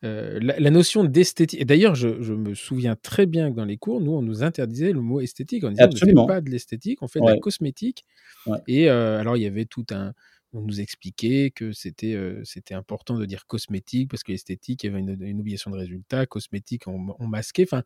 euh, 0.05 0.39
la, 0.41 0.57
la, 0.59 0.69
notion 0.69 1.03
d'esthétique. 1.03 1.59
Et 1.59 1.65
d'ailleurs, 1.65 1.93
je, 1.93 2.21
je, 2.21 2.33
me 2.33 2.53
souviens 2.53 2.95
très 2.95 3.25
bien 3.25 3.51
que 3.51 3.55
dans 3.55 3.65
les 3.65 3.77
cours, 3.77 3.99
nous, 3.99 4.13
on 4.13 4.21
nous 4.21 4.43
interdisait 4.43 4.93
le 4.93 5.01
mot 5.01 5.19
esthétique. 5.19 5.63
On 5.65 5.69
disait 5.69 5.81
Absolument. 5.81 6.21
on 6.21 6.25
ne 6.25 6.29
fait 6.29 6.35
pas 6.35 6.41
de 6.41 6.49
l'esthétique, 6.49 7.01
on 7.01 7.07
fait 7.07 7.19
ouais. 7.19 7.31
de 7.31 7.35
la 7.35 7.39
cosmétique. 7.39 8.05
Ouais. 8.45 8.59
Et 8.67 8.89
euh, 8.89 9.19
alors, 9.19 9.35
il 9.35 9.43
y 9.43 9.45
avait 9.45 9.65
tout 9.65 9.85
un. 9.91 10.13
On 10.53 10.61
nous 10.61 10.81
expliquait 10.81 11.51
que 11.53 11.73
c'était 11.73 12.15
euh, 12.15 12.41
c'était 12.43 12.73
important 12.73 13.19
de 13.19 13.25
dire 13.25 13.45
cosmétique 13.45 14.09
parce 14.09 14.23
que 14.23 14.31
l'esthétique, 14.31 14.83
il 14.83 14.87
y 14.87 14.89
avait 14.89 14.99
une, 14.99 15.21
une, 15.21 15.41
obligation 15.41 15.69
de 15.69 15.77
résultat. 15.77 16.25
Cosmétique, 16.25 16.87
on, 16.87 17.15
on 17.19 17.27
masquait. 17.27 17.63
Enfin, 17.63 17.83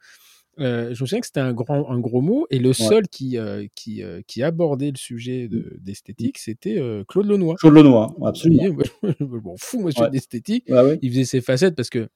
euh, 0.60 0.86
je 0.86 0.89
me 0.89 1.08
souviens 1.08 1.20
que 1.20 1.26
c'était 1.26 1.39
un, 1.39 1.54
grand, 1.54 1.89
un 1.89 1.99
gros 1.99 2.22
mot, 2.22 2.45
et 2.49 2.60
le 2.60 2.70
ouais. 2.70 2.74
seul 2.74 3.08
qui, 3.08 3.38
euh, 3.38 3.66
qui, 3.76 4.04
euh, 4.04 4.22
qui 4.28 4.43
abordait 4.43 4.91
le 4.91 4.97
sujet 4.97 5.49
d'esthétique, 5.82 6.38
c'était 6.38 6.82
Claude 7.08 7.28
Lenoir. 7.28 7.58
Claude 7.58 7.74
Lenoir, 7.74 8.14
absolument. 8.24 8.64
je 9.04 9.24
m'en 9.24 9.56
fous, 9.58 9.80
moi, 9.80 9.91
je 9.91 10.01
suis 10.01 10.12
d'esthétique. 10.12 10.66
Ouais, 10.70 10.99
il 11.01 11.10
faisait 11.12 11.26
ses 11.26 11.41
facettes 11.41 11.76
parce 11.76 11.89
que 11.89 12.08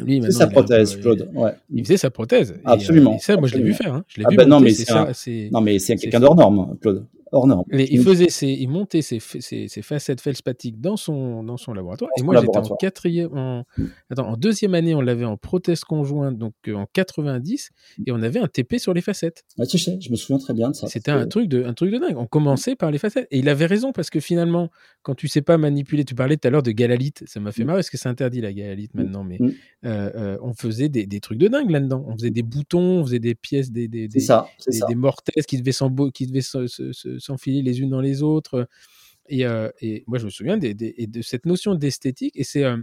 lui, 0.00 0.20
c'est 0.22 0.32
sa 0.32 0.46
prothèse, 0.48 0.96
Claude. 0.96 1.30
Ouais. 1.34 1.52
Il 1.72 1.84
faisait 1.84 1.96
sa 1.96 2.10
prothèse. 2.10 2.56
Absolument. 2.64 3.12
Et, 3.12 3.16
et 3.16 3.20
ça, 3.20 3.36
moi, 3.36 3.48
je 3.48 3.56
l'ai 3.56 3.62
vu 3.62 3.74
faire. 3.74 3.94
Hein. 3.94 4.04
Je 4.08 4.18
l'ai 4.18 4.24
ah 4.26 4.30
vu. 4.30 4.36
Ben 4.36 4.48
non, 4.48 4.58
mais 4.58 4.70
c'est 4.72 4.90
un... 4.90 5.12
non, 5.52 5.60
mais 5.60 5.78
c'est 5.78 5.96
quelqu'un 5.96 6.20
d'hors 6.20 6.34
norme, 6.34 6.76
Claude 6.80 7.06
hors 7.32 7.46
norme. 7.46 7.64
il 7.72 8.02
faisait 8.02 8.28
ses, 8.28 8.48
il 8.48 8.68
montait 8.68 9.02
ses, 9.02 9.18
ses, 9.20 9.68
ses, 9.68 9.82
facettes 9.82 10.20
felspathiques 10.20 10.80
dans 10.80 10.96
son, 10.96 11.42
dans 11.42 11.56
son 11.56 11.72
laboratoire. 11.72 12.10
Et 12.18 12.22
moi, 12.22 12.40
j'étais 12.40 12.56
en 12.56 12.76
quatrième, 12.76 13.36
en, 13.36 13.64
attends, 14.10 14.28
en 14.28 14.36
deuxième 14.36 14.74
année, 14.74 14.94
on 14.94 15.00
l'avait 15.00 15.24
en 15.24 15.36
prothèse 15.36 15.84
conjointe, 15.84 16.38
donc 16.38 16.54
euh, 16.68 16.74
en 16.74 16.86
90, 16.92 17.70
et 18.06 18.12
on 18.12 18.22
avait 18.22 18.40
un 18.40 18.46
TP 18.46 18.78
sur 18.78 18.94
les 18.94 19.00
facettes. 19.00 19.44
Ouais, 19.58 19.66
tu 19.66 19.78
sais, 19.78 19.98
je 20.00 20.10
me 20.10 20.16
souviens 20.16 20.38
très 20.38 20.54
bien 20.54 20.70
de 20.70 20.74
ça. 20.74 20.86
C'était 20.86 21.10
un 21.10 21.26
truc 21.26 21.48
de, 21.48 21.64
un 21.64 21.74
truc 21.74 21.90
de 21.90 21.98
dingue. 21.98 22.16
On 22.16 22.26
commençait 22.26 22.76
par 22.76 22.90
les 22.90 22.98
facettes. 22.98 23.26
Et 23.30 23.38
il 23.38 23.48
avait 23.48 23.66
raison, 23.66 23.92
parce 23.92 24.10
que 24.10 24.20
finalement, 24.20 24.70
quand 25.02 25.14
tu 25.14 25.28
sais 25.28 25.42
pas 25.42 25.58
manipuler, 25.58 26.04
tu 26.04 26.14
parlais 26.14 26.36
tout 26.36 26.48
à 26.48 26.50
l'heure 26.50 26.62
de 26.62 26.72
galalite, 26.72 27.24
ça 27.26 27.40
m'a 27.40 27.52
fait 27.52 27.64
mm. 27.64 27.66
marrer, 27.66 27.78
parce 27.78 27.90
que 27.90 27.96
c'est 27.96 28.08
interdit 28.08 28.40
la 28.40 28.52
galalite 28.52 28.94
maintenant, 28.94 29.24
mais 29.24 29.38
mm. 29.38 29.50
euh, 29.86 30.10
euh, 30.14 30.38
on 30.42 30.54
faisait 30.54 30.88
des, 30.88 31.06
des, 31.06 31.20
trucs 31.20 31.38
de 31.38 31.48
dingue 31.48 31.70
là-dedans. 31.70 32.04
On 32.06 32.14
faisait 32.14 32.30
des 32.30 32.42
boutons, 32.42 33.00
on 33.00 33.04
faisait 33.04 33.18
des 33.18 33.34
pièces, 33.34 33.70
des, 33.70 33.88
des, 33.88 34.08
des, 34.08 34.20
ça, 34.20 34.46
des, 34.66 34.78
ça. 34.78 34.86
des 34.86 34.94
mortaises 34.94 35.46
qui 35.46 35.58
devaient 35.58 35.72
s'enfiler 37.18 37.62
les 37.62 37.80
unes 37.80 37.90
dans 37.90 38.00
les 38.00 38.22
autres. 38.22 38.68
Et, 39.28 39.46
euh, 39.46 39.70
et 39.80 40.04
moi, 40.06 40.18
je 40.18 40.26
me 40.26 40.30
souviens 40.30 40.56
des, 40.56 40.74
des, 40.74 41.06
de 41.06 41.22
cette 41.22 41.46
notion 41.46 41.74
d'esthétique. 41.74 42.34
Et 42.36 42.44
c'est 42.44 42.64
euh, 42.64 42.76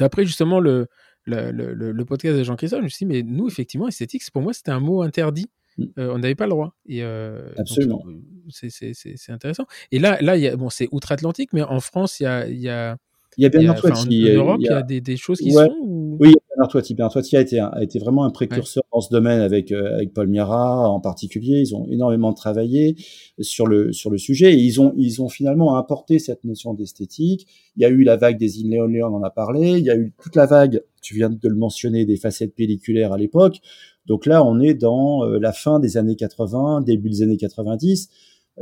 après 0.00 0.24
justement 0.24 0.60
le, 0.60 0.86
le, 1.24 1.50
le, 1.50 1.92
le, 1.92 2.04
podcast 2.04 2.36
de 2.36 2.44
Jean-Christophe. 2.44 2.80
Je 2.80 2.84
me 2.84 2.88
suis 2.88 3.06
dit, 3.06 3.12
mais 3.12 3.22
nous, 3.22 3.48
effectivement, 3.48 3.88
esthétique, 3.88 4.22
pour 4.32 4.42
moi, 4.42 4.52
c'était 4.52 4.70
un 4.70 4.80
mot 4.80 5.02
interdit. 5.02 5.50
Mm. 5.78 5.84
Euh, 5.98 6.14
on 6.14 6.18
n'avait 6.18 6.34
pas 6.34 6.46
le 6.46 6.50
droit. 6.50 6.74
Et, 6.86 7.02
euh, 7.02 7.52
Absolument. 7.56 8.02
C'est 8.48 9.30
intéressant. 9.30 9.66
Et 9.92 9.98
là, 9.98 10.18
là 10.20 10.36
y 10.36 10.48
a, 10.48 10.56
bon, 10.56 10.70
c'est 10.70 10.88
outre-Atlantique, 10.92 11.52
mais 11.52 11.62
en 11.62 11.80
France, 11.80 12.20
il 12.20 12.24
y 12.24 12.26
a, 12.26 12.48
y 12.48 12.68
a 12.68 12.96
il 13.36 13.42
y 13.42 13.46
a 13.46 13.48
Bernard 13.48 13.80
Toiti. 13.80 14.24
En, 14.24 14.32
en 14.32 14.34
Europe, 14.34 14.56
il 14.60 14.66
y 14.66 14.68
a, 14.68 14.72
y 14.72 14.76
a 14.76 14.82
des, 14.82 15.00
des, 15.00 15.16
choses 15.16 15.38
qui 15.38 15.54
ouais. 15.54 15.66
sont 15.66 15.76
ou... 15.80 16.16
Oui, 16.20 16.34
Bernard 16.50 16.68
Toiti. 16.68 16.94
Bernard 16.94 17.12
Toiti 17.12 17.36
a 17.36 17.40
été, 17.40 17.58
a 17.60 17.82
été 17.82 17.98
vraiment 17.98 18.24
un 18.24 18.30
précurseur 18.30 18.82
ouais. 18.84 18.90
dans 18.92 19.00
ce 19.00 19.10
domaine 19.10 19.40
avec, 19.40 19.72
euh, 19.72 19.94
avec 19.94 20.12
Paul 20.12 20.28
Miara 20.28 20.88
en 20.88 21.00
particulier. 21.00 21.60
Ils 21.60 21.74
ont 21.74 21.86
énormément 21.88 22.32
travaillé 22.32 22.96
sur 23.40 23.66
le, 23.66 23.92
sur 23.92 24.10
le 24.10 24.18
sujet 24.18 24.52
et 24.52 24.58
ils 24.58 24.80
ont, 24.80 24.92
ils 24.96 25.22
ont 25.22 25.28
finalement 25.28 25.76
importé 25.76 26.18
cette 26.18 26.44
notion 26.44 26.74
d'esthétique. 26.74 27.46
Il 27.76 27.82
y 27.82 27.84
a 27.84 27.88
eu 27.88 28.02
la 28.02 28.16
vague 28.16 28.38
des 28.38 28.60
îles 28.60 28.70
Léon, 28.70 29.06
on 29.06 29.16
en 29.16 29.22
a 29.22 29.30
parlé. 29.30 29.78
Il 29.78 29.84
y 29.84 29.90
a 29.90 29.96
eu 29.96 30.12
toute 30.22 30.36
la 30.36 30.46
vague, 30.46 30.82
tu 31.00 31.14
viens 31.14 31.30
de 31.30 31.48
le 31.48 31.56
mentionner, 31.56 32.04
des 32.04 32.16
facettes 32.16 32.54
pelliculaires 32.54 33.12
à 33.12 33.18
l'époque. 33.18 33.60
Donc 34.06 34.26
là, 34.26 34.44
on 34.44 34.60
est 34.60 34.74
dans 34.74 35.24
euh, 35.24 35.38
la 35.38 35.52
fin 35.52 35.78
des 35.78 35.96
années 35.96 36.16
80, 36.16 36.82
début 36.82 37.10
des 37.10 37.22
années 37.22 37.36
90 37.36 38.10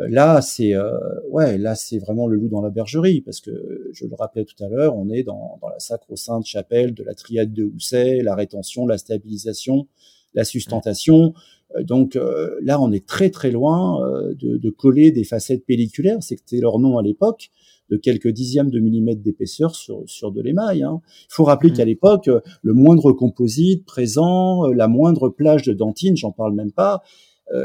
là 0.07 0.40
c'est 0.40 0.74
euh, 0.74 0.90
ouais 1.30 1.59
là 1.59 1.74
c'est 1.74 1.99
vraiment 1.99 2.26
le 2.26 2.36
loup 2.36 2.49
dans 2.49 2.61
la 2.61 2.70
bergerie 2.70 3.20
parce 3.20 3.40
que 3.40 3.90
je 3.92 4.07
le 4.07 4.14
rappelais 4.14 4.44
tout 4.44 4.62
à 4.62 4.68
l'heure 4.68 4.96
on 4.96 5.11
est 5.11 5.22
dans, 5.22 5.59
dans 5.61 5.68
la 5.68 5.80
sacro-sainte 5.80 6.46
chapelle 6.46 6.94
de 6.94 7.03
la 7.03 7.14
triade 7.14 7.53
de 7.53 7.64
Housset 7.64 8.22
la 8.22 8.34
rétention 8.34 8.86
la 8.86 8.99
stabilisation 8.99 9.88
la 10.34 10.44
sustentation. 10.44 11.32
Donc 11.80 12.18
là, 12.62 12.80
on 12.80 12.92
est 12.92 13.07
très 13.07 13.30
très 13.30 13.51
loin 13.51 14.01
de, 14.38 14.57
de 14.57 14.70
coller 14.70 15.11
des 15.11 15.24
facettes 15.24 15.66
pelliculaires, 15.66 16.22
c'était 16.22 16.61
leur 16.61 16.78
nom 16.78 16.99
à 16.99 17.03
l'époque 17.03 17.51
de 17.90 17.96
quelques 17.96 18.28
dixièmes 18.28 18.70
de 18.70 18.80
millimètre 18.80 19.22
d'épaisseur 19.22 19.74
sur, 19.74 20.03
sur 20.07 20.30
de 20.30 20.42
l'émail. 20.42 20.82
Hein. 20.82 21.01
Il 21.22 21.34
faut 21.34 21.44
rappeler 21.44 21.70
mmh. 21.70 21.74
qu'à 21.74 21.84
l'époque, 21.84 22.30
le 22.62 22.74
moindre 22.74 23.12
composite 23.12 23.86
présent, 23.86 24.66
la 24.66 24.88
moindre 24.88 25.30
plage 25.30 25.62
de 25.62 25.72
dentine, 25.72 26.16
j'en 26.16 26.32
parle 26.32 26.55
même 26.55 26.72
pas, 26.72 27.03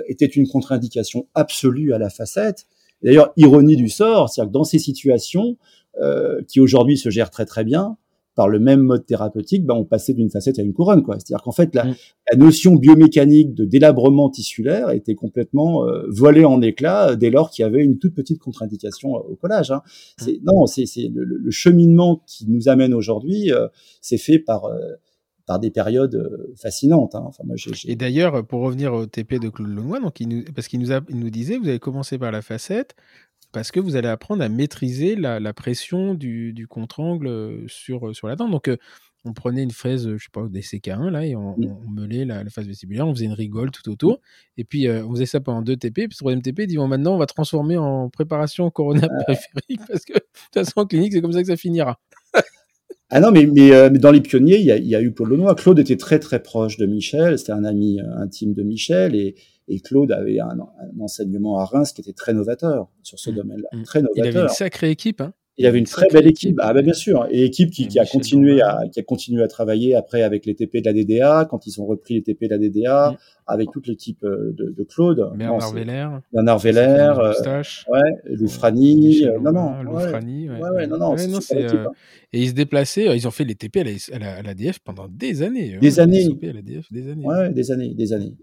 était 0.08 0.26
une 0.26 0.48
contre-indication 0.48 1.28
absolue 1.34 1.94
à 1.94 1.98
la 1.98 2.10
facette. 2.10 2.68
D'ailleurs, 3.04 3.34
ironie 3.36 3.76
du 3.76 3.90
sort, 3.90 4.30
c'est-à-dire 4.30 4.50
que 4.50 4.54
dans 4.54 4.64
ces 4.64 4.80
situations, 4.80 5.58
euh, 6.02 6.42
qui 6.48 6.60
aujourd'hui 6.60 6.98
se 6.98 7.10
gèrent 7.10 7.30
très 7.30 7.46
très 7.46 7.64
bien, 7.64 7.98
par 8.36 8.50
le 8.50 8.60
même 8.60 8.82
mode 8.82 9.06
thérapeutique, 9.06 9.64
ben, 9.64 9.76
on 9.76 9.86
passait 9.86 10.14
d'une 10.14 10.32
facette 10.32 10.58
à 10.58 10.64
une 10.64 10.74
couronne. 10.74 11.04
Quoi. 11.04 11.20
C'est-à-dire 11.20 11.44
qu'en 11.44 11.52
fait, 11.52 11.76
la, 11.76 11.86
mm. 11.86 11.96
la, 12.32 12.38
notion 12.38 12.76
biomécanique 12.76 13.54
de 13.54 13.64
délabrement 13.64 14.32
tissulaire 14.32 14.90
était 14.90 15.14
complètement 15.14 15.86
euh, 15.86 16.08
voilée 16.10 16.44
en 16.44 16.60
éclats 16.62 17.12
euh, 17.12 17.16
dès 17.16 17.30
lors 17.30 17.52
qu'il 17.52 17.62
y 17.62 17.66
avait 17.66 17.84
une 17.84 18.00
toute 18.00 18.16
petite 18.16 18.40
contre-indication 18.40 19.14
au 19.14 19.36
collage. 19.36 19.70
Hein. 19.70 19.84
Mm. 19.86 20.24
C'est, 20.24 20.40
non, 20.44 20.66
c'est, 20.66 20.88
c'est 20.88 21.12
le, 21.14 21.24
le, 21.24 21.52
cheminement 21.52 22.24
qui 22.26 22.50
nous 22.50 22.70
amène 22.70 22.96
aujourd'hui, 22.96 23.52
euh, 23.52 23.68
c'est 24.02 24.18
fait 24.18 24.40
par 24.40 24.64
par 25.46 25.60
des 25.60 25.72
périodes 25.72 26.16
euh, 26.16 26.54
fascinantes. 26.56 27.16
Hein. 27.16 27.24
Enfin, 27.26 27.44
moi, 27.46 27.56
Et 27.86 27.96
d'ailleurs, 27.96 28.46
pour 28.46 28.62
revenir 28.62 28.94
au 28.94 29.06
TP 29.06 29.40
de 29.40 29.50
Claude 29.50 29.70
Lenoir, 29.70 30.02
donc 30.02 30.20
il 30.20 30.28
nous, 30.30 30.44
parce 30.56 30.68
qu'il 30.68 30.80
nous, 30.80 30.92
a, 30.92 31.02
il 31.10 31.20
nous 31.20 31.30
disait, 31.30 31.58
vous 31.58 31.68
avez 31.68 31.80
commencé 31.80 32.18
par 32.18 32.32
la 32.32 32.42
facette, 32.42 32.96
parce 33.52 33.72
que 33.72 33.80
vous 33.80 33.96
allez 33.96 34.08
apprendre 34.08 34.44
à 34.44 34.50
maîtriser 34.50 35.16
la, 35.16 35.40
la 35.40 35.54
pression 35.54 36.16
du, 36.16 36.54
du 36.54 36.68
contre-angle 36.68 37.28
euh, 37.28 37.68
sur, 37.68 38.08
euh, 38.08 38.14
sur 38.14 38.28
la 38.28 38.36
dent. 38.36 38.50
Donc, 38.50 38.70
on 39.26 39.34
prenait 39.34 39.64
une 39.64 39.72
fraise, 39.72 40.18
je 40.18 40.24
sais 40.24 40.30
pas, 40.34 40.48
des 40.50 40.62
CK1 40.62 41.10
là, 41.10 41.26
et 41.26 41.36
on, 41.36 41.56
on 41.58 41.90
meulait 41.90 42.26
la, 42.26 42.44
la, 42.44 42.50
phase 42.50 42.68
vestibulaire, 42.68 43.08
on 43.08 43.14
faisait 43.14 43.26
une 43.26 43.34
rigole 43.34 43.72
tout 43.72 43.90
autour, 43.90 44.20
et 44.58 44.66
puis 44.66 44.90
on 44.90 45.12
faisait 45.12 45.26
ça 45.26 45.40
pendant 45.40 45.62
deux 45.62 45.78
TP, 45.78 45.94
puis 45.94 46.08
le 46.08 46.18
troisième 46.18 46.42
TP, 46.42 46.68
dit 46.68 46.76
bon, 46.76 46.90
maintenant 46.90 47.14
on 47.14 47.18
va 47.18 47.26
transformer 47.26 47.78
en 47.78 48.10
préparation 48.10 48.70
coronaire 48.70 49.08
ah. 49.10 49.24
périphérique, 49.24 49.80
parce 49.88 50.04
que 50.04 50.12
de 50.12 50.20
toute 50.20 50.54
façon 50.54 50.74
en 50.76 50.86
clinique 50.86 51.14
c'est 51.14 51.22
comme 51.22 51.32
ça 51.32 51.40
que 51.40 51.48
ça 51.48 51.56
finira. 51.56 52.02
Ah 53.16 53.20
non, 53.20 53.30
mais, 53.32 53.46
mais, 53.46 53.72
euh, 53.72 53.90
mais, 53.92 54.00
dans 54.00 54.10
les 54.10 54.22
pionniers, 54.22 54.58
il 54.58 54.66
y, 54.66 54.72
a, 54.72 54.78
il 54.78 54.88
y, 54.88 54.96
a, 54.96 55.02
eu 55.02 55.14
Claude 55.14 55.30
Lenoir. 55.30 55.56
Claude 55.56 55.78
était 55.78 55.98
très 55.98 56.18
très 56.18 56.42
proche 56.42 56.78
de 56.78 56.88
Michel, 56.88 57.38
c'était 57.38 57.52
un 57.52 57.64
ami 57.64 58.00
euh, 58.00 58.18
intime 58.18 58.56
de 58.56 58.64
Michel, 58.64 59.16
et, 59.16 59.36
et 59.68 59.80
Claude 59.82 60.12
avait 60.12 60.40
un, 60.40 60.48
un, 60.50 61.00
enseignement 61.00 61.60
à 61.60 61.66
Reims 61.66 61.92
qui 61.92 62.02
était 62.02 62.14
très 62.14 62.34
novateur 62.34 62.90
sur 63.04 63.20
ce 63.20 63.30
mmh. 63.30 63.36
domaine-là. 63.36 63.70
Mmh. 63.72 63.84
Très 63.84 64.02
novateur. 64.02 64.26
Il 64.26 64.28
avait 64.30 64.42
une 64.42 64.50
sacrée 64.50 64.90
équipe. 64.90 65.22
Hein 65.22 65.34
il 65.58 65.68
avait 65.68 65.80
une 65.80 65.86
très 65.86 66.08
belle 66.08 66.28
équipe. 66.28 66.58
Ah 66.62 66.74
ben 66.74 66.84
bien 66.84 66.94
sûr, 66.94 67.28
et 67.30 67.46
équipe 67.46 67.70
qui, 67.70 67.88
qui 67.88 68.00
a 68.00 68.06
continué 68.06 68.62
à 68.62 68.80
qui 68.92 69.00
a 69.00 69.04
continué 69.04 69.44
à 69.44 69.48
travailler 69.48 69.96
après 69.96 70.24
avec 70.24 70.46
les 70.46 70.56
TP 70.56 70.78
de 70.78 70.86
la 70.86 70.94
DDA 70.94 71.48
quand 71.50 71.68
ils 71.68 71.80
ont 71.80 71.86
repris 71.86 72.16
les 72.16 72.24
TP 72.24 72.46
de 72.46 72.50
la 72.50 72.58
DDA 72.58 73.12
mm. 73.12 73.18
avec 73.48 73.72
toute 73.72 73.88
l'équipe 73.88 74.24
euh, 74.24 74.54
de, 74.58 74.74
de 74.76 74.84
Claude. 74.84 75.32
Bernard 75.36 75.74
Veller. 75.74 76.08
Bernard 76.32 76.60
Veller, 76.60 77.14
euh, 77.18 77.62
ouais, 77.90 78.02
Loufrani, 78.26 79.26
euh, 79.26 79.40
non 79.40 79.52
non, 79.52 79.84
Loufrani, 79.84 80.50
ouais, 80.50 80.60
ouais, 80.60 80.70
ouais, 80.70 80.88
non 80.88 80.98
non, 80.98 81.16
non 81.16 81.42
c'est 81.42 81.72
euh, 81.72 81.86
et 82.32 82.42
ils 82.42 82.50
se 82.50 82.54
déplaçaient, 82.54 83.16
ils 83.16 83.28
ont 83.28 83.32
fait 83.32 83.44
les 83.44 83.56
TP 83.56 83.78
à 83.78 84.18
la, 84.18 84.36
à 84.38 84.42
la, 84.42 84.54
DF 84.56 84.80
pendant 84.80 85.08
des 85.08 85.44
années. 85.44 85.78
Des 85.80 86.00
hein, 86.00 86.04
années. 86.04 86.26
À 86.42 86.54
la 86.54 86.62
DF, 86.64 86.92
des 86.92 87.12
années. 87.12 87.26
Ouais, 87.26 87.52
des 87.52 87.72
années, 87.72 87.94
des 87.94 88.12
années. 88.12 88.34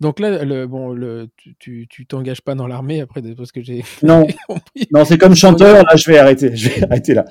Donc 0.00 0.20
là, 0.20 0.44
le, 0.44 0.66
bon, 0.66 0.92
le, 0.92 1.28
tu, 1.58 1.86
tu 1.88 2.06
t'engages 2.06 2.40
pas 2.40 2.54
dans 2.54 2.66
l'armée 2.66 3.00
après 3.00 3.22
parce 3.34 3.52
que 3.52 3.62
j'ai. 3.62 3.84
Non, 4.02 4.26
non, 4.92 5.04
c'est 5.04 5.18
comme 5.18 5.34
chanteur. 5.34 5.84
Là, 5.84 5.96
je 5.96 6.10
vais 6.10 6.18
arrêter. 6.18 6.54
Je 6.54 6.68
vais 6.68 6.84
arrêter 6.90 7.14
là. 7.14 7.24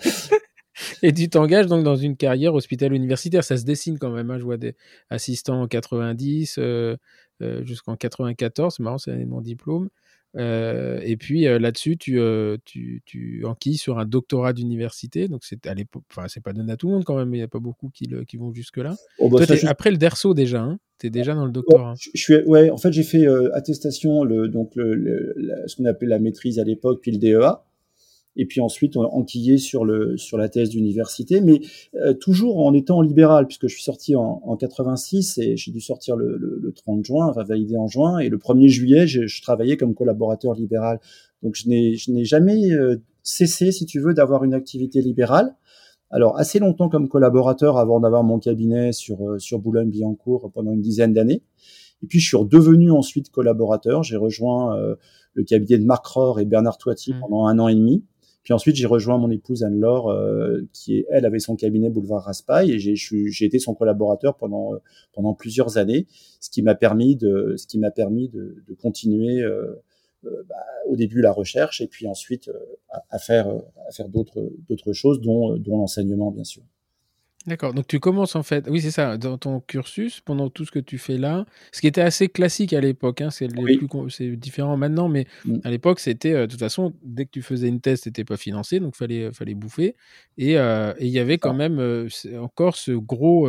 Et 1.04 1.14
tu 1.14 1.30
t'engages 1.30 1.68
donc 1.68 1.84
dans 1.84 1.96
une 1.96 2.16
carrière 2.16 2.54
hospitalière 2.54 2.96
universitaire. 2.96 3.44
Ça 3.44 3.58
se 3.58 3.66
dessine 3.66 4.00
quand 4.00 4.10
même. 4.10 4.32
Hein. 4.32 4.40
Je 4.40 4.44
vois 4.44 4.58
des 4.58 4.76
assistants 5.10 5.62
en 5.62 5.68
90 5.68 6.56
euh, 6.58 6.96
euh, 7.42 7.64
jusqu'en 7.66 7.96
94. 7.96 8.76
C'est 8.76 8.84
marrant, 8.84 8.98
c'est 8.98 9.26
mon 9.26 9.42
diplôme. 9.42 9.90
Euh, 10.38 11.00
et 11.04 11.18
puis 11.18 11.48
euh, 11.48 11.60
là-dessus, 11.60 11.98
tu, 11.98 12.20
euh, 12.20 12.58
tu, 12.64 13.02
tu 13.06 13.44
enquilles 13.46 13.78
sur 13.78 14.00
un 14.00 14.06
doctorat 14.06 14.54
d'université. 14.54 15.28
Donc 15.28 15.42
c'est 15.44 15.68
à 15.68 15.74
l'époque, 15.74 16.04
enfin 16.12 16.28
c'est 16.28 16.42
pas 16.42 16.54
donné 16.54 16.72
à 16.72 16.78
tout 16.78 16.88
le 16.88 16.94
monde 16.94 17.04
quand 17.04 17.18
même, 17.18 17.30
mais 17.30 17.38
il 17.38 17.42
n'y 17.42 17.46
a 17.46 17.50
pas 17.50 17.60
beaucoup 17.60 17.90
qui, 17.90 18.06
le, 18.06 18.24
qui 18.24 18.38
vont 18.38 18.54
jusque 18.54 18.78
là. 18.78 18.96
Oh, 19.20 19.30
bah, 19.30 19.44
après 19.68 19.92
le 19.92 19.98
DERSO 19.98 20.34
déjà, 20.34 20.62
hein? 20.62 20.80
Tu 21.00 21.08
es 21.08 21.10
déjà 21.10 21.34
dans 21.34 21.46
le 21.46 21.52
doctorat? 21.52 21.96
je, 21.98 22.10
suis, 22.14 22.36
ouais, 22.44 22.70
en 22.70 22.78
fait 22.78 22.92
j'ai 22.92 23.04
fait 23.04 23.26
attestation, 23.54 24.24
le, 24.24 24.48
donc 24.48 24.72
le, 24.76 25.34
ce 25.66 25.76
qu'on 25.76 25.86
appelait 25.86 26.08
la 26.08 26.20
maîtrise 26.20 26.60
à 26.60 26.64
l'époque, 26.64 27.00
puis 27.02 27.12
le 27.12 27.18
DEA 27.18 27.64
et 28.36 28.46
puis 28.46 28.62
ensuite 28.62 28.96
enquillé 28.98 29.58
sur 29.58 29.84
le 29.86 30.18
sur 30.18 30.38
la 30.38 30.50
thèse 30.50 30.70
d'université, 30.70 31.42
mais 31.42 31.62
euh, 31.96 32.14
toujours 32.14 32.66
en 32.66 32.74
étant 32.74 33.02
libéral, 33.02 33.46
puisque 33.46 33.68
je 33.68 33.74
suis 33.74 33.84
sorti 33.84 34.16
en, 34.16 34.42
en 34.44 34.56
86 34.56 35.38
et 35.38 35.58
j'ai 35.58 35.72
dû 35.72 35.82
sortir 35.82 36.16
le, 36.16 36.38
le, 36.38 36.60
le, 36.62 36.72
30 36.72 37.06
juin, 37.06 37.28
enfin 37.28 37.44
validé 37.44 37.78
en 37.78 37.88
juin, 37.88 38.20
et 38.20 38.30
le 38.30 38.38
1er 38.38 38.68
juillet, 38.68 39.08
je, 39.08 39.28
je 39.28 39.42
travaillais 39.42 39.78
comme 39.78 39.94
collaborateur 39.94 40.54
libéral. 40.54 41.00
Donc 41.44 41.56
je 41.56 41.68
n'ai 41.68 41.96
je 41.96 42.12
n'ai 42.12 42.24
jamais 42.24 42.72
euh, 42.72 42.98
cessé, 43.24 43.72
si 43.72 43.86
tu 43.86 44.00
veux, 44.00 44.14
d'avoir 44.14 44.44
une 44.44 44.54
activité 44.54 45.02
libérale. 45.02 45.56
Alors 46.10 46.38
assez 46.38 46.60
longtemps 46.60 46.90
comme 46.90 47.08
collaborateur 47.08 47.78
avant 47.78 48.00
d'avoir 48.00 48.24
mon 48.24 48.40
cabinet 48.40 48.92
sur 48.94 49.30
euh, 49.30 49.40
sur 49.40 49.60
Boulogne-Billancourt 49.60 50.52
pendant 50.54 50.72
une 50.72 50.82
dizaine 50.82 51.14
d'années. 51.14 51.44
Et 52.04 52.08
puis 52.08 52.20
je 52.20 52.28
suis 52.28 52.38
redevenu 52.38 52.92
ensuite 52.92 53.30
collaborateur. 53.30 54.04
J'ai 54.04 54.16
rejoint 54.16 54.76
le 55.34 55.44
cabinet 55.44 55.78
de 55.78 55.86
Marc 55.86 56.04
Rohr 56.08 56.40
et 56.40 56.46
Bernard 56.46 56.80
Toiti 56.80 57.14
mmh. 57.14 57.20
pendant 57.20 57.46
un 57.46 57.60
an 57.60 57.68
et 57.68 57.76
demi. 57.76 58.04
Puis 58.44 58.54
ensuite, 58.54 58.76
j'ai 58.76 58.88
rejoint 58.88 59.18
mon 59.18 59.30
épouse 59.30 59.64
Anne-Laure, 59.64 60.10
euh, 60.10 60.62
qui 60.74 61.06
elle 61.10 61.26
avait 61.26 61.40
son 61.40 61.56
cabinet 61.56 61.90
boulevard 61.90 62.24
Raspail, 62.24 62.72
et 62.72 62.80
j'ai 62.80 63.46
été 63.46 63.60
son 63.60 63.76
collaborateur 63.76 64.36
pendant 64.36 64.74
euh, 64.74 64.78
pendant 65.14 65.34
plusieurs 65.34 65.78
années, 65.78 66.08
ce 66.40 66.50
qui 66.50 66.62
m'a 66.64 66.76
permis 66.76 67.16
de 67.16 67.56
ce 67.58 67.68
qui 67.68 67.80
permis 67.96 68.30
de, 68.30 68.64
de 68.68 68.74
continuer 68.74 69.42
euh, 69.42 69.82
euh 70.26 70.44
bah, 70.48 70.56
au 70.88 70.96
début 70.96 71.22
la 71.22 71.32
recherche 71.32 71.82
et 71.82 71.88
puis 71.88 72.08
ensuite 72.08 72.48
euh, 72.48 72.54
à, 72.90 73.04
à, 73.10 73.20
faire 73.20 73.48
à 73.48 73.92
faire 73.92 74.10
d'autres 74.10 74.52
d'autres 74.68 74.94
choses, 74.94 75.22
dont 75.22 75.58
dont 75.58 75.78
l'enseignement 75.78 76.32
bien 76.32 76.44
sûr. 76.44 76.64
D'accord. 77.48 77.74
Donc 77.74 77.88
tu 77.88 78.00
commences 78.00 78.36
en 78.36 78.44
fait, 78.44 78.68
oui 78.70 78.82
c'est 78.82 78.92
ça, 78.92 79.18
dans 79.18 79.38
ton 79.40 79.62
cursus, 79.62 80.22
pendant 80.22 80.52
tout 80.52 80.64
ce 80.64 80.72
que 80.72 80.78
tu 80.78 81.00
fais 81.00 81.18
là, 81.18 81.46
ce 81.72 81.82
qui 81.82 81.88
était 81.88 82.02
assez 82.02 82.28
classique 82.28 82.72
à 82.74 82.82
l'époque, 82.82 83.22
hein, 83.22 83.30
c'est 83.32 83.48
différent 84.36 84.78
maintenant, 84.78 85.10
mais 85.10 85.26
mmh. 85.46 85.58
à 85.64 85.72
l'époque 85.72 86.00
c'était, 86.00 86.34
euh, 86.34 86.46
de 86.46 86.52
toute 86.52 86.60
façon, 86.60 86.94
dès 87.04 87.26
que 87.26 87.32
tu 87.32 87.42
faisais 87.42 87.68
une 87.68 87.82
thèse, 87.82 88.02
t'étais 88.02 88.26
pas 88.26 88.38
financé, 88.38 88.80
donc 88.80 88.96
fallait 88.96 89.32
fallait 89.32 89.56
bouffer, 89.56 89.96
et 90.38 90.60
euh, 90.60 90.94
il 91.00 91.08
y 91.08 91.18
avait 91.18 91.40
quand 91.40 91.56
même 91.56 91.80
euh, 91.80 92.08
encore 92.40 92.76
ce 92.76 92.92
gros 92.92 93.48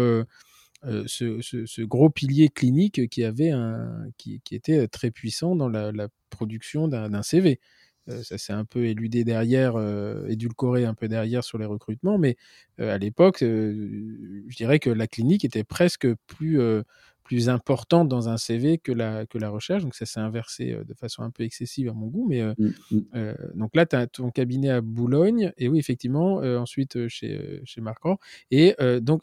ce, 1.06 1.40
ce, 1.42 1.66
ce, 1.66 1.82
gros 1.82 2.08
pilier 2.08 2.48
clinique 2.48 3.08
qui 3.10 3.24
avait 3.24 3.50
un 3.50 4.06
qui, 4.16 4.40
qui 4.42 4.54
était 4.54 4.88
très 4.88 5.10
puissant 5.10 5.54
dans 5.54 5.68
la, 5.68 5.92
la 5.92 6.08
production 6.30 6.88
d'un 6.88 7.22
CV. 7.22 7.60
Euh, 8.08 8.22
ça 8.22 8.38
s'est 8.38 8.52
un 8.52 8.64
peu 8.64 8.86
éludé 8.86 9.24
derrière, 9.24 9.74
euh, 9.76 10.26
édulcoré 10.26 10.84
un 10.84 10.94
peu 10.94 11.08
derrière 11.08 11.44
sur 11.44 11.58
les 11.58 11.66
recrutements, 11.66 12.18
mais 12.18 12.36
euh, 12.80 12.94
à 12.94 12.98
l'époque, 12.98 13.38
je 13.40 14.56
dirais 14.56 14.78
que 14.78 14.90
la 14.90 15.06
clinique 15.06 15.44
était 15.44 15.64
presque 15.64 16.08
plus 16.26 16.60
plus 17.24 17.48
importante 17.48 18.08
dans 18.08 18.28
un 18.28 18.36
CV 18.36 18.78
que 18.78 18.90
la, 18.90 19.26
que 19.26 19.38
la 19.38 19.48
recherche. 19.48 19.84
Donc 19.84 19.94
ça 19.94 20.04
s'est 20.06 20.18
inversé 20.18 20.76
de 20.86 20.92
façon 20.92 21.22
un 21.22 21.30
peu 21.30 21.44
excessive 21.44 21.88
à 21.88 21.92
mon 21.92 22.08
goût. 22.08 22.26
Mais 22.28 22.42
mmh, 22.42 22.72
mmh. 22.90 23.32
donc 23.54 23.76
là, 23.76 23.86
tu 23.86 23.94
as 23.94 24.08
ton 24.08 24.30
cabinet 24.30 24.70
à 24.70 24.80
Boulogne. 24.80 25.52
Et 25.56 25.68
oui, 25.68 25.78
effectivement, 25.78 26.38
ensuite 26.38 27.06
chez, 27.06 27.60
chez 27.64 27.80
Marc 27.80 28.02
Et 28.50 28.74
donc, 29.00 29.22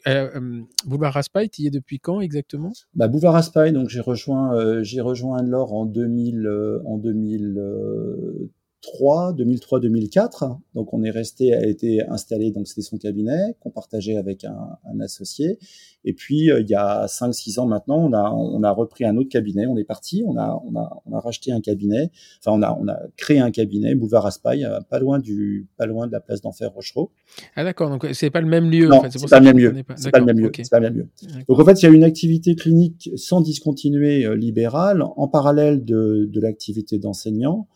Boulevard 0.86 1.12
Raspail, 1.12 1.50
tu 1.50 1.62
y 1.62 1.66
es 1.66 1.70
depuis 1.70 2.00
quand 2.00 2.22
exactement? 2.22 2.72
Bah, 2.94 3.06
Boulevard 3.06 3.34
Raspail, 3.34 3.72
donc 3.72 3.90
j'ai 3.90 4.00
rejoint, 4.00 4.82
j'ai 4.82 5.02
rejoint 5.02 5.38
Anne-Laure 5.38 5.74
en 5.74 5.84
2000, 5.84 6.48
en 6.86 6.96
2000 6.96 8.50
2003, 8.82 9.34
2003-2004. 9.34 10.58
Donc 10.74 10.92
on 10.94 11.02
est 11.02 11.10
resté, 11.10 11.52
a 11.54 11.66
été 11.66 12.02
installé, 12.08 12.50
donc 12.50 12.66
c'était 12.66 12.82
son 12.82 12.96
cabinet 12.96 13.56
qu'on 13.60 13.70
partageait 13.70 14.16
avec 14.16 14.44
un, 14.44 14.78
un, 14.84 15.00
associé. 15.00 15.58
Et 16.04 16.14
puis 16.14 16.50
euh, 16.50 16.60
il 16.60 16.68
y 16.68 16.74
a 16.74 17.06
5-6 17.06 17.60
ans 17.60 17.66
maintenant, 17.66 17.98
on 17.98 18.12
a, 18.12 18.30
on 18.30 18.62
a 18.62 18.70
repris 18.70 19.04
un 19.04 19.16
autre 19.16 19.28
cabinet. 19.28 19.66
On 19.66 19.76
est 19.76 19.84
parti, 19.84 20.24
on 20.26 20.36
a, 20.38 20.60
on 20.64 20.78
a, 20.78 21.02
on 21.06 21.12
a 21.14 21.20
racheté 21.20 21.52
un 21.52 21.60
cabinet. 21.60 22.10
Enfin 22.38 22.56
on 22.56 22.62
a, 22.62 22.76
on 22.80 22.88
a 22.88 22.98
créé 23.16 23.38
un 23.38 23.50
cabinet, 23.50 23.94
Boulevard 23.94 24.26
Aspaille, 24.26 24.64
euh, 24.64 24.80
pas 24.88 24.98
loin 24.98 25.18
du, 25.18 25.68
pas 25.76 25.86
loin 25.86 26.06
de 26.06 26.12
la 26.12 26.20
place 26.20 26.40
d'Enfer 26.40 26.72
Rochereau. 26.72 27.10
Ah 27.56 27.64
d'accord, 27.64 27.90
donc 27.90 28.06
c'est 28.12 28.30
pas 28.30 28.40
le 28.40 28.48
même 28.48 28.70
lieu. 28.70 28.88
Non, 28.88 28.96
en 28.96 29.02
fait. 29.02 29.10
c'est 29.10 29.28
pas, 29.28 29.40
le 29.40 29.44
même 29.44 29.58
lieu. 29.58 29.74
C'est 29.96 30.10
pas 30.10 30.18
le 30.18 30.24
même 30.24 30.38
lieu. 30.38 30.50
C'est 30.54 30.70
pas 30.70 30.80
le 30.80 30.90
même 30.90 30.96
lieu. 30.96 31.08
Donc 31.48 31.58
en 31.58 31.64
fait 31.64 31.82
il 31.82 31.84
y 31.84 31.88
a 31.88 31.92
une 31.92 32.04
activité 32.04 32.54
clinique 32.54 33.10
sans 33.16 33.40
discontinuer 33.40 34.24
euh, 34.24 34.34
libérale 34.34 35.02
en 35.02 35.28
parallèle 35.28 35.84
de, 35.84 36.28
de 36.30 36.40
l'activité 36.40 36.98
d'enseignant 36.98 37.68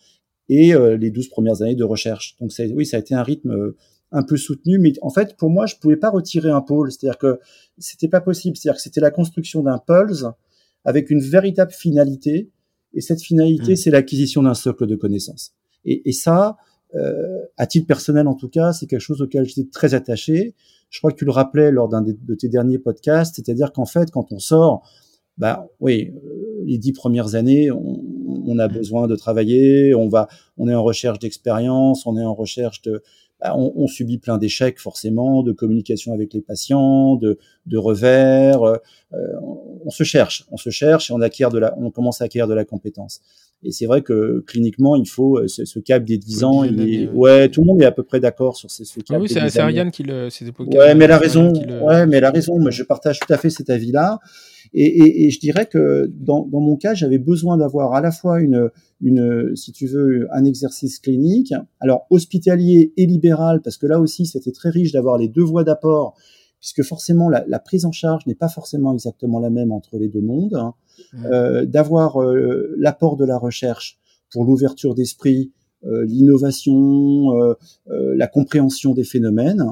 et 0.49 0.75
euh, 0.75 0.97
les 0.97 1.11
12 1.11 1.29
premières 1.29 1.63
années 1.63 1.75
de 1.75 1.85
recherche. 1.85 2.37
Donc 2.41 2.53
oui, 2.75 2.87
ça 2.87 2.97
a 2.97 3.01
été 3.01 3.15
un 3.15 3.23
rythme 3.23 3.51
euh, 3.51 3.77
un 4.13 4.23
peu 4.23 4.37
soutenu, 4.37 4.79
mais 4.79 4.93
en 5.03 5.11
fait, 5.11 5.37
pour 5.37 5.51
moi, 5.51 5.67
je 5.67 5.77
pouvais 5.77 5.97
pas 5.97 6.11
retirer 6.11 6.51
un 6.51 6.61
pôle, 6.61 6.93
c'est-à-dire 6.93 7.19
que 7.19 7.41
c'était 7.79 8.09
pas 8.09 8.21
possible, 8.21 8.57
c'est-à-dire 8.57 8.77
que 8.77 8.83
c'était 8.83 9.01
la 9.01 9.11
construction 9.11 9.63
d'un 9.63 9.79
pulse 9.79 10.27
avec 10.85 11.11
une 11.11 11.21
véritable 11.21 11.73
finalité, 11.73 12.51
et 12.93 13.01
cette 13.01 13.23
finalité, 13.23 13.73
mmh. 13.73 13.77
c'est 13.77 13.91
l'acquisition 13.91 14.43
d'un 14.43 14.55
socle 14.55 14.87
de 14.87 14.95
connaissances. 14.95 15.53
Et, 15.85 16.09
et 16.09 16.13
ça, 16.13 16.57
euh, 16.95 17.41
à 17.57 17.67
titre 17.67 17.87
personnel 17.87 18.29
en 18.29 18.35
tout 18.35 18.49
cas, 18.49 18.73
c'est 18.73 18.87
quelque 18.87 19.01
chose 19.01 19.21
auquel 19.21 19.45
j'étais 19.47 19.69
très 19.69 19.95
attaché. 19.95 20.55
Je 20.91 21.01
crois 21.01 21.11
que 21.11 21.17
tu 21.17 21.25
le 21.25 21.33
rappelais 21.33 21.73
lors 21.73 21.89
d'un 21.89 22.03
de 22.03 22.35
tes 22.35 22.49
derniers 22.49 22.79
podcasts, 22.79 23.35
c'est-à-dire 23.35 23.73
qu'en 23.73 23.87
fait, 23.87 24.13
quand 24.13 24.31
on 24.31 24.39
sort 24.39 24.89
bah 25.37 25.69
oui, 25.81 26.13
les 26.65 26.79
dix 26.79 26.93
premières 26.93 27.35
années, 27.35 27.71
on, 27.73 28.01
on 28.27 28.59
a 28.59 28.69
besoin 28.69 29.07
de 29.07 29.17
travailler, 29.17 29.95
on 29.95 30.09
va, 30.09 30.29
on 30.57 30.69
est 30.69 30.75
en 30.75 30.83
recherche 30.83 31.19
d'expérience, 31.19 32.07
on 32.07 32.17
est 32.17 32.25
en 32.25 32.35
recherche 32.35 32.83
de, 32.83 33.03
bah, 33.41 33.55
on, 33.57 33.73
on, 33.77 33.87
subit 33.87 34.19
plein 34.19 34.39
d'échecs 34.39 34.79
forcément, 34.79 35.43
de 35.43 35.53
communication 35.53 36.13
avec 36.13 36.33
les 36.33 36.41
patients, 36.41 37.17
de, 37.17 37.39
de 37.67 37.77
revers. 37.77 38.63
Euh, 38.63 38.77
on, 39.85 39.91
se 39.91 40.05
cherche, 40.05 40.45
on 40.51 40.57
se 40.57 40.71
cherche 40.71 41.11
et 41.11 41.13
on 41.13 41.21
acquiert 41.21 41.51
de 41.51 41.59
la, 41.59 41.77
on 41.79 41.91
commence 41.91 42.21
à 42.21 42.25
acquérir 42.25 42.49
de 42.49 42.55
la 42.55 42.65
compétence. 42.65 43.21
Et 43.65 43.73
c'est 43.73 43.87
vrai 43.87 44.03
que 44.03 44.45
cliniquement, 44.47 44.95
il 44.97 45.09
faut 45.09 45.39
euh, 45.39 45.49
ce, 45.49 45.65
ce 45.65 45.79
cap 45.79 46.05
des 46.05 46.19
10 46.19 46.45
ans. 46.45 46.65
Il 46.65 46.81
est... 46.81 47.09
ouais, 47.11 47.49
tout 47.49 47.63
le 47.63 47.67
monde 47.67 47.83
est 47.83 47.87
à 47.87 47.93
peu 47.93 48.03
près 48.03 48.21
d'accord 48.21 48.57
sur 48.57 48.71
ce, 48.71 48.85
ce 48.85 49.01
cap. 49.01 49.17
Ah 49.17 49.21
oui, 49.21 49.29
c'est 49.29 49.59
Ariane 49.59 49.91
qui 49.91 50.03
le. 50.03 50.29
Ouais, 50.59 50.95
mais 50.95 51.07
elle 51.07 51.13
a 51.13 51.19
raison. 51.19 51.53
Le... 51.53 51.83
Ouais, 51.83 52.07
mais 52.07 52.19
elle 52.19 52.25
a 52.25 52.31
raison. 52.31 52.59
Moi, 52.59 52.71
je 52.71 52.83
partage 52.83 53.21
tout 53.21 53.33
à 53.33 53.39
fait 53.39 53.51
cet 53.51 53.71
avis-là. 53.71 54.19
Et, 54.77 54.87
et, 54.87 55.27
et, 55.27 55.31
je 55.31 55.39
dirais 55.39 55.67
que 55.67 56.11
dans, 56.13 56.47
dans 56.47 56.61
mon 56.61 56.77
cas, 56.77 56.95
j'avais 56.95 57.19
besoin 57.19 57.57
d'avoir 57.57 57.95
à 57.95 58.01
la 58.01 58.11
fois 58.11 58.41
une, 58.41 58.71
une, 59.01 59.55
si 59.55 59.71
tu 59.71 59.87
veux, 59.87 60.27
un 60.33 60.45
exercice 60.45 60.99
clinique, 60.99 61.55
alors 61.79 62.07
hospitalier 62.11 62.93
et 62.97 63.07
libéral, 63.07 63.61
parce 63.63 63.77
que 63.77 63.87
là 63.87 64.01
aussi, 64.01 64.27
c'était 64.27 64.51
très 64.51 64.71
riche 64.71 64.91
d'avoir 64.91 65.17
les 65.17 65.29
deux 65.29 65.45
voies 65.45 65.63
d'apport, 65.63 66.17
puisque 66.65 66.83
forcément 66.83 67.29
la, 67.29 67.45
la, 67.47 67.59
prise 67.59 67.85
en 67.85 67.93
charge 67.93 68.27
n'est 68.27 68.35
pas 68.35 68.49
forcément 68.49 68.95
exactement 68.95 69.39
la 69.39 69.51
même 69.51 69.71
entre 69.71 69.99
les 69.99 70.09
deux 70.09 70.23
mondes, 70.23 70.55
hein. 70.55 70.73
mmh. 71.13 71.27
euh, 71.27 71.67
d'avoir 71.67 72.23
euh, 72.23 72.75
l'apport 72.79 73.19
de 73.19 73.27
la 73.27 73.37
recherche 73.37 73.99
pour 74.33 74.47
l'ouverture 74.47 74.95
d'esprit, 74.95 75.53
euh, 75.85 76.07
l'innovation, 76.07 77.39
euh, 77.39 77.53
euh, 77.91 78.15
la 78.17 78.29
compréhension 78.29 78.95
des 78.95 79.05
phénomènes, 79.05 79.63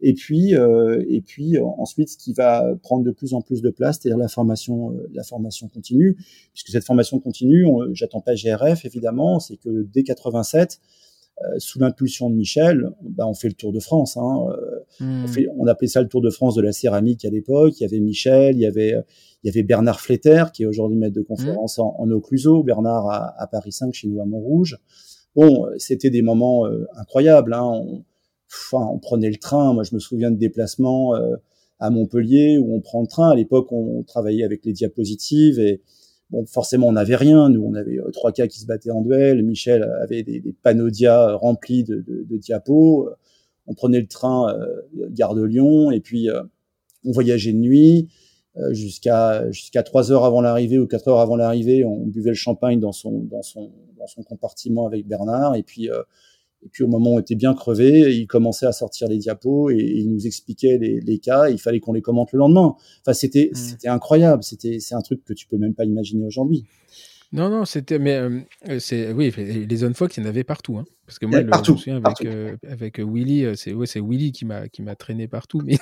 et 0.00 0.12
puis, 0.12 0.56
euh, 0.56 1.04
et 1.08 1.20
puis 1.20 1.56
ensuite, 1.58 2.08
ce 2.08 2.16
qui 2.16 2.32
va 2.32 2.74
prendre 2.82 3.04
de 3.04 3.12
plus 3.12 3.32
en 3.32 3.42
plus 3.42 3.62
de 3.62 3.70
place, 3.70 4.00
c'est-à-dire 4.00 4.18
la 4.18 4.26
formation, 4.26 4.90
euh, 4.90 5.08
la 5.14 5.22
formation 5.22 5.68
continue, 5.68 6.16
puisque 6.52 6.70
cette 6.70 6.84
formation 6.84 7.20
continue, 7.20 7.64
j'attends 7.92 8.22
pas 8.22 8.34
GRF 8.34 8.84
évidemment, 8.84 9.38
c'est 9.38 9.56
que 9.56 9.86
dès 9.92 10.02
87, 10.02 10.80
euh, 10.80 11.09
sous 11.58 11.78
l'impulsion 11.78 12.28
de 12.28 12.34
Michel, 12.34 12.90
bah, 13.02 13.26
on 13.26 13.34
fait 13.34 13.48
le 13.48 13.54
Tour 13.54 13.72
de 13.72 13.80
France. 13.80 14.16
Hein, 14.16 14.46
mmh. 15.00 15.24
on, 15.24 15.28
fait, 15.28 15.46
on, 15.56 15.66
appelait 15.66 15.88
ça 15.88 16.02
le 16.02 16.08
Tour 16.08 16.20
de 16.20 16.30
France 16.30 16.54
de 16.54 16.62
la 16.62 16.72
céramique 16.72 17.24
à 17.24 17.30
l'époque. 17.30 17.74
Il 17.80 17.82
y 17.82 17.86
avait 17.86 18.00
Michel, 18.00 18.56
il 18.56 18.60
y 18.60 18.66
avait, 18.66 18.94
il 19.42 19.46
y 19.46 19.50
avait 19.50 19.62
Bernard 19.62 20.00
Fletter, 20.00 20.44
qui 20.52 20.64
est 20.64 20.66
aujourd'hui 20.66 20.98
maître 20.98 21.14
de 21.14 21.22
conférence 21.22 21.78
mmh. 21.78 21.82
en, 21.82 21.96
en 21.98 22.10
Occluso, 22.10 22.62
Bernard 22.62 23.08
à, 23.08 23.42
à, 23.42 23.46
Paris 23.46 23.72
5 23.72 23.94
chez 23.94 24.08
nous 24.08 24.20
à 24.20 24.26
Montrouge. 24.26 24.78
Bon, 25.36 25.66
c'était 25.78 26.10
des 26.10 26.22
moments 26.22 26.66
euh, 26.66 26.86
incroyables. 26.96 27.54
Hein, 27.54 27.64
on, 27.64 28.04
enfin, 28.50 28.86
on 28.92 28.98
prenait 28.98 29.30
le 29.30 29.36
train. 29.36 29.72
Moi, 29.72 29.84
je 29.84 29.94
me 29.94 30.00
souviens 30.00 30.30
de 30.30 30.36
déplacements 30.36 31.14
euh, 31.14 31.36
à 31.78 31.90
Montpellier 31.90 32.58
où 32.58 32.74
on 32.74 32.80
prend 32.80 33.00
le 33.00 33.06
train. 33.06 33.30
À 33.30 33.34
l'époque, 33.34 33.72
on 33.72 34.02
travaillait 34.02 34.44
avec 34.44 34.64
les 34.64 34.72
diapositives 34.72 35.58
et 35.58 35.82
bon, 36.30 36.46
forcément, 36.46 36.88
on 36.88 36.92
n'avait 36.92 37.16
rien. 37.16 37.48
Nous, 37.48 37.62
on 37.62 37.74
avait 37.74 37.98
euh, 37.98 38.10
trois 38.10 38.32
cas 38.32 38.46
qui 38.46 38.60
se 38.60 38.66
battaient 38.66 38.90
en 38.90 39.02
duel. 39.02 39.42
Michel 39.42 39.82
avait 40.00 40.22
des, 40.22 40.40
des 40.40 40.54
dia 40.90 41.34
remplis 41.34 41.84
de, 41.84 42.04
diapos. 42.30 43.10
On 43.66 43.74
prenait 43.74 44.00
le 44.00 44.06
train 44.06 44.54
euh, 44.54 44.82
gare 45.10 45.34
de 45.34 45.42
Lyon 45.42 45.90
et 45.90 46.00
puis 46.00 46.28
euh, 46.28 46.42
on 47.04 47.12
voyageait 47.12 47.52
de 47.52 47.58
nuit 47.58 48.08
jusqu'à 48.72 49.48
jusqu'à 49.52 49.82
trois 49.84 50.10
heures 50.10 50.24
avant 50.24 50.40
l'arrivée 50.40 50.78
ou 50.78 50.86
quatre 50.86 51.08
heures 51.08 51.20
avant 51.20 51.36
l'arrivée. 51.36 51.84
On 51.84 52.06
buvait 52.06 52.30
le 52.30 52.34
champagne 52.34 52.80
dans 52.80 52.92
son 52.92 53.20
dans 53.20 53.42
son 53.42 53.70
dans 53.96 54.08
son 54.08 54.22
compartiment 54.22 54.86
avec 54.86 55.06
Bernard 55.06 55.54
et 55.54 55.62
puis 55.62 55.88
et 56.62 56.68
puis 56.68 56.84
au 56.84 56.88
moment 56.88 57.12
où 57.12 57.16
on 57.16 57.20
était 57.20 57.34
bien 57.34 57.54
crevé, 57.54 58.14
il 58.14 58.26
commençait 58.26 58.66
à 58.66 58.72
sortir 58.72 59.08
les 59.08 59.18
diapos 59.18 59.70
et, 59.70 59.76
et 59.76 59.98
il 60.00 60.12
nous 60.12 60.26
expliquait 60.26 60.78
les, 60.78 61.00
les 61.00 61.18
cas. 61.18 61.48
il 61.48 61.58
fallait 61.58 61.80
qu'on 61.80 61.92
les 61.92 62.02
commente 62.02 62.32
le 62.32 62.38
lendemain. 62.38 62.74
Enfin, 63.00 63.14
c'était 63.14 63.50
mmh. 63.52 63.56
c'était 63.56 63.88
incroyable. 63.88 64.42
C'était 64.42 64.78
c'est 64.80 64.94
un 64.94 65.00
truc 65.00 65.24
que 65.24 65.32
tu 65.32 65.46
peux 65.46 65.56
même 65.56 65.74
pas 65.74 65.84
imaginer 65.84 66.26
aujourd'hui. 66.26 66.66
Non, 67.32 67.48
non, 67.48 67.64
c'était, 67.64 68.00
mais 68.00 68.16
euh, 68.16 68.80
c'est, 68.80 69.12
oui, 69.12 69.32
les 69.36 69.76
zones 69.76 69.94
Fox, 69.94 70.16
il 70.16 70.24
y 70.24 70.26
en 70.26 70.28
avait 70.28 70.42
partout, 70.42 70.78
hein, 70.78 70.84
parce 71.06 71.20
que 71.20 71.26
moi, 71.26 71.40
le, 71.40 71.48
partout, 71.48 71.66
je 71.66 71.72
me 71.72 71.76
souviens 71.76 72.02
avec, 72.04 72.24
euh, 72.24 72.56
avec 72.68 72.98
Willy, 72.98 73.44
euh, 73.44 73.54
c'est, 73.54 73.72
ouais, 73.72 73.86
c'est 73.86 74.00
Willy 74.00 74.32
qui 74.32 74.44
m'a, 74.44 74.68
qui 74.68 74.82
m'a 74.82 74.96
traîné 74.96 75.28
partout, 75.28 75.60
mais 75.64 75.78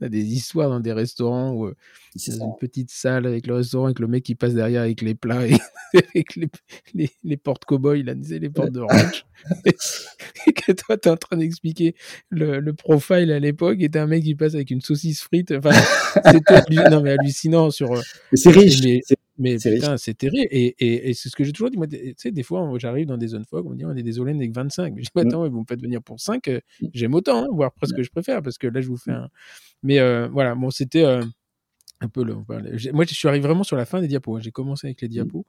on 0.00 0.06
a 0.06 0.08
des 0.08 0.34
histoires 0.34 0.70
dans 0.70 0.80
des 0.80 0.92
restaurants 0.92 1.52
où 1.52 1.70
dans 2.14 2.46
une 2.46 2.56
petite 2.60 2.90
salle 2.90 3.26
avec 3.26 3.46
le 3.46 3.54
restaurant, 3.54 3.86
avec 3.86 3.98
le 3.98 4.06
mec 4.06 4.22
qui 4.24 4.34
passe 4.34 4.54
derrière 4.54 4.82
avec 4.82 5.02
les 5.02 5.14
plats 5.14 5.46
et 5.46 5.54
avec 5.94 6.36
les, 6.36 6.48
les, 6.94 7.10
les 7.22 7.36
portes 7.36 7.64
cow-boy, 7.64 8.02
là, 8.04 8.14
les 8.14 8.50
portes 8.50 8.72
de 8.72 8.80
ranch, 8.80 9.24
et 10.46 10.52
que 10.52 10.72
toi, 10.72 10.96
t'es 10.96 11.10
en 11.10 11.16
train 11.16 11.36
d'expliquer 11.36 11.94
le, 12.30 12.60
le 12.60 12.72
profile 12.74 13.32
à 13.32 13.38
l'époque, 13.38 13.78
et 13.80 13.88
t'as 13.88 14.02
un 14.02 14.06
mec 14.06 14.24
qui 14.24 14.34
passe 14.34 14.54
avec 14.54 14.70
une 14.70 14.80
saucisse 14.80 15.20
frite, 15.22 15.52
enfin, 15.52 15.70
c'était 16.32 16.90
non, 16.90 17.00
mais 17.02 17.12
hallucinant 17.18 17.70
sur. 17.70 17.90
Mais 17.94 18.36
c'est 18.36 18.50
riche. 18.50 18.80
Les, 18.82 19.02
mais 19.36 19.56
putain, 19.58 19.96
c'est 19.96 20.14
terrible. 20.14 20.46
Et, 20.52 20.76
et, 20.78 21.10
et 21.10 21.14
c'est 21.14 21.28
ce 21.28 21.34
que 21.34 21.42
j'ai 21.42 21.50
toujours 21.52 21.68
dit. 21.70 21.76
Moi, 21.76 21.88
tu 21.88 22.14
sais, 22.16 22.30
des 22.30 22.44
fois, 22.44 22.70
j'arrive 22.78 23.06
dans 23.06 23.16
des 23.16 23.26
zones 23.28 23.44
fog, 23.44 23.66
on 23.66 23.70
me 23.70 23.76
dit, 23.76 23.84
on 23.84 23.96
est 23.96 24.02
des 24.04 24.20
Olen 24.20 24.36
avec 24.36 24.54
25. 24.54 24.94
Mais 24.94 25.02
je 25.02 25.06
dis, 25.06 25.10
Mmh. 25.14 25.26
attends, 25.28 25.48
vous 25.48 25.60
me 25.60 25.64
faites 25.68 25.80
venir 25.82 26.00
pour 26.02 26.20
5. 26.20 26.46
euh, 26.48 26.60
J'aime 26.92 27.14
autant, 27.14 27.44
hein, 27.44 27.48
voire 27.52 27.72
presque 27.72 28.00
je 28.00 28.10
préfère, 28.10 28.42
parce 28.42 28.58
que 28.58 28.68
là, 28.68 28.80
je 28.80 28.86
vous 28.88 28.96
fais 28.96 29.10
un. 29.10 29.28
Mais 29.82 29.98
euh, 29.98 30.28
voilà, 30.28 30.54
bon, 30.54 30.70
c'était 30.70 31.04
euh, 31.04 31.24
un 32.04 32.08
peu 32.08 32.22
le. 32.22 32.34
Moi, 32.92 33.04
je 33.06 33.14
suis 33.14 33.28
arrivé 33.28 33.46
vraiment 33.46 33.64
sur 33.64 33.76
la 33.76 33.84
fin 33.84 34.00
des 34.00 34.08
diapos. 34.08 34.36
hein. 34.36 34.40
J'ai 34.42 34.52
commencé 34.52 34.86
avec 34.86 35.00
les 35.02 35.08
diapos. 35.08 35.44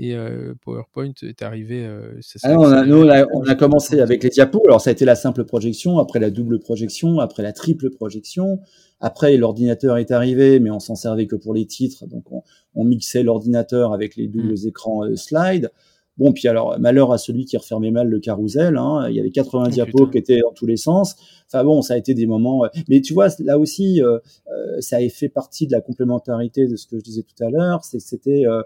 Et 0.00 0.14
euh, 0.16 0.54
PowerPoint 0.64 1.12
est 1.22 1.42
arrivé. 1.42 1.86
Euh, 1.86 2.18
ça, 2.20 2.38
Ah 2.42 2.56
on 2.58 2.64
a, 2.64 2.84
nous, 2.84 3.02
on 3.04 3.08
a, 3.08 3.24
on 3.32 3.42
a 3.44 3.54
commencé 3.54 4.00
avec 4.00 4.24
les 4.24 4.30
diapos. 4.30 4.62
Alors, 4.66 4.80
ça 4.80 4.90
a 4.90 4.92
été 4.92 5.04
la 5.04 5.14
simple 5.14 5.44
projection, 5.44 5.98
après 5.98 6.18
la 6.18 6.30
double 6.30 6.58
projection, 6.58 7.20
après 7.20 7.42
la 7.44 7.52
triple 7.52 7.90
projection. 7.90 8.60
Après, 9.00 9.36
l'ordinateur 9.36 9.98
est 9.98 10.10
arrivé, 10.10 10.58
mais 10.60 10.70
on 10.70 10.80
s'en 10.80 10.96
servait 10.96 11.26
que 11.26 11.36
pour 11.36 11.54
les 11.54 11.66
titres. 11.66 12.06
Donc, 12.06 12.30
on, 12.32 12.42
on 12.74 12.84
mixait 12.84 13.22
l'ordinateur 13.22 13.92
avec 13.92 14.16
les 14.16 14.26
doubles 14.26 14.54
Mmh. 14.54 14.68
écrans 14.68 15.04
euh, 15.04 15.14
slide. 15.16 15.70
Bon, 16.16 16.32
puis 16.32 16.46
alors, 16.46 16.78
malheur 16.78 17.12
à 17.12 17.18
celui 17.18 17.44
qui 17.44 17.56
refermait 17.56 17.90
mal 17.90 18.08
le 18.08 18.20
carrousel. 18.20 18.76
Hein. 18.76 19.06
Il 19.08 19.16
y 19.16 19.20
avait 19.20 19.30
80 19.30 19.64
Oh, 19.66 19.70
diapos 19.70 19.90
putain. 19.98 20.10
qui 20.12 20.18
étaient 20.18 20.40
dans 20.40 20.52
tous 20.52 20.66
les 20.66 20.76
sens. 20.76 21.16
Enfin 21.48 21.64
bon, 21.64 21.82
ça 21.82 21.94
a 21.94 21.96
été 21.96 22.14
des 22.14 22.26
moments. 22.26 22.64
euh, 22.64 22.68
Mais 22.88 23.00
tu 23.00 23.14
vois, 23.14 23.28
là 23.40 23.58
aussi, 23.58 24.00
euh, 24.00 24.18
euh, 24.48 24.80
ça 24.80 24.98
a 24.98 25.08
fait 25.08 25.28
partie 25.28 25.66
de 25.66 25.72
la 25.72 25.80
complémentarité 25.80 26.66
de 26.68 26.76
ce 26.76 26.86
que 26.86 26.98
je 26.98 27.02
disais 27.02 27.22
tout 27.22 27.42
à 27.44 27.50
l'heure. 27.50 27.84
C'est 27.84 27.98
que 27.98 28.04
c'était, 28.04 28.46
euh, 28.46 28.62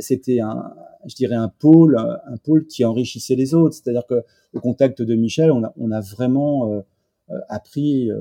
c'était 0.00 0.40
un, 0.40 0.74
je 1.06 1.14
dirais 1.14 1.36
un 1.36 1.48
pôle, 1.48 1.96
un 1.96 2.36
pôle 2.38 2.66
qui 2.66 2.84
enrichissait 2.84 3.36
les 3.36 3.54
autres. 3.54 3.74
C'est-à-dire 3.76 4.06
que 4.08 4.22
au 4.52 4.58
contact 4.60 5.00
de 5.00 5.14
Michel, 5.14 5.52
on 5.52 5.62
a, 5.62 5.72
on 5.78 5.92
a 5.92 6.00
vraiment 6.00 6.82
appris 7.48 8.10
euh, 8.10 8.16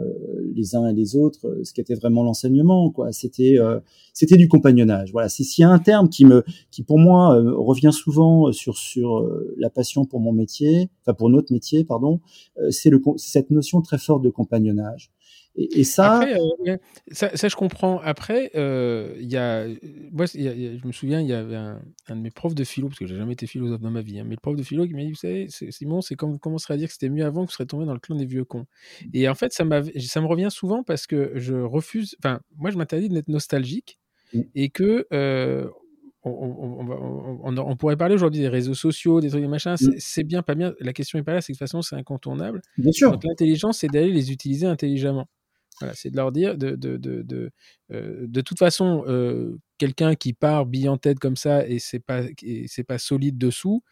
les 0.56 0.76
uns 0.76 0.88
et 0.88 0.94
les 0.94 1.16
autres 1.16 1.48
euh, 1.48 1.64
ce 1.64 1.74
qu'était 1.74 1.96
vraiment 1.96 2.24
l'enseignement. 2.24 2.90
Quoi, 2.92 3.12
c'était, 3.12 3.58
euh, 3.58 3.80
c'était 4.14 4.38
du 4.38 4.48
compagnonnage. 4.48 5.12
Voilà. 5.12 5.30
C'est 5.30 5.44
s'il 5.44 5.64
y 5.64 5.66
a 5.66 5.70
un 5.70 5.80
terme 5.80 6.10
qui 6.10 6.26
me, 6.26 6.44
qui 6.72 6.84
pour 6.84 7.00
moi 7.00 7.36
euh, 7.36 7.54
revient 7.56 7.92
souvent 7.92 8.52
sur 8.52 8.78
sur 8.78 9.20
euh, 9.20 9.54
la 9.58 9.70
passion 9.70 10.06
pour 10.06 10.20
mon 10.20 10.32
métier, 10.32 10.90
enfin 11.02 11.14
pour 11.14 11.30
notre 11.30 11.52
métier, 11.52 11.84
pardon, 11.84 12.20
euh, 12.60 12.70
c'est 12.72 12.90
le, 12.90 13.02
cette 13.18 13.52
notion 13.52 13.82
très 13.82 13.98
forte 13.98 14.24
de 14.24 14.30
compagnonnage. 14.30 15.12
Et, 15.56 15.80
et 15.80 15.84
ça, 15.84 16.20
Après, 16.20 16.40
euh, 16.68 16.78
ça, 17.12 17.36
ça, 17.36 17.48
je 17.50 17.56
comprends. 17.56 18.00
Après, 18.00 18.52
euh, 18.56 19.16
y 19.20 19.36
a, 19.36 19.68
moi, 20.12 20.26
il 20.34 20.42
y 20.44 20.48
a- 20.48 20.54
il 20.54 20.62
y 20.62 20.68
a- 20.68 20.78
je 20.78 20.88
me 20.88 20.92
souviens, 20.92 21.20
il 21.20 21.28
y 21.28 21.34
avait 21.34 21.56
un, 21.56 21.82
un 22.08 22.16
de 22.16 22.22
mes 22.22 22.32
profs 22.32 22.56
de 22.56 22.64
philo, 22.64 22.88
parce 22.88 23.00
que 23.00 23.08
j'ai 23.08 23.18
jamais 23.18 23.34
été 23.34 23.48
philosophe 23.48 23.82
dans 23.82 23.92
ma 23.92 24.02
vie, 24.02 24.20
hein, 24.20 24.24
mais 24.26 24.36
le 24.36 24.42
prof 24.42 24.56
de 24.56 24.64
philo 24.64 24.86
qui 24.88 24.94
m'a 24.94 25.02
dit, 25.04 25.10
vous 25.10 25.16
savez, 25.16 25.48
Simon, 25.50 26.02
c'est 26.02 26.16
quand 26.16 26.30
vous 26.30 26.38
commencerez 26.38 26.76
à 26.76 26.78
dire 26.78 26.88
que 26.88 26.94
c'était 26.94 27.10
mieux 27.10 27.26
avant 27.26 27.42
que 27.44 27.50
vous 27.50 27.54
serez 27.54 27.66
tombé 27.66 27.86
dans 27.86 27.94
le 27.94 28.00
clan 28.00 28.16
des 28.16 28.26
vieux 28.26 28.46
cons. 28.46 28.66
Et 29.14 29.28
en 29.28 29.36
fait, 29.36 29.52
ça, 29.52 29.66
ça 30.00 30.22
me 30.22 30.28
revient 30.28 30.50
souvent 30.52 30.84
parce 30.84 31.08
que 31.08 31.34
je 31.36 31.56
refuse, 31.56 32.16
enfin, 32.24 32.40
moi, 32.56 32.70
je 32.70 32.78
m'interdis 32.78 33.10
d'être 33.10 33.28
nostalgique 33.28 34.00
Mm. 34.34 34.42
et 34.56 34.70
que 34.70 35.08
euh, 35.14 35.68
on, 36.24 37.76
pourrait 37.78 37.96
parler 37.98 38.16
aujourd'hui 38.16 38.42
des 38.42 38.50
réseaux 38.50 38.74
sociaux, 38.74 39.22
des 39.22 39.30
trucs, 39.30 39.42
des 39.42 39.48
machins. 39.48 39.76
C'est 39.78 40.00
c'est 40.00 40.24
bien, 40.24 40.42
pas 40.42 40.56
bien. 40.56 40.74
La 40.80 40.94
question 40.94 41.18
est 41.18 41.24
pas 41.24 41.34
là, 41.34 41.42
c'est 41.42 41.54
que 41.54 41.56
de 41.56 41.60
toute 41.60 41.68
façon, 41.68 41.82
c'est 41.82 41.96
incontournable. 41.96 42.62
bien 42.78 42.92
sûr, 42.92 43.12
Donc 43.12 43.24
l'intelligence, 43.24 43.80
c'est 43.80 43.88
d'aller 43.88 44.12
les 44.12 44.32
utiliser 44.32 44.68
intelligemment. 44.68 45.28
C'est 45.94 46.10
de 46.12 46.16
leur 46.18 46.32
dire, 46.32 46.58
de, 46.58 46.78
euh, 47.92 48.42
toute 48.42 48.60
façon, 48.60 49.04
euh, 49.08 49.58
quelqu'un 49.78 50.16
qui 50.16 50.34
part 50.34 50.66
bille 50.66 50.90
en 50.90 50.98
tête 50.98 51.20
comme 51.20 51.36
ça 51.38 51.68
et 51.68 51.80
c'est 51.80 52.00
pas, 52.00 52.24
et 52.44 52.68
c'est 52.68 52.84
pas 52.84 52.98
solide 52.98 53.38
dessous, 53.38 53.84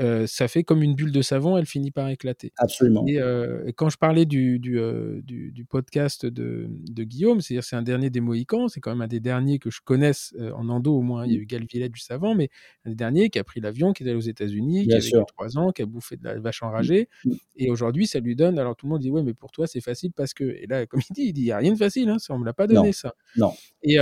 euh, 0.00 0.26
ça 0.26 0.48
fait 0.48 0.64
comme 0.64 0.82
une 0.82 0.94
bulle 0.94 1.12
de 1.12 1.22
savon, 1.22 1.56
elle 1.56 1.66
finit 1.66 1.90
par 1.92 2.08
éclater. 2.08 2.52
absolument. 2.56 3.04
Et 3.06 3.18
euh, 3.20 3.70
quand 3.76 3.90
je 3.90 3.96
parlais 3.96 4.24
du, 4.26 4.58
du, 4.58 4.78
euh, 4.78 5.20
du, 5.22 5.52
du 5.52 5.64
podcast 5.64 6.26
de, 6.26 6.66
de 6.68 7.04
Guillaume, 7.04 7.40
c'est-à-dire 7.40 7.62
c'est 7.64 7.76
un 7.76 7.82
dernier 7.82 8.10
des 8.10 8.20
Mohicans, 8.20 8.68
c'est 8.68 8.80
quand 8.80 8.90
même 8.90 9.02
un 9.02 9.06
des 9.06 9.20
derniers 9.20 9.58
que 9.58 9.70
je 9.70 9.80
connaisse 9.84 10.34
en 10.54 10.68
endo 10.68 10.94
au 10.96 11.02
moins. 11.02 11.26
Il 11.26 11.32
y 11.32 11.36
a 11.36 11.38
eu 11.38 11.46
Galvillette 11.46 11.94
juste 11.94 12.10
avant, 12.10 12.34
mais 12.34 12.48
un 12.84 12.90
des 12.90 12.96
derniers 12.96 13.30
qui 13.30 13.38
a 13.38 13.44
pris 13.44 13.60
l'avion, 13.60 13.92
qui 13.92 14.02
est 14.02 14.06
allé 14.08 14.16
aux 14.16 14.20
États-Unis, 14.20 14.82
qui 14.82 14.86
Bien 14.88 14.96
a 14.96 15.00
vécu 15.00 15.10
sûr. 15.10 15.26
trois 15.26 15.58
ans, 15.58 15.70
qui 15.70 15.82
a 15.82 15.86
bouffé 15.86 16.16
de 16.16 16.24
la 16.24 16.38
vache 16.40 16.62
enragée. 16.62 17.08
Mm. 17.24 17.32
Et 17.56 17.70
aujourd'hui, 17.70 18.06
ça 18.06 18.18
lui 18.20 18.34
donne. 18.34 18.58
Alors 18.58 18.74
tout 18.76 18.86
le 18.86 18.90
monde 18.90 19.00
dit 19.00 19.10
ouais, 19.10 19.22
mais 19.22 19.34
pour 19.34 19.52
toi 19.52 19.66
c'est 19.66 19.80
facile 19.80 20.12
parce 20.12 20.34
que. 20.34 20.44
Et 20.44 20.66
là, 20.68 20.86
comme 20.86 21.00
il 21.08 21.12
dit, 21.14 21.22
il 21.22 21.32
dit 21.32 21.42
il 21.42 21.46
y 21.46 21.52
a 21.52 21.58
rien 21.58 21.72
de 21.72 21.78
facile, 21.78 22.08
hein, 22.08 22.18
ça 22.18 22.34
on 22.34 22.38
me 22.38 22.44
l'a 22.44 22.52
pas 22.52 22.66
donné 22.66 22.88
Non, 22.88 22.92
ça. 22.92 23.14
non. 23.36 23.52
Et 23.82 23.98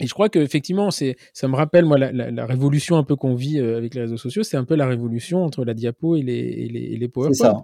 et 0.00 0.06
je 0.06 0.14
crois 0.14 0.28
que 0.28 0.38
effectivement, 0.38 0.90
c'est, 0.90 1.16
ça 1.32 1.48
me 1.48 1.54
rappelle 1.56 1.84
moi 1.84 1.98
la, 1.98 2.10
la, 2.12 2.30
la 2.30 2.46
révolution 2.46 2.96
un 2.96 3.04
peu 3.04 3.16
qu'on 3.16 3.34
vit 3.34 3.58
euh, 3.60 3.76
avec 3.76 3.94
les 3.94 4.02
réseaux 4.02 4.16
sociaux, 4.16 4.42
c'est 4.42 4.56
un 4.56 4.64
peu 4.64 4.74
la 4.74 4.86
révolution 4.86 5.44
entre 5.44 5.64
la 5.64 5.74
diapo 5.74 6.16
et 6.16 6.22
les, 6.22 6.32
et 6.34 6.68
les, 6.68 6.80
et 6.80 6.96
les 6.96 7.06
C'est 7.06 7.08
PowerPoint. 7.08 7.34
ça. 7.34 7.62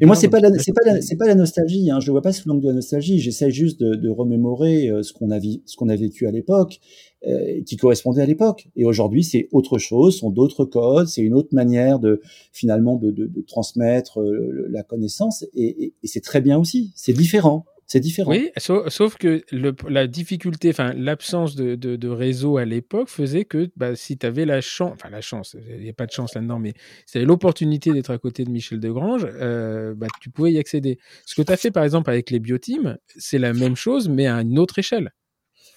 Et 0.00 0.06
moi, 0.06 0.14
c'est 0.14 0.28
pas 0.28 0.38
c'est 0.58 0.72
pas 0.72 1.00
c'est 1.00 1.16
pas 1.16 1.26
la 1.26 1.34
nostalgie. 1.34 1.90
Hein. 1.90 1.98
Je 1.98 2.06
le 2.06 2.12
vois 2.12 2.22
pas 2.22 2.32
sous 2.32 2.48
l'angle 2.48 2.62
de 2.62 2.68
la 2.68 2.74
nostalgie. 2.74 3.18
J'essaie 3.18 3.50
juste 3.50 3.80
de, 3.80 3.96
de 3.96 4.08
remémorer 4.08 4.88
euh, 4.88 5.02
ce 5.02 5.12
qu'on 5.12 5.32
a 5.32 5.40
ce 5.40 5.76
qu'on 5.76 5.88
a 5.88 5.96
vécu 5.96 6.28
à 6.28 6.30
l'époque, 6.30 6.78
euh, 7.26 7.60
qui 7.66 7.76
correspondait 7.76 8.22
à 8.22 8.26
l'époque. 8.26 8.68
Et 8.76 8.84
aujourd'hui, 8.84 9.24
c'est 9.24 9.48
autre 9.50 9.78
chose, 9.78 10.18
sont 10.18 10.30
d'autres 10.30 10.64
codes, 10.64 11.08
c'est 11.08 11.22
une 11.22 11.34
autre 11.34 11.48
manière 11.52 11.98
de 11.98 12.20
finalement 12.52 12.94
de, 12.94 13.10
de, 13.10 13.26
de 13.26 13.40
transmettre 13.40 14.20
euh, 14.20 14.68
la 14.70 14.84
connaissance. 14.84 15.44
Et, 15.52 15.84
et, 15.84 15.94
et 16.00 16.06
c'est 16.06 16.20
très 16.20 16.40
bien 16.40 16.58
aussi. 16.60 16.92
C'est 16.94 17.12
différent. 17.12 17.64
C'est 17.92 18.00
différent. 18.00 18.30
Oui, 18.30 18.50
sauf, 18.56 19.18
que 19.18 19.42
le, 19.52 19.74
la 19.86 20.06
difficulté, 20.06 20.70
enfin 20.70 20.94
l'absence 20.94 21.54
de, 21.54 21.74
de, 21.74 21.96
de, 21.96 22.08
réseau 22.08 22.56
à 22.56 22.64
l'époque 22.64 23.10
faisait 23.10 23.44
que 23.44 23.70
bah, 23.76 23.94
si 23.96 24.16
tu 24.16 24.24
avais 24.24 24.46
la 24.46 24.62
chance, 24.62 24.92
enfin 24.94 25.10
la 25.10 25.20
chance, 25.20 25.58
il 25.68 25.82
n'y 25.82 25.90
a 25.90 25.92
pas 25.92 26.06
de 26.06 26.10
chance 26.10 26.34
là-dedans, 26.34 26.58
mais 26.58 26.72
si 27.04 27.12
tu 27.12 27.18
avais 27.18 27.26
l'opportunité 27.26 27.92
d'être 27.92 28.08
à 28.08 28.16
côté 28.16 28.44
de 28.44 28.50
Michel 28.50 28.80
Degrange, 28.80 29.26
euh, 29.26 29.92
bah, 29.94 30.06
tu 30.22 30.30
pouvais 30.30 30.54
y 30.54 30.58
accéder. 30.58 30.98
Ce 31.26 31.34
que 31.34 31.42
tu 31.42 31.52
as 31.52 31.58
fait 31.58 31.70
par 31.70 31.84
exemple 31.84 32.08
avec 32.08 32.30
les 32.30 32.38
biotimes, 32.38 32.96
c'est 33.14 33.38
la 33.38 33.52
même 33.52 33.76
chose, 33.76 34.08
mais 34.08 34.26
à 34.26 34.40
une 34.40 34.58
autre 34.58 34.78
échelle. 34.78 35.12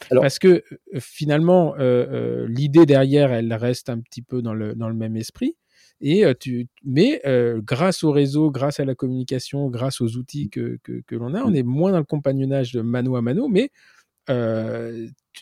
Alors, 0.10 0.22
Parce 0.22 0.40
que 0.40 0.48
euh, 0.48 0.64
finalement, 1.00 1.76
euh, 1.76 2.06
euh, 2.10 2.48
l'idée 2.48 2.86
derrière, 2.86 3.34
elle 3.34 3.54
reste 3.54 3.90
un 3.90 4.00
petit 4.00 4.22
peu 4.22 4.42
dans 4.42 4.54
le, 4.54 4.74
dans 4.74 4.88
le 4.88 4.96
même 4.96 5.18
esprit. 5.18 5.58
Et 6.02 6.26
tu, 6.40 6.68
mais 6.84 7.22
grâce 7.64 8.04
au 8.04 8.12
réseau, 8.12 8.52
grâce 8.52 8.80
à 8.80 8.86
la 8.86 8.96
communication, 8.96 9.70
grâce 9.70 10.02
aux 10.02 10.18
outils 10.18 10.50
que, 10.50 10.78
que, 10.84 11.16
l'on 11.16 11.34
a, 11.34 11.44
on 11.44 11.54
est 11.54 11.64
moins 11.64 11.92
dans 11.92 12.00
le 12.00 12.06
compagnonnage 12.06 12.74
de 12.74 12.82
mano 12.82 13.16
à 13.16 13.22
mano, 13.22 13.48
mais 13.48 13.70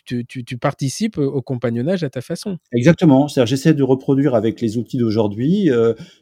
tu, 0.04 0.24
tu, 0.26 0.44
tu, 0.44 0.58
participes 0.58 1.18
au 1.18 1.42
compagnonnage 1.42 2.04
à 2.04 2.10
ta 2.10 2.20
façon. 2.20 2.58
Exactement. 2.72 3.26
J'essaie 3.28 3.74
de 3.74 3.82
reproduire 3.82 4.34
avec 4.34 4.60
les 4.60 4.78
outils 4.78 4.98
d'aujourd'hui 4.98 5.70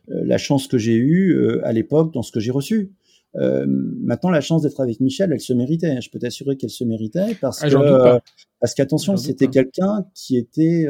la 0.09 0.39
chance 0.39 0.67
que 0.67 0.79
j'ai 0.79 0.97
eue 0.97 1.61
à 1.63 1.73
l'époque 1.73 2.13
dans 2.15 2.23
ce 2.23 2.33
que 2.33 2.41
j'ai 2.41 2.53
reçu. 2.53 2.91
maintenant, 3.35 4.31
la 4.31 4.41
chance 4.41 4.63
d'être 4.63 4.81
avec 4.81 4.99
Michel, 5.01 5.31
elle 5.33 5.41
se 5.41 5.53
méritait. 5.53 6.01
Je 6.01 6.11
peux 6.11 6.19
t'assurer 6.19 6.57
qu'elle 6.57 6.71
se 6.71 6.85
méritait 6.85 7.37
parce 7.41 7.63
ah, 7.63 7.69
que, 7.69 8.21
parce 8.61 8.75
qu'attention, 8.75 9.19
c'était 9.19 9.49
quelqu'un 9.49 10.07
qui 10.15 10.39
était 10.39 10.87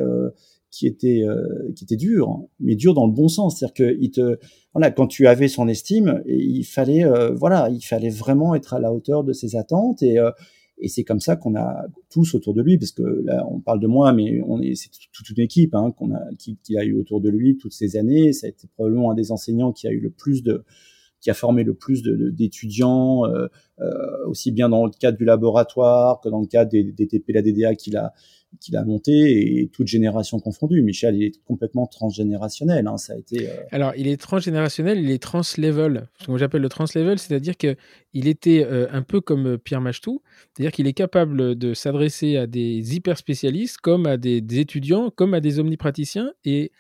qui 0.73 0.87
était 0.87 1.23
euh, 1.23 1.71
qui 1.77 1.85
était 1.85 1.97
dur, 1.97 2.41
mais 2.59 2.75
dur 2.75 2.95
dans 2.95 3.07
le 3.07 3.13
bon 3.13 3.29
sens, 3.29 3.59
c'est-à-dire 3.59 3.75
que 3.75 3.97
il 4.01 4.11
te 4.11 4.39
voilà 4.73 4.91
quand 4.91 5.07
tu 5.07 5.27
avais 5.27 5.47
son 5.47 5.69
estime, 5.69 6.23
il 6.27 6.65
fallait 6.65 7.05
euh, 7.05 7.33
voilà, 7.35 7.69
il 7.71 7.83
fallait 7.83 8.09
vraiment 8.09 8.55
être 8.55 8.73
à 8.73 8.81
la 8.81 8.93
hauteur 8.93 9.23
de 9.23 9.35
ses 9.35 9.55
attentes 9.55 10.03
et 10.03 10.19
euh, 10.19 10.31
et 10.79 10.89
c'est 10.89 11.05
comme 11.05 11.21
ça 11.21 11.37
qu'on 11.37 11.55
a 11.55 11.85
tous 12.11 12.35
autour 12.35 12.55
de 12.55 12.63
lui, 12.63 12.79
parce 12.79 12.91
que 12.91 13.03
là 13.25 13.47
on 13.49 13.61
parle 13.61 13.81
de 13.81 13.87
moi, 13.87 14.13
mais 14.13 14.41
on 14.49 14.61
est 14.63 14.75
c'est 14.75 14.89
toute 15.13 15.29
une 15.29 15.41
équipe 15.41 15.75
hein, 15.75 15.93
qu'on 15.97 16.13
a 16.13 16.23
qui, 16.39 16.59
qui, 16.65 16.77
a 16.77 16.85
eu 16.85 16.99
autour 16.99 17.21
de 17.21 17.29
lui 17.29 17.59
toutes 17.59 17.75
ces 17.75 17.97
années. 17.97 18.33
Ça 18.33 18.47
a 18.47 18.51
été 18.51 18.67
probablement 18.75 19.13
un 19.13 19.15
des 19.15 19.31
enseignants 19.31 19.73
qui 19.73 19.87
a 19.87 19.91
eu 19.93 20.01
le 20.01 20.11
plus 20.11 20.43
de 20.43 20.65
qui 21.21 21.31
a 21.31 21.35
formé 21.35 21.63
le 21.63 21.75
plus 21.75 22.03
d'étudiants, 22.03 23.29
de, 23.29 23.49
euh, 23.81 24.27
aussi 24.27 24.51
bien 24.51 24.69
dans 24.69 24.87
le 24.87 24.91
cadre 24.91 25.17
du 25.17 25.25
laboratoire 25.25 26.21
que 26.21 26.29
dans 26.29 26.41
le 26.41 26.49
cadre 26.49 26.73
des, 26.73 26.83
des 26.83 27.07
TP 27.07 27.33
la 27.33 27.43
DDA 27.43 27.77
qu'il 27.77 27.97
a 27.97 28.13
qu'il 28.61 28.77
a 28.77 28.85
monté 28.85 29.61
et 29.61 29.69
toute 29.69 29.87
génération 29.87 30.39
confondue. 30.39 30.83
Michel, 30.83 31.17
il 31.17 31.25
est 31.25 31.45
complètement 31.45 31.87
transgénérationnel. 31.87 32.87
Hein, 32.87 32.97
ça 32.97 33.15
a 33.15 33.17
été. 33.17 33.49
Euh, 33.49 33.55
Alors, 33.71 33.93
il 33.97 34.07
est 34.07 34.21
transgénérationnel, 34.21 34.99
il 34.99 35.11
est 35.11 35.23
translevel. 35.23 36.09
Ce 36.21 36.27
que 36.27 36.37
j'appelle 36.39 36.63
le 36.63 36.69
translevel, 36.69 37.19
c'est-à-dire 37.19 37.57
que 37.57 37.77
il 38.13 38.29
était 38.29 38.65
euh, 38.65 38.87
un 38.91 39.03
peu 39.03 39.21
comme 39.21 39.47
euh, 39.47 39.59
Pierre 39.59 39.81
Machtou, 39.81 40.23
c'est-à-dire 40.55 40.73
qu'il 40.73 40.87
est 40.87 40.93
capable 40.93 41.57
de 41.57 41.75
s'adresser 41.75 42.37
à 42.37 42.47
des 42.47 42.95
hyper 42.95 43.17
spécialistes, 43.17 43.79
comme 43.79 44.07
à 44.07 44.17
des, 44.17 44.41
des, 44.41 44.61
étudiants, 44.61 45.11
comme 45.11 45.35
à 45.35 45.41
des 45.41 45.59
omnipraticiens, 45.59 46.33
et 46.45 46.73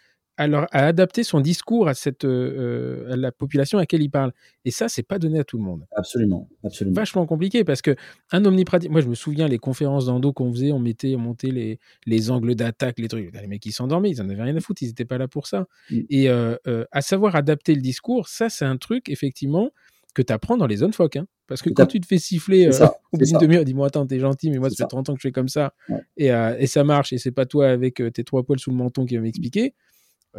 alors, 0.43 0.67
à 0.73 0.87
adapter 0.87 1.23
son 1.23 1.41
discours 1.41 1.89
à, 1.89 1.95
cette, 1.95 2.25
euh, 2.25 3.13
à 3.13 3.17
la 3.17 3.33
population 3.33 3.79
à 3.79 3.83
laquelle 3.83 4.03
il 4.03 4.11
parle. 4.11 4.33
Et 4.65 4.71
ça, 4.71 4.89
c'est 4.89 5.03
pas 5.03 5.19
donné 5.19 5.39
à 5.39 5.45
tout 5.45 5.57
le 5.57 5.63
monde. 5.63 5.87
Absolument, 5.97 6.49
absolument. 6.65 6.95
Vachement 6.95 7.27
compliqué 7.27 7.65
parce 7.65 7.81
que 7.81 7.95
un 8.33 8.45
omnipraticien. 8.45 8.91
Moi, 8.91 9.01
je 9.01 9.09
me 9.09 9.15
souviens 9.15 9.49
les 9.49 9.59
conférences 9.59 10.07
d'endo 10.07 10.33
qu'on 10.33 10.53
faisait, 10.53 10.73
on 10.73 10.79
mettait, 10.79 11.15
on 11.15 11.21
montait 11.21 11.51
les, 11.51 11.79
les 12.07 12.31
angles 12.31 12.55
d'attaque, 12.55 12.99
les 12.99 13.09
trucs. 13.09 13.33
Les 13.33 13.47
mecs, 13.47 13.65
ils 13.67 13.73
s'endormaient, 13.73 14.11
ils 14.11 14.21
en 14.21 14.29
avaient 14.29 14.43
rien 14.43 14.57
à 14.57 14.61
foutre, 14.61 14.83
ils 14.83 14.89
n'étaient 14.89 15.05
pas 15.05 15.19
là 15.19 15.29
pour 15.29 15.47
ça. 15.47 15.67
Mm. 15.91 15.99
Et 16.11 16.29
euh, 16.29 16.57
euh, 16.67 16.85
à 16.91 17.03
savoir 17.03 17.37
adapter 17.37 17.75
le 17.75 17.81
discours, 17.81 18.29
ça, 18.29 18.49
c'est 18.49 18.65
un 18.65 18.77
truc, 18.77 19.09
effectivement, 19.09 19.71
que 20.15 20.23
tu 20.23 20.33
apprends 20.33 20.57
dans 20.57 20.67
les 20.67 20.79
zones 20.79 20.93
phoques. 20.93 21.17
Hein. 21.17 21.27
Parce 21.47 21.63
que 21.63 21.71
quand 21.71 21.87
tu 21.87 22.01
te 22.01 22.07
fais 22.07 22.19
siffler 22.19 22.69
au 22.69 23.19
bout 23.19 23.25
d'une 23.25 23.39
demi-heure, 23.39 23.65
dis-moi, 23.65 23.87
attends, 23.89 24.07
t'es 24.07 24.19
gentil, 24.19 24.51
mais 24.51 24.59
moi, 24.59 24.71
ça 24.71 24.77
fait 24.77 24.89
30 24.89 25.11
ans 25.11 25.15
que 25.15 25.21
je 25.21 25.29
fais 25.29 25.33
comme 25.33 25.49
ça. 25.49 25.75
Et, 26.17 26.29
et, 26.29 26.67
ça 26.67 26.83
marche, 26.83 27.13
et 27.13 27.19
c'est 27.19 27.31
pas 27.31 27.45
toi 27.45 27.69
avec 27.69 28.03
tes 28.15 28.25
trois 28.25 28.43
poils 28.43 28.59
sous 28.59 28.71
le 28.71 28.77
menton 28.77 29.05
qui 29.05 29.17
va 29.17 29.23
m'expliquer 29.23 29.75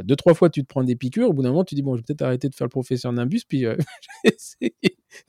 deux, 0.01 0.15
trois 0.15 0.33
fois, 0.33 0.49
tu 0.49 0.61
te 0.63 0.67
prends 0.67 0.83
des 0.83 0.95
piqûres. 0.95 1.29
Au 1.29 1.33
bout 1.33 1.43
d'un 1.43 1.49
moment, 1.49 1.63
tu 1.63 1.75
dis, 1.75 1.83
bon, 1.83 1.95
je 1.95 2.01
vais 2.01 2.03
peut-être 2.07 2.23
arrêter 2.23 2.49
de 2.49 2.55
faire 2.55 2.65
le 2.65 2.69
professeur 2.69 3.13
Nimbus, 3.13 3.41
puis 3.47 3.65
euh, 3.65 3.75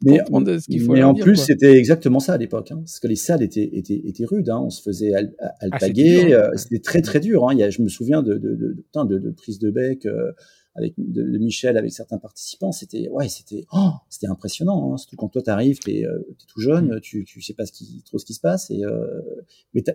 mais, 0.02 0.18
ce 0.26 0.64
qu'il 0.66 0.80
faut. 0.80 0.92
Mais 0.92 1.02
en 1.02 1.14
plus, 1.14 1.36
c'était 1.36 1.72
exactement 1.72 2.20
ça 2.20 2.34
à 2.34 2.38
l'époque. 2.38 2.70
Hein, 2.70 2.78
parce 2.78 2.98
que 2.98 3.08
les 3.08 3.16
salles 3.16 3.42
étaient, 3.42 3.68
étaient, 3.72 4.00
étaient 4.04 4.24
rudes. 4.24 4.48
Hein, 4.48 4.60
on 4.60 4.70
se 4.70 4.80
faisait 4.80 5.12
ah, 5.14 5.52
alpaguer. 5.60 6.32
Euh, 6.32 6.50
c'était 6.56 6.78
très, 6.78 7.02
très 7.02 7.20
dur. 7.20 7.46
Hein. 7.48 7.52
Il 7.52 7.58
y 7.58 7.62
a, 7.62 7.70
je 7.70 7.82
me 7.82 7.88
souviens 7.88 8.22
de, 8.22 8.34
de, 8.34 8.54
de, 8.54 9.04
de, 9.04 9.18
de 9.18 9.30
prise 9.30 9.58
de 9.58 9.70
bec. 9.70 10.06
Euh, 10.06 10.32
avec 10.76 10.94
de, 10.98 11.38
Michel, 11.38 11.76
avec 11.76 11.92
certains 11.92 12.18
participants, 12.18 12.72
c'était 12.72 13.08
ouais, 13.08 13.28
c'était 13.28 13.64
oh, 13.72 13.92
c'était 14.08 14.26
impressionnant. 14.26 14.92
Hein. 14.92 14.96
Surtout 14.96 15.14
quand 15.14 15.28
toi 15.28 15.40
t'arrives, 15.40 15.78
t'es 15.78 16.00
es 16.00 16.06
tout 16.48 16.60
jeune, 16.60 16.96
mm. 16.96 17.00
tu 17.00 17.24
tu 17.24 17.40
sais 17.42 17.54
pas 17.54 17.64
ce 17.64 17.70
qui, 17.70 18.02
trop 18.04 18.18
ce 18.18 18.24
qui 18.24 18.34
se 18.34 18.40
passe 18.40 18.72
et 18.72 18.84
euh, 18.84 19.20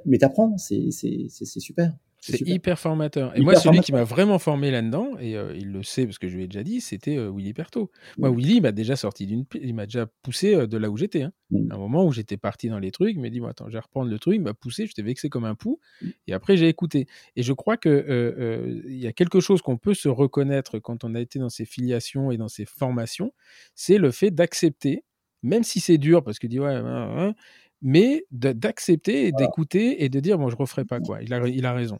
mais 0.05 0.17
t'apprends, 0.17 0.57
c'est 0.57 0.89
c'est 0.91 1.28
c'est 1.30 1.59
super. 1.59 1.93
C'est 2.22 2.41
hyper 2.41 2.78
formateur. 2.78 3.36
Et 3.38 3.41
moi, 3.41 3.55
celui 3.55 3.80
qui 3.80 3.91
m'a 3.91 4.03
vraiment 4.03 4.39
formé 4.39 4.72
là-dedans, 4.72 5.17
et 5.20 5.36
euh, 5.38 5.55
il 5.55 5.72
le 5.72 5.84
sait 5.84 6.05
parce 6.05 6.17
que 6.17 6.28
je 6.28 6.36
lui 6.36 6.43
ai 6.43 6.47
déjà 6.47 6.63
dit, 6.63 6.82
c'était 6.82 7.17
euh, 7.17 7.32
Willy 7.32 7.53
Perto. 7.53 7.91
Moi, 8.17 8.30
Willy, 8.30 8.57
il 8.57 8.61
m'a 8.61 8.72
déjà 8.72 8.95
sorti 8.95 9.26
d'une, 9.26 9.45
il 9.61 9.74
m'a 9.74 9.86
déjà 9.86 10.05
poussé 10.22 10.53
euh, 10.53 10.67
de 10.67 10.78
là 10.78 10.89
où 10.89 10.97
j'étais. 10.97 11.24
Hein. 11.24 11.32
Mmh. 11.51 11.72
À 11.72 11.76
un 11.76 11.78
moment 11.78 12.05
où 12.05 12.11
j'étais 12.11 12.38
parti 12.38 12.70
dans 12.70 12.80
les 12.80 12.91
trucs, 12.91 13.15
il 13.15 13.22
m'a 13.22 13.30
dit, 13.30 13.41
attends, 13.47 13.67
je 13.67 13.74
vais 13.74 13.80
reprendre 13.80 14.11
le 14.11 14.20
truc, 14.20 14.36
il 14.36 14.41
m'a 14.41 14.53
poussé, 14.53 14.86
j'étais 14.86 15.01
vexé 15.01 15.30
comme 15.30 15.45
un 15.45 15.55
pou, 15.55 15.80
mmh. 16.01 16.07
et 16.28 16.34
après 16.34 16.57
j'ai 16.57 16.67
écouté. 16.67 17.07
Et 17.36 17.43
je 17.43 17.53
crois 17.53 17.78
que 17.78 18.84
il 18.88 18.99
y 18.99 19.07
a 19.07 19.13
quelque 19.13 19.39
chose 19.39 19.61
qu'on 19.61 19.78
peut 19.78 19.93
se 19.93 20.09
reconnaître 20.09 20.80
quand 20.80 21.03
on 21.03 21.15
a 21.15 21.22
été 21.22 21.39
dans 21.39 21.49
ces 21.49 21.65
filiations 21.65 22.32
et 22.32 22.38
dans 22.38 22.47
ces 22.47 22.65
formations, 22.65 23.34
c'est 23.76 23.97
le 23.97 24.11
fait 24.11 24.32
d'accepter, 24.32 25.03
même 25.41 25.63
si 25.63 25.80
c'est 25.80 25.97
dur, 25.97 26.24
parce 26.24 26.39
que 26.39 26.47
dit 26.47 26.59
ouais, 26.59 26.80
ouais, 26.80 27.34
mais 27.82 28.26
d'accepter 28.32 29.28
et 29.28 29.32
d'écouter 29.32 30.03
et 30.03 30.09
de 30.09 30.20
dire 30.20 30.38
bon 30.38 30.49
je 30.49 30.55
referai 30.55 30.86
pas 30.86 30.99
quoi 30.99 31.22
il 31.22 31.34
a, 31.34 31.47
il 31.47 31.65
a 31.65 31.74
raison 31.74 31.99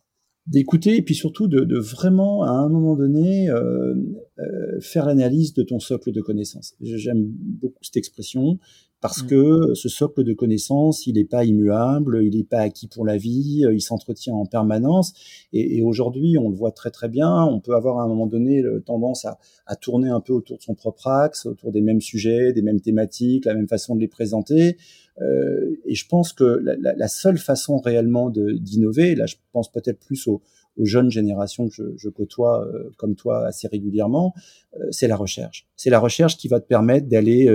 d'écouter 0.50 0.98
et 0.98 1.02
puis 1.02 1.16
surtout 1.16 1.48
de, 1.48 1.62
de, 1.62 1.78
vraiment 1.78 2.44
à 2.44 2.50
un 2.50 2.70
moment 2.70 2.96
donné 2.96 3.50
euh, 3.50 3.94
euh, 4.40 4.80
faire 4.82 5.06
l'analyse 5.06 5.54
de 5.54 5.64
ton 5.64 5.80
socle 5.80 6.12
de 6.12 6.22
connaissances. 6.22 6.74
J'aime 6.82 7.24
beaucoup 7.24 7.84
cette 7.84 7.98
expression 7.98 8.58
parce 9.00 9.24
mmh. 9.24 9.28
que 9.28 9.74
ce 9.76 9.88
socle 9.88 10.24
de 10.24 10.34
connaissances, 10.34 11.08
il 11.08 11.14
n'est 11.14 11.24
pas 11.24 11.46
immuable, 11.46 12.22
il 12.22 12.36
n'est 12.36 12.44
pas 12.44 12.60
acquis 12.60 12.88
pour 12.88 13.06
la 13.06 13.16
vie, 13.16 13.64
il 13.72 13.80
s'entretient 13.80 14.34
en 14.34 14.46
permanence. 14.46 15.14
Et, 15.54 15.78
et 15.78 15.82
aujourd'hui, 15.82 16.38
on 16.38 16.50
le 16.50 16.56
voit 16.56 16.72
très 16.72 16.92
très 16.92 17.08
bien, 17.08 17.46
on 17.46 17.62
peut 17.62 17.76
avoir 17.76 18.00
à 18.00 18.04
un 18.04 18.08
moment 18.08 18.28
donné 18.28 18.62
tendance 18.86 19.24
à, 19.24 19.38
à, 19.68 19.78
tourner 19.78 20.10
un 20.10 20.20
peu 20.20 20.34
autour 20.34 20.58
de 20.58 20.64
son 20.64 20.74
propre 20.74 21.08
axe, 21.08 21.46
autour 21.46 21.72
des 21.72 21.80
mêmes 21.80 22.02
sujets, 22.02 22.52
des 22.52 22.62
mêmes 22.62 22.82
thématiques, 22.82 23.46
la 23.46 23.54
même 23.54 23.70
façon 23.70 23.96
de 23.96 24.02
les 24.02 24.10
présenter. 24.10 24.76
Euh, 25.22 25.76
et 25.86 25.96
je 25.96 26.08
pense 26.08 26.34
que 26.34 26.62
la, 26.64 27.08
seule 27.08 27.38
façon 27.38 27.80
réellement 27.80 28.30
d'innover, 28.30 29.16
là 29.16 29.26
je 29.26 29.36
pense 29.52 29.72
peut-être 29.72 30.00
plus 30.00 30.28
aux, 30.28 30.42
jeunes 30.82 31.12
générations 31.12 31.68
que 31.68 31.94
je, 31.98 32.08
côtoie 32.08 32.66
euh, 32.66 32.90
comme 32.98 33.16
toi 33.16 33.46
assez 33.46 33.68
régulièrement, 33.68 34.34
euh, 34.76 34.86
c'est 34.92 35.10
la 35.10 35.18
recherche. 35.18 35.68
C'est 35.76 35.90
la 35.90 36.00
recherche 36.00 36.38
qui 36.38 36.48
va 36.48 36.62
te 36.62 36.68
permettre 36.68 37.08
d'aller 37.08 37.50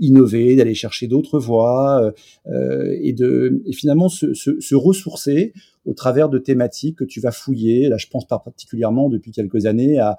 innover, 0.00 0.56
d'aller 0.56 0.74
chercher 0.74 1.06
d'autres 1.06 1.38
voies 1.38 2.12
et 2.46 3.12
de 3.12 3.62
et 3.66 3.72
finalement 3.72 4.08
se, 4.08 4.34
se, 4.34 4.58
se 4.60 4.74
ressourcer 4.74 5.52
au 5.86 5.94
travers 5.94 6.28
de 6.28 6.38
thématiques 6.38 6.98
que 6.98 7.04
tu 7.04 7.20
vas 7.20 7.30
fouiller. 7.30 7.88
Là, 7.88 7.96
je 7.96 8.08
pense 8.08 8.26
particulièrement 8.26 9.08
depuis 9.08 9.30
quelques 9.30 9.66
années 9.66 9.98
à, 9.98 10.18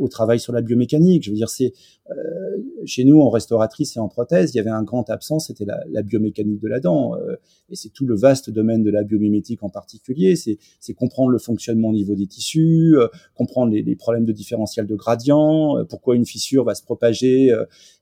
au 0.00 0.08
travail 0.08 0.38
sur 0.38 0.52
la 0.52 0.60
biomécanique. 0.60 1.24
Je 1.24 1.30
veux 1.30 1.36
dire, 1.36 1.48
c'est 1.48 1.72
euh, 2.10 2.14
chez 2.84 3.04
nous 3.04 3.20
en 3.20 3.30
restauratrice 3.30 3.96
et 3.96 4.00
en 4.00 4.08
prothèse, 4.08 4.52
il 4.54 4.56
y 4.56 4.60
avait 4.60 4.70
un 4.70 4.82
grand 4.82 5.08
absent, 5.08 5.38
c'était 5.38 5.64
la, 5.64 6.02
biomécanique 6.02 6.60
de 6.60 6.68
la 6.68 6.80
dent. 6.80 7.14
Euh, 7.16 7.36
et 7.70 7.76
c'est 7.76 7.90
tout 7.90 8.06
le 8.06 8.16
vaste 8.16 8.50
domaine 8.50 8.82
de 8.82 8.90
la 8.90 9.02
biomimétique 9.02 9.62
en 9.62 9.68
particulier. 9.68 10.36
C'est, 10.36 10.58
comprendre 10.94 11.30
le 11.30 11.38
fonctionnement 11.38 11.88
au 11.88 11.92
niveau 11.92 12.14
des 12.14 12.26
tissus, 12.26 12.96
euh, 12.96 13.08
comprendre 13.34 13.72
les, 13.72 13.82
les, 13.82 13.94
problèmes 13.94 14.24
de 14.24 14.32
différentiel 14.32 14.86
de 14.86 14.94
gradient, 14.94 15.84
pourquoi 15.88 16.16
une 16.16 16.26
fissure 16.26 16.64
va 16.64 16.74
se 16.74 16.82
propager 16.82 17.52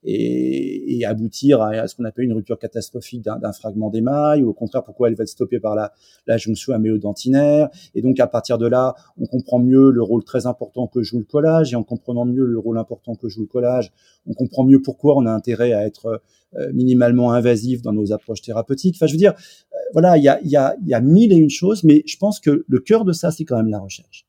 et, 0.06 0.98
et, 0.98 1.04
aboutir 1.04 1.60
à, 1.60 1.86
ce 1.88 1.94
qu'on 1.96 2.04
appelle 2.04 2.24
une 2.24 2.32
rupture 2.32 2.58
catastrophique 2.58 3.22
d'un, 3.22 3.52
fragment 3.52 3.90
d'émail, 3.90 4.42
ou 4.42 4.50
au 4.50 4.52
contraire 4.54 4.84
pourquoi 4.84 5.08
elle 5.08 5.16
va 5.16 5.24
être 5.24 5.28
stoppée 5.28 5.58
par 5.58 5.74
la, 5.74 5.92
la 6.26 6.36
jonction 6.36 6.72
améo 6.72 6.96
dentinaire. 6.96 7.68
Et 7.94 8.02
donc, 8.02 8.20
à 8.20 8.26
partir 8.26 8.56
de 8.56 8.66
là, 8.66 8.94
on 9.18 9.26
comprend 9.26 9.58
mieux 9.58 9.90
le 9.90 10.02
rôle 10.02 10.22
très 10.24 10.46
important 10.46 10.86
que 10.86 11.02
joue 11.02 11.18
le 11.18 11.24
collage. 11.24 11.72
Et 11.72 11.76
en 11.76 11.82
comprenant 11.82 12.24
mieux 12.24 12.44
le 12.44 12.58
rôle 12.58 12.78
important 12.78 13.16
que 13.16 13.28
joue 13.28 13.42
le 13.42 13.46
collage, 13.48 13.92
on 14.26 14.32
comprend 14.32 14.64
mieux 14.64 14.80
pourquoi 14.80 15.16
on 15.16 15.26
a 15.26 15.32
intérêt 15.32 15.72
à 15.72 15.84
être 15.84 16.22
euh, 16.54 16.72
minimalement 16.72 17.32
invasif 17.32 17.82
dans 17.82 17.92
nos 17.92 18.12
approches 18.12 18.42
thérapeutiques. 18.42 18.94
Enfin, 18.96 19.06
je 19.06 19.12
veux 19.12 19.18
dire, 19.18 19.32
euh, 19.32 19.76
voilà, 19.92 20.16
il 20.16 20.22
y 20.22 20.28
a, 20.28 20.40
y, 20.42 20.56
a, 20.56 20.76
y 20.84 20.94
a 20.94 21.00
mille 21.00 21.32
et 21.32 21.36
une 21.36 21.50
choses, 21.50 21.82
mais 21.82 22.02
je 22.06 22.16
pense 22.16 22.38
que 22.38 22.64
le 22.66 22.78
cœur 22.78 23.04
de 23.04 23.12
ça, 23.12 23.32
c'est 23.32 23.44
quand 23.44 23.56
même 23.56 23.68
la 23.68 23.80
recherche. 23.80 24.26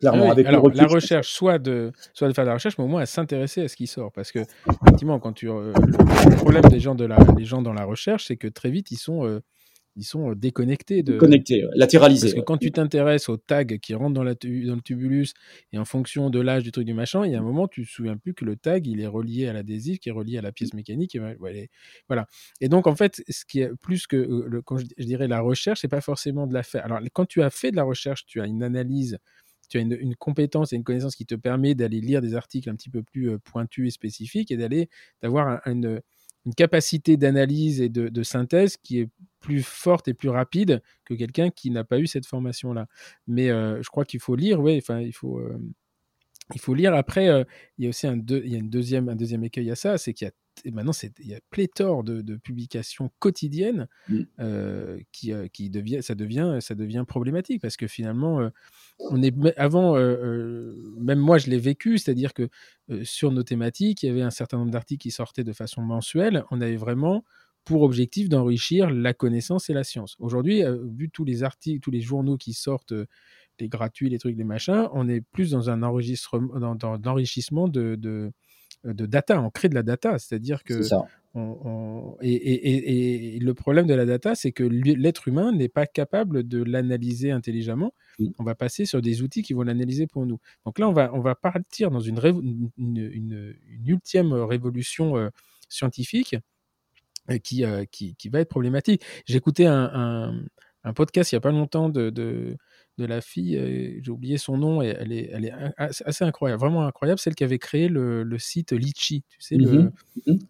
Clairement, 0.00 0.30
avec 0.30 0.46
alors, 0.46 0.68
la 0.70 0.86
recherche, 0.86 1.30
soit 1.30 1.58
de, 1.58 1.92
soit 2.14 2.28
de 2.28 2.32
faire 2.32 2.44
de 2.44 2.48
la 2.48 2.54
recherche, 2.54 2.78
mais 2.78 2.84
au 2.84 2.88
moins 2.88 3.02
à 3.02 3.06
s'intéresser 3.06 3.62
à 3.62 3.68
ce 3.68 3.76
qui 3.76 3.86
sort. 3.86 4.10
Parce 4.12 4.32
que, 4.32 4.40
effectivement, 4.84 5.18
quand 5.20 5.32
tu, 5.32 5.46
le, 5.46 6.36
problème 6.36 6.64
des 6.64 6.80
gens, 6.80 6.94
de 6.94 7.04
la, 7.04 7.18
des 7.36 7.44
gens 7.44 7.60
dans 7.60 7.74
la 7.74 7.84
recherche, 7.84 8.26
c'est 8.26 8.36
que 8.36 8.48
très 8.48 8.70
vite, 8.70 8.90
ils 8.90 8.96
sont 8.96 9.40
ils 9.96 10.04
sont 10.04 10.32
déconnectés. 10.32 11.02
De... 11.02 11.16
Connectés, 11.16 11.64
latéralisés. 11.74 12.28
Parce 12.28 12.34
que 12.34 12.40
quand 12.40 12.56
tu 12.56 12.70
t'intéresses 12.70 13.28
aux 13.28 13.36
tags 13.36 13.64
qui 13.64 13.94
rentrent 13.94 14.14
dans, 14.14 14.22
la 14.22 14.34
dans 14.34 14.74
le 14.74 14.80
tubulus 14.80 15.34
et 15.72 15.78
en 15.78 15.84
fonction 15.84 16.30
de 16.30 16.40
l'âge 16.40 16.62
du 16.62 16.72
truc 16.72 16.86
du 16.86 16.94
machin, 16.94 17.26
il 17.26 17.32
y 17.32 17.34
a 17.34 17.38
un 17.38 17.42
moment, 17.42 17.68
tu 17.68 17.84
te 17.84 17.90
souviens 17.90 18.16
plus 18.16 18.34
que 18.34 18.44
le 18.44 18.56
tag, 18.56 18.86
il 18.86 19.00
est 19.00 19.06
relié 19.06 19.48
à 19.48 19.52
l'adhésif, 19.52 19.98
qui 19.98 20.08
est 20.08 20.12
relié 20.12 20.38
à 20.38 20.42
la 20.42 20.52
pièce 20.52 20.74
mécanique. 20.74 21.14
Et, 21.16 21.20
voilà. 22.08 22.26
Et 22.60 22.68
donc, 22.68 22.86
en 22.86 22.94
fait, 22.94 23.22
ce 23.28 23.44
qui 23.44 23.60
est 23.60 23.70
plus 23.80 24.06
que, 24.06 24.16
le, 24.16 24.62
quand 24.62 24.78
je, 24.78 24.86
dirais 25.04 25.28
la 25.28 25.40
recherche, 25.40 25.80
c'est 25.80 25.88
pas 25.88 26.00
forcément 26.00 26.46
de 26.46 26.54
la 26.54 26.62
faire. 26.62 26.84
Alors, 26.84 27.00
quand 27.12 27.26
tu 27.26 27.42
as 27.42 27.50
fait 27.50 27.70
de 27.70 27.76
la 27.76 27.84
recherche, 27.84 28.24
tu 28.26 28.40
as 28.40 28.46
une 28.46 28.62
analyse 28.62 29.18
tu 29.70 29.78
as 29.78 29.80
une, 29.80 30.14
compétence 30.16 30.72
et 30.72 30.76
une 30.76 30.84
connaissance 30.84 31.16
qui 31.16 31.24
te 31.24 31.36
permet 31.36 31.74
d'aller 31.74 32.00
lire 32.00 32.20
des 32.20 32.34
articles 32.34 32.68
un 32.68 32.74
petit 32.74 32.90
peu 32.90 33.02
plus 33.02 33.38
pointus 33.38 33.88
et 33.88 33.90
spécifiques 33.90 34.50
et 34.50 34.56
d'aller 34.56 34.90
d'avoir 35.22 35.60
une, 35.66 36.00
capacité 36.56 37.16
d'analyse 37.16 37.80
et 37.80 37.88
de, 37.88 38.22
synthèse 38.22 38.76
qui 38.76 38.98
est 38.98 39.08
plus 39.38 39.62
forte 39.62 40.08
et 40.08 40.14
plus 40.14 40.28
rapide 40.28 40.82
que 41.04 41.14
quelqu'un 41.14 41.50
qui 41.50 41.70
n'a 41.70 41.84
pas 41.84 41.98
eu 41.98 42.06
cette 42.06 42.26
formation-là. 42.26 42.86
Mais 43.26 43.50
euh, 43.50 43.82
je 43.82 43.88
crois 43.88 44.04
qu'il 44.04 44.20
faut 44.20 44.34
lire, 44.34 44.60
oui, 44.60 44.76
enfin, 44.78 45.00
il 45.00 45.12
faut, 45.12 45.38
euh, 45.38 45.58
il 46.54 46.60
faut 46.60 46.74
lire. 46.74 46.94
Après, 46.94 47.28
euh, 47.28 47.44
il 47.78 47.84
y 47.84 47.86
a 47.86 47.90
aussi 47.90 48.06
un, 48.06 48.18
il 48.28 48.48
y 48.48 48.56
a 48.56 48.58
une 48.58 48.70
deuxième, 48.70 49.08
un 49.08 49.16
deuxième 49.16 49.44
écueil 49.44 49.70
à 49.70 49.76
ça, 49.76 49.98
c'est 49.98 50.12
qu'il 50.12 50.26
y 50.26 50.28
a 50.28 50.32
maintenant 50.66 50.92
il 51.18 51.26
y 51.26 51.34
a 51.34 51.40
pléthore 51.50 52.04
de, 52.04 52.36
publications 52.36 53.10
quotidiennes 53.18 53.88
mmh. 54.08 54.22
qui, 55.12 55.32
qui 55.52 55.70
devient, 55.70 56.02
ça 56.02 56.14
devient, 56.14 56.58
ça 56.60 56.74
devient 56.74 57.04
problématique 57.06 57.62
parce 57.62 57.76
que 57.76 57.86
finalement, 57.86 58.50
on 58.98 59.22
est 59.22 59.34
avant, 59.58 59.94
même 59.94 61.18
moi 61.18 61.38
je 61.38 61.50
l'ai 61.50 61.58
vécu, 61.58 61.98
c'est-à-dire 61.98 62.34
que 62.34 62.48
sur 63.02 63.32
nos 63.32 63.42
thématiques, 63.42 64.02
il 64.02 64.06
y 64.06 64.10
avait 64.10 64.22
un 64.22 64.30
certain 64.30 64.58
nombre 64.58 64.70
d'articles 64.70 65.02
qui 65.02 65.10
sortaient 65.10 65.44
de 65.44 65.52
façon 65.52 65.82
mensuelle. 65.82 66.44
On 66.50 66.60
avait 66.60 66.76
vraiment 66.76 67.24
pour 67.64 67.82
objectif 67.82 68.28
d'enrichir 68.28 68.90
la 68.90 69.14
connaissance 69.14 69.70
et 69.70 69.74
la 69.74 69.84
science. 69.84 70.16
Aujourd'hui, 70.18 70.62
vu 70.96 71.10
tous 71.10 71.24
les 71.24 71.42
articles, 71.42 71.80
tous 71.80 71.90
les 71.90 72.00
journaux 72.00 72.36
qui 72.36 72.52
sortent, 72.52 72.94
les 73.60 73.68
gratuits, 73.68 74.08
les 74.08 74.18
trucs, 74.18 74.36
les 74.36 74.44
machins, 74.44 74.88
on 74.92 75.08
est 75.08 75.20
plus 75.20 75.50
dans 75.50 75.70
un 75.70 75.82
enregistrement, 75.82 76.58
dans, 76.58 76.74
dans 76.74 76.98
de, 76.98 78.32
de, 78.84 79.06
data. 79.06 79.40
On 79.40 79.50
crée 79.50 79.68
de 79.68 79.74
la 79.74 79.82
data, 79.82 80.18
c'est-à-dire 80.18 80.64
que 80.64 80.80
et, 82.22 83.38
le 83.40 83.54
problème 83.54 83.86
de 83.86 83.94
la 83.94 84.04
data, 84.04 84.34
c'est 84.34 84.52
que 84.52 84.64
l'être 84.64 85.28
humain 85.28 85.52
n'est 85.52 85.68
pas 85.68 85.86
capable 85.86 86.46
de 86.46 86.62
l'analyser 86.62 87.30
intelligemment. 87.30 87.94
Mmh. 88.18 88.26
On 88.38 88.44
va 88.44 88.54
passer 88.54 88.84
sur 88.84 89.00
des 89.00 89.22
outils 89.22 89.42
qui 89.42 89.52
vont 89.52 89.62
l'analyser 89.62 90.06
pour 90.06 90.26
nous. 90.26 90.38
Donc 90.66 90.78
là, 90.78 90.88
on 90.88 90.92
va, 90.92 91.10
on 91.14 91.20
va 91.20 91.34
partir 91.34 91.90
dans 91.90 92.00
une, 92.00 92.18
une, 92.78 93.54
ultième 93.86 94.32
révolution 94.32 95.16
euh, 95.16 95.28
scientifique 95.68 96.36
euh, 97.30 97.38
qui, 97.38 97.64
euh, 97.64 97.84
qui, 97.84 98.16
qui, 98.16 98.28
va 98.28 98.40
être 98.40 98.48
problématique. 98.48 99.02
J'ai 99.26 99.36
écouté 99.36 99.66
un, 99.66 100.42
un, 100.84 100.92
podcast 100.92 101.30
il 101.30 101.36
n'y 101.36 101.38
a 101.38 101.40
pas 101.40 101.52
longtemps 101.52 101.88
de, 101.88 102.10
de 102.10 102.56
de 103.00 103.06
la 103.06 103.20
fille, 103.20 103.56
euh, 103.56 103.98
j'ai 104.02 104.10
oublié 104.10 104.38
son 104.38 104.58
nom, 104.58 104.82
et 104.82 104.94
elle 104.98 105.12
est, 105.12 105.30
elle 105.32 105.46
est 105.46 105.52
assez 105.78 106.24
incroyable, 106.24 106.60
vraiment 106.60 106.86
incroyable, 106.86 107.18
celle 107.18 107.34
qui 107.34 107.44
avait 107.44 107.58
créé 107.58 107.88
le, 107.88 108.24
site 108.38 108.72
Litchi, 108.72 109.24
tu 109.28 109.40
sais, 109.40 109.56
le, 109.56 109.84
mmh 109.84 109.90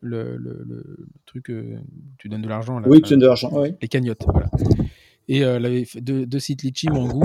le, 0.00 0.36
le, 0.36 1.08
truc, 1.26 1.50
euh, 1.50 1.78
tu 2.18 2.28
donnes 2.28 2.42
de 2.42 2.48
l'argent. 2.48 2.82
Oui, 2.86 3.00
tu 3.02 3.10
donnes 3.10 3.20
de 3.20 3.26
l'argent, 3.26 3.50
oui. 3.52 3.74
Les 3.80 3.88
cagnottes, 3.88 4.24
voilà. 4.26 4.50
Et 5.28 5.44
euh, 5.44 5.56
elle 5.56 5.66
avait 5.66 5.84
fait 5.84 6.00
deux, 6.00 6.38
sites 6.40 6.62
Litchi, 6.62 6.88
Mangou, 6.88 7.22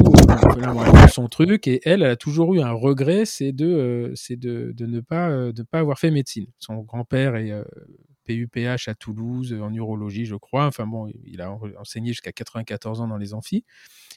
son 1.12 1.28
truc, 1.28 1.68
et 1.68 1.82
elle, 1.86 2.04
elle 2.04 2.12
a 2.12 2.16
toujours 2.16 2.54
eu 2.54 2.62
un 2.62 2.72
regret, 2.72 3.26
c'est 3.26 3.52
de, 3.52 4.12
c'est 4.16 4.40
de, 4.40 4.74
de, 4.78 4.86
ne 4.86 5.00
pas, 5.00 5.52
de 5.52 5.64
pas 5.64 5.80
avoir 5.80 5.98
fait 5.98 6.12
médecine. 6.12 6.46
Son 6.60 6.76
grand-père 6.78 7.36
est 7.36 7.52
PUPH 8.26 8.88
à 8.88 8.96
Toulouse 8.96 9.54
en 9.54 9.74
urologie, 9.74 10.26
je 10.26 10.36
crois. 10.36 10.66
Enfin 10.66 10.86
bon, 10.86 11.12
il 11.24 11.42
a 11.42 11.52
enseigné 11.80 12.10
jusqu'à 12.10 12.32
94 12.32 13.02
ans 13.02 13.08
dans 13.08 13.18
les 13.18 13.34
amphis. 13.34 13.64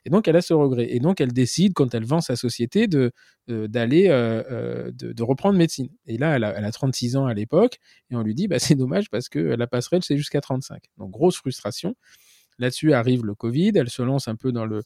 Et 0.04 0.10
donc, 0.10 0.28
elle 0.28 0.36
a 0.36 0.42
ce 0.42 0.54
regret. 0.54 0.86
Et 0.90 1.00
donc, 1.00 1.20
elle 1.20 1.32
décide, 1.32 1.74
quand 1.74 1.94
elle 1.94 2.04
vend 2.04 2.20
sa 2.20 2.36
société, 2.36 2.86
de 2.86 3.12
euh, 3.50 3.66
d'aller 3.66 4.08
euh, 4.08 4.42
euh, 4.50 4.90
de, 4.92 5.22
reprendre 5.22 5.58
médecine. 5.58 5.88
Et 6.06 6.18
là, 6.18 6.36
elle 6.36 6.44
a, 6.44 6.72
36 6.72 7.16
ans 7.16 7.26
à 7.26 7.34
l'époque, 7.34 7.78
et 8.10 8.16
on 8.16 8.22
lui 8.22 8.34
dit, 8.34 8.48
bah, 8.48 8.58
c'est 8.58 8.74
dommage 8.74 9.10
parce 9.10 9.28
que 9.28 9.38
la 9.38 9.66
passerelle, 9.66 10.02
c'est 10.02 10.16
jusqu'à 10.16 10.40
35. 10.40 10.82
Donc, 10.98 11.10
grosse 11.10 11.36
frustration. 11.36 11.94
Là-dessus 12.58 12.92
arrive 12.92 13.24
le 13.24 13.34
Covid, 13.34 13.72
elle 13.76 13.88
se 13.88 14.02
lance 14.02 14.28
un 14.28 14.34
peu 14.34 14.52
dans 14.52 14.66
le, 14.66 14.82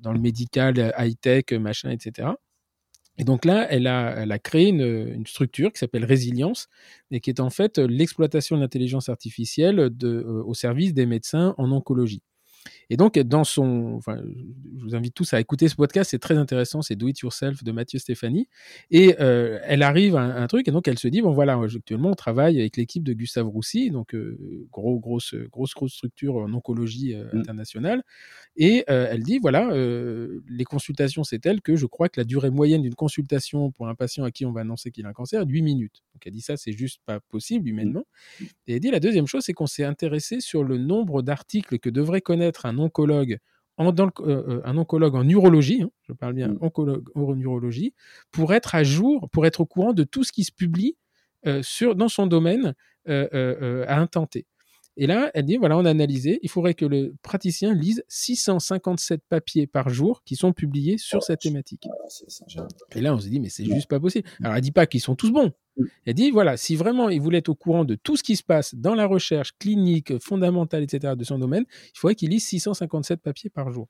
dans 0.00 0.12
le 0.12 0.20
médical, 0.20 0.94
high-tech, 0.96 1.52
machin, 1.52 1.90
etc. 1.90 2.28
Et 3.18 3.24
donc 3.24 3.44
là, 3.44 3.66
elle 3.68 3.88
a, 3.88 4.38
créé 4.38 4.68
une, 4.68 5.26
structure 5.26 5.72
qui 5.72 5.78
s'appelle 5.78 6.04
Résilience 6.04 6.68
et 7.10 7.20
qui 7.20 7.30
est 7.30 7.40
en 7.40 7.50
fait 7.50 7.78
l'exploitation 7.78 8.56
de 8.56 8.62
l'intelligence 8.62 9.08
artificielle 9.08 9.90
de, 9.90 10.22
au 10.22 10.54
service 10.54 10.94
des 10.94 11.04
médecins 11.04 11.54
en 11.58 11.72
oncologie. 11.72 12.22
Et 12.90 12.96
donc, 12.96 13.18
dans 13.18 13.44
son. 13.44 13.94
Enfin, 13.96 14.20
je 14.78 14.84
vous 14.84 14.94
invite 14.94 15.14
tous 15.14 15.34
à 15.34 15.40
écouter 15.40 15.68
ce 15.68 15.74
podcast, 15.74 16.10
c'est 16.10 16.18
très 16.18 16.36
intéressant, 16.36 16.80
c'est 16.80 16.96
Do 16.96 17.08
It 17.08 17.18
Yourself 17.20 17.62
de 17.62 17.72
Mathieu 17.72 17.98
Stéphanie. 17.98 18.48
Et 18.90 19.16
euh, 19.20 19.58
elle 19.64 19.82
arrive 19.82 20.16
à 20.16 20.22
un, 20.22 20.46
truc, 20.46 20.68
et 20.68 20.70
donc 20.70 20.88
elle 20.88 20.98
se 20.98 21.08
dit 21.08 21.20
bon, 21.20 21.32
voilà, 21.32 21.58
actuellement, 21.60 22.10
on 22.10 22.14
travaille 22.14 22.58
avec 22.58 22.76
l'équipe 22.76 23.04
de 23.04 23.12
Gustave 23.12 23.46
Roussy, 23.48 23.90
donc 23.90 24.14
euh, 24.14 24.38
gros, 24.72 24.98
grosse, 24.98 25.34
grosse, 25.50 25.74
grosse 25.74 25.92
structure 25.92 26.36
en 26.36 26.52
oncologie 26.52 27.14
euh, 27.14 27.24
mmh. 27.32 27.38
internationale. 27.38 28.02
Et 28.56 28.84
elle 28.88 29.22
dit 29.22 29.38
voilà, 29.38 29.70
les 29.72 30.64
consultations, 30.64 31.22
c'est 31.22 31.38
tel 31.38 31.60
que 31.60 31.76
je 31.76 31.86
crois 31.86 32.08
que 32.08 32.18
la 32.18 32.24
durée 32.24 32.50
moyenne 32.50 32.82
d'une 32.82 32.96
consultation 32.96 33.70
pour 33.70 33.86
un 33.86 33.94
patient 33.94 34.24
à 34.24 34.32
qui 34.32 34.44
on 34.46 34.52
va 34.52 34.62
annoncer 34.62 34.90
qu'il 34.90 35.06
a 35.06 35.10
un 35.10 35.12
cancer 35.12 35.42
est 35.42 35.46
de 35.46 35.52
8 35.52 35.62
minutes. 35.62 36.02
Donc 36.14 36.26
elle 36.26 36.32
dit 36.32 36.40
ça, 36.40 36.56
c'est 36.56 36.72
juste 36.72 37.00
pas 37.06 37.20
possible 37.20 37.66
mmh. 37.66 37.68
humainement. 37.68 38.04
Et 38.66 38.74
elle 38.74 38.80
dit 38.80 38.90
la 38.90 38.98
deuxième 38.98 39.28
chose, 39.28 39.44
c'est 39.44 39.52
qu'on 39.52 39.68
s'est 39.68 39.84
intéressé 39.84 40.40
sur 40.40 40.64
le 40.64 40.76
nombre 40.76 41.22
d'articles 41.22 41.78
que 41.78 41.88
devrait 41.88 42.20
connaître 42.20 42.66
un 42.66 42.77
oncologue 42.78 43.38
en, 43.78 43.92
dans 43.92 44.06
euh, 44.06 44.10
euh, 44.26 44.60
un 44.64 44.76
oncologue 44.76 45.14
en 45.14 45.26
urologie, 45.28 45.82
hein, 45.82 45.90
je 46.02 46.12
parle 46.12 46.34
bien 46.34 46.48
mmh. 46.48 46.58
oncologue 46.60 47.08
en 47.14 47.38
urologie, 47.38 47.94
pour 48.30 48.52
être 48.52 48.74
à 48.74 48.82
jour, 48.82 49.28
pour 49.30 49.46
être 49.46 49.60
au 49.60 49.66
courant 49.66 49.92
de 49.92 50.04
tout 50.04 50.24
ce 50.24 50.32
qui 50.32 50.44
se 50.44 50.52
publie 50.52 50.96
euh, 51.46 51.62
sur, 51.62 51.94
dans 51.94 52.08
son 52.08 52.26
domaine 52.26 52.74
à 53.06 53.98
intenter. 53.98 54.44
Et 54.98 55.06
là, 55.06 55.30
elle 55.32 55.46
dit, 55.46 55.56
voilà, 55.56 55.78
on 55.78 55.84
a 55.86 55.90
analysé, 55.90 56.40
il 56.42 56.50
faudrait 56.50 56.74
que 56.74 56.84
le 56.84 57.14
praticien 57.22 57.72
lise 57.72 58.04
657 58.08 59.22
papiers 59.28 59.66
par 59.66 59.88
jour 59.88 60.22
qui 60.24 60.36
sont 60.36 60.52
publiés 60.52 60.98
sur 60.98 61.22
cette 61.22 61.40
thématique. 61.40 61.86
Et 62.96 63.00
là, 63.00 63.14
on 63.14 63.18
se 63.18 63.28
dit, 63.28 63.40
mais 63.40 63.48
c'est 63.48 63.64
juste 63.64 63.88
pas 63.88 64.00
possible. 64.00 64.28
Alors, 64.42 64.56
elle 64.56 64.60
dit 64.60 64.72
pas 64.72 64.86
qu'ils 64.86 65.00
sont 65.00 65.14
tous 65.14 65.30
bons. 65.30 65.52
Mmh. 65.78 65.84
Elle 66.06 66.14
dit, 66.14 66.30
voilà, 66.30 66.56
si 66.56 66.76
vraiment 66.76 67.08
il 67.08 67.20
voulait 67.20 67.38
être 67.38 67.48
au 67.48 67.54
courant 67.54 67.84
de 67.84 67.94
tout 67.94 68.16
ce 68.16 68.22
qui 68.22 68.36
se 68.36 68.42
passe 68.42 68.74
dans 68.74 68.94
la 68.94 69.06
recherche 69.06 69.52
clinique, 69.58 70.18
fondamentale, 70.18 70.82
etc., 70.82 71.14
de 71.16 71.24
son 71.24 71.38
domaine, 71.38 71.64
il 71.94 71.98
faudrait 71.98 72.14
qu'il 72.14 72.30
lise 72.30 72.44
657 72.46 73.20
papiers 73.20 73.50
par 73.50 73.70
jour. 73.70 73.88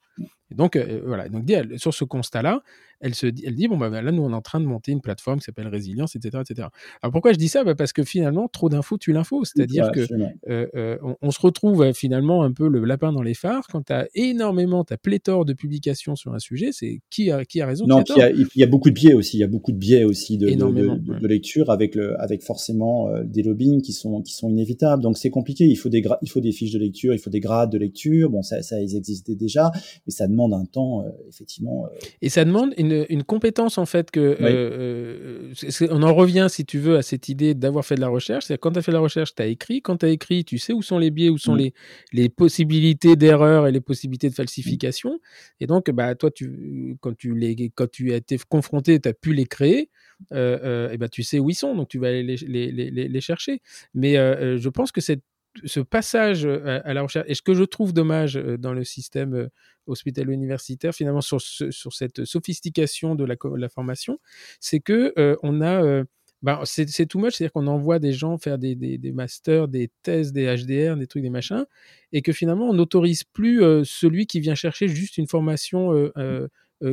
Donc, 0.50 0.76
euh, 0.76 1.02
voilà. 1.04 1.28
Donc, 1.28 1.44
sur 1.76 1.94
ce 1.94 2.04
constat-là, 2.04 2.62
elle, 3.00 3.14
se 3.14 3.26
dit, 3.26 3.44
elle 3.46 3.54
dit, 3.54 3.68
bon, 3.68 3.76
bah, 3.76 3.88
là, 4.02 4.12
nous, 4.12 4.22
on 4.22 4.30
est 4.30 4.34
en 4.34 4.42
train 4.42 4.60
de 4.60 4.66
monter 4.66 4.92
une 4.92 5.00
plateforme 5.00 5.38
qui 5.38 5.44
s'appelle 5.44 5.68
Résilience, 5.68 6.16
etc., 6.16 6.42
etc. 6.42 6.68
Alors, 7.02 7.12
pourquoi 7.12 7.32
je 7.32 7.38
dis 7.38 7.48
ça? 7.48 7.64
Bah, 7.64 7.74
Parce 7.74 7.92
que 7.92 8.02
finalement, 8.02 8.48
trop 8.48 8.68
d'infos 8.68 8.98
tue 8.98 9.12
l'info. 9.12 9.44
C'est-à-dire 9.44 9.90
que 9.92 10.00
euh, 10.48 10.66
euh, 10.74 10.98
on, 11.22 11.30
se 11.30 11.40
retrouve 11.40 11.92
finalement 11.92 12.42
un 12.42 12.52
peu 12.52 12.68
le 12.68 12.84
lapin 12.84 13.12
dans 13.12 13.22
les 13.22 13.34
phares 13.34 13.66
quand 13.70 13.82
tu 13.86 13.92
as 13.92 14.08
énormément, 14.14 14.84
tu 14.84 14.92
as 14.92 14.96
pléthore 14.96 15.44
de 15.44 15.52
publications 15.52 16.16
sur 16.16 16.34
un 16.34 16.38
sujet. 16.38 16.70
C'est 16.72 17.00
qui 17.10 17.30
a, 17.30 17.44
qui 17.44 17.60
a 17.60 17.66
raison 17.66 17.86
Non, 17.86 18.02
il 18.16 18.46
y, 18.54 18.60
y, 18.60 18.64
a 18.64 18.66
beaucoup 18.66 18.90
de 18.90 18.94
biais 18.94 19.14
aussi. 19.14 19.36
Il 19.36 19.40
y 19.40 19.44
a 19.44 19.48
beaucoup 19.48 19.72
de 19.72 19.78
biais 19.78 20.04
aussi 20.04 20.38
de, 20.38 20.48
de, 20.48 21.26
lecture 21.26 21.70
avec, 21.70 21.94
le, 21.94 22.20
avec 22.20 22.42
forcément 22.42 23.08
des 23.24 23.42
lobbying 23.42 23.82
qui 23.82 23.92
sont, 23.92 24.22
qui 24.22 24.34
sont 24.34 24.48
inévitables. 24.48 25.02
Donc, 25.02 25.18
c'est 25.18 25.30
compliqué. 25.30 25.64
Il 25.66 25.76
faut, 25.76 25.88
des 25.88 26.02
il 26.22 26.30
faut 26.30 26.40
des 26.40 26.52
fiches 26.52 26.72
de 26.72 26.78
lecture, 26.78 27.14
il 27.14 27.18
faut 27.18 27.30
des 27.30 27.40
grades 27.40 27.70
de 27.70 27.78
lecture. 27.78 28.30
Bon, 28.30 28.42
ça, 28.42 28.62
ça 28.62 28.80
ils 28.80 28.96
existaient 28.96 29.34
déjà, 29.34 29.70
mais 30.06 30.12
ça 30.12 30.26
demande 30.26 30.52
un 30.52 30.64
temps, 30.64 31.04
effectivement. 31.28 31.86
Et 32.22 32.28
ça 32.28 32.44
demande 32.44 32.74
une 32.76 32.87
une, 32.90 33.24
compétence 33.24 33.78
en 33.78 33.86
fait 33.86 34.10
que 34.10 34.20
euh, 34.20 35.52
euh, 35.62 35.88
on 35.90 36.02
en 36.02 36.14
revient 36.14 36.46
si 36.48 36.64
tu 36.64 36.78
veux 36.78 36.96
à 36.96 37.02
cette 37.02 37.28
idée 37.28 37.54
d'avoir 37.54 37.84
fait 37.84 37.94
de 37.94 38.00
la 38.00 38.08
recherche. 38.08 38.46
C'est 38.46 38.58
quand 38.58 38.72
tu 38.72 38.78
as 38.78 38.82
fait 38.82 38.92
de 38.92 38.96
la 38.96 39.02
recherche, 39.02 39.34
tu 39.34 39.42
as 39.42 39.46
écrit. 39.46 39.82
Quand 39.82 39.98
tu 39.98 40.06
as 40.06 40.08
écrit, 40.10 40.44
tu 40.44 40.58
sais 40.58 40.72
où 40.72 40.82
sont 40.82 40.98
les 40.98 41.10
biais, 41.10 41.28
où 41.28 41.38
sont 41.38 41.54
mm. 41.54 41.58
les, 41.58 41.74
les 42.12 42.28
possibilités 42.28 43.16
d'erreur 43.16 43.66
et 43.66 43.72
les 43.72 43.80
possibilités 43.80 44.28
de 44.28 44.34
falsification. 44.34 45.20
Et 45.60 45.66
donc, 45.66 45.90
bah, 45.90 46.14
toi, 46.14 46.30
tu, 46.30 46.96
quand, 47.00 47.16
tu 47.16 47.34
les, 47.34 47.70
quand 47.74 47.90
tu 47.90 48.12
as 48.12 48.16
été 48.16 48.38
confronté, 48.48 49.00
tu 49.00 49.08
as 49.08 49.14
pu 49.14 49.32
les 49.32 49.46
créer. 49.46 49.90
Euh, 50.32 50.90
et 50.90 50.98
ben 50.98 51.08
tu 51.08 51.22
sais 51.22 51.38
où 51.38 51.48
ils 51.48 51.54
sont, 51.54 51.76
donc 51.76 51.88
tu 51.88 52.00
vas 52.00 52.08
aller 52.08 52.24
les, 52.24 52.36
les, 52.36 52.90
les, 52.90 53.08
les 53.08 53.20
chercher. 53.20 53.62
Mais 53.94 54.14
je 54.14 54.68
pense 54.68 54.90
que 54.90 55.00
cette 55.00 55.22
ce 55.64 55.80
passage 55.80 56.46
à, 56.46 56.94
la 56.94 57.02
recherche, 57.02 57.26
et 57.28 57.34
ce 57.34 57.42
que 57.42 57.54
je 57.54 57.64
trouve 57.64 57.92
dommage 57.92 58.34
dans 58.34 58.72
le 58.72 58.84
système 58.84 59.48
hospitalo-universitaire, 59.86 60.94
finalement, 60.94 61.20
sur, 61.20 61.40
sur, 61.40 61.92
cette 61.92 62.24
sophistication 62.24 63.14
de 63.14 63.24
la, 63.24 63.68
formation, 63.68 64.18
c'est 64.60 64.80
que 64.80 65.12
on 65.42 65.60
a. 65.62 66.04
Bah, 66.40 66.60
c'est 66.64 67.06
tout 67.06 67.18
much, 67.18 67.34
c'est-à-dire 67.34 67.52
qu'on 67.52 67.66
envoie 67.66 67.98
des 67.98 68.12
gens 68.12 68.38
faire 68.38 68.58
des, 68.58 68.76
des, 68.76 68.96
des, 68.96 69.10
masters, 69.10 69.66
des 69.66 69.90
thèses, 70.04 70.32
des 70.32 70.46
HDR, 70.46 70.96
des 70.96 71.08
trucs, 71.08 71.24
des 71.24 71.30
machins, 71.30 71.66
et 72.12 72.22
que 72.22 72.32
finalement, 72.32 72.68
on 72.68 72.74
n'autorise 72.74 73.24
plus 73.24 73.60
celui 73.84 74.26
qui 74.26 74.38
vient 74.38 74.54
chercher 74.54 74.86
juste 74.86 75.18
une 75.18 75.26
formation 75.26 76.10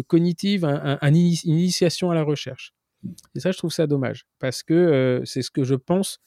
cognitive, 0.07 0.65
un, 0.65 0.97
une 1.01 1.15
initiation 1.15 2.09
à 2.09 2.15
la 2.15 2.23
recherche. 2.23 2.73
Et 3.35 3.39
ça, 3.39 3.51
je 3.51 3.57
trouve 3.57 3.71
ça 3.71 3.85
dommage, 3.85 4.25
parce 4.39 4.63
que 4.63 5.21
c'est 5.25 5.43
ce 5.43 5.51
que 5.51 5.63
je 5.63 5.75
pense, 5.75 6.19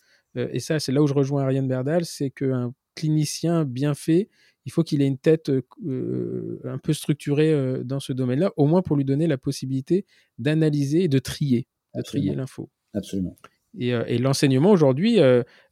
et 0.52 0.60
ça, 0.60 0.80
c'est 0.80 0.92
là 0.92 1.02
où 1.02 1.06
je 1.06 1.14
rejoins 1.14 1.42
Ariane 1.42 1.68
Berdal, 1.68 2.04
c'est 2.04 2.30
qu'un 2.30 2.72
clinicien 2.94 3.64
bien 3.64 3.94
fait, 3.94 4.28
il 4.64 4.72
faut 4.72 4.82
qu'il 4.82 5.02
ait 5.02 5.06
une 5.06 5.18
tête 5.18 5.50
un 5.50 6.78
peu 6.78 6.92
structurée 6.92 7.82
dans 7.84 8.00
ce 8.00 8.12
domaine-là, 8.12 8.52
au 8.56 8.66
moins 8.66 8.82
pour 8.82 8.96
lui 8.96 9.04
donner 9.04 9.26
la 9.26 9.38
possibilité 9.38 10.04
d'analyser 10.38 11.04
et 11.04 11.08
de 11.08 11.18
trier, 11.18 11.66
de 11.94 12.02
trier 12.02 12.34
l'info. 12.34 12.68
Absolument. 12.92 13.36
Et, 13.78 14.18
l'enseignement 14.18 14.70
aujourd'hui, 14.70 15.18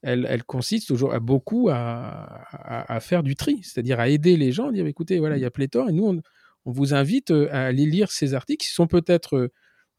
elle, 0.02 0.44
consiste 0.44 0.88
toujours 0.88 1.12
à 1.12 1.20
beaucoup 1.20 1.68
à, 1.70 2.98
faire 3.00 3.22
du 3.22 3.34
tri, 3.34 3.60
c'est-à-dire 3.62 4.00
à 4.00 4.08
aider 4.08 4.36
les 4.36 4.52
gens, 4.52 4.68
à 4.68 4.72
dire 4.72 4.86
écoutez, 4.86 5.18
voilà, 5.18 5.36
il 5.36 5.42
y 5.42 5.46
a 5.46 5.50
pléthore, 5.50 5.88
et 5.88 5.92
nous, 5.92 6.06
on, 6.06 6.22
on 6.66 6.72
vous 6.72 6.94
invite 6.94 7.30
à 7.30 7.66
aller 7.66 7.86
lire 7.86 8.10
ces 8.10 8.34
articles 8.34 8.64
qui 8.64 8.72
sont 8.72 8.86
peut-être 8.86 9.50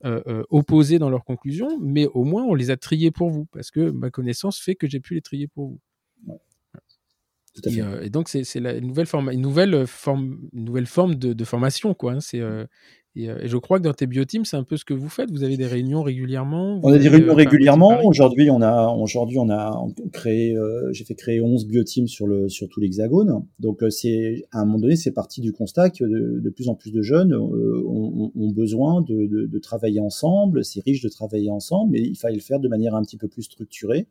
opposés 0.03 0.99
dans 0.99 1.09
leurs 1.09 1.25
conclusions, 1.25 1.79
mais 1.79 2.05
au 2.07 2.23
moins 2.23 2.43
on 2.43 2.53
les 2.53 2.69
a 2.69 2.77
triés 2.77 3.11
pour 3.11 3.29
vous, 3.29 3.45
parce 3.45 3.71
que 3.71 3.89
ma 3.91 4.09
connaissance 4.09 4.59
fait 4.59 4.75
que 4.75 4.87
j'ai 4.87 4.99
pu 4.99 5.15
les 5.15 5.21
trier 5.21 5.47
pour 5.47 5.67
vous. 5.67 5.79
Et, 7.65 8.09
donc 8.09 8.29
c'est 8.29 8.43
une 8.55 8.87
nouvelle 8.87 9.07
forme, 9.07 9.31
une 9.31 9.41
nouvelle 9.41 9.87
forme, 9.87 10.49
une 10.53 10.65
nouvelle 10.65 10.85
forme 10.85 11.15
de, 11.15 11.43
formation, 11.43 11.93
quoi. 11.93 12.13
Hein. 12.13 12.19
c'est 12.19 12.39
euh, 12.39 12.65
et, 13.23 13.47
je 13.47 13.57
crois 13.57 13.79
que 13.79 13.83
dans 13.83 13.93
tes 13.93 14.07
bioteams, 14.07 14.45
c'est 14.45 14.57
un 14.57 14.63
peu 14.63 14.77
ce 14.77 14.85
que 14.85 14.93
vous 14.93 15.09
faites. 15.09 15.31
Vous 15.31 15.43
avez 15.43 15.57
des 15.57 15.65
réunions 15.65 16.03
régulièrement 16.03 16.79
On 16.83 16.91
a 16.91 16.97
des 16.97 17.07
réunions 17.07 17.35
régulièrement. 17.35 18.03
Aujourd'hui, 18.03 18.49
on 18.49 18.61
a, 18.61 18.87
aujourd'hui, 18.89 19.37
on 19.39 19.49
a 19.49 19.85
créé, 20.13 20.55
euh, 20.55 20.91
j'ai 20.93 21.03
fait 21.03 21.15
créer 21.15 21.41
11 21.41 21.67
bioteams 21.67 22.07
sur, 22.07 22.27
le, 22.27 22.49
sur 22.49 22.69
tout 22.69 22.79
l'hexagone. 22.79 23.43
Donc, 23.59 23.83
euh, 23.83 23.89
c'est, 23.89 24.45
à 24.51 24.61
un 24.61 24.65
moment 24.65 24.79
donné, 24.79 24.95
c'est 24.95 25.11
parti 25.11 25.41
du 25.41 25.51
constat 25.51 25.89
que 25.89 26.03
de, 26.05 26.49
plus 26.49 26.69
en 26.69 26.75
plus 26.75 26.91
de 26.91 27.01
jeunes 27.01 27.33
ont, 27.33 28.31
ont, 28.35 28.51
besoin 28.51 29.01
de, 29.01 29.27
de, 29.27 29.45
de 29.45 29.59
travailler 29.59 29.99
ensemble. 29.99 30.63
C'est 30.63 30.83
riche 30.83 31.01
de 31.01 31.09
travailler 31.09 31.49
ensemble, 31.49 31.91
mais 31.91 32.01
il 32.01 32.15
fallait 32.15 32.35
le 32.35 32.41
faire 32.41 32.59
de 32.59 32.67
manière 32.67 32.95
un 32.95 33.01
petit 33.01 33.17
peu 33.17 33.27
plus 33.27 33.43
structurée 33.43 34.07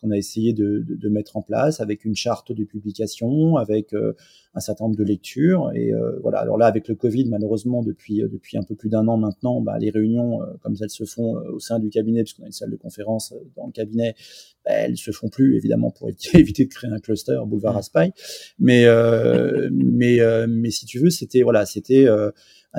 qu'on 0.00 0.10
a 0.10 0.16
essayé 0.16 0.52
de, 0.52 0.84
de, 0.86 0.94
de, 0.94 1.08
mettre 1.08 1.36
en 1.36 1.42
place 1.42 1.80
avec 1.80 2.04
une 2.04 2.14
charte 2.14 2.52
de 2.52 2.64
publication, 2.64 3.56
avec 3.56 3.92
euh, 3.92 4.12
un 4.54 4.60
certain 4.60 4.84
nombre 4.84 4.96
de 4.96 5.04
lectures. 5.04 5.70
Et 5.74 5.92
euh, 5.92 6.18
voilà. 6.22 6.38
Alors 6.38 6.56
là, 6.56 6.66
avec 6.66 6.88
le 6.88 6.94
Covid, 6.94 7.26
malheureusement, 7.26 7.82
depuis 7.82 8.22
euh, 8.22 8.28
depuis 8.28 8.56
un 8.56 8.62
peu 8.62 8.74
plus 8.74 8.88
d'un 8.88 9.06
an 9.08 9.16
maintenant, 9.16 9.60
bah, 9.60 9.78
les 9.78 9.90
réunions, 9.90 10.40
comme 10.62 10.76
elles 10.80 10.90
se 10.90 11.04
font 11.04 11.34
au 11.52 11.58
sein 11.58 11.78
du 11.78 11.90
cabinet, 11.90 12.22
puisqu'on 12.22 12.44
a 12.44 12.46
une 12.46 12.52
salle 12.52 12.70
de 12.70 12.76
conférence 12.76 13.34
dans 13.56 13.66
le 13.66 13.72
cabinet, 13.72 14.14
bah, 14.64 14.72
elles 14.72 14.96
se 14.96 15.10
font 15.10 15.28
plus 15.28 15.56
évidemment 15.56 15.90
pour 15.90 16.08
éviter, 16.08 16.42
de 16.64 16.68
créer 16.68 16.90
un 16.90 16.98
cluster 16.98 17.38
boulevard 17.46 17.72
mmh. 17.72 17.76
Raspail. 17.76 18.12
Mais 18.58 18.84
mais 19.70 20.18
mais 20.46 20.70
si 20.70 20.86
tu 20.86 20.98
veux, 20.98 21.10
c'était 21.10 21.42
voilà, 21.42 21.66
c'était 21.66 22.06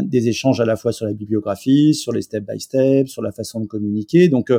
des 0.02 0.28
échanges 0.30 0.62
à 0.62 0.66
la 0.66 0.76
fois 0.76 0.94
sur 0.94 1.06
la 1.06 1.14
bibliographie, 1.14 1.94
sur 1.94 2.14
les 2.14 2.22
step 2.22 2.46
by 2.46 2.60
step, 2.60 3.08
sur 3.08 3.22
la 3.22 3.32
façon 3.32 3.60
de 3.60 3.66
communiquer. 3.66 4.30
Donc 4.30 4.52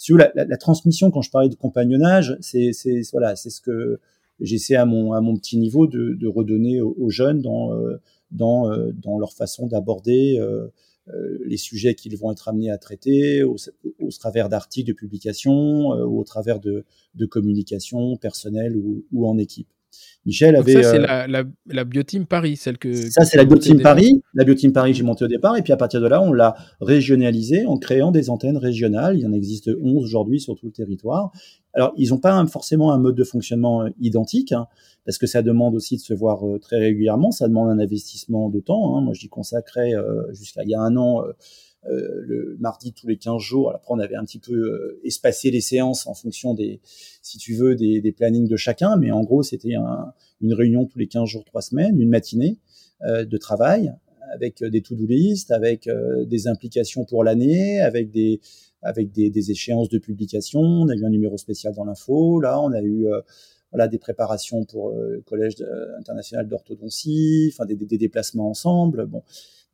si 0.00 0.14
la, 0.14 0.32
la, 0.34 0.46
la, 0.46 0.56
transmission, 0.56 1.10
quand 1.10 1.20
je 1.20 1.30
parlais 1.30 1.50
de 1.50 1.54
compagnonnage, 1.54 2.38
c'est 2.40 2.70
voilà, 3.12 3.36
c'est 3.36 3.50
ce 3.50 3.60
que 3.60 4.00
j'essaie 4.40 4.74
à 4.74 4.86
mon 4.86 5.12
à 5.12 5.20
mon 5.20 5.36
petit 5.36 5.58
niveau 5.58 5.86
de, 5.86 6.14
de 6.14 6.26
redonner 6.26 6.80
aux, 6.80 7.10
jeunes 7.10 7.42
dans 7.42 7.74
euh, 7.74 8.00
dans 8.30 8.72
euh, 8.72 8.92
dans 8.92 9.18
leur 9.18 9.34
façon 9.34 9.66
d'aborder 9.66 10.38
euh, 10.40 10.68
les 11.44 11.58
sujets 11.58 11.94
qu'ils 11.94 12.16
vont 12.16 12.32
être 12.32 12.48
amenés 12.48 12.70
à 12.70 12.78
traiter 12.78 13.42
au, 13.42 13.56
au 13.98 14.08
travers 14.08 14.48
d'articles 14.48 14.88
de 14.88 14.94
publication 14.94 15.90
ou 15.90 16.18
au 16.18 16.24
travers 16.24 16.60
de, 16.60 16.86
de 17.14 17.26
communication 17.26 18.16
personnelle 18.16 18.78
ou, 18.78 19.04
ou 19.12 19.28
en 19.28 19.36
équipe. 19.36 19.68
Michel 20.26 20.54
avait. 20.56 20.82
ça, 20.82 20.90
c'est 20.90 20.98
euh, 20.98 21.06
la, 21.06 21.26
la, 21.26 21.44
la, 21.66 21.84
Bioteam 21.84 22.26
Paris, 22.26 22.56
celle 22.56 22.78
que. 22.78 22.92
Ça, 22.92 23.24
c'est 23.24 23.36
la 23.36 23.44
Bioteam 23.44 23.80
Paris. 23.80 24.22
La 24.34 24.44
Bioteam 24.44 24.72
Paris, 24.72 24.94
j'ai 24.94 25.02
monté 25.02 25.24
au 25.24 25.28
départ. 25.28 25.56
Et 25.56 25.62
puis, 25.62 25.72
à 25.72 25.76
partir 25.76 26.00
de 26.00 26.06
là, 26.06 26.20
on 26.20 26.32
l'a 26.32 26.54
régionalisé 26.80 27.64
en 27.66 27.78
créant 27.78 28.10
des 28.10 28.28
antennes 28.28 28.58
régionales. 28.58 29.16
Il 29.16 29.22
y 29.22 29.26
en 29.26 29.32
existe 29.32 29.70
11 29.82 30.04
aujourd'hui 30.04 30.40
sur 30.40 30.54
tout 30.56 30.66
le 30.66 30.72
territoire. 30.72 31.32
Alors, 31.72 31.92
ils 31.96 32.10
n'ont 32.10 32.18
pas 32.18 32.44
forcément 32.46 32.92
un 32.92 32.98
mode 32.98 33.14
de 33.14 33.24
fonctionnement 33.24 33.82
euh, 33.82 33.90
identique, 34.00 34.52
hein, 34.52 34.66
parce 35.04 35.18
que 35.18 35.26
ça 35.26 35.42
demande 35.42 35.74
aussi 35.74 35.96
de 35.96 36.00
se 36.00 36.12
voir 36.12 36.46
euh, 36.46 36.58
très 36.58 36.78
régulièrement. 36.78 37.30
Ça 37.30 37.48
demande 37.48 37.70
un 37.70 37.78
investissement 37.78 38.50
de 38.50 38.60
temps. 38.60 38.96
Hein. 38.96 39.02
Moi, 39.02 39.14
j'y 39.14 39.28
consacrais 39.28 39.92
jusqu'à 40.32 40.62
il 40.64 40.70
y 40.70 40.74
a 40.74 40.80
un 40.80 40.96
an 40.96 41.22
euh, 41.22 41.32
le 41.88 42.56
mardi 42.60 42.92
tous 42.92 43.08
les 43.08 43.16
15 43.16 43.40
jours. 43.40 43.70
Après, 43.74 43.92
on 43.92 43.98
avait 43.98 44.14
un 44.14 44.24
petit 44.24 44.38
peu 44.38 44.52
euh, 44.52 45.00
espacé 45.04 45.50
les 45.50 45.60
séances 45.60 46.06
en 46.06 46.14
fonction 46.14 46.54
des, 46.54 46.80
si 47.22 47.38
tu 47.38 47.54
veux, 47.54 47.74
des, 47.74 48.00
des 48.00 48.12
plannings 48.12 48.48
de 48.48 48.56
chacun. 48.56 48.96
Mais 48.96 49.10
en 49.10 49.22
gros, 49.22 49.42
c'était 49.42 49.74
un, 49.74 50.12
une 50.40 50.54
réunion 50.54 50.86
tous 50.86 50.98
les 50.98 51.06
15 51.06 51.28
jours, 51.28 51.44
trois 51.44 51.62
semaines, 51.62 52.00
une 52.00 52.10
matinée 52.10 52.58
euh, 53.02 53.24
de 53.24 53.36
travail 53.36 53.94
avec 54.32 54.62
des 54.62 54.80
to-do 54.80 55.06
list, 55.06 55.50
avec 55.50 55.88
des 56.26 56.46
implications 56.46 57.04
pour 57.04 57.24
l'année, 57.24 57.80
avec 57.80 58.12
des 58.12 58.40
avec 58.80 59.10
des, 59.10 59.28
des, 59.28 59.50
échéances 59.50 59.88
de 59.88 59.98
publication. 59.98 60.60
On 60.60 60.88
a 60.88 60.94
eu 60.94 61.04
un 61.04 61.10
numéro 61.10 61.36
spécial 61.36 61.74
dans 61.74 61.84
l'info. 61.84 62.40
Là, 62.40 62.60
on 62.60 62.70
a 62.70 62.80
eu 62.80 63.08
voilà 63.72 63.88
des 63.88 63.98
préparations 63.98 64.64
pour 64.66 64.92
le 64.92 65.20
collège 65.22 65.56
international 65.98 66.46
d'orthodontie, 66.46 67.50
enfin 67.52 67.66
des, 67.66 67.74
des, 67.74 67.98
déplacements 67.98 68.48
ensemble. 68.48 69.06
Bon, 69.06 69.24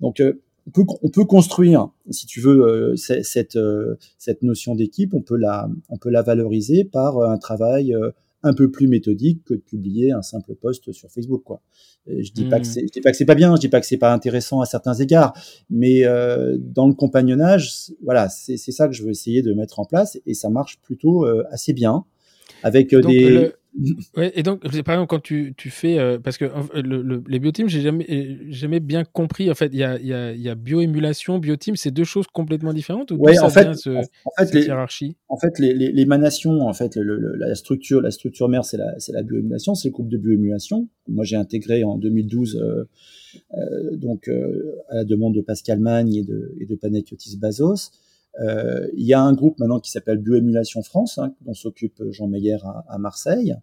donc 0.00 0.22
on 0.66 0.70
peut, 0.70 0.84
on 1.02 1.10
peut 1.10 1.24
construire, 1.24 1.88
si 2.10 2.26
tu 2.26 2.40
veux, 2.40 2.66
euh, 2.66 2.96
cette, 2.96 3.56
euh, 3.56 3.96
cette 4.18 4.42
notion 4.42 4.74
d'équipe, 4.74 5.14
on 5.14 5.22
peut 5.22 5.36
la, 5.36 5.68
on 5.88 5.96
peut 5.96 6.10
la 6.10 6.22
valoriser 6.22 6.84
par 6.84 7.18
euh, 7.18 7.30
un 7.30 7.38
travail 7.38 7.94
un 8.42 8.52
peu 8.52 8.70
plus 8.70 8.86
méthodique 8.86 9.44
que 9.44 9.54
de 9.54 9.60
publier 9.60 10.12
un 10.12 10.22
simple 10.22 10.54
post 10.54 10.92
sur 10.92 11.10
Facebook, 11.10 11.42
quoi. 11.42 11.62
je 12.06 12.30
dis 12.30 12.44
pas 12.44 12.60
que 12.60 12.66
mmh. 12.66 12.70
c'est, 12.70 12.80
je 12.82 12.92
dis 12.92 13.00
pas 13.00 13.10
que 13.10 13.16
c'est 13.16 13.24
pas 13.24 13.34
bien, 13.34 13.54
je 13.56 13.60
dis 13.60 13.68
pas 13.68 13.80
que 13.80 13.86
c'est 13.86 13.96
pas 13.96 14.12
intéressant 14.12 14.60
à 14.60 14.66
certains 14.66 14.94
égards, 14.94 15.32
mais 15.68 16.02
dans 16.58 16.86
le 16.86 16.94
compagnonnage, 16.94 17.92
voilà, 18.04 18.28
c'est, 18.28 18.56
c'est 18.56 18.70
ça 18.70 18.86
que 18.86 18.94
je 18.94 19.02
veux 19.02 19.10
essayer 19.10 19.42
de 19.42 19.52
mettre 19.52 19.80
en 19.80 19.84
place 19.84 20.18
et 20.26 20.34
ça 20.34 20.48
marche 20.48 20.80
plutôt 20.80 21.24
assez 21.50 21.72
bien 21.72 22.04
avec 22.62 22.94
des 22.94 23.52
Ouais, 24.16 24.32
et 24.34 24.42
donc, 24.42 24.60
par 24.60 24.94
exemple, 24.94 25.08
quand 25.08 25.22
tu, 25.22 25.54
tu 25.56 25.70
fais. 25.70 25.98
Euh, 25.98 26.18
parce 26.18 26.38
que 26.38 26.46
le, 26.74 27.22
les 27.26 27.38
bioteams, 27.38 27.68
j'ai 27.68 27.82
jamais, 27.82 28.38
jamais 28.48 28.80
bien 28.80 29.04
compris. 29.04 29.50
En 29.50 29.54
fait, 29.54 29.70
il 29.72 29.78
y 29.78 29.84
a, 29.84 29.98
y, 29.98 30.12
a, 30.12 30.32
y 30.32 30.48
a 30.48 30.54
bioémulation, 30.54 31.38
bioteam, 31.38 31.76
c'est 31.76 31.90
deux 31.90 32.04
choses 32.04 32.26
complètement 32.26 32.72
différentes 32.72 33.10
ou 33.10 33.16
ouais, 33.16 33.38
en, 33.38 33.50
fait, 33.50 33.68
en, 33.68 33.74
fait, 33.74 34.54
les, 34.54 34.64
hiérarchie? 34.64 35.16
En 35.28 35.36
fait, 35.36 35.58
l'émanation, 35.58 36.62
en 36.62 36.72
fait, 36.72 36.96
la 36.96 37.54
structure, 37.54 38.00
la 38.00 38.10
structure 38.10 38.48
mère, 38.48 38.64
c'est 38.64 38.78
la, 38.78 38.94
la 39.08 39.22
bioémulation, 39.22 39.74
c'est 39.74 39.88
le 39.88 39.92
groupe 39.92 40.08
de 40.08 40.18
bioémulation. 40.18 40.88
Moi, 41.08 41.24
j'ai 41.24 41.36
intégré 41.36 41.84
en 41.84 41.98
2012, 41.98 42.56
euh, 42.56 42.84
euh, 43.54 43.96
donc, 43.96 44.28
euh, 44.28 44.76
à 44.88 44.96
la 44.96 45.04
demande 45.04 45.34
de 45.34 45.42
Pascal 45.42 45.80
Magne 45.80 46.14
et 46.14 46.22
de, 46.22 46.54
et 46.60 46.66
de 46.66 46.74
Panagiotis 46.74 47.36
Bazos. 47.36 47.90
Euh, 48.40 48.86
il 48.94 49.06
y 49.06 49.14
a 49.14 49.20
un 49.20 49.32
groupe 49.32 49.58
maintenant 49.58 49.80
qui 49.80 49.90
s'appelle 49.90 50.18
Bioémulation 50.18 50.82
France, 50.82 51.18
hein, 51.18 51.32
dont 51.42 51.54
s'occupe 51.54 52.02
Jean 52.10 52.28
Meyer 52.28 52.58
à, 52.88 52.98
Marseille. 52.98 53.56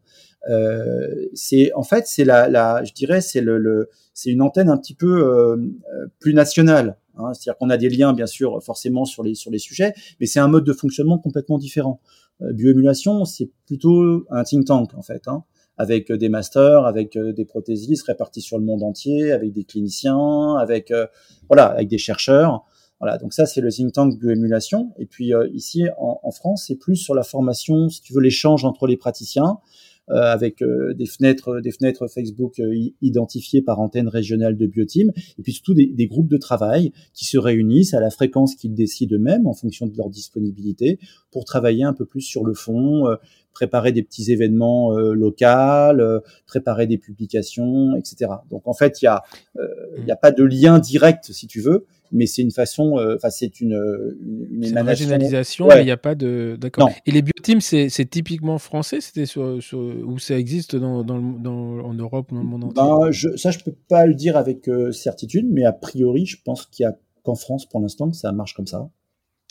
Euh, 0.49 1.27
c'est 1.33 1.71
en 1.73 1.83
fait 1.83 2.07
c'est 2.07 2.25
la, 2.25 2.49
la, 2.49 2.83
je 2.83 2.91
dirais 2.93 3.21
c'est 3.21 3.41
le, 3.41 3.57
le 3.57 3.89
c'est 4.13 4.29
une 4.29 4.41
antenne 4.41 4.69
un 4.69 4.77
petit 4.77 4.95
peu 4.95 5.25
euh, 5.25 5.55
euh, 5.93 6.07
plus 6.19 6.33
nationale. 6.33 6.97
Hein, 7.17 7.33
C'est-à-dire 7.33 7.57
qu'on 7.57 7.69
a 7.69 7.77
des 7.77 7.89
liens 7.89 8.13
bien 8.13 8.25
sûr 8.25 8.61
forcément 8.63 9.05
sur 9.05 9.23
les 9.23 9.35
sur 9.35 9.51
les 9.51 9.59
sujets, 9.59 9.93
mais 10.19 10.25
c'est 10.25 10.39
un 10.39 10.47
mode 10.47 10.63
de 10.63 10.73
fonctionnement 10.73 11.19
complètement 11.19 11.59
différent. 11.59 12.01
Euh, 12.41 12.51
bioémulation 12.51 13.25
c'est 13.25 13.51
plutôt 13.67 14.25
un 14.31 14.43
think 14.43 14.65
tank 14.65 14.93
en 14.95 15.01
fait. 15.01 15.27
Hein 15.27 15.43
avec 15.75 16.11
des 16.11 16.29
masters, 16.29 16.85
avec 16.85 17.17
des 17.17 17.45
prothésistes 17.45 18.05
répartis 18.05 18.41
sur 18.41 18.59
le 18.59 18.63
monde 18.63 18.83
entier, 18.83 19.31
avec 19.31 19.53
des 19.53 19.63
cliniciens, 19.63 20.55
avec 20.57 20.93
voilà, 21.49 21.65
avec 21.65 21.87
des 21.87 21.97
chercheurs. 21.97 22.63
Voilà, 23.03 23.17
donc 23.17 23.33
ça 23.33 23.45
c'est 23.45 23.59
le 23.59 23.69
think 23.69 23.91
tank 23.91 24.17
bioémulation. 24.17 24.93
Et 24.97 25.05
puis 25.05 25.33
euh, 25.33 25.49
ici 25.53 25.83
en, 25.97 26.21
en 26.23 26.31
France, 26.31 26.63
c'est 26.67 26.77
plus 26.77 26.95
sur 26.95 27.13
la 27.13 27.23
formation, 27.23 27.89
si 27.89 28.01
tu 28.01 28.13
veux, 28.13 28.21
l'échange 28.21 28.63
entre 28.63 28.87
les 28.87 28.95
praticiens. 28.95 29.57
Euh, 30.09 30.15
avec 30.15 30.61
euh, 30.61 30.93
des 30.93 31.05
fenêtres, 31.05 31.61
des 31.61 31.71
fenêtres 31.71 32.07
Facebook 32.07 32.59
identifiées 33.01 33.61
par 33.61 33.79
antenne 33.79 34.09
régionale 34.09 34.57
de 34.57 34.67
bioteam, 34.67 35.13
et 35.39 35.41
puis 35.41 35.53
surtout 35.53 35.73
des, 35.73 35.85
des, 35.85 36.07
groupes 36.07 36.27
de 36.27 36.35
travail 36.35 36.91
qui 37.13 37.23
se 37.23 37.37
réunissent 37.37 37.93
à 37.93 38.01
la 38.01 38.09
fréquence 38.09 38.55
qu'ils 38.55 38.73
décident 38.73 39.15
eux-mêmes 39.15 39.47
en 39.47 39.53
fonction 39.53 39.87
de 39.87 39.95
leur 39.95 40.09
disponibilité 40.09 40.99
pour 41.31 41.45
travailler 41.45 41.85
un 41.85 41.93
peu 41.93 42.05
plus 42.05 42.19
sur 42.19 42.43
le 42.43 42.53
fond, 42.53 43.05
préparer 43.53 43.91
des 43.91 44.03
petits 44.03 44.31
événements 44.31 44.97
euh, 44.97 45.13
locaux, 45.13 46.23
préparer 46.45 46.87
des 46.87 46.97
publications, 46.97 47.95
etc. 47.95 48.31
Donc 48.49 48.67
en 48.67 48.73
fait, 48.73 49.01
il 49.01 49.05
y 49.05 49.07
a, 49.07 49.23
il 49.97 50.03
n'y 50.03 50.11
a 50.11 50.15
pas 50.15 50.31
de 50.31 50.43
lien 50.43 50.79
direct, 50.79 51.31
si 51.31 51.47
tu 51.47 51.61
veux, 51.61 51.85
mais 52.13 52.27
c'est 52.27 52.43
une 52.43 52.51
façon, 52.51 52.97
euh, 52.97 53.15
enfin 53.15 53.29
c'est 53.29 53.59
une, 53.59 53.73
une, 54.51 54.63
une 54.63 54.79
régionalisation, 54.79 55.67
il 55.71 55.83
n'y 55.83 55.91
a 55.91 55.97
pas 55.97 56.15
de, 56.15 56.55
d'accord. 56.59 56.89
Et 57.05 57.11
les 57.11 57.21
bioteams, 57.21 57.59
c'est 57.59 58.05
typiquement 58.09 58.59
français, 58.59 59.01
c'était 59.01 59.25
sur, 59.25 59.61
sur, 59.61 59.79
où 59.79 60.19
ça 60.19 60.37
existe 60.37 60.75
dans, 60.75 61.03
dans, 61.03 61.19
dans, 61.19 61.79
en 61.79 61.93
Europe 61.93 62.31
ou 62.31 62.35
dans 62.35 62.41
le 62.41 62.47
monde 62.47 62.63
entier? 62.65 62.81
Ben, 62.81 63.11
je, 63.11 63.35
ça, 63.35 63.51
je 63.51 63.59
peux 63.59 63.75
pas 63.89 64.05
le 64.05 64.13
dire 64.13 64.37
avec 64.37 64.69
euh, 64.69 64.91
certitude, 64.91 65.47
mais 65.49 65.65
a 65.65 65.73
priori, 65.73 66.25
je 66.25 66.37
pense 66.43 66.67
qu'il 66.67 66.83
y 66.83 66.85
a 66.85 66.95
qu'en 67.23 67.35
France 67.35 67.67
pour 67.67 67.81
l'instant 67.81 68.09
que 68.09 68.15
ça 68.15 68.31
marche 68.31 68.53
comme 68.53 68.67
ça. 68.67 68.89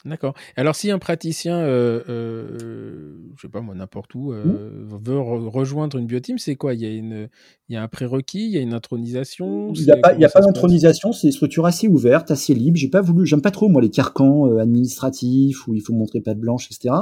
D'accord. 0.04 0.34
Alors, 0.56 0.74
si 0.74 0.90
un 0.90 0.98
praticien, 0.98 1.58
euh, 1.58 2.02
euh, 2.08 3.16
je 3.36 3.42
sais 3.42 3.48
pas 3.48 3.60
moi, 3.60 3.74
n'importe 3.74 4.14
où, 4.14 4.32
euh, 4.32 4.44
mmh. 4.44 4.98
veut 5.04 5.18
rejoindre 5.18 5.96
une 5.98 6.06
bioteam, 6.06 6.38
c'est 6.38 6.56
quoi? 6.56 6.74
Il 6.74 6.80
y 6.80 6.86
a 6.86 6.90
une, 6.90 7.28
il 7.72 7.76
y 7.76 7.78
a 7.78 7.82
un 7.82 7.88
prérequis, 7.88 8.44
il 8.44 8.50
y 8.50 8.58
a 8.58 8.60
une 8.60 8.74
intronisation. 8.74 9.72
Il 9.72 9.84
n'y 9.84 9.90
a 9.90 9.96
pas, 9.96 10.14
pas 10.14 10.40
d'intronisation, 10.42 11.12
c'est 11.12 11.28
des 11.28 11.32
structures 11.32 11.64
assez 11.64 11.88
ouvertes, 11.88 12.30
assez 12.30 12.52
libres. 12.52 12.76
J'ai 12.76 12.88
pas 12.88 13.00
voulu, 13.00 13.24
j'aime 13.24 13.40
pas 13.40 13.50
trop 13.50 13.70
moi 13.70 13.80
les 13.80 13.88
carcans 13.88 14.46
euh, 14.46 14.58
administratifs 14.58 15.66
où 15.66 15.74
il 15.74 15.80
faut 15.80 15.94
montrer 15.94 16.20
patte 16.20 16.38
blanche, 16.38 16.68
etc. 16.70 16.94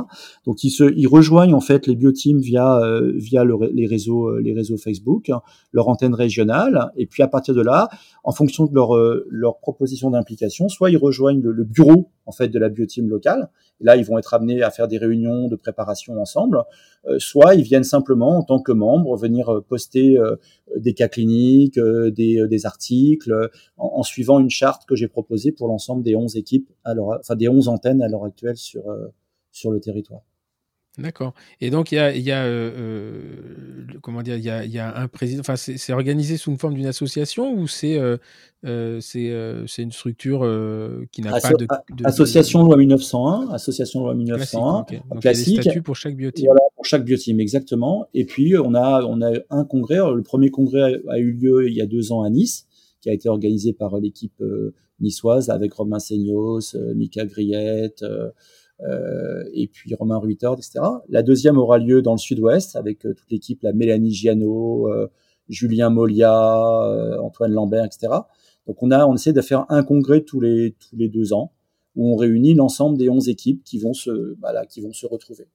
Donc 0.47 0.62
ils 0.62 0.70
se, 0.70 0.84
ils 0.97 1.09
rejoignent 1.09 1.55
en 1.55 1.60
fait 1.60 1.88
les 1.88 1.97
bioteams 1.97 2.38
via 2.38 2.78
euh, 2.78 3.12
via 3.16 3.44
les 3.44 3.86
réseaux 3.88 4.28
euh, 4.28 4.40
les 4.40 4.52
réseaux 4.52 4.76
Facebook, 4.76 5.30
hein, 5.30 5.42
leur 5.72 5.88
antenne 5.88 6.14
régionale, 6.14 6.92
et 6.97 7.06
puis 7.06 7.24
à 7.24 7.28
partir 7.28 7.52
de 7.52 7.62
là, 7.62 7.88
en 8.22 8.30
fonction 8.30 8.66
de 8.66 8.72
leur 8.72 8.92
leur 9.28 9.59
proposition 9.59 10.10
d'implication, 10.10 10.68
soit 10.68 10.90
ils 10.90 10.98
rejoignent 10.98 11.42
le, 11.42 11.51
le 11.51 11.64
bureau 11.64 12.12
en 12.26 12.32
fait 12.32 12.47
de 12.47 12.59
la 12.60 12.68
bioteam 12.68 13.09
locale. 13.09 13.51
Et 13.81 13.85
là, 13.85 13.97
ils 13.97 14.05
vont 14.05 14.19
être 14.19 14.35
amenés 14.35 14.62
à 14.62 14.70
faire 14.70 14.89
des 14.89 14.98
réunions 14.98 15.48
de 15.48 15.57
préparation 15.57 16.20
ensemble. 16.20 16.62
Euh, 17.07 17.19
soit 17.19 17.55
ils 17.55 17.62
viennent 17.62 17.85
simplement 17.85 18.39
en 18.39 18.43
tant 18.43 18.61
que 18.61 18.73
membres 18.73 19.16
venir 19.16 19.48
euh, 19.48 19.61
poster 19.61 20.19
euh, 20.19 20.36
des 20.77 20.94
cas 20.94 21.09
cliniques, 21.09 21.78
des, 21.78 22.47
des 22.47 22.66
articles, 22.66 23.51
en, 23.77 24.02
suivant 24.02 24.39
une 24.39 24.51
charte 24.51 24.86
que 24.86 24.94
j'ai 24.94 25.09
proposée 25.09 25.52
pour 25.52 25.69
l'ensemble 25.69 26.02
des 26.02 26.15
11 26.15 26.36
équipes, 26.36 26.70
à 26.85 26.94
enfin 26.97 27.36
des 27.36 27.48
11 27.48 27.69
antennes 27.69 28.02
à 28.02 28.09
l'heure 28.09 28.24
actuelle 28.24 28.57
sur 28.57 28.82
sur 29.51 29.70
le 29.70 29.81
territoire. 29.81 30.23
D'accord. 31.01 31.35
Et 31.60 31.70
donc, 31.70 31.93
il 31.93 31.97
y 31.97 31.98
a, 31.98 32.14
y 32.14 32.31
a 32.31 32.44
euh, 32.44 32.70
euh, 32.77 33.85
comment 34.02 34.22
dire, 34.22 34.36
il 34.36 34.44
y 34.44 34.51
a, 34.51 34.64
y 34.64 34.78
a, 34.78 34.97
un 34.97 35.09
président. 35.09 35.40
Enfin, 35.40 35.56
c'est 35.56 35.93
organisé 35.93 36.36
sous 36.36 36.51
une 36.51 36.59
forme 36.59 36.74
d'une 36.74 36.86
association 36.86 37.52
ou 37.55 37.66
c'est 37.66 37.98
euh, 37.98 39.01
c'est 39.01 39.82
une 39.82 39.93
structure 39.93 40.40
qui 41.10 41.22
n'a 41.22 41.40
pas 41.40 41.51
de, 41.51 41.66
Association 42.05 42.62
loi 42.62 42.77
1901, 42.77 43.51
association 43.52 44.01
loi 44.01 44.14
1901, 44.14 44.85
classique. 44.85 45.02
Donc, 45.10 45.22
Il 45.22 45.24
y 45.24 45.28
a 45.28 45.32
des 45.32 45.62
statuts 45.62 45.82
pour 45.82 45.97
chaque 45.97 46.16
bioteam. 46.16 46.47
Voilà, 46.47 46.60
pour 46.77 46.85
chaque 46.85 47.05
bioteam, 47.05 47.40
exactement. 47.40 48.06
Et 48.12 48.27
puis, 48.27 48.56
on 48.59 48.74
a 48.74 49.02
on 49.05 49.22
a 49.22 49.32
un 49.51 49.64
congrès. 49.64 49.97
Le 49.97 50.22
premier 50.22 50.51
congrès 50.51 51.01
a, 51.09 51.18
eu 51.18 51.32
lieu 51.32 51.68
il 51.68 51.74
y 51.74 51.81
a 51.81 51.86
deux 51.86 52.12
ans 52.12 52.22
à 52.22 52.31
Nice, 52.31 52.66
qui 53.01 53.09
a 53.09 53.12
été 53.12 53.28
organisé 53.28 53.72
par 53.72 53.98
l'équipe 53.98 54.43
niçoise 55.01 55.48
avec 55.48 55.72
Romain 55.72 55.98
Seignos, 55.98 56.77
Mika 56.94 57.24
Griette. 57.24 58.05
Euh, 58.89 59.44
et 59.52 59.66
puis 59.66 59.94
Romain 59.94 60.19
Ruitard, 60.19 60.55
etc. 60.55 60.81
La 61.09 61.23
deuxième 61.23 61.59
aura 61.59 61.78
lieu 61.78 62.02
dans 62.02 62.12
le 62.12 62.19
sud-ouest 62.19 62.77
avec 62.77 63.05
euh, 63.05 63.15
toute 63.15 63.31
l'équipe, 63.31 63.62
la 63.62 63.73
Mélanie 63.73 64.12
Giano, 64.12 64.89
euh, 64.89 65.09
Julien 65.48 65.90
Molia, 65.90 66.32
Antoine 67.20 67.52
Lambert, 67.52 67.85
etc. 67.85 68.12
Donc 68.66 68.82
on 68.82 68.90
a, 68.90 69.05
on 69.07 69.15
essaie 69.15 69.32
de 69.32 69.40
faire 69.40 69.66
un 69.69 69.82
congrès 69.82 70.23
tous 70.23 70.40
les 70.40 70.77
tous 70.78 70.97
les 70.97 71.09
deux 71.09 71.32
ans 71.32 71.52
où 71.97 72.15
on 72.15 72.16
réunit 72.16 72.55
l'ensemble 72.55 72.97
des 72.97 73.11
11 73.11 73.28
équipes 73.28 73.65
qui 73.65 73.78
vont 73.78 73.93
se, 73.93 74.36
voilà, 74.40 74.65
qui 74.65 74.81
vont 74.81 74.93
se 74.93 75.07
retrouver. 75.07 75.48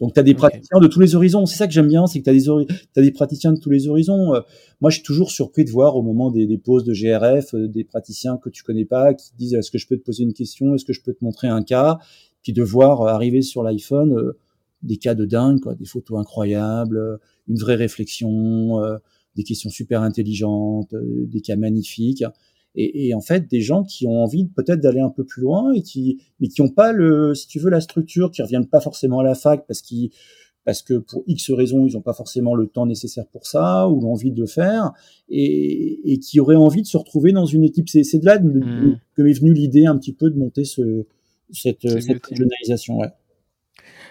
Donc 0.00 0.14
tu 0.14 0.20
as 0.20 0.22
des 0.22 0.34
praticiens 0.34 0.78
de 0.80 0.86
tous 0.86 1.00
les 1.00 1.16
horizons. 1.16 1.46
C'est 1.46 1.56
ça 1.56 1.66
que 1.66 1.72
j'aime 1.72 1.88
bien, 1.88 2.06
c'est 2.06 2.20
que 2.20 2.24
tu 2.24 2.30
as, 2.30 2.64
as, 2.96 3.02
des 3.02 3.10
praticiens 3.10 3.52
de 3.52 3.58
tous 3.58 3.70
les 3.70 3.88
horizons. 3.88 4.40
moi, 4.80 4.90
je 4.90 4.96
suis 4.96 5.02
toujours 5.02 5.30
surpris 5.30 5.64
de 5.64 5.70
voir 5.70 5.96
au 5.96 6.02
moment 6.02 6.30
des, 6.30 6.46
des 6.46 6.58
pauses 6.58 6.84
de 6.84 6.92
GRF 6.92 7.54
des 7.54 7.84
praticiens 7.84 8.36
que 8.36 8.50
tu 8.50 8.62
connais 8.62 8.84
pas 8.84 9.14
qui 9.14 9.32
disent 9.36 9.54
est-ce 9.54 9.70
que 9.70 9.78
je 9.78 9.86
peux 9.88 9.96
te 9.96 10.04
poser 10.04 10.22
une 10.22 10.32
question, 10.32 10.74
est-ce 10.74 10.84
que 10.84 10.92
je 10.92 11.02
peux 11.02 11.12
te 11.12 11.24
montrer 11.24 11.48
un 11.48 11.62
cas? 11.62 11.98
Puis 12.44 12.52
de 12.52 12.62
voir 12.62 13.02
arriver 13.08 13.42
sur 13.42 13.64
l'iPhone 13.64 14.12
euh, 14.12 14.36
des 14.82 14.98
cas 14.98 15.14
de 15.14 15.24
dingue, 15.24 15.60
quoi, 15.60 15.74
des 15.74 15.86
photos 15.86 16.20
incroyables, 16.20 16.98
euh, 16.98 17.16
une 17.48 17.56
vraie 17.56 17.74
réflexion, 17.74 18.80
euh, 18.84 18.98
des 19.34 19.42
questions 19.42 19.70
super 19.70 20.02
intelligentes, 20.02 20.94
des 20.94 21.40
cas 21.40 21.56
magnifiques. 21.56 22.22
Et, 22.76 23.08
et, 23.08 23.14
en 23.14 23.20
fait, 23.20 23.48
des 23.50 23.60
gens 23.60 23.82
qui 23.82 24.06
ont 24.06 24.22
envie 24.22 24.46
peut-être 24.46 24.80
d'aller 24.80 25.00
un 25.00 25.08
peu 25.08 25.24
plus 25.24 25.42
loin 25.42 25.72
et 25.72 25.82
qui, 25.82 26.20
mais 26.38 26.48
qui 26.48 26.60
n'ont 26.60 26.68
pas 26.68 26.92
le, 26.92 27.34
si 27.34 27.48
tu 27.48 27.58
veux, 27.58 27.70
la 27.70 27.80
structure, 27.80 28.30
qui 28.30 28.42
reviennent 28.42 28.68
pas 28.68 28.80
forcément 28.80 29.20
à 29.20 29.24
la 29.24 29.34
fac 29.34 29.64
parce 29.66 29.80
qu'ils, 29.80 30.10
parce 30.64 30.82
que 30.82 30.94
pour 30.94 31.24
X 31.26 31.50
raisons, 31.50 31.86
ils 31.86 31.94
n'ont 31.94 32.00
pas 32.00 32.12
forcément 32.12 32.54
le 32.54 32.66
temps 32.66 32.86
nécessaire 32.86 33.26
pour 33.26 33.46
ça 33.46 33.88
ou 33.88 34.00
l'envie 34.00 34.32
de 34.32 34.40
le 34.40 34.46
faire, 34.46 34.92
et, 35.28 36.12
et 36.12 36.18
qui 36.18 36.40
auraient 36.40 36.54
envie 36.56 36.82
de 36.82 36.86
se 36.86 36.96
retrouver 36.96 37.32
dans 37.32 37.46
une 37.46 37.64
équipe. 37.64 37.88
C'est, 37.88 38.04
c'est 38.04 38.18
de 38.18 38.26
là 38.26 38.38
mmh. 38.38 38.98
que 39.16 39.22
m'est 39.22 39.32
venue 39.32 39.52
l'idée 39.52 39.86
un 39.86 39.96
petit 39.96 40.12
peu 40.12 40.30
de 40.30 40.38
monter 40.38 40.64
ce, 40.64 41.06
cette, 41.50 41.88
cette 42.00 42.26
régionalisation. 42.26 42.98
Ouais. 42.98 43.08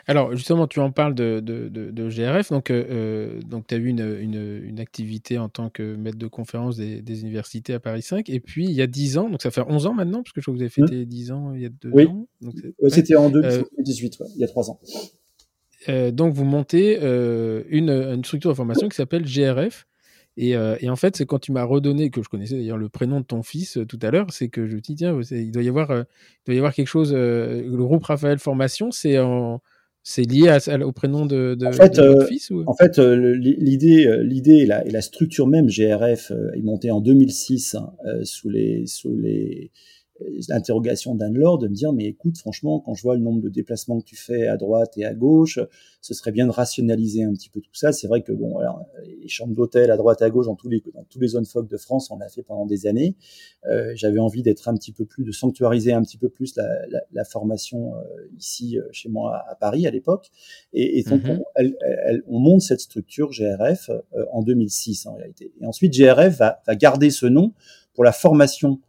Alors 0.06 0.36
justement, 0.36 0.68
tu 0.68 0.80
en 0.80 0.92
parles 0.92 1.16
de, 1.16 1.40
de, 1.40 1.70
de, 1.70 2.10
GRF, 2.10 2.50
donc, 2.50 2.72
euh, 2.72 2.86
euh 2.90 3.40
donc 3.42 3.68
tu 3.68 3.76
as 3.76 3.78
eu 3.78 3.88
une, 3.88 4.18
une, 4.20 4.62
une, 4.66 4.80
activité 4.80 5.38
en 5.38 5.48
tant 5.48 5.70
que 5.70 5.96
maître 5.96 6.18
de 6.18 6.28
conférence 6.28 6.76
des, 6.76 7.02
des, 7.02 7.22
universités 7.22 7.74
à 7.74 7.80
Paris 7.80 8.02
5, 8.02 8.30
et 8.30 8.42
puis 8.42 8.66
il 8.66 8.74
y 8.74 8.82
a 8.82 8.88
10 8.88 9.18
ans, 9.18 9.30
donc 9.30 9.42
ça 9.42 9.50
fait 9.50 9.62
11 9.66 9.88
ans 9.88 9.94
maintenant, 9.94 10.22
parce 10.22 10.34
que 10.34 10.42
je 10.42 10.46
crois 10.46 10.54
que 10.54 10.58
vous 10.58 10.64
avez 10.64 10.70
fêté 10.70 11.06
10 11.06 11.32
mmh. 11.32 11.34
ans 11.34 11.54
il 11.56 11.62
y 11.62 11.66
a 11.66 11.70
2 11.70 11.90
oui. 11.94 12.06
ans. 12.06 12.28
C'était 12.90 13.16
en 13.16 13.30
2018, 13.30 14.18
euh, 14.20 14.26
il 14.36 14.42
y 14.42 14.44
a 14.44 14.48
3 14.48 14.72
ans. 14.72 14.80
Euh, 15.90 16.12
donc 16.12 16.34
vous 16.34 16.46
montez 16.46 16.98
une, 16.98 17.90
une, 17.90 18.26
structure 18.26 18.50
de 18.50 18.56
formation 18.56 18.90
qui 18.90 18.98
s'appelle 18.98 19.24
GRF, 19.24 19.86
euh, 20.40 20.78
et, 20.80 20.90
en 20.90 20.96
fait, 20.96 21.16
c'est 21.16 21.26
quand 21.26 21.40
tu 21.40 21.52
m'as 21.52 21.64
redonné, 21.64 22.10
que 22.10 22.22
je 22.24 22.30
connaissais 22.30 22.56
d'ailleurs 22.56 22.78
le 22.78 22.90
prénom 22.90 23.20
de 23.20 23.26
ton 23.26 23.44
fils 23.44 23.78
euh, 23.78 23.86
tout 23.86 24.00
à 24.02 24.12
l'heure, 24.12 24.28
c'est 24.32 24.50
que 24.50 24.68
je 24.68 24.76
me 24.76 24.82
dis, 24.82 24.96
tiens, 24.96 25.20
il 25.32 25.52
doit 25.52 25.64
y 25.64 25.70
avoir, 25.70 25.92
euh, 25.92 26.04
il 26.04 26.46
doit 26.48 26.56
y 26.56 26.58
avoir 26.58 26.74
quelque 26.74 26.88
chose. 26.88 27.14
le 27.14 27.76
groupe 27.78 28.04
Raphaël 28.04 28.40
Formation, 28.40 28.92
c'est 28.92 29.18
c'est 30.06 30.24
lié 30.24 30.58
au 30.84 30.92
prénom 30.92 31.26
de, 31.26 31.56
de, 31.58 31.66
en 31.66 31.72
fait, 31.72 31.98
votre 31.98 32.28
fils 32.28 32.50
ou... 32.50 32.64
En 32.68 32.76
fait, 32.76 32.98
l'idée, 32.98 34.06
l'idée 34.22 34.58
et 34.58 34.66
la, 34.66 34.86
et 34.86 34.92
la, 34.92 35.02
structure 35.02 35.48
même 35.48 35.68
GRF 35.68 36.32
est 36.32 36.62
montée 36.62 36.92
en 36.92 37.00
2006 37.00 37.76
hein, 37.76 37.94
sous 38.24 38.50
les 38.50 38.86
sous 38.86 39.16
les 39.16 39.72
l'interrogation 40.50 41.16
d'Anne 41.16 41.36
Laure 41.36 41.58
de 41.58 41.68
me 41.68 41.74
dire 41.74 41.94
mais 41.94 42.06
écoute 42.06 42.38
franchement 42.38 42.80
quand 42.80 42.94
je 42.94 43.04
vois 43.04 43.16
le 43.16 43.22
nombre 43.22 43.42
de 43.42 43.50
déplacements 43.50 44.00
que 44.00 44.06
tu 44.06 44.16
fais 44.16 44.48
à 44.48 44.58
droite 44.58 44.94
et 44.98 45.06
à 45.06 45.14
gauche 45.14 45.60
ce 46.02 46.14
serait 46.14 46.32
bien 46.32 46.46
de 46.46 46.52
rationaliser 46.52 47.24
un 47.24 47.32
petit 47.32 47.50
peu 47.50 47.62
tout 47.62 47.74
ça. 47.74 47.94
C'est 47.94 48.08
vrai 48.08 48.22
que 48.22 48.34
bon 48.34 48.58
alors, 48.58 48.86
les 49.22 49.28
chambres 49.28 49.56
d'hôtel 49.56 49.90
à 49.90 49.98
droite 49.98 50.22
à 50.22 50.30
gauche 50.30 50.48
dans 50.48 50.56
tous 50.56 50.70
les 50.70 50.84
dans 50.94 51.06
tous 51.10 51.20
les 51.20 51.30
zones 51.30 51.46
FOC 51.46 51.70
de 51.70 51.78
France 51.78 52.12
on 52.12 52.18
l'a 52.18 52.30
fait 52.30 52.44
pendant 52.44 52.66
des 52.66 52.88
années. 52.88 53.16
Euh, 53.66 53.94
j'avais 53.96 54.20
envie 54.20 54.44
d'être 54.44 54.68
un 54.68 54.76
petit 54.76 54.92
peu 54.92 55.06
plus 55.06 55.24
de 55.24 55.32
sanctuariser 55.32 55.94
un 55.94 56.02
petit 56.02 56.18
peu 56.18 56.30
plus 56.30 56.56
la, 56.58 56.68
la, 56.90 57.02
la 57.12 57.24
formation 57.24 57.96
euh, 57.96 58.00
ici 58.38 58.78
euh, 58.78 58.84
chez 58.92 59.10
moi 59.10 59.44
à, 59.50 59.56
Paris 59.56 59.88
à 59.88 59.92
l'époque. 59.92 60.30
Et, 60.74 61.00
et, 61.00 61.04
donc 61.04 61.22
mm-hmm. 61.22 61.38
on, 61.38 61.44
elle, 61.56 61.78
elle, 62.06 62.24
on, 62.28 62.40
monte 62.40 62.62
cette 62.62 62.82
structure 62.82 63.32
GRF 63.32 63.90
euh, 63.90 64.26
en 64.32 64.42
2006 64.44 65.06
en 65.06 65.16
réalité. 65.16 65.54
Et 65.62 65.66
ensuite 65.66 65.94
GRF 65.94 66.38
va, 66.38 66.62
va 66.68 66.76
garder 66.76 67.10
ce 67.10 67.26
nom 67.26 67.54
pour 67.94 68.04
la 68.04 68.12
formation 68.12 68.80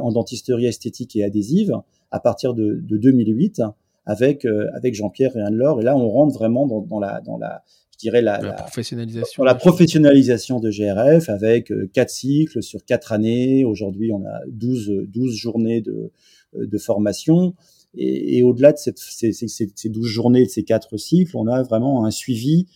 en 0.00 0.12
dentisterie 0.12 0.66
esthétique 0.66 1.16
et 1.16 1.24
adhésive 1.24 1.72
à 2.10 2.20
partir 2.20 2.54
de, 2.54 2.80
de 2.82 2.96
2008 2.96 3.62
avec 4.06 4.44
euh, 4.44 4.68
avec 4.74 4.94
Jean-Pierre 4.94 5.36
et 5.36 5.40
Anne-Laure. 5.40 5.80
Et 5.80 5.84
là, 5.84 5.96
on 5.96 6.08
rentre 6.08 6.34
vraiment 6.34 6.66
dans, 6.66 6.80
dans 6.80 7.00
la 7.00 7.20
dans 7.20 7.38
la 7.38 7.62
je 7.92 7.98
dirais 7.98 8.22
la, 8.22 8.40
la, 8.40 8.52
professionnalisation. 8.52 9.42
Dans 9.42 9.46
la 9.46 9.54
professionnalisation 9.54 10.60
de 10.60 10.70
GRF 10.70 11.28
avec 11.28 11.70
euh, 11.70 11.88
quatre 11.92 12.10
cycles 12.10 12.62
sur 12.62 12.84
quatre 12.84 13.12
années. 13.12 13.64
Aujourd'hui, 13.64 14.12
on 14.12 14.24
a 14.24 14.40
12 14.48 15.06
12 15.08 15.34
journées 15.34 15.80
de 15.80 16.10
de 16.54 16.78
formation. 16.78 17.54
Et, 17.96 18.38
et 18.38 18.42
au-delà 18.42 18.72
de 18.72 18.78
cette, 18.78 18.98
ces, 18.98 19.32
ces, 19.32 19.48
ces 19.48 19.88
12 19.88 20.06
journées 20.06 20.44
de 20.44 20.50
ces 20.50 20.64
quatre 20.64 20.96
cycles, 20.96 21.36
on 21.36 21.46
a 21.46 21.62
vraiment 21.62 22.04
un 22.04 22.10
suivi 22.10 22.66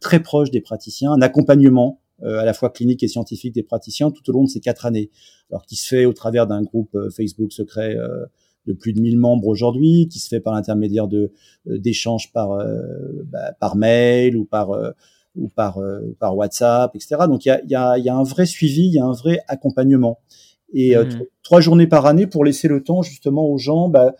très 0.00 0.20
proche 0.20 0.50
des 0.50 0.60
praticiens, 0.60 1.12
un 1.12 1.22
accompagnement 1.22 2.00
euh, 2.00 2.07
à 2.22 2.44
la 2.44 2.52
fois 2.52 2.70
clinique 2.70 3.02
et 3.02 3.08
scientifique 3.08 3.54
des 3.54 3.62
praticiens 3.62 4.10
tout 4.10 4.28
au 4.28 4.32
long 4.32 4.44
de 4.44 4.48
ces 4.48 4.60
quatre 4.60 4.86
années. 4.86 5.10
Alors 5.50 5.64
qui 5.64 5.76
se 5.76 5.86
fait 5.86 6.04
au 6.04 6.12
travers 6.12 6.46
d'un 6.46 6.62
groupe 6.62 6.94
euh, 6.94 7.10
Facebook 7.10 7.52
secret 7.52 7.96
euh, 7.96 8.26
de 8.66 8.72
plus 8.72 8.92
de 8.92 9.00
1000 9.00 9.18
membres 9.18 9.46
aujourd'hui, 9.48 10.08
qui 10.08 10.18
se 10.18 10.28
fait 10.28 10.40
par 10.40 10.54
l'intermédiaire 10.54 11.08
de 11.08 11.32
d'échanges 11.64 12.32
par 12.32 12.58
bah, 13.24 13.52
par 13.58 13.76
mail 13.76 14.36
ou 14.36 14.44
par 14.44 14.68
ou 15.34 15.48
par 15.48 15.80
par 16.18 16.36
WhatsApp, 16.36 16.94
etc. 16.94 17.16
Donc 17.28 17.46
il 17.46 17.48
y 17.48 17.52
a, 17.52 17.62
y, 17.64 17.74
a, 17.74 17.96
y 17.96 18.10
a 18.10 18.14
un 18.14 18.24
vrai 18.24 18.44
suivi, 18.44 18.88
il 18.88 18.92
y 18.92 18.98
a 18.98 19.06
un 19.06 19.12
vrai 19.12 19.40
accompagnement. 19.48 20.18
Et 20.74 20.94
mmh. 20.96 21.22
trois 21.42 21.62
journées 21.62 21.86
par 21.86 22.04
année 22.04 22.26
pour 22.26 22.44
laisser 22.44 22.68
le 22.68 22.82
temps 22.82 23.00
justement 23.00 23.48
aux 23.48 23.56
gens 23.56 23.88
bah, 23.88 24.14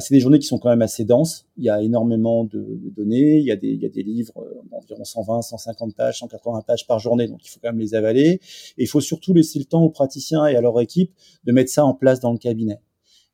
c'est 0.00 0.14
des 0.14 0.20
journées 0.20 0.38
qui 0.38 0.46
sont 0.46 0.58
quand 0.58 0.70
même 0.70 0.82
assez 0.82 1.04
denses. 1.04 1.46
Il 1.58 1.64
y 1.64 1.68
a 1.68 1.82
énormément 1.82 2.44
de, 2.44 2.58
de 2.58 2.90
données. 2.90 3.38
Il 3.38 3.44
y, 3.44 3.50
a 3.50 3.56
des, 3.56 3.68
il 3.68 3.82
y 3.82 3.84
a 3.84 3.90
des 3.90 4.02
livres 4.02 4.32
d'environ 4.70 5.04
120, 5.04 5.42
150 5.42 5.94
pages, 5.94 6.18
180 6.20 6.62
pages 6.66 6.86
par 6.86 6.98
journée. 6.98 7.28
Donc, 7.28 7.40
il 7.44 7.48
faut 7.48 7.60
quand 7.62 7.68
même 7.68 7.78
les 7.78 7.94
avaler. 7.94 8.40
Et 8.78 8.84
il 8.84 8.86
faut 8.86 9.02
surtout 9.02 9.34
laisser 9.34 9.58
le 9.58 9.66
temps 9.66 9.82
aux 9.82 9.90
praticiens 9.90 10.46
et 10.46 10.56
à 10.56 10.62
leur 10.62 10.80
équipe 10.80 11.12
de 11.44 11.52
mettre 11.52 11.70
ça 11.70 11.84
en 11.84 11.92
place 11.92 12.20
dans 12.20 12.32
le 12.32 12.38
cabinet. 12.38 12.80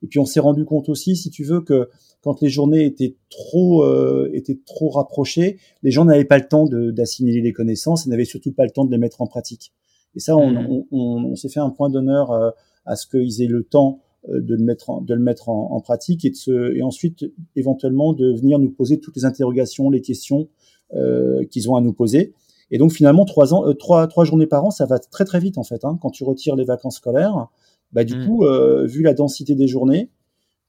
Et 0.03 0.07
puis, 0.07 0.19
on 0.19 0.25
s'est 0.25 0.41
rendu 0.41 0.65
compte 0.65 0.89
aussi, 0.89 1.17
si 1.17 1.31
tu 1.31 1.45
veux, 1.45 1.61
que 1.61 1.89
quand 2.23 2.41
les 2.41 2.49
journées 2.49 2.85
étaient 2.85 3.17
trop, 3.31 3.85
euh, 3.85 4.31
étaient 4.33 4.59
trop 4.67 4.91
rapprochées, 4.91 5.59
les 5.83 5.91
gens 5.91 6.05
n'avaient 6.05 6.25
pas 6.25 6.39
le 6.39 6.49
temps 6.49 6.67
d'assimiler 6.67 7.41
les 7.41 7.53
connaissances 7.53 8.07
et 8.07 8.11
n'avaient 8.11 8.25
surtout 8.25 8.53
pas 8.53 8.65
le 8.65 8.71
temps 8.71 8.85
de 8.85 8.91
les 8.91 8.99
mettre 8.99 9.23
en 9.23 9.27
pratique. 9.27 9.73
Et 10.17 10.21
ça, 10.21 10.37
on, 10.37 10.51
mmh. 10.51 10.67
on, 10.69 10.87
on, 10.91 11.25
on 11.31 11.37
s'est 11.37 11.49
fait 11.49 11.61
un 11.61 11.71
point 11.71 11.91
d'honneur 11.91 12.33
euh, 12.33 12.51
à 12.85 12.97
ce 12.97 13.07
qu'ils 13.07 13.43
aient 13.43 13.47
le 13.47 13.63
temps 13.63 14.01
de 14.27 14.55
le 14.55 14.63
mettre 14.63 14.91
en, 14.91 15.01
de 15.01 15.15
le 15.15 15.21
mettre 15.21 15.49
en, 15.49 15.73
en, 15.73 15.81
pratique 15.81 16.25
et 16.25 16.31
de 16.31 16.35
se, 16.35 16.75
et 16.75 16.83
ensuite 16.83 17.25
éventuellement 17.57 18.13
de 18.13 18.33
venir 18.33 18.59
nous 18.59 18.71
poser 18.71 18.99
toutes 18.99 19.17
les 19.17 19.25
interrogations, 19.25 19.91
les 19.91 20.01
questions 20.01 20.49
euh, 20.95 21.45
qu'ils 21.45 21.69
ont 21.71 21.77
à 21.77 21.83
nous 21.83 21.93
poser. 21.93 22.33
Et 22.71 22.79
donc 22.79 22.93
finalement 22.93 23.27
trois 23.27 23.53
ans, 23.53 23.69
euh, 23.69 23.75
trois, 23.75 24.07
trois 24.07 24.25
journées 24.25 24.47
par 24.47 24.65
an, 24.65 24.71
ça 24.71 24.87
va 24.87 24.99
très 24.99 25.27
très 25.27 25.39
vite 25.39 25.59
en 25.59 25.63
fait. 25.63 25.85
Hein, 25.85 25.99
quand 26.01 26.09
tu 26.11 26.25
retires 26.25 26.57
les 26.57 26.65
vacances 26.65 26.97
scolaires, 26.97 27.49
bah 27.93 28.05
du 28.05 28.17
mmh. 28.17 28.27
coup, 28.27 28.45
euh, 28.45 28.87
vu 28.87 29.03
la 29.03 29.13
densité 29.13 29.55
des 29.55 29.69
journées 29.69 30.11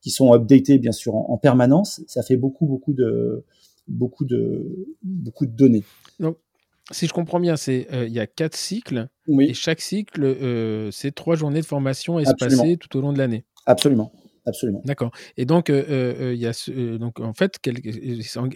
qui 0.01 0.09
sont 0.09 0.33
updatées 0.33 0.77
bien 0.77 0.91
sûr 0.91 1.15
en, 1.15 1.27
en, 1.29 1.37
permanence, 1.37 2.01
ça 2.07 2.21
fait 2.21 2.35
beaucoup 2.35 2.65
beaucoup 2.65 2.91
de 2.91 3.45
beaucoup 3.87 4.25
de 4.25 4.93
beaucoup 5.03 5.45
de 5.45 5.51
données. 5.51 5.83
Donc 6.19 6.35
si 6.91 7.07
je 7.07 7.13
comprends 7.13 7.39
bien, 7.39 7.55
c'est 7.55 7.87
il 7.91 8.13
y 8.13 8.19
a 8.19 8.27
quatre 8.27 8.55
cycles 8.55 9.07
et 9.39 9.53
chaque 9.53 9.81
cycle, 9.81 10.89
c'est 10.91 11.13
trois 11.13 11.35
journées 11.35 11.61
de 11.61 11.65
formation 11.65 12.19
espacées 12.19 12.77
tout 12.77 12.97
au 12.97 13.01
long 13.01 13.13
de 13.13 13.17
l'année. 13.17 13.45
Absolument. 13.65 14.11
Absolument. 14.45 14.81
D'accord. 14.83 15.11
Et 15.37 15.45
donc, 15.45 15.69
il 15.69 16.35
y 16.35 16.47
a 16.47 16.97
donc 16.97 17.19
en 17.19 17.33
fait, 17.33 17.59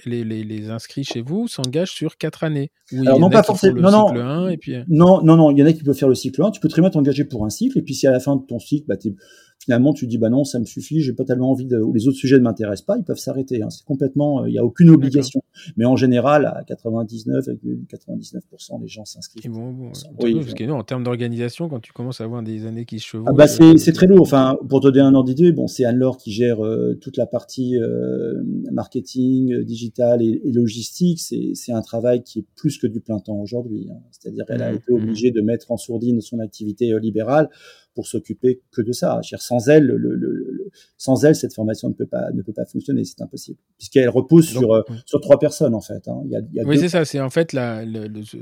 les, 0.06 0.24
les, 0.44 0.70
inscrits 0.70 1.04
chez 1.04 1.22
vous 1.22 1.48
s'engagent 1.48 1.92
sur 1.92 2.18
quatre 2.18 2.44
années. 2.44 2.72
Alors, 2.92 3.20
non, 3.20 3.30
pas 3.30 3.44
forcément. 3.44 3.92
Non, 3.92 4.14
non. 4.14 4.48
et 4.50 4.58
puis... 4.58 4.76
non, 4.88 5.22
non, 5.24 5.36
non. 5.36 5.52
Il 5.52 5.60
y 5.60 5.64
en 5.64 5.66
a 5.66 5.74
qui 5.74 5.84
peuvent 5.84 5.98
faire 5.98 6.10
le 6.10 6.16
cycle 6.16 6.42
1. 6.42 6.52
Tu 6.52 6.60
peux 6.60 6.68
très 6.68 6.82
bien 6.82 6.90
t'engager 6.90 7.26
pour 7.26 7.46
un 7.46 7.50
cycle. 7.50 7.78
Et 7.78 7.82
puis, 7.82 7.94
si 7.94 8.08
à 8.08 8.12
la 8.12 8.20
fin 8.20 8.36
de 8.36 8.42
ton 8.46 8.60
cycle, 8.60 8.86
bah, 8.88 8.96
finalement, 9.64 9.94
tu 9.94 10.07
dis, 10.07 10.18
bah 10.18 10.30
non, 10.30 10.44
ça 10.44 10.60
me 10.60 10.65
suffit, 10.65 10.99
j'ai 10.99 11.14
pas 11.14 11.23
tellement 11.23 11.52
envie 11.52 11.65
de, 11.65 11.77
ou 11.77 11.94
les 11.94 12.10
autres 12.10 12.18
sujets 12.18 12.38
ne 12.38 12.44
m'intéressent 12.44 12.85
pas, 12.85 12.98
ils 12.98 13.06
peuvent 13.06 13.18
s'arrêter. 13.18 13.61
Hein. 13.61 13.69
C'est 13.69 13.85
complètement, 13.85 14.45
il 14.45 14.52
n'y 14.52 14.60
a 14.60 14.65
aucune 14.65 14.90
obligation. 14.90 15.41
Mais 15.77 15.85
en 15.85 15.95
général, 15.95 16.48
à 16.48 16.64
99,99% 16.64 18.81
des 18.81 18.88
gens 18.88 19.06
s'inscrivent. 19.06 19.52
Bon, 19.52 19.72
bon, 19.72 19.91
oui, 20.19 20.35
parce 20.35 20.53
que 20.53 20.69
en 20.69 20.84
termes 20.84 21.03
d'organisation, 21.03 21.69
quand 21.69 21.80
tu 21.80 21.94
commences 21.94 22.19
à 22.19 22.26
avoir 22.26 22.44
des 22.44 22.65
années 22.65 22.84
qui 22.84 22.99
se 22.99 23.06
chevauchent. 23.06 23.30
Ah 23.30 23.34
bah 23.34 23.48
c'est 23.48 23.94
très 23.94 24.07
lourd. 24.07 24.19
Enfin, 24.22 24.57
pour 24.68 24.81
te 24.81 24.88
donner 24.88 24.99
un 24.99 25.14
ordre 25.14 25.30
d'idée, 25.30 25.53
bon, 25.53 25.68
c'est 25.68 25.85
Anne-Laure 25.85 26.18
qui 26.18 26.31
gère 26.31 26.57
toute 26.99 27.15
la 27.15 27.26
partie 27.26 27.77
marketing, 28.72 29.64
digital 29.64 30.22
et, 30.22 30.41
logistique. 30.52 31.19
C'est 31.19 31.72
un 31.72 31.81
travail 31.81 32.23
qui 32.23 32.40
est 32.40 32.45
plus 32.56 32.77
que 32.77 32.88
du 32.88 32.99
plein 32.99 33.19
temps 33.19 33.40
aujourd'hui. 33.40 33.88
Hein. 33.90 34.02
C'est-à-dire, 34.11 34.45
qu'elle 34.45 34.61
a 34.61 34.73
mmh, 34.73 34.76
été 34.76 34.91
mmh. 34.91 34.95
obligée 34.95 35.31
de 35.31 35.40
mettre 35.41 35.72
en 35.72 35.77
sourdine 35.77 36.19
son 36.19 36.40
activité 36.40 36.94
libérale 36.99 37.49
pour 37.94 38.07
s'occuper 38.07 38.61
que 38.72 38.82
de 38.82 38.91
ça. 38.91 39.20
Sans 39.38 39.70
elle, 39.70 39.86
le, 39.86 40.72
sans 40.98 41.26
elle, 41.26 41.36
cette 41.36 41.53
formation 41.53 41.90
ne 41.90 41.94
peut 41.94 42.07
pas 42.07 42.32
ne 42.32 42.41
peut 42.41 42.53
pas 42.53 42.65
fonctionner, 42.65 43.03
c'est 43.03 43.22
impossible, 43.22 43.57
puisqu'elle 43.78 44.10
repose 44.10 44.48
sur 44.48 44.74
euh, 44.74 44.82
sur 45.06 45.22
trois 45.22 45.40
personnes 45.40 45.76
en 45.76 45.82
fait. 45.82 46.07
Hein. 46.07 46.22
Il 46.26 46.32
y 46.32 46.36
a, 46.36 46.40
il 46.40 46.56
y 46.56 46.60
a 46.60 46.64
oui, 46.64 46.80
c'est 46.80 46.90
ça. 46.90 47.06
C'est 47.06 47.20
en 47.20 47.30
fait 47.30 47.53
la, 47.53 47.84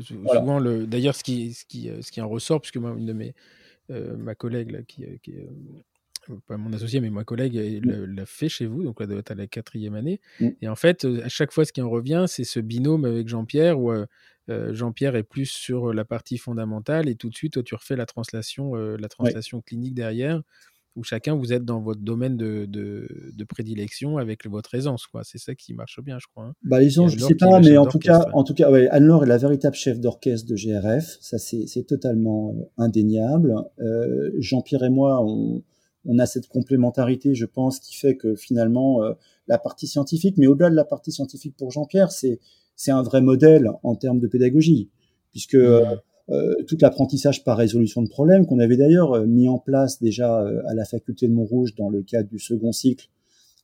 souvent 0.02 0.60
le. 0.60 0.88
D'ailleurs, 0.88 1.16
ce 1.16 1.24
qui 1.24 1.54
ce 1.54 1.66
qui 1.66 1.90
ce 2.02 2.12
qui 2.12 2.22
en 2.22 2.30
ressort, 2.30 2.62
puisque 2.62 2.78
moi, 2.78 2.94
une 2.98 3.06
de 3.06 3.14
mes 3.14 3.34
euh, 3.92 4.16
ma 4.16 4.36
collègue 4.36 4.72
là, 4.72 4.80
qui, 4.84 5.04
qui 5.22 5.34
euh, 5.34 6.36
pas 6.48 6.56
mon 6.56 6.72
associé, 6.72 7.02
mais 7.02 7.10
ma 7.10 7.24
collègue 7.24 7.82
mmh. 7.84 8.16
l'a 8.16 8.26
fait 8.26 8.48
chez 8.48 8.66
vous, 8.66 8.84
donc 8.84 8.98
elle 9.02 9.08
doit 9.08 9.20
être 9.20 9.32
à 9.32 9.36
la 9.36 9.48
quatrième 9.48 9.96
année. 9.96 10.22
Mmh. 10.40 10.50
Et 10.62 10.68
en 10.68 10.76
fait, 10.76 11.04
à 11.04 11.30
chaque 11.30 11.52
fois, 11.52 11.66
ce 11.66 11.74
qui 11.74 11.82
en 11.82 11.90
revient, 11.90 12.26
c'est 12.28 12.44
ce 12.44 12.60
binôme 12.60 13.06
avec 13.06 13.28
Jean-Pierre 13.28 13.80
où 13.80 13.92
euh, 13.92 14.06
Jean-Pierre 14.72 15.16
est 15.16 15.24
plus 15.24 15.46
sur 15.46 15.94
la 15.94 16.06
partie 16.06 16.38
fondamentale 16.38 17.10
et 17.10 17.16
tout 17.16 17.30
de 17.30 17.36
suite, 17.36 17.54
toi, 17.54 17.64
tu 17.64 17.76
refais 17.76 17.96
la 17.96 18.06
translation, 18.06 18.76
euh, 18.76 18.98
la 18.98 19.10
translation 19.10 19.62
clinique 19.62 19.94
derrière, 19.94 20.42
où 20.96 21.04
chacun 21.04 21.36
vous 21.36 21.54
êtes 21.54 21.64
dans 21.64 21.82
votre 21.82 22.02
domaine 22.02 22.38
de, 22.38 22.66
de, 22.66 23.44
prédilection 23.46 24.18
avec 24.18 24.46
votre 24.46 24.76
aisance. 24.76 25.08
Quoi. 25.08 25.22
C'est 25.24 25.38
ça 25.38 25.56
qui 25.56 25.74
marche 25.74 26.00
bien, 26.02 26.18
je 26.20 26.28
crois. 26.28 26.46
Hein. 26.46 26.54
Bah, 26.64 26.86
je 26.88 27.02
ne 27.02 27.10
sais 27.10 27.36
pas, 27.36 27.60
mais 27.60 27.78
en 27.78 27.86
tout, 27.86 28.00
cas, 28.00 28.26
en 28.34 28.44
tout 28.44 28.54
cas, 28.54 28.70
ouais, 28.70 28.88
Anne-Laure 28.90 29.24
est 29.24 29.28
la 29.28 29.38
véritable 29.38 29.76
chef 29.76 30.00
d'orchestre 30.00 30.48
de 30.50 30.56
GRF. 30.56 31.18
Ça, 31.22 31.38
c'est 31.38 31.88
totalement 31.88 32.54
euh, 32.58 32.84
indéniable. 32.84 33.56
Jean-Pierre 34.40 34.84
et 34.84 34.90
moi, 34.90 35.24
on, 35.24 35.64
on, 36.06 36.20
a 36.20 36.26
cette 36.26 36.48
complémentarité, 36.48 37.36
je 37.36 37.46
pense, 37.46 37.80
qui 37.80 37.96
fait 37.96 38.16
que 38.18 38.36
finalement, 38.36 39.02
la 39.48 39.58
partie 39.58 39.88
scientifique, 39.88 40.38
mais 40.38 40.48
au-delà 40.48 40.70
de 40.70 40.76
la 40.76 40.86
partie 40.86 41.12
scientifique 41.12 41.56
pour 41.58 41.72
Jean-Pierre, 41.72 42.12
c'est 42.12 42.40
c'est 42.82 42.92
un 42.92 43.04
vrai 43.04 43.22
modèle 43.22 43.70
en 43.84 43.96
termes 43.96 44.20
de 44.20 44.28
pédagogie, 44.28 44.90
puisque 45.32 45.54
euh, 45.54 45.86
euh, 46.30 46.56
tout 46.68 46.78
l'apprentissage 46.82 47.44
par 47.44 47.58
résolution 47.58 48.02
de 48.02 48.10
problèmes 48.10 48.48
qu'on 48.48 48.58
avait 48.58 48.78
d'ailleurs 48.78 49.14
euh, 49.14 49.26
mis 49.28 49.48
en 49.48 49.60
place 49.60 50.02
déjà 50.02 50.40
à 50.40 50.74
la 50.74 50.86
faculté 50.86 51.28
de 51.28 51.34
Montrouge 51.34 51.76
dans 51.76 51.90
le 51.90 52.02
cadre 52.02 52.28
du 52.28 52.40
second 52.40 52.72
cycle, 52.72 53.08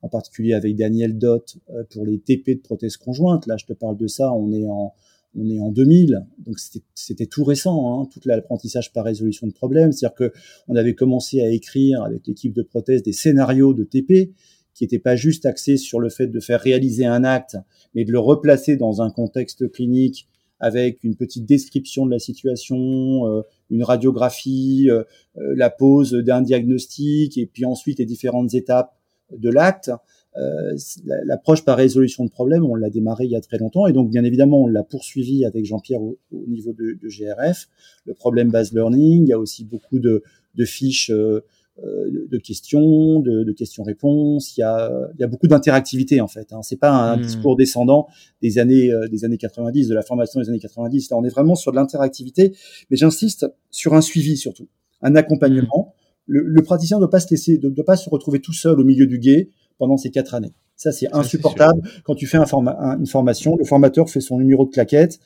en 0.04 0.10
particulier 0.10 0.54
avec 0.54 0.76
Daniel 0.76 1.18
Dott 1.18 1.58
pour 1.90 2.06
les 2.06 2.20
TP 2.20 2.56
de 2.56 2.62
prothèses 2.62 2.98
conjointes. 2.98 3.48
Là, 3.48 3.58
je 3.58 3.66
te 3.66 3.74
parle 3.74 3.98
de 3.98 4.06
ça, 4.06 4.32
on 4.32 4.52
est 4.52 4.68
en 4.68 4.94
on 5.40 5.49
est 5.49 5.60
en 5.60 5.72
2000, 5.72 6.26
donc 6.40 6.56
c'était 6.95 7.28
tout 7.28 7.44
récent, 7.44 8.02
hein, 8.02 8.10
tout 8.12 8.20
l'apprentissage 8.26 8.91
par 8.91 9.06
résolution 9.06 9.45
de 9.45 9.52
problèmes. 9.52 9.91
C'est-à-dire 9.91 10.16
que 10.16 10.34
on 10.68 10.76
avait 10.76 10.95
commencé 10.95 11.41
à 11.41 11.49
écrire 11.49 12.02
avec 12.02 12.26
l'équipe 12.26 12.54
de 12.54 12.64
prothèses 12.64 13.04
des 13.04 13.14
scénarios 13.14 13.74
de 13.74 13.84
TP 13.84 14.32
qui 14.78 14.84
n'était 14.84 14.99
pas 14.99 15.16
juste 15.16 15.48
axé 15.48 15.76
sur 15.76 15.99
le 15.99 16.10
fait 16.10 16.28
de 16.28 16.40
faire 16.40 16.62
réaliser 16.62 17.06
un 17.06 17.24
acte, 17.24 17.58
mais 17.95 18.06
de 18.06 18.12
le 18.12 18.20
replacer 18.20 18.78
dans 18.78 19.02
un 19.02 19.10
contexte 19.10 19.72
clinique 19.72 20.28
avec 20.60 21.04
une 21.04 21.16
petite 21.16 21.45
description 21.45 22.06
de 22.06 22.12
la 22.12 22.20
situation, 22.20 23.28
euh, 23.28 23.41
une 23.72 23.84
radiographie, 23.84 24.88
euh, 24.90 25.04
euh, 25.38 25.54
la 25.56 25.72
pose 25.72 26.14
d'un 26.14 26.41
diagnostic, 26.41 27.40
et 27.40 27.48
puis 27.48 27.66
ensuite 27.66 27.98
les 27.98 28.06
différentes 28.06 28.54
étapes 28.54 28.95
de 29.32 29.49
l'acte. 29.49 29.91
L'approche 31.26 31.66
par 31.66 31.78
résolution 31.78 32.24
de 32.24 32.30
problème, 32.30 32.64
on 32.64 32.76
l'a 32.76 32.91
démarré 32.91 33.26
il 33.26 33.32
y 33.32 33.36
a 33.36 33.41
très 33.41 33.58
longtemps, 33.58 33.88
et 33.88 33.94
donc 33.94 34.12
bien 34.12 34.24
évidemment 34.24 34.62
on 34.62 34.68
l'a 34.68 34.84
poursuivi 34.84 35.44
avec 35.45 35.66
Jean-Pierre 35.66 35.99
au, 35.99 36.16
niveau 36.32 36.74
de, 36.74 36.99
GRF. 37.04 37.68
Le 38.06 38.14
problème 38.14 38.52
base 38.52 38.72
learning, 38.72 39.24
il 39.24 39.30
y 39.30 39.34
a 39.34 39.40
aussi 39.40 39.66
beaucoup 39.66 39.98
de 39.98 40.22
fiches 40.64 41.12
euh, 41.84 42.28
de 42.32 42.38
questions, 42.38 43.20
de, 43.20 43.52
questions-réponses. 43.52 44.58
Il 44.58 44.62
y 44.62 44.64
a, 44.64 44.91
il 45.14 45.22
y 45.22 45.24
a 45.24 45.28
beaucoup 45.28 45.48
d'interactivité 45.48 46.22
en 46.22 46.28
fait. 46.28 46.52
Hein. 46.52 46.62
C'est 46.64 46.80
pas 46.80 46.91
un 46.91 47.18
hmm. 47.18 47.22
discours 47.22 47.56
descendant 47.56 48.08
des 48.41 48.58
années 48.58 48.91
euh, 48.91 49.08
des 49.08 49.26
années 49.26 49.38
90, 49.38 49.88
de 49.88 49.94
la 49.94 50.02
formation 50.02 50.40
des 50.40 50.49
années 50.49 50.60
90. 50.60 51.12
Là, 51.12 51.18
on 51.18 51.24
est 51.24 51.30
vraiment 51.30 51.56
sur 51.56 51.72
de 51.72 51.78
l'interactivité, 51.78 52.56
mais 52.90 52.98
j'insiste 52.98 53.45
sur 53.70 53.94
un 53.94 54.02
suivi 54.02 54.38
surtout, 54.38 54.68
un 55.02 55.16
accompagnement. 55.16 55.94
Hmm. 56.28 56.34
Le, 56.34 56.62
praticien 56.62 56.98
ne 56.98 57.02
doit 57.02 57.10
pas 57.10 57.20
se 57.20 57.30
laisser, 57.30 57.60
ne 57.62 57.70
doit 57.70 57.86
pas 57.86 57.95
se 57.95 58.10
retrouver 58.10 58.40
tout 58.40 58.54
seul 58.54 58.80
au 58.80 58.84
milieu 58.84 59.06
du 59.06 59.20
guet 59.20 59.49
pendant 59.78 59.98
ces 59.98 60.10
quatre 60.10 60.34
années. 60.34 60.54
Ça, 60.76 60.91
c'est 60.91 61.08
insupportable. 61.14 61.82
Quand 62.04 62.16
tu 62.16 62.28
fais 62.28 62.38
un 62.38 62.45
une 62.99 63.08
formation, 63.08 63.56
le 63.56 63.66
formateur 63.66 64.10
fait 64.10 64.20
son 64.20 64.38
numéro 64.38 64.66
de 64.66 64.72
claquette, 64.72 65.20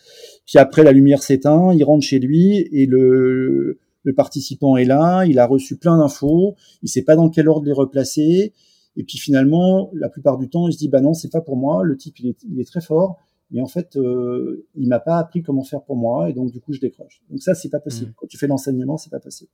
puis 0.45 0.59
après 0.59 0.83
la 0.83 0.91
lumière 0.91 1.23
s'éteint, 1.23 1.73
il 1.73 1.83
rentre 1.83 2.05
chez 2.05 2.19
lui 2.19 2.67
et 2.71 2.85
le 2.85 3.79
le 4.03 4.13
participant 4.13 4.77
est 4.77 4.85
là, 4.85 5.25
il 5.25 5.39
a 5.39 5.45
reçu 5.45 5.77
plein 5.77 5.97
d'infos, 5.97 6.55
il 6.81 6.89
sait 6.89 7.03
pas 7.03 7.15
dans 7.15 7.29
quel 7.29 7.47
ordre 7.47 7.65
les 7.65 7.73
replacer, 7.73 8.53
et 8.95 9.03
puis 9.03 9.17
finalement, 9.17 9.89
la 9.93 10.09
plupart 10.09 10.37
du 10.37 10.49
temps, 10.49 10.67
il 10.67 10.73
se 10.73 10.77
dit 10.77 10.89
bah 10.89 11.01
non, 11.01 11.13
c'est 11.13 11.31
pas 11.31 11.41
pour 11.41 11.55
moi. 11.55 11.83
Le 11.83 11.95
type, 11.95 12.19
il 12.19 12.29
est, 12.29 12.43
il 12.43 12.59
est 12.59 12.65
très 12.65 12.81
fort, 12.81 13.17
mais 13.49 13.61
en 13.61 13.67
fait, 13.67 13.95
euh, 13.95 14.67
il 14.75 14.87
m'a 14.87 14.99
pas 14.99 15.17
appris 15.17 15.43
comment 15.43 15.63
faire 15.63 15.83
pour 15.83 15.95
moi, 15.95 16.29
et 16.29 16.33
donc 16.33 16.51
du 16.51 16.59
coup, 16.59 16.73
je 16.73 16.79
décroche. 16.79 17.21
Donc 17.29 17.41
ça, 17.41 17.53
c'est 17.53 17.69
pas 17.69 17.79
possible. 17.79 18.11
Mmh. 18.11 18.15
Quand 18.17 18.27
tu 18.27 18.37
fais 18.37 18.47
l'enseignement, 18.47 18.97
c'est 18.97 19.09
pas 19.09 19.19
possible. 19.19 19.49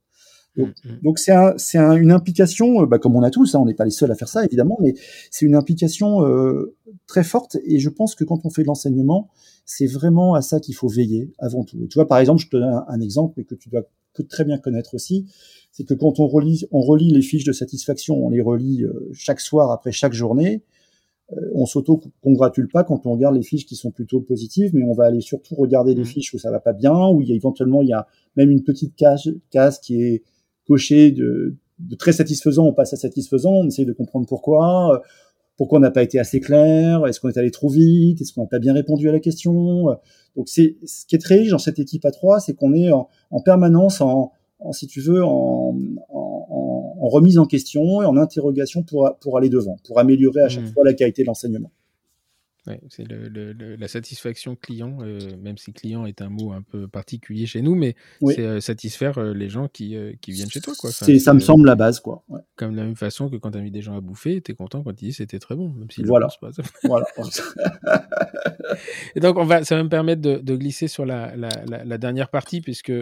Donc, 0.56 0.68
mmh, 0.68 0.88
mmh. 0.88 1.00
donc 1.02 1.18
c'est 1.18 1.32
un, 1.32 1.54
c'est 1.56 1.78
un, 1.78 1.94
une 1.94 2.10
implication, 2.10 2.82
euh, 2.82 2.86
bah, 2.86 2.98
comme 2.98 3.14
on 3.14 3.22
a 3.22 3.30
tous, 3.30 3.54
hein, 3.54 3.60
on 3.60 3.66
n'est 3.66 3.74
pas 3.74 3.84
les 3.84 3.90
seuls 3.90 4.10
à 4.10 4.14
faire 4.16 4.28
ça 4.28 4.44
évidemment, 4.44 4.78
mais 4.80 4.94
c'est 5.30 5.46
une 5.46 5.54
implication 5.54 6.24
euh, 6.26 6.74
très 7.06 7.22
forte. 7.22 7.58
Et 7.64 7.78
je 7.78 7.90
pense 7.90 8.14
que 8.14 8.24
quand 8.24 8.44
on 8.44 8.50
fait 8.50 8.62
de 8.62 8.66
l'enseignement, 8.66 9.28
c'est 9.66 9.86
vraiment 9.86 10.34
à 10.34 10.42
ça 10.42 10.58
qu'il 10.58 10.74
faut 10.74 10.88
veiller 10.88 11.32
avant 11.38 11.62
tout. 11.62 11.80
Et 11.84 11.86
tu 11.86 11.94
vois, 11.94 12.08
par 12.08 12.18
exemple, 12.18 12.40
je 12.40 12.48
te 12.48 12.56
donne 12.56 12.64
un, 12.64 12.84
un 12.88 13.00
exemple, 13.00 13.34
mais 13.36 13.44
que 13.44 13.54
tu 13.54 13.68
dois 13.68 13.82
très 14.22 14.44
bien 14.44 14.58
connaître 14.58 14.94
aussi, 14.94 15.26
c'est 15.72 15.84
que 15.84 15.94
quand 15.94 16.20
on 16.20 16.26
relit, 16.26 16.64
on 16.72 16.80
relit 16.80 17.10
les 17.10 17.22
fiches 17.22 17.44
de 17.44 17.52
satisfaction, 17.52 18.24
on 18.24 18.30
les 18.30 18.40
relit 18.40 18.84
euh, 18.84 19.10
chaque 19.12 19.40
soir 19.40 19.70
après 19.70 19.92
chaque 19.92 20.12
journée, 20.12 20.62
euh, 21.32 21.36
on 21.54 21.66
s'auto-congratule 21.66 22.68
pas 22.68 22.84
quand 22.84 23.06
on 23.06 23.12
regarde 23.12 23.36
les 23.36 23.42
fiches 23.42 23.66
qui 23.66 23.76
sont 23.76 23.90
plutôt 23.90 24.20
positives, 24.20 24.70
mais 24.74 24.82
on 24.82 24.94
va 24.94 25.04
aller 25.04 25.20
surtout 25.20 25.54
regarder 25.54 25.94
les 25.94 26.02
mmh. 26.02 26.06
fiches 26.06 26.34
où 26.34 26.38
ça 26.38 26.50
va 26.50 26.60
pas 26.60 26.72
bien, 26.72 27.08
où 27.08 27.20
il 27.20 27.28
y 27.28 27.32
a 27.32 27.36
éventuellement 27.36 27.82
il 27.82 27.88
y 27.88 27.92
a 27.92 28.06
même 28.36 28.50
une 28.50 28.64
petite 28.64 28.96
case, 28.96 29.28
case 29.50 29.78
qui 29.78 30.02
est 30.02 30.22
cochée 30.66 31.10
de, 31.10 31.56
de 31.78 31.94
très 31.96 32.12
satisfaisant, 32.12 32.66
on 32.66 32.72
passe 32.72 32.92
à 32.92 32.96
satisfaisant, 32.96 33.52
on 33.52 33.66
essaye 33.66 33.86
de 33.86 33.92
comprendre 33.92 34.26
pourquoi, 34.26 35.02
pourquoi 35.58 35.78
on 35.78 35.82
n'a 35.82 35.90
pas 35.90 36.04
été 36.04 36.18
assez 36.18 36.40
clair, 36.40 37.06
est-ce 37.06 37.20
qu'on 37.20 37.28
est 37.28 37.36
allé 37.36 37.50
trop 37.50 37.68
vite, 37.68 38.20
est-ce 38.20 38.32
qu'on 38.32 38.42
n'a 38.42 38.46
pas 38.46 38.60
bien 38.60 38.72
répondu 38.72 39.08
à 39.08 39.12
la 39.12 39.20
question? 39.20 39.86
Donc 40.36 40.48
c'est 40.48 40.76
ce 40.86 41.04
qui 41.04 41.16
est 41.16 41.18
très 41.18 41.34
riche 41.34 41.50
dans 41.50 41.58
cette 41.58 41.80
équipe 41.80 42.04
à 42.06 42.12
trois, 42.12 42.38
c'est 42.38 42.54
qu'on 42.54 42.72
est 42.72 42.90
en, 42.92 43.08
permanence 43.44 44.00
en, 44.00 44.32
si 44.70 44.86
tu 44.86 45.00
veux, 45.00 45.22
en, 45.22 45.76
remise 47.00 47.38
en 47.38 47.46
question 47.46 48.02
et 48.02 48.04
en 48.04 48.16
interrogation 48.16 48.82
pour, 48.82 49.10
pour 49.20 49.36
aller 49.36 49.48
devant, 49.48 49.76
pour 49.84 49.98
améliorer 49.98 50.42
à 50.42 50.48
chaque 50.48 50.64
mmh. 50.64 50.72
fois 50.72 50.84
la 50.84 50.94
qualité 50.94 51.22
de 51.22 51.26
l'enseignement 51.26 51.70
c'est 52.88 53.06
la 53.08 53.88
satisfaction 53.88 54.56
client, 54.56 54.98
euh, 55.00 55.18
même 55.40 55.58
si 55.58 55.72
client 55.72 56.06
est 56.06 56.22
un 56.22 56.28
mot 56.28 56.52
un 56.52 56.62
peu 56.62 56.88
particulier 56.88 57.46
chez 57.46 57.62
nous, 57.62 57.74
mais 57.74 57.94
c'est 58.26 58.40
euh, 58.40 58.60
satisfaire 58.60 59.18
euh, 59.18 59.32
les 59.32 59.48
gens 59.48 59.68
qui, 59.68 59.96
viennent 60.28 60.50
chez 60.50 60.60
toi. 60.60 60.74
Quoi. 60.78 60.90
ça 60.90 61.34
me 61.34 61.40
semble 61.40 61.66
la 61.66 61.74
base. 61.74 62.00
Quoi. 62.00 62.24
Comme 62.56 62.72
de 62.72 62.76
la 62.76 62.84
même 62.84 62.96
façon 62.96 63.28
que 63.28 63.36
quand 63.36 63.52
tu 63.52 63.58
as 63.58 63.60
mis 63.60 63.70
des 63.70 63.82
gens 63.82 63.96
à 63.96 64.00
bouffer, 64.00 64.40
tu 64.40 64.52
es 64.52 64.54
content 64.54 64.82
quand 64.82 64.90
ils 65.02 65.06
disent 65.06 65.16
c'était 65.16 65.38
très 65.38 65.56
bon, 65.56 65.70
même 65.70 65.90
si 65.90 66.02
voilà. 66.02 66.28
pas. 66.40 66.50
voilà. 66.84 67.06
Et 69.14 69.20
donc, 69.20 69.36
on 69.38 69.44
va, 69.44 69.64
ça 69.64 69.76
va 69.76 69.82
me 69.82 69.88
permettre 69.88 70.22
de, 70.22 70.56
glisser 70.56 70.88
sur 70.88 71.06
la, 71.06 71.34
la, 71.36 71.98
dernière 71.98 72.28
partie, 72.30 72.60
puisque 72.60 72.92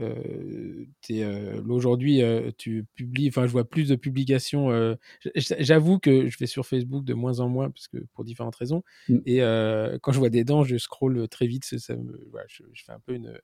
euh, 0.00 0.86
euh, 1.10 1.62
aujourd'hui, 1.68 2.22
euh, 2.22 2.50
tu 2.56 2.86
publies, 2.94 3.28
enfin, 3.28 3.46
je 3.46 3.52
vois 3.52 3.68
plus 3.68 3.88
de 3.88 3.96
publications. 3.96 4.96
J'avoue 5.34 5.98
que 5.98 6.28
je 6.28 6.38
vais 6.38 6.46
sur 6.46 6.66
Facebook 6.66 7.04
de 7.04 7.14
moins 7.14 7.40
en 7.40 7.48
moins, 7.48 7.70
parce 7.70 7.88
que 7.88 7.98
pour 8.14 8.24
différentes 8.24 8.56
raisons. 8.56 8.82
Mm. 9.08 9.18
Et 9.26 9.38
quand 10.02 10.12
je 10.12 10.18
vois 10.18 10.30
des 10.30 10.44
dents, 10.44 10.64
je 10.64 10.76
scrolle 10.76 11.28
très 11.28 11.46
vite. 11.46 11.64
Ça 11.64 11.96
me, 11.96 12.30
je, 12.48 12.62
fais 12.84 12.92
un 12.92 13.00
peu 13.00 13.14
une, 13.14 13.38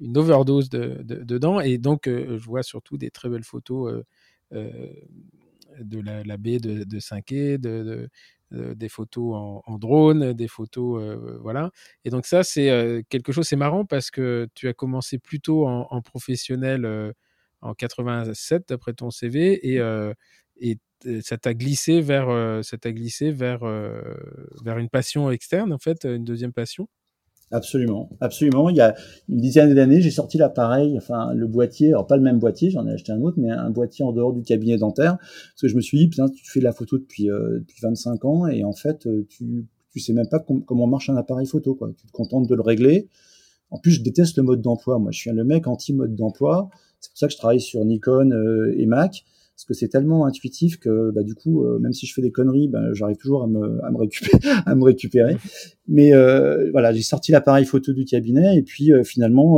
une 0.00 0.16
overdose 0.16 0.68
de, 0.70 1.02
de, 1.02 1.38
dents. 1.38 1.60
Et 1.60 1.78
donc, 1.78 2.08
je 2.08 2.44
vois 2.44 2.62
surtout 2.62 2.96
des 2.96 3.10
très 3.10 3.28
belles 3.28 3.44
photos 3.44 4.02
de 4.52 6.00
la, 6.00 6.36
baie 6.36 6.58
de, 6.58 6.84
de 6.84 6.98
5 6.98 7.26
de, 7.28 8.08
des 8.50 8.88
photos 8.88 9.62
en, 9.66 9.78
drone, 9.78 10.32
des 10.32 10.48
photos, 10.48 11.02
voilà. 11.40 11.70
Et 12.04 12.10
donc 12.10 12.26
ça, 12.26 12.42
c'est 12.44 13.04
quelque 13.08 13.32
chose, 13.32 13.46
c'est 13.46 13.56
marrant 13.56 13.84
parce 13.84 14.10
que 14.10 14.48
tu 14.54 14.68
as 14.68 14.72
commencé 14.74 15.18
plutôt 15.18 15.66
en, 15.66 15.86
en 15.90 16.02
professionnel 16.02 17.14
en 17.60 17.74
87 17.74 18.68
d'après 18.68 18.92
ton 18.94 19.10
CV 19.10 19.74
et, 19.74 19.80
et 20.60 20.78
ça 21.22 21.38
t'a 21.38 21.54
glissé 21.54 22.00
vers, 22.00 22.64
ça 22.64 22.78
t'a 22.78 22.92
glissé 22.92 23.32
vers, 23.32 23.60
vers 24.64 24.78
une 24.78 24.88
passion 24.88 25.30
externe 25.30 25.72
en 25.72 25.78
fait, 25.78 26.04
une 26.04 26.24
deuxième 26.24 26.52
passion. 26.52 26.88
Absolument, 27.50 28.10
absolument. 28.20 28.68
Il 28.68 28.76
y 28.76 28.80
a 28.80 28.94
une 29.28 29.38
dizaine 29.38 29.74
d'années, 29.74 30.02
j'ai 30.02 30.10
sorti 30.10 30.36
l'appareil, 30.36 30.98
enfin 30.98 31.32
le 31.32 31.46
boîtier, 31.46 31.88
alors 31.88 32.06
pas 32.06 32.16
le 32.16 32.22
même 32.22 32.38
boîtier, 32.38 32.70
j'en 32.70 32.86
ai 32.86 32.92
acheté 32.92 33.10
un 33.12 33.22
autre, 33.22 33.38
mais 33.40 33.50
un 33.50 33.70
boîtier 33.70 34.04
en 34.04 34.12
dehors 34.12 34.34
du 34.34 34.42
cabinet 34.42 34.76
dentaire, 34.76 35.16
parce 35.18 35.62
que 35.62 35.68
je 35.68 35.74
me 35.74 35.80
suis 35.80 35.96
dit, 35.96 36.08
putain, 36.08 36.28
tu 36.28 36.50
fais 36.50 36.60
de 36.60 36.64
la 36.64 36.72
photo 36.72 36.98
depuis, 36.98 37.30
euh, 37.30 37.60
depuis 37.60 37.80
25 37.80 38.24
ans 38.26 38.46
et 38.46 38.64
en 38.64 38.74
fait, 38.74 39.06
euh, 39.06 39.26
tu 39.30 39.66
tu 39.90 40.00
sais 40.00 40.12
même 40.12 40.28
pas 40.28 40.38
comment 40.38 40.86
marche 40.86 41.10
un 41.10 41.16
appareil 41.16 41.46
photo, 41.46 41.74
quoi. 41.74 41.90
Tu 41.96 42.06
te 42.06 42.12
contentes 42.12 42.46
de 42.46 42.54
le 42.54 42.60
régler. 42.60 43.08
En 43.70 43.78
plus, 43.78 43.92
je 43.92 44.02
déteste 44.02 44.36
le 44.36 44.42
mode 44.42 44.60
d'emploi. 44.60 44.98
Moi, 44.98 45.10
je 45.12 45.18
suis 45.18 45.30
le 45.30 45.44
mec 45.44 45.66
anti 45.66 45.92
mode 45.92 46.14
d'emploi. 46.14 46.70
C'est 47.00 47.10
pour 47.10 47.18
ça 47.18 47.26
que 47.26 47.32
je 47.32 47.38
travaille 47.38 47.60
sur 47.60 47.84
Nikon 47.84 48.30
euh, 48.30 48.74
et 48.76 48.86
Mac 48.86 49.24
parce 49.58 49.64
que 49.64 49.74
c'est 49.74 49.88
tellement 49.88 50.24
intuitif 50.24 50.78
que 50.78 51.10
bah, 51.10 51.24
du 51.24 51.34
coup, 51.34 51.64
euh, 51.64 51.80
même 51.80 51.92
si 51.92 52.06
je 52.06 52.14
fais 52.14 52.22
des 52.22 52.30
conneries, 52.30 52.68
bah, 52.68 52.92
j'arrive 52.92 53.16
toujours 53.16 53.42
à 53.42 53.48
me, 53.48 54.84
récupérer. 54.84 55.36
Mais 55.88 56.14
euh, 56.14 56.70
voilà, 56.70 56.92
j'ai 56.92 57.02
sorti 57.02 57.32
l'appareil 57.32 57.64
photo 57.64 57.92
du 57.92 58.04
cabinet 58.04 58.56
et 58.56 58.62
puis 58.62 58.92
euh, 58.92 59.02
finalement, 59.02 59.56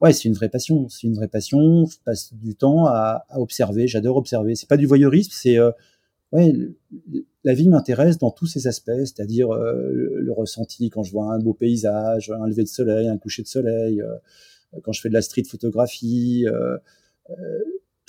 ouais, 0.00 0.14
c'est 0.14 0.30
une 0.30 0.34
vraie 0.34 0.48
passion. 0.48 0.88
C'est 0.88 1.06
une 1.06 1.14
vraie 1.14 1.28
passion. 1.28 1.84
Je 1.84 1.98
passe 2.02 2.32
du 2.32 2.54
temps 2.54 2.86
à, 2.86 3.26
observer. 3.34 3.86
J'adore 3.86 4.16
observer. 4.16 4.54
C'est 4.54 4.68
pas 4.68 4.78
du 4.78 4.86
voyeurisme, 4.86 5.32
c'est 5.34 5.58
ouais, 6.32 6.54
la 7.44 7.52
vie 7.52 7.68
m'intéresse 7.68 8.16
dans 8.16 8.30
tous 8.30 8.46
ses 8.46 8.66
aspects, 8.66 8.90
c'est-à-dire 9.00 9.52
le, 9.52 10.32
ressenti 10.32 10.88
quand 10.88 11.02
je 11.02 11.12
vois 11.12 11.34
un 11.34 11.38
beau 11.38 11.52
paysage, 11.52 12.30
un 12.30 12.46
lever 12.46 12.62
de 12.62 12.68
soleil, 12.68 13.08
un 13.08 13.18
coucher 13.18 13.42
de 13.42 13.48
soleil, 13.48 14.02
quand 14.82 14.92
je 14.92 15.02
fais 15.02 15.10
de 15.10 15.14
la 15.14 15.20
street 15.20 15.44
photographie 15.44 16.46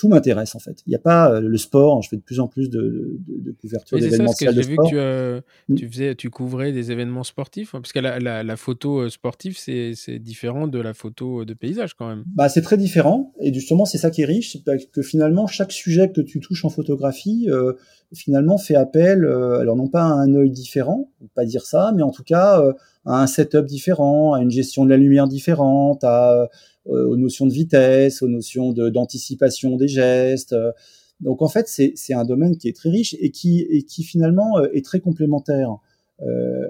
tout 0.03 0.09
m'intéresse 0.09 0.53
en 0.53 0.59
fait. 0.59 0.83
Il 0.85 0.89
n'y 0.89 0.95
a 0.95 0.99
pas 0.99 1.31
euh, 1.31 1.39
le 1.39 1.57
sport. 1.57 2.01
Je 2.01 2.09
fais 2.09 2.17
de 2.17 2.21
plus 2.21 2.41
en 2.41 2.47
plus 2.49 2.69
de, 2.69 3.17
de, 3.25 3.41
de 3.41 3.51
couverture 3.53 3.97
d'événements 3.97 4.33
J'ai 4.37 4.51
vu 4.61 4.75
que 4.75 4.89
tu, 4.89 4.97
euh, 4.97 5.39
mm. 5.69 5.75
tu, 5.75 5.87
faisais, 5.87 6.15
tu 6.15 6.29
couvrais 6.29 6.73
des 6.73 6.91
événements 6.91 7.23
sportifs, 7.23 7.73
hein, 7.73 7.79
parce 7.79 7.93
que 7.93 7.99
la, 7.99 8.19
la, 8.19 8.43
la 8.43 8.57
photo 8.57 8.99
euh, 8.99 9.09
sportive 9.09 9.57
c'est 9.57 10.19
différent 10.19 10.67
de 10.67 10.79
la 10.79 10.93
photo 10.93 11.45
de 11.45 11.53
paysage 11.53 11.93
quand 11.93 12.09
même. 12.09 12.25
Bah 12.35 12.49
c'est 12.49 12.61
très 12.61 12.75
différent 12.75 13.33
et 13.39 13.53
justement 13.53 13.85
c'est 13.85 13.97
ça 13.97 14.11
qui 14.11 14.23
est 14.23 14.25
riche, 14.25 14.51
c'est 14.51 14.91
que 14.91 15.01
finalement 15.01 15.47
chaque 15.47 15.71
sujet 15.71 16.11
que 16.11 16.19
tu 16.19 16.41
touches 16.41 16.65
en 16.65 16.69
photographie 16.69 17.47
euh, 17.49 17.71
finalement 18.13 18.57
fait 18.57 18.75
appel, 18.75 19.25
euh, 19.25 19.59
alors 19.59 19.75
non 19.75 19.87
pas 19.87 20.03
à 20.03 20.13
un 20.13 20.33
œil 20.35 20.51
différent, 20.51 21.09
pas 21.35 21.45
dire 21.45 21.65
ça, 21.65 21.91
mais 21.95 22.03
en 22.03 22.11
tout 22.11 22.23
cas 22.23 22.61
à 23.05 23.21
un 23.21 23.27
setup 23.27 23.65
différent, 23.65 24.33
à 24.33 24.41
une 24.41 24.51
gestion 24.51 24.85
de 24.85 24.89
la 24.89 24.97
lumière 24.97 25.27
différente, 25.27 26.03
à 26.03 26.49
euh, 26.89 27.07
aux 27.07 27.15
notions 27.15 27.45
de 27.45 27.53
vitesse, 27.53 28.21
aux 28.21 28.27
notions 28.27 28.73
d'anticipation 28.73 29.77
des 29.77 29.87
gestes. 29.87 30.53
Donc 31.21 31.41
en 31.41 31.47
fait, 31.47 31.67
c'est 31.69 32.13
un 32.13 32.25
domaine 32.25 32.57
qui 32.57 32.67
est 32.67 32.75
très 32.75 32.89
riche 32.89 33.15
et 33.19 33.31
qui, 33.31 33.61
et 33.69 33.83
qui 33.83 34.03
finalement 34.03 34.57
euh, 34.57 34.67
est 34.73 34.83
très 34.83 34.99
complémentaire 34.99 35.71
euh, 35.71 35.75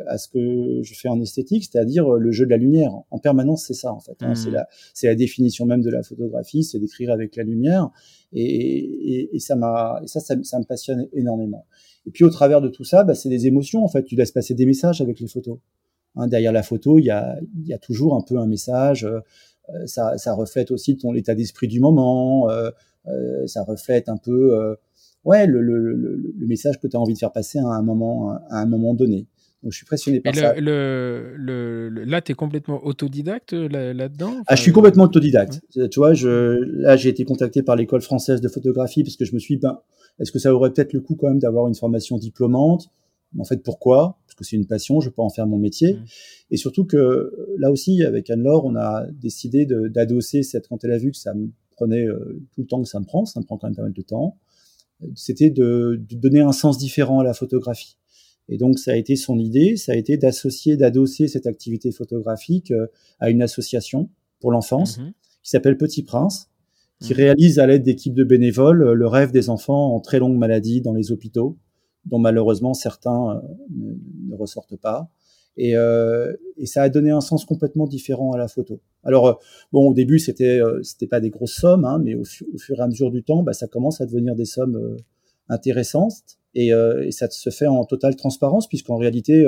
à 0.07 0.17
ce 0.17 0.27
que 0.29 0.81
je 0.81 0.93
fais 0.95 1.09
en 1.09 1.21
esthétique, 1.21 1.65
c'est-à-dire 1.69 2.09
le 2.09 2.31
jeu 2.31 2.45
de 2.45 2.49
la 2.49 2.57
lumière. 2.57 2.91
En 3.11 3.19
permanence, 3.19 3.65
c'est 3.67 3.73
ça 3.73 3.93
en 3.93 3.99
fait. 3.99 4.15
Hein. 4.21 4.35
C'est 4.35 4.49
mmh. 4.49 4.53
la, 4.53 4.67
la 5.03 5.15
définition 5.15 5.65
même 5.65 5.81
de 5.81 5.91
la 5.91 6.01
photographie, 6.01 6.63
c'est 6.63 6.79
d'écrire 6.79 7.11
avec 7.11 7.35
la 7.35 7.43
lumière. 7.43 7.91
Et, 8.31 8.41
et, 8.43 9.35
et 9.35 9.39
ça 9.39 9.55
m'a, 9.55 10.01
ça, 10.05 10.19
ça, 10.19 10.35
ça, 10.41 10.59
me 10.59 10.63
passionne 10.63 11.07
énormément. 11.13 11.67
Et 12.07 12.11
puis 12.11 12.23
au 12.23 12.29
travers 12.29 12.61
de 12.61 12.69
tout 12.69 12.83
ça, 12.83 13.03
bah, 13.03 13.13
c'est 13.13 13.29
des 13.29 13.45
émotions 13.45 13.83
en 13.83 13.87
fait. 13.87 14.03
Tu 14.03 14.15
laisses 14.15 14.31
passer 14.31 14.55
des 14.55 14.65
messages 14.65 15.01
avec 15.01 15.19
les 15.19 15.27
photos. 15.27 15.59
Hein, 16.15 16.27
derrière 16.27 16.51
la 16.51 16.63
photo, 16.63 16.99
il 16.99 17.05
y 17.05 17.11
a, 17.11 17.39
y 17.65 17.73
a 17.73 17.77
toujours 17.77 18.15
un 18.15 18.21
peu 18.21 18.37
un 18.37 18.47
message. 18.47 19.05
Euh, 19.69 19.85
ça, 19.85 20.17
ça, 20.17 20.33
reflète 20.33 20.71
aussi 20.71 20.97
ton 20.97 21.13
état 21.13 21.35
d'esprit 21.35 21.67
du 21.67 21.79
moment, 21.79 22.49
euh, 22.49 22.69
euh, 23.07 23.47
ça 23.47 23.63
reflète 23.63 24.09
un 24.09 24.17
peu 24.17 24.75
ouais, 25.23 25.47
le, 25.47 25.61
le, 25.61 25.79
le, 25.79 26.33
le 26.37 26.47
message 26.47 26.79
que 26.79 26.87
tu 26.87 26.97
as 26.97 26.99
envie 26.99 27.13
de 27.13 27.19
faire 27.19 27.31
passer 27.31 27.59
à 27.59 27.67
un 27.67 27.81
moment, 27.81 28.31
à 28.49 28.57
un 28.59 28.65
moment 28.65 28.93
donné. 28.93 29.27
Donc, 29.63 29.71
je 29.71 29.77
suis 29.77 29.85
pressionné 29.85 30.19
par 30.19 30.35
ça. 30.35 30.53
Le, 30.59 31.35
le, 31.37 31.89
là, 31.89 32.21
tu 32.21 32.33
es 32.33 32.35
complètement 32.35 32.85
autodidacte 32.85 33.53
là-dedans 33.53 34.43
Ah, 34.47 34.55
je 34.55 34.61
suis 34.61 34.73
complètement 34.73 35.05
autodidacte. 35.05 35.61
Tu 35.71 35.99
vois, 35.99 36.13
je, 36.13 36.59
là, 36.81 36.97
j'ai 36.97 37.09
été 37.09 37.23
contacté 37.23 37.63
par 37.63 37.77
l'école 37.77 38.01
française 38.01 38.41
de 38.41 38.49
photographie 38.49 39.03
parce 39.03 39.15
que 39.15 39.23
je 39.23 39.33
me 39.33 39.39
suis 39.39 39.55
dit, 39.55 39.61
ben, 39.61 39.79
est-ce 40.19 40.31
que 40.31 40.39
ça 40.39 40.53
aurait 40.53 40.71
peut-être 40.71 40.93
le 40.93 40.99
coup 40.99 41.15
quand 41.15 41.29
même 41.29 41.39
d'avoir 41.39 41.67
une 41.67 41.75
formation 41.75 42.17
diplômante? 42.17 42.89
En 43.39 43.45
fait, 43.45 43.63
pourquoi? 43.63 44.19
Parce 44.27 44.35
que 44.35 44.43
c'est 44.43 44.57
une 44.57 44.67
passion, 44.67 44.99
je 44.99 45.09
peux 45.09 45.21
en 45.21 45.29
faire 45.29 45.47
mon 45.47 45.57
métier. 45.57 45.93
Mmh. 45.93 46.05
Et 46.51 46.57
surtout 46.57 46.85
que 46.85 47.33
là 47.57 47.71
aussi, 47.71 48.03
avec 48.03 48.29
Anne-Laure, 48.29 48.65
on 48.65 48.75
a 48.75 49.07
décidé 49.11 49.65
d'adosser 49.65 50.43
cette, 50.43 50.67
quand 50.67 50.83
elle 50.83 50.91
a 50.91 50.97
vu 50.97 51.11
que 51.11 51.17
ça 51.17 51.33
me 51.33 51.49
prenait 51.71 52.05
euh, 52.05 52.43
tout 52.53 52.61
le 52.61 52.67
temps 52.67 52.81
que 52.83 52.87
ça 52.87 52.99
me 52.99 53.05
prend, 53.05 53.25
ça 53.25 53.39
me 53.39 53.45
prend 53.45 53.57
quand 53.57 53.67
même 53.67 53.75
pas 53.75 53.81
mal 53.81 53.93
de 53.93 54.01
temps, 54.01 54.37
c'était 55.15 55.49
de, 55.49 55.99
de, 56.09 56.15
donner 56.15 56.41
un 56.41 56.51
sens 56.51 56.77
différent 56.77 57.19
à 57.19 57.23
la 57.23 57.33
photographie. 57.33 57.97
Et 58.49 58.57
donc, 58.57 58.79
ça 58.79 58.91
a 58.91 58.95
été 58.95 59.15
son 59.15 59.39
idée, 59.39 59.75
ça 59.77 59.93
a 59.93 59.95
été 59.95 60.17
d'associer, 60.17 60.77
d'adosser 60.77 61.27
cette 61.27 61.47
activité 61.47 61.91
photographique 61.91 62.71
euh, 62.71 62.87
à 63.19 63.29
une 63.29 63.41
association 63.41 64.09
pour 64.39 64.51
l'enfance 64.51 64.99
mmh 64.99 65.13
qui 65.43 65.49
s'appelle 65.49 65.77
Petit 65.77 66.03
Prince, 66.03 66.49
qui 67.01 67.11
mmh 67.11 67.17
réalise 67.17 67.59
à 67.59 67.67
l'aide 67.67 67.83
d'équipes 67.83 68.13
de 68.13 68.23
bénévoles 68.23 68.81
euh, 68.81 68.93
le 68.93 69.07
rêve 69.07 69.33
des 69.33 69.49
enfants 69.49 69.93
en 69.93 69.99
très 69.99 70.19
longue 70.19 70.37
maladie 70.37 70.79
dans 70.79 70.93
les 70.93 71.11
hôpitaux, 71.11 71.57
dont 72.05 72.19
malheureusement 72.19 72.73
certains 72.73 73.41
ne, 73.69 73.93
ne 74.29 74.35
ressortent 74.35 74.77
pas. 74.77 75.09
Et, 75.55 75.75
euh, 75.75 76.35
et, 76.57 76.65
ça 76.65 76.81
a 76.81 76.89
donné 76.89 77.11
un 77.11 77.21
sens 77.21 77.45
complètement 77.45 77.85
différent 77.85 78.31
à 78.31 78.37
la 78.37 78.47
photo. 78.47 78.79
Alors 79.03 79.27
euh, 79.27 79.33
bon, 79.71 79.89
au 79.89 79.93
début 79.93 80.17
c'était 80.17 80.59
euh, 80.59 80.81
c'était 80.81 81.07
pas 81.07 81.19
des 81.19 81.29
grosses 81.29 81.53
sommes, 81.53 81.85
hein, 81.85 81.99
mais 82.03 82.15
au, 82.15 82.21
au, 82.21 82.57
fur 82.57 82.79
et 82.79 82.81
à 82.81 82.87
mesure 82.87 83.11
du 83.11 83.23
temps, 83.23 83.43
bah, 83.43 83.53
ça 83.53 83.67
commence 83.67 84.01
à 84.01 84.05
devenir 84.05 84.35
des 84.35 84.45
sommes 84.45 84.75
euh, 84.75 84.97
intéressantes 85.49 86.39
et, 86.55 86.69
et, 86.69 87.11
ça 87.11 87.29
se 87.29 87.49
fait 87.49 87.67
en 87.67 87.83
totale 87.85 88.15
transparence 88.15 88.67
puisqu'en 88.67 88.97
réalité 88.97 89.45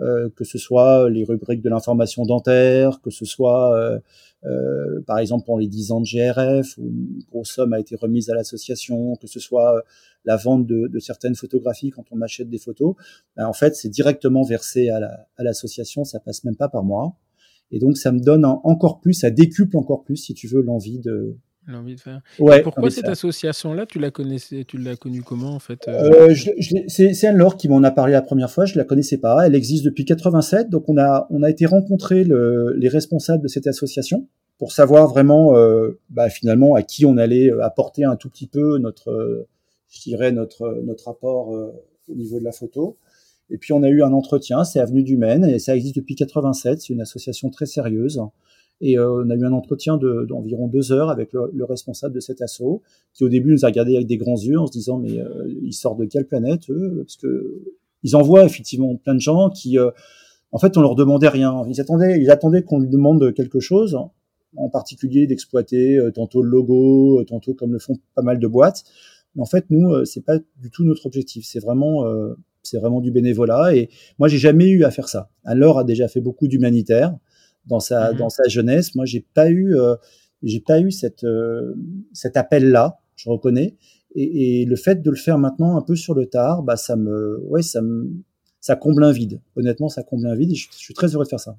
euh, 0.00 0.28
que 0.34 0.42
ce 0.42 0.58
soit 0.58 1.08
les 1.08 1.22
rubriques 1.22 1.62
de 1.62 1.68
l'information 1.68 2.24
dentaire, 2.24 3.00
que 3.00 3.10
ce 3.10 3.24
soit, 3.24 3.78
euh, 3.78 4.00
euh, 4.44 5.00
par 5.06 5.20
exemple, 5.20 5.44
pour 5.46 5.56
les 5.56 5.68
10 5.68 5.92
ans 5.92 6.00
de 6.00 6.06
GRF, 6.06 6.76
où 6.78 6.88
une 6.88 7.22
grosse 7.30 7.50
somme 7.50 7.72
a 7.72 7.78
été 7.78 7.94
remise 7.94 8.28
à 8.28 8.34
l'association, 8.34 9.14
que 9.14 9.28
ce 9.28 9.38
soit 9.38 9.84
la 10.24 10.36
vente 10.36 10.66
de, 10.66 10.88
de, 10.88 10.98
certaines 10.98 11.36
photographies 11.36 11.90
quand 11.90 12.06
on 12.10 12.20
achète 12.22 12.50
des 12.50 12.58
photos, 12.58 12.96
ben, 13.36 13.46
en 13.46 13.52
fait, 13.52 13.76
c'est 13.76 13.88
directement 13.88 14.42
versé 14.42 14.88
à 14.88 14.98
l'association, 15.38 16.00
la, 16.02 16.06
à 16.06 16.10
ça 16.10 16.18
passe 16.18 16.42
même 16.42 16.56
pas 16.56 16.68
par 16.68 16.82
moi. 16.82 17.14
Et 17.70 17.78
donc, 17.78 17.96
ça 17.96 18.10
me 18.10 18.18
donne 18.18 18.44
encore 18.44 19.00
plus, 19.00 19.14
ça 19.14 19.30
décuple 19.30 19.76
encore 19.76 20.02
plus, 20.02 20.16
si 20.16 20.34
tu 20.34 20.48
veux, 20.48 20.60
l'envie 20.60 20.98
de, 20.98 21.36
L'envie 21.66 21.94
de 21.94 22.00
faire. 22.00 22.20
Ouais, 22.38 22.62
pourquoi 22.62 22.90
cette 22.90 23.08
association-là, 23.08 23.86
tu 23.86 23.98
la 23.98 24.10
connaissais, 24.10 24.64
tu 24.64 24.76
l'as 24.76 24.96
connue 24.96 25.22
comment 25.22 25.54
en 25.54 25.58
fait 25.58 25.88
euh... 25.88 26.28
euh 26.30 26.34
C'est 26.88 27.26
Anne-Laure 27.26 27.56
qui 27.56 27.68
m'en 27.68 27.82
a 27.82 27.90
parlé 27.90 28.12
la 28.12 28.20
première 28.20 28.50
fois. 28.50 28.66
Je 28.66 28.76
la 28.76 28.84
connaissais 28.84 29.16
pas. 29.16 29.46
Elle 29.46 29.54
existe 29.54 29.84
depuis 29.84 30.04
87, 30.04 30.68
donc 30.68 30.88
on 30.88 30.98
a 30.98 31.26
on 31.30 31.42
a 31.42 31.48
été 31.48 31.64
rencontrer 31.64 32.24
le, 32.24 32.74
les 32.76 32.88
responsables 32.88 33.42
de 33.42 33.48
cette 33.48 33.66
association 33.66 34.28
pour 34.58 34.72
savoir 34.72 35.08
vraiment, 35.08 35.56
euh, 35.56 35.98
bah, 36.10 36.28
finalement, 36.28 36.74
à 36.74 36.82
qui 36.82 37.06
on 37.06 37.16
allait 37.16 37.50
apporter 37.62 38.04
un 38.04 38.16
tout 38.16 38.28
petit 38.28 38.46
peu 38.46 38.78
notre, 38.78 39.10
euh, 39.10 39.48
je 39.88 40.02
dirais 40.02 40.32
notre 40.32 40.82
notre 40.84 41.08
apport 41.08 41.48
au 41.48 42.14
niveau 42.14 42.38
de 42.38 42.44
la 42.44 42.52
photo. 42.52 42.98
Et 43.50 43.58
puis 43.58 43.72
on 43.72 43.82
a 43.82 43.88
eu 43.88 44.02
un 44.02 44.12
entretien. 44.12 44.64
C'est 44.64 44.80
avenue 44.80 45.02
du 45.02 45.16
Maine 45.16 45.44
et 45.44 45.58
ça 45.58 45.74
existe 45.74 45.96
depuis 45.96 46.14
87. 46.14 46.80
C'est 46.80 46.92
une 46.92 47.00
association 47.00 47.50
très 47.50 47.66
sérieuse. 47.66 48.20
Et 48.80 48.98
euh, 48.98 49.24
on 49.24 49.30
a 49.30 49.34
eu 49.34 49.44
un 49.44 49.52
entretien 49.52 49.96
d'environ 49.96 50.66
deux 50.66 50.92
heures 50.92 51.08
avec 51.08 51.32
le, 51.32 51.50
le, 51.52 51.64
responsable 51.64 52.14
de 52.14 52.20
cet 52.20 52.42
assaut, 52.42 52.82
qui 53.12 53.24
au 53.24 53.28
début 53.28 53.52
nous 53.52 53.64
a 53.64 53.68
regardé 53.68 53.94
avec 53.94 54.06
des 54.06 54.16
grands 54.16 54.36
yeux 54.36 54.58
en 54.58 54.66
se 54.66 54.72
disant 54.72 54.98
mais 54.98 55.18
euh, 55.18 55.48
ils 55.62 55.72
sortent 55.72 56.00
de 56.00 56.06
quelle 56.06 56.26
planète 56.26 56.68
eux? 56.70 57.02
Parce 57.04 57.16
que 57.16 57.62
ils 58.04 58.14
envoient 58.14 58.44
effectivement 58.44 58.94
plein 58.96 59.14
de 59.14 59.20
gens 59.20 59.50
qui, 59.50 59.78
euh, 59.78 59.90
en 60.52 60.58
fait, 60.58 60.76
on 60.76 60.82
leur 60.82 60.94
demandait 60.94 61.28
rien. 61.28 61.64
Ils 61.68 61.80
attendaient, 61.80 62.20
ils 62.20 62.30
attendaient 62.30 62.62
qu'on 62.62 62.78
lui 62.78 62.88
demande 62.88 63.34
quelque 63.34 63.58
chose, 63.58 63.98
en 64.56 64.68
particulier 64.68 65.26
d'exploiter 65.26 65.96
euh, 65.96 66.12
tantôt 66.12 66.42
le 66.42 66.50
logo, 66.50 67.20
euh, 67.20 67.24
tantôt 67.24 67.54
comme 67.54 67.72
le 67.72 67.80
font 67.80 67.96
pas 68.14 68.22
mal 68.22 68.38
de 68.38 68.46
boîtes. 68.46 68.84
Mais 69.34 69.42
en 69.42 69.46
fait, 69.46 69.64
nous, 69.70 70.04
c'est 70.04 70.24
pas 70.24 70.38
du 70.60 70.70
tout 70.70 70.84
notre 70.84 71.06
objectif. 71.06 71.44
C'est 71.44 71.58
vraiment 71.58 72.04
c'est 72.62 72.78
vraiment 72.78 73.00
du 73.00 73.10
bénévolat. 73.10 73.74
Et 73.74 73.88
moi, 74.20 74.28
j'ai 74.28 74.38
jamais 74.38 74.68
eu 74.68 74.84
à 74.84 74.92
faire 74.92 75.08
ça. 75.08 75.28
Alors 75.42 75.80
a 75.80 75.82
déjà 75.82 76.06
fait 76.06 76.20
beaucoup 76.20 76.46
d'humanitaire 76.46 77.16
dans 77.66 77.80
sa 77.80 78.12
mmh 78.12 78.16
dans 78.16 78.28
sa 78.28 78.44
jeunesse. 78.48 78.94
Moi, 78.94 79.04
j'ai 79.04 79.24
pas 79.34 79.50
eu 79.50 79.76
euh, 79.76 79.96
j'ai 80.42 80.60
pas 80.60 80.80
eu 80.80 80.90
cette 80.90 81.24
euh, 81.24 81.74
cet 82.12 82.36
appel 82.36 82.70
là, 82.70 83.00
je 83.16 83.28
reconnais. 83.28 83.76
Et, 84.16 84.62
et, 84.62 84.64
le 84.64 84.76
fait 84.76 85.02
de 85.02 85.10
le 85.10 85.16
faire 85.16 85.38
maintenant 85.38 85.76
un 85.76 85.82
peu 85.82 85.96
sur 85.96 86.14
le 86.14 86.26
tard, 86.26 86.62
bah 86.62 86.76
ça 86.76 86.94
me 86.94 87.40
ouais 87.46 87.62
ça 87.62 87.82
me 87.82 88.10
ça 88.60 88.76
comble 88.76 89.04
un 89.04 89.12
vide. 89.12 89.40
Honnêtement, 89.56 89.88
ça 89.88 90.02
comble 90.02 90.26
un 90.26 90.34
vide. 90.34 90.52
Et 90.52 90.54
je, 90.54 90.68
je 90.70 90.78
suis 90.78 90.94
très 90.94 91.08
heureux 91.14 91.24
de 91.24 91.28
faire 91.28 91.40
ça. 91.40 91.58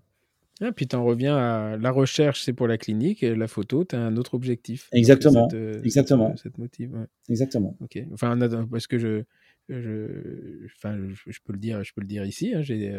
Et 0.61 0.65
ah, 0.65 0.71
puis 0.71 0.87
tu 0.87 0.95
en 0.95 1.03
reviens 1.03 1.35
à 1.35 1.77
la 1.77 1.91
recherche, 1.91 2.41
c'est 2.41 2.53
pour 2.53 2.67
la 2.67 2.77
clinique, 2.77 3.23
et 3.23 3.35
la 3.35 3.47
photo, 3.47 3.83
tu 3.83 3.95
as 3.95 3.99
un 3.99 4.15
autre 4.15 4.35
objectif. 4.35 4.87
Exactement. 4.93 5.49
Cette, 5.49 5.59
euh, 5.59 5.81
Exactement. 5.83 6.29
Cette, 6.29 6.43
cette 6.43 6.57
motive, 6.57 6.93
ouais. 6.93 7.05
Exactement. 7.27 7.75
Ok. 7.81 7.99
Enfin, 8.13 8.37
parce 8.71 8.87
que 8.87 8.97
je, 8.97 9.23
je, 9.67 10.65
enfin, 10.77 10.97
je, 11.13 11.39
peux 11.43 11.51
le 11.51 11.59
dire, 11.59 11.83
je 11.83 11.93
peux 11.93 11.99
le 11.99 12.07
dire 12.07 12.25
ici. 12.25 12.53
Hein, 12.55 12.61
j'ai, 12.61 12.89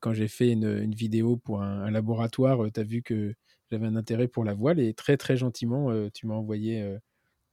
quand 0.00 0.12
j'ai 0.12 0.28
fait 0.28 0.50
une, 0.50 0.78
une, 0.82 0.94
vidéo 0.94 1.36
pour 1.36 1.62
un, 1.62 1.90
laboratoire, 1.90 2.60
tu 2.72 2.80
as 2.80 2.84
vu 2.84 3.02
que 3.02 3.34
j'avais 3.70 3.86
un 3.86 3.96
intérêt 3.96 4.28
pour 4.28 4.44
la 4.44 4.54
voile 4.54 4.80
et 4.80 4.94
très 4.94 5.16
très 5.16 5.36
gentiment, 5.36 5.90
tu 6.10 6.26
m'as 6.26 6.34
envoyé 6.34 6.98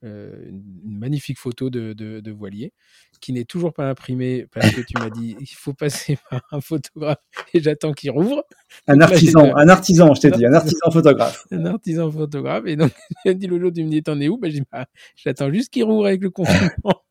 une, 0.03 0.63
magnifique 0.85 1.37
photo 1.37 1.69
de, 1.69 1.93
de, 1.93 2.31
voilier 2.31 2.73
qui 3.21 3.31
n'est 3.33 3.45
toujours 3.45 3.73
pas 3.73 3.89
imprimée 3.89 4.47
parce 4.51 4.69
que 4.71 4.81
tu 4.81 4.97
m'as 4.99 5.09
dit 5.09 5.35
il 5.39 5.47
faut 5.47 5.73
passer 5.73 6.17
par 6.29 6.41
un 6.51 6.61
photographe 6.61 7.19
et 7.53 7.61
j'attends 7.61 7.93
qu'il 7.93 8.11
rouvre. 8.11 8.43
Un 8.87 8.99
artisan, 8.99 9.55
un 9.55 9.69
artisan, 9.69 10.13
je 10.13 10.21
t'ai 10.21 10.31
dit, 10.31 10.45
un 10.45 10.53
artisan 10.53 10.91
photographe. 10.91 11.45
un 11.51 11.65
artisan 11.65 12.11
photographe. 12.11 12.63
Et 12.67 12.75
donc, 12.75 12.91
il 13.25 13.37
dit 13.37 13.47
le 13.47 13.59
jour, 13.59 13.71
tu 13.71 13.83
me 13.83 13.89
dis, 13.89 14.03
t'en 14.03 14.19
es 14.19 14.27
où? 14.27 14.37
Ben, 14.37 14.51
bah, 14.71 14.85
J'attends 15.15 15.51
juste 15.51 15.71
qu'il 15.71 15.83
rouvre 15.83 16.07
avec 16.07 16.21
le 16.21 16.29
confinement. 16.29 17.03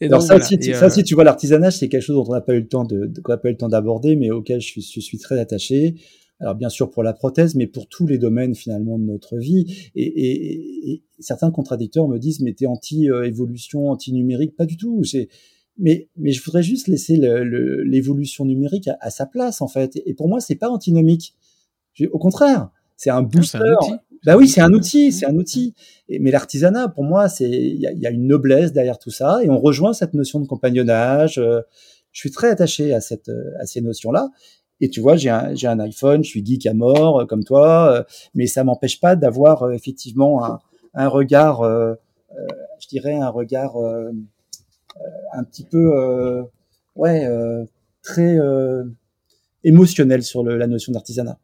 Et 0.00 0.08
donc, 0.08 0.22
ça, 0.22 0.40
si, 0.40 0.56
ça, 0.74 0.90
si 0.90 1.02
tu 1.02 1.14
vois 1.14 1.24
l'artisanage, 1.24 1.78
c'est 1.78 1.88
quelque 1.88 2.02
chose 2.02 2.16
dont 2.16 2.24
on 2.28 2.34
n'a 2.34 2.40
pas 2.40 2.54
eu 2.54 2.60
le 2.60 2.68
temps 2.68 2.84
de, 2.84 3.10
n'a 3.28 3.36
pas 3.36 3.48
eu 3.48 3.52
le 3.52 3.58
temps 3.58 3.68
d'aborder, 3.68 4.16
mais 4.16 4.30
auquel 4.30 4.60
je 4.60 4.66
suis, 4.66 4.82
je 4.82 5.00
suis 5.00 5.18
très 5.18 5.38
attaché 5.38 5.96
alors 6.40 6.54
bien 6.54 6.68
sûr 6.68 6.90
pour 6.90 7.02
la 7.02 7.12
prothèse, 7.12 7.54
mais 7.54 7.66
pour 7.66 7.88
tous 7.88 8.06
les 8.06 8.18
domaines 8.18 8.54
finalement 8.54 8.98
de 8.98 9.04
notre 9.04 9.36
vie. 9.36 9.90
Et, 9.94 10.04
et, 10.04 10.92
et 10.92 11.02
certains 11.18 11.50
contradicteurs 11.50 12.08
me 12.08 12.18
disent 12.18 12.40
mais 12.40 12.52
t'es 12.52 12.66
anti-évolution, 12.66 13.90
anti-numérique, 13.90 14.56
pas 14.56 14.66
du 14.66 14.76
tout. 14.76 15.02
Mais, 15.78 16.08
mais 16.16 16.32
je 16.32 16.42
voudrais 16.42 16.62
juste 16.62 16.88
laisser 16.88 17.16
l'évolution 17.16 18.44
le, 18.44 18.50
numérique 18.50 18.88
à, 19.00 19.10
sa 19.10 19.26
place 19.26 19.60
en 19.60 19.68
fait. 19.68 20.00
Et 20.06 20.14
pour 20.14 20.28
moi 20.28 20.40
c'est 20.40 20.56
pas 20.56 20.70
antinomique. 20.70 21.34
Au 22.12 22.18
contraire, 22.18 22.70
c'est 22.96 23.10
un 23.10 23.22
booster. 23.22 23.58
Bah 24.24 24.36
oui, 24.36 24.48
c'est 24.48 24.60
un 24.60 24.72
outil, 24.72 25.12
c'est 25.12 25.26
un 25.26 25.34
outil. 25.36 25.74
mais 26.08 26.30
l'artisanat, 26.30 26.88
pour 26.88 27.04
moi, 27.04 27.28
c'est 27.28 27.48
il 27.48 27.76
y, 27.76 28.00
y 28.00 28.06
a, 28.06 28.10
une 28.10 28.26
noblesse 28.26 28.72
derrière 28.72 28.98
tout 28.98 29.10
ça, 29.10 29.38
et 29.42 29.50
on 29.50 29.58
rejoint 29.58 29.92
cette 29.92 30.14
notion 30.14 30.40
de 30.40 30.46
compagnonnage. 30.46 31.38
Euh, 31.38 31.60
je 32.12 32.20
suis 32.20 32.30
très 32.30 32.48
attaché 32.50 32.94
à 32.94 33.00
cette 33.00 33.30
à 33.60 33.66
ces 33.66 33.80
notions-là. 33.80 34.30
Et 34.80 34.90
tu 34.90 35.00
vois, 35.00 35.16
j'ai 35.16 35.30
un, 35.30 35.54
j'ai 35.54 35.66
un 35.66 35.80
iPhone, 35.80 36.22
je 36.22 36.28
suis 36.28 36.44
geek 36.44 36.66
à 36.66 36.74
mort, 36.74 37.20
euh, 37.20 37.26
comme 37.26 37.44
toi, 37.44 37.92
euh, 37.92 38.04
mais 38.34 38.46
ça 38.46 38.64
m'empêche 38.64 39.00
pas 39.00 39.16
d'avoir 39.16 39.64
euh, 39.64 39.72
effectivement 39.72 40.44
un, 40.44 40.60
un 40.94 41.08
regard, 41.08 41.62
je 41.62 42.88
dirais 42.88 43.14
un 43.14 43.28
regard 43.28 43.76
un 43.76 45.44
petit 45.44 45.64
peu, 45.64 46.42
ouais, 46.96 47.28
très 48.02 48.38
émotionnel 49.62 50.22
sur 50.22 50.42
le, 50.42 50.56
la 50.56 50.66
notion 50.66 50.92
d'artisanat. 50.92 51.38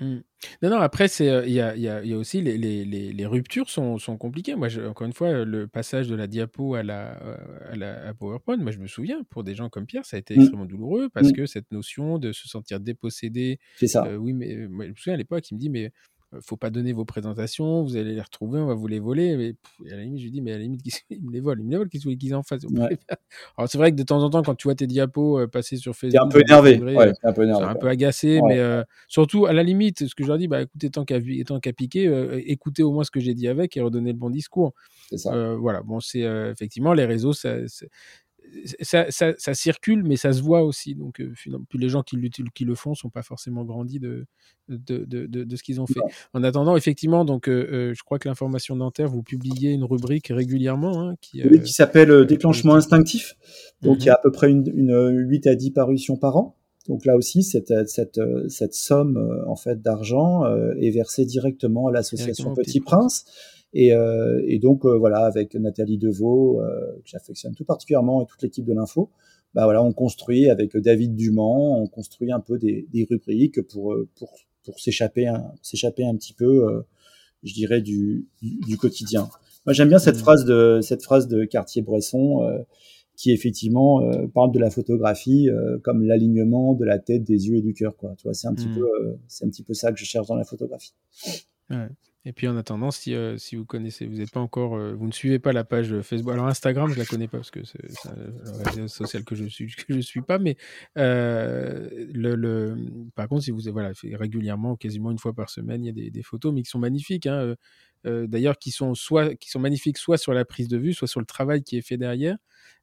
Mmh. 0.00 0.18
Non, 0.62 0.70
non, 0.70 0.78
après, 0.78 1.08
c'est, 1.08 1.26
il 1.46 1.52
y, 1.52 1.60
a, 1.60 1.76
y, 1.76 1.88
a, 1.88 2.04
y, 2.04 2.12
a, 2.12 2.16
aussi 2.16 2.40
les, 2.42 2.56
les, 2.56 2.84
les, 2.84 3.26
ruptures 3.26 3.70
sont, 3.70 3.98
sont 3.98 4.16
compliquées. 4.16 4.54
Moi, 4.54 4.68
encore 4.88 5.06
une 5.06 5.12
fois, 5.12 5.44
le 5.44 5.66
passage 5.66 6.08
de 6.08 6.14
la 6.14 6.26
diapo 6.26 6.74
à 6.74 6.82
la, 6.82 7.12
à 7.70 7.76
la 7.76 8.14
PowerPoint, 8.14 8.56
moi, 8.56 8.72
je 8.72 8.78
me 8.78 8.86
souviens, 8.86 9.22
pour 9.30 9.44
des 9.44 9.54
gens 9.54 9.68
comme 9.68 9.86
Pierre, 9.86 10.04
ça 10.04 10.16
a 10.16 10.20
été 10.20 10.36
mmh. 10.36 10.40
extrêmement 10.40 10.66
douloureux 10.66 11.08
parce 11.08 11.28
mmh. 11.28 11.32
que 11.32 11.46
cette 11.46 11.70
notion 11.72 12.18
de 12.18 12.32
se 12.32 12.48
sentir 12.48 12.80
dépossédé. 12.80 13.58
C'est 13.76 13.86
ça. 13.86 14.08
oui, 14.18 14.32
mais 14.32 14.66
moi, 14.68 14.84
je 14.86 14.90
me 14.90 14.96
souviens 14.96 15.14
à 15.14 15.18
l'époque, 15.18 15.50
il 15.50 15.54
me 15.54 15.60
dit, 15.60 15.70
mais 15.70 15.92
faut 16.40 16.56
pas 16.56 16.70
donner 16.70 16.92
vos 16.92 17.04
présentations, 17.04 17.82
vous 17.82 17.96
allez 17.96 18.14
les 18.14 18.20
retrouver, 18.20 18.60
on 18.60 18.66
va 18.66 18.74
vous 18.74 18.86
les 18.86 19.00
voler. 19.00 19.36
Mais 19.36 19.90
à 19.90 19.96
la 19.96 20.02
limite, 20.02 20.20
je 20.20 20.24
lui 20.24 20.30
dis, 20.30 20.40
mais 20.40 20.52
à 20.52 20.56
la 20.56 20.62
limite, 20.62 20.82
ils 21.10 21.22
me 21.22 21.32
les 21.32 21.40
volent, 21.40 21.60
ils 21.60 21.66
me 21.66 21.70
les 21.70 21.76
volent, 21.76 21.88
qu'est-ce 21.90 22.08
qu'ils 22.08 22.34
en 22.34 22.42
fassent 22.42 22.64
Alors 23.56 23.68
c'est 23.68 23.78
vrai 23.78 23.90
que 23.92 23.96
de 23.96 24.02
temps 24.02 24.22
en 24.22 24.30
temps, 24.30 24.42
quand 24.42 24.54
tu 24.54 24.68
vois 24.68 24.74
tes 24.74 24.86
diapos 24.86 25.40
euh, 25.40 25.46
passer 25.46 25.76
sur 25.76 25.94
Facebook, 25.94 26.22
un 26.22 26.28
peu 26.28 26.40
énervé, 26.40 26.78
ouais, 26.80 27.12
un 27.22 27.32
peu 27.32 27.44
énervé, 27.44 27.64
un 27.64 27.74
peu 27.74 27.88
agacé, 27.88 28.40
mais 28.46 28.58
euh, 28.58 28.82
surtout 29.08 29.46
à 29.46 29.52
la 29.52 29.62
limite, 29.62 30.06
ce 30.06 30.14
que 30.14 30.22
je 30.22 30.28
leur 30.28 30.38
dis, 30.38 30.48
bah 30.48 30.62
écoutez, 30.62 30.90
tant 30.90 31.04
qu'à 31.04 31.18
qu'à 31.20 31.72
piquer, 31.72 32.06
euh, 32.06 32.40
écoutez 32.46 32.82
au 32.82 32.92
moins 32.92 33.04
ce 33.04 33.10
que 33.10 33.20
j'ai 33.20 33.34
dit 33.34 33.48
avec 33.48 33.76
et 33.76 33.80
redonnez 33.80 34.12
le 34.12 34.18
bon 34.18 34.30
discours. 34.30 34.74
Ça. 35.16 35.54
voilà, 35.54 35.82
bon, 35.82 36.00
c'est 36.00 36.20
effectivement 36.20 36.92
les 36.92 37.04
réseaux, 37.04 37.32
ça, 37.32 37.56
ça, 38.80 39.06
ça, 39.10 39.54
circule, 39.54 40.04
mais 40.04 40.16
ça 40.16 40.32
se 40.32 40.42
voit 40.42 40.62
aussi. 40.62 40.94
Donc, 40.94 41.20
euh, 41.20 41.32
les 41.74 41.88
gens 41.88 42.02
qui, 42.02 42.16
qui 42.54 42.64
le 42.64 42.74
font 42.74 42.94
sont 42.94 43.10
pas 43.10 43.22
forcément 43.22 43.64
grandis 43.64 44.00
de, 44.00 44.26
de, 44.68 45.04
de, 45.04 45.26
de, 45.26 45.56
ce 45.56 45.62
qu'ils 45.62 45.80
ont 45.80 45.86
fait. 45.86 46.00
En 46.32 46.42
attendant, 46.42 46.76
effectivement, 46.76 47.24
donc, 47.24 47.48
euh, 47.48 47.68
euh, 47.72 47.94
je 47.94 48.02
crois 48.02 48.18
que 48.18 48.28
l'information 48.28 48.76
dentaire, 48.76 49.08
vous 49.08 49.22
publiez 49.22 49.72
une 49.72 49.84
rubrique 49.84 50.28
régulièrement. 50.28 51.02
Hein, 51.02 51.14
qui, 51.20 51.42
qui 51.60 51.72
s'appelle 51.72 52.26
Déclenchement 52.26 52.74
instinctif. 52.74 53.34
Donc, 53.82 54.02
il 54.02 54.06
y 54.06 54.10
a 54.10 54.14
à 54.14 54.20
peu 54.22 54.30
près 54.30 54.50
une, 54.50 54.64
une 54.74 55.08
8 55.28 55.46
à 55.46 55.54
10 55.54 55.70
parutions 55.72 56.16
par 56.16 56.36
an. 56.36 56.56
Donc 56.86 57.06
là 57.06 57.16
aussi, 57.16 57.42
cette, 57.42 57.72
cette, 57.88 58.20
cette 58.48 58.74
somme 58.74 59.42
en 59.46 59.56
fait 59.56 59.80
d'argent 59.80 60.44
est 60.78 60.90
versée 60.90 61.24
directement 61.24 61.88
à 61.88 61.92
l'association 61.92 62.52
Petit 62.52 62.80
Prince. 62.80 63.24
Et, 63.74 63.92
euh, 63.92 64.40
et 64.46 64.60
donc 64.60 64.84
euh, 64.86 64.96
voilà, 64.96 65.18
avec 65.26 65.54
Nathalie 65.56 65.98
Deveau, 65.98 66.60
euh, 66.60 66.92
que 67.02 67.08
j'affectionne 67.08 67.54
tout 67.54 67.64
particulièrement, 67.64 68.22
et 68.22 68.26
toute 68.26 68.40
l'équipe 68.40 68.64
de 68.64 68.72
l'info, 68.72 69.10
bah 69.52 69.64
voilà, 69.64 69.82
on 69.82 69.92
construit 69.92 70.48
avec 70.48 70.76
David 70.76 71.16
Dumont, 71.16 71.82
on 71.82 71.88
construit 71.88 72.30
un 72.32 72.40
peu 72.40 72.56
des, 72.56 72.86
des 72.92 73.04
rubriques 73.08 73.60
pour 73.62 73.94
pour 74.16 74.32
pour 74.64 74.80
s'échapper 74.80 75.26
un 75.26 75.52
s'échapper 75.60 76.04
un 76.06 76.14
petit 76.16 76.32
peu, 76.32 76.84
je 77.42 77.52
dirais 77.52 77.80
du, 77.80 78.26
du, 78.40 78.76
quotidien. 78.76 79.28
Moi 79.66 79.72
j'aime 79.72 79.88
bien 79.88 79.98
cette 79.98 80.16
mmh. 80.16 80.20
phrase 80.20 80.44
de 80.44 80.80
cette 80.80 81.02
phrase 81.02 81.28
de 81.28 81.44
Cartier-Bresson 81.44 82.64
qui 83.16 83.30
effectivement 83.30 84.02
parle 84.34 84.50
de 84.50 84.58
la 84.58 84.70
photographie 84.70 85.48
comme 85.82 86.02
l'alignement 86.02 86.74
de 86.74 86.84
la 86.84 86.98
tête, 86.98 87.22
des 87.22 87.48
yeux 87.48 87.58
et 87.58 87.62
du 87.62 87.74
cœur. 87.74 87.96
Quoi. 87.96 88.14
Tu 88.16 88.24
vois, 88.24 88.34
c'est 88.34 88.48
un 88.48 88.54
petit 88.54 88.68
mmh. 88.68 88.74
peu, 88.74 89.16
c'est 89.28 89.44
un 89.44 89.48
petit 89.50 89.62
peu 89.62 89.74
ça 89.74 89.92
que 89.92 89.98
je 89.98 90.04
cherche 90.04 90.26
dans 90.26 90.36
la 90.36 90.44
photographie. 90.44 90.94
Ouais. 91.70 91.88
Et 92.26 92.32
puis 92.32 92.48
en 92.48 92.56
attendant, 92.56 92.90
si, 92.90 93.14
euh, 93.14 93.36
vous 93.52 93.66
connaissez, 93.66 94.06
vous 94.06 94.16
n'êtes 94.16 94.30
pas 94.30 94.40
encore, 94.40 94.76
euh, 94.76 94.94
vous 94.94 95.06
ne 95.06 95.12
suivez 95.12 95.38
pas 95.38 95.52
la 95.52 95.62
page 95.62 96.00
Facebook. 96.00 96.32
Alors 96.32 96.46
Instagram, 96.46 96.90
je 96.90 96.98
la 96.98 97.04
connais 97.04 97.28
pas 97.28 97.36
parce 97.36 97.50
que 97.50 97.64
c'est 97.64 97.78
un 98.08 98.70
réseau 98.70 98.88
social 98.88 99.24
que 99.24 99.34
je 99.34 99.44
suis 99.44 99.66
que 99.66 99.94
je 99.94 100.00
suis 100.00 100.22
pas, 100.22 100.38
mais 100.38 100.56
euh, 100.96 102.06
le, 102.14 102.76
par 103.14 103.28
contre, 103.28 103.44
si 103.44 103.50
vous 103.50 103.60
voilà 103.70 103.92
régulièrement, 104.12 104.74
quasiment 104.76 105.10
une 105.10 105.18
fois 105.18 105.34
par 105.34 105.50
semaine, 105.50 105.84
il 105.84 105.98
y 105.98 106.06
a 106.06 106.10
des, 106.10 106.22
photos, 106.22 106.54
mais 106.54 106.62
qui 106.62 106.70
sont 106.70 106.78
magnifiques. 106.78 107.26
Hein, 107.26 107.56
D'ailleurs, 108.04 108.58
qui 108.58 108.70
sont 108.70 108.94
soit 108.94 109.34
qui 109.34 109.50
sont 109.50 109.60
magnifiques, 109.60 109.98
soit 109.98 110.18
sur 110.18 110.32
la 110.32 110.46
prise 110.46 110.68
de 110.68 110.78
vue, 110.78 110.94
soit 110.94 111.08
sur 111.08 111.20
le 111.20 111.26
travail 111.26 111.62
qui 111.62 111.76
est 111.76 111.82
fait 111.82 111.98
derrière. 111.98 112.38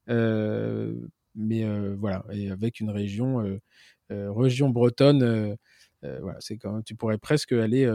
mais 0.08 1.66
voilà, 1.96 2.26
et 2.32 2.52
avec 2.52 2.80
une 2.80 2.92
région 2.92 3.60
région 4.10 4.70
bretonne. 4.70 5.58
voilà, 6.04 6.38
c'est 6.42 6.58
quand 6.58 6.84
tu 6.84 6.94
pourrais 6.96 7.18
presque 7.18 7.54
aller 7.54 7.88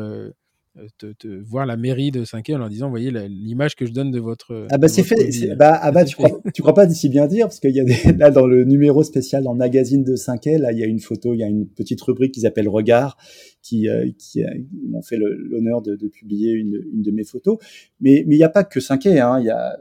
euh, 0.78 1.12
te, 1.18 1.26
voir 1.42 1.64
la 1.64 1.76
mairie 1.76 2.10
de 2.10 2.24
Saint-Quay 2.24 2.54
en 2.54 2.58
leur 2.58 2.68
disant, 2.68 2.90
voyez 2.90 3.10
l'image 3.10 3.76
que 3.76 3.86
je 3.86 3.92
donne 3.92 4.10
de 4.10 4.20
votre. 4.20 4.66
Ah 4.70 4.78
bah 4.78 4.88
c'est 4.88 5.02
fait. 5.02 5.54
Bah, 5.56 5.78
ah 5.80 5.90
bah 5.90 6.04
tu 6.04 6.16
crois, 6.16 6.40
tu 6.52 6.60
crois 6.60 6.74
pas 6.74 6.86
d'ici 6.86 7.08
bien 7.08 7.26
dire 7.26 7.46
parce 7.46 7.60
qu'il 7.60 7.74
y 7.74 7.80
a 7.80 7.84
des, 7.84 8.12
là 8.18 8.30
dans 8.30 8.46
le 8.46 8.64
numéro 8.64 9.02
spécial 9.02 9.44
dans 9.44 9.52
le 9.52 9.58
magazine 9.58 10.04
de 10.04 10.16
Saint-Quay, 10.16 10.58
là 10.58 10.72
il 10.72 10.78
y 10.78 10.82
a 10.82 10.86
une 10.86 11.00
photo, 11.00 11.32
il 11.32 11.40
y 11.40 11.44
a 11.44 11.46
une 11.46 11.66
petite 11.66 12.00
rubrique 12.02 12.32
qui 12.32 12.40
s'appelle 12.40 12.68
Regard 12.68 13.16
qui 13.62 13.88
euh, 13.88 14.10
qui 14.18 14.44
euh, 14.44 14.48
m'ont 14.88 15.02
fait 15.02 15.16
l'honneur 15.16 15.82
de, 15.82 15.96
de, 15.96 16.08
publier 16.08 16.52
une, 16.52 16.82
une 16.92 17.02
de 17.02 17.10
mes 17.10 17.24
photos. 17.24 17.56
Mais 18.00 18.24
mais 18.26 18.34
il 18.34 18.38
n'y 18.38 18.44
a 18.44 18.50
pas 18.50 18.64
que 18.64 18.80
Saint-Quay, 18.80 19.18
hein. 19.18 19.38
Il 19.40 19.46
y 19.46 19.50
a 19.50 19.76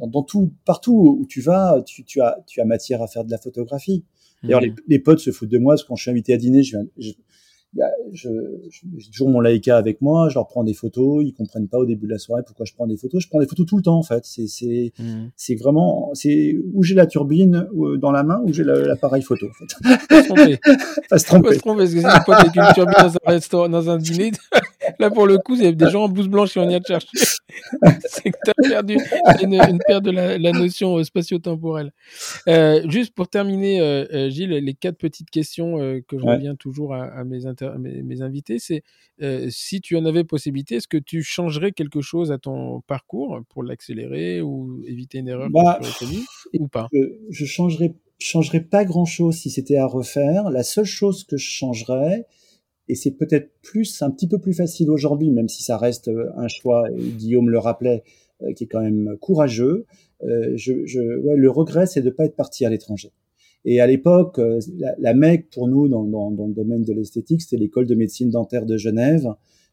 dans, 0.00 0.22
tout 0.22 0.52
partout 0.64 1.18
où 1.20 1.26
tu 1.26 1.40
vas, 1.40 1.82
tu, 1.86 2.04
tu 2.04 2.20
as 2.20 2.42
tu 2.46 2.60
as 2.60 2.64
matière 2.64 3.02
à 3.02 3.06
faire 3.06 3.24
de 3.24 3.30
la 3.30 3.38
photographie. 3.38 4.04
D'ailleurs, 4.42 4.60
les, 4.60 4.70
mmh. 4.70 4.76
les, 4.88 4.98
potes 4.98 5.18
se 5.18 5.30
foutent 5.32 5.50
de 5.50 5.58
moi 5.58 5.74
parce 5.74 5.82
que 5.82 5.88
quand 5.88 5.96
je 5.96 6.02
suis 6.02 6.10
invité 6.10 6.32
à 6.32 6.38
dîner, 6.38 6.62
je, 6.62 6.78
je 8.12 8.28
j'ai 8.98 9.10
toujours 9.10 9.28
mon 9.28 9.40
Leica 9.40 9.76
avec 9.76 10.00
moi, 10.00 10.28
je 10.28 10.34
leur 10.34 10.46
prends 10.48 10.64
des 10.64 10.74
photos, 10.74 11.22
ils 11.24 11.32
comprennent 11.32 11.68
pas 11.68 11.78
au 11.78 11.86
début 11.86 12.06
de 12.06 12.12
la 12.12 12.18
soirée 12.18 12.42
pourquoi 12.44 12.66
je 12.66 12.74
prends 12.74 12.86
des 12.86 12.96
photos. 12.96 13.22
Je 13.22 13.28
prends 13.28 13.40
des 13.40 13.46
photos 13.46 13.66
tout 13.66 13.76
le 13.76 13.82
temps 13.82 13.96
en 13.96 14.02
fait. 14.02 14.24
C'est 14.24 14.46
c'est 14.46 14.92
mmh. 14.98 15.30
c'est 15.36 15.54
vraiment 15.54 16.10
c'est 16.14 16.56
où 16.74 16.82
j'ai 16.82 16.94
la 16.94 17.06
turbine 17.06 17.68
dans 17.98 18.12
la 18.12 18.22
main 18.22 18.40
ou 18.44 18.52
j'ai 18.52 18.64
l'appareil 18.64 19.22
photo 19.22 19.46
en 19.46 19.52
fait. 19.52 19.98
Pas 20.08 20.22
se 20.22 20.28
tromper. 20.28 20.58
pas 21.10 21.18
se 21.18 21.26
tromper. 21.26 21.48
Pas 21.48 21.54
se 21.54 21.58
tromper 21.60 21.78
parce 21.78 21.94
que 21.94 22.00
c'est 22.00 22.26
pas 22.26 22.36
avec 22.36 22.56
une 22.56 22.74
turbine 22.74 22.94
dans 22.98 23.12
un 23.12 23.30
restaurant, 23.30 23.68
dans 23.68 23.90
un 23.90 23.98
dîner. 23.98 24.32
Là 24.98 25.10
pour 25.10 25.26
le 25.26 25.38
coup, 25.38 25.54
il 25.54 25.62
y 25.62 25.66
a 25.66 25.72
des 25.72 25.90
gens 25.90 26.04
en 26.04 26.08
blouse 26.08 26.28
blanche 26.28 26.52
qui 26.52 26.58
ont 26.58 26.66
rien 26.66 26.80
de 26.80 26.86
chercher. 26.86 27.08
c'est 28.08 28.30
que 28.30 28.38
tu 28.44 28.50
as 28.50 28.68
perdu 28.68 28.96
une, 29.42 29.54
une 29.54 29.78
perte 29.86 30.04
de 30.04 30.10
la, 30.10 30.38
la 30.38 30.52
notion 30.52 30.96
euh, 30.96 31.04
spatio-temporelle. 31.04 31.92
Euh, 32.48 32.82
juste 32.88 33.14
pour 33.14 33.28
terminer, 33.28 33.80
euh, 33.80 34.30
Gilles, 34.30 34.50
les 34.50 34.74
quatre 34.74 34.98
petites 34.98 35.30
questions 35.30 35.80
euh, 35.80 36.00
que 36.06 36.18
je 36.18 36.24
reviens 36.24 36.54
toujours 36.54 36.94
à, 36.94 37.04
à 37.04 37.24
mes, 37.24 37.40
mes, 37.78 38.02
mes, 38.02 38.22
invités, 38.22 38.58
c'est 38.58 38.82
si 39.50 39.80
tu 39.80 39.96
en 39.96 40.04
avais 40.04 40.24
possibilité, 40.24 40.76
est-ce 40.76 40.88
que 40.88 40.96
tu 40.96 41.22
changerais 41.22 41.72
quelque 41.72 42.00
chose 42.00 42.32
à 42.32 42.38
ton 42.38 42.80
parcours 42.82 43.40
pour 43.50 43.62
l'accélérer 43.62 44.40
ou 44.40 44.82
éviter 44.86 45.18
une 45.18 45.28
erreur 45.28 45.50
bah, 45.50 45.78
que 45.80 45.86
tu 45.98 46.04
aurais 46.04 46.14
ou 46.58 46.68
pas? 46.68 46.88
Je, 46.92 46.98
je 47.28 47.44
changerais, 47.44 47.94
changerais 48.18 48.60
pas 48.60 48.84
grand-chose 48.84 49.36
si 49.36 49.50
c'était 49.50 49.76
à 49.76 49.86
refaire. 49.86 50.50
La 50.50 50.62
seule 50.62 50.84
chose 50.84 51.24
que 51.24 51.36
je 51.36 51.48
changerais, 51.48 52.26
et 52.90 52.96
c'est 52.96 53.12
peut-être 53.12 53.50
plus 53.62 54.02
un 54.02 54.10
petit 54.10 54.26
peu 54.26 54.38
plus 54.38 54.52
facile 54.52 54.90
aujourd'hui, 54.90 55.30
même 55.30 55.48
si 55.48 55.62
ça 55.62 55.76
reste 55.76 56.08
euh, 56.08 56.28
un 56.36 56.48
choix, 56.48 56.90
et 56.90 56.98
Guillaume 56.98 57.48
le 57.48 57.58
rappelait, 57.58 58.02
euh, 58.42 58.52
qui 58.52 58.64
est 58.64 58.66
quand 58.66 58.80
même 58.80 59.16
courageux. 59.20 59.86
Euh, 60.24 60.52
je, 60.56 60.84
je, 60.86 61.00
ouais, 61.20 61.36
le 61.36 61.50
regret, 61.50 61.86
c'est 61.86 62.00
de 62.00 62.06
ne 62.06 62.10
pas 62.10 62.24
être 62.24 62.34
parti 62.34 62.64
à 62.64 62.68
l'étranger. 62.68 63.12
Et 63.64 63.80
à 63.80 63.86
l'époque, 63.86 64.38
la, 64.78 64.94
la 64.98 65.14
MEC, 65.14 65.50
pour 65.50 65.68
nous, 65.68 65.86
dans, 65.86 66.02
dans, 66.02 66.30
dans 66.30 66.46
le 66.46 66.54
domaine 66.54 66.82
de 66.82 66.92
l'esthétique, 66.94 67.42
c'était 67.42 67.58
l'école 67.58 67.86
de 67.86 67.94
médecine 67.94 68.30
dentaire 68.30 68.66
de 68.66 68.76
Genève. 68.76 69.28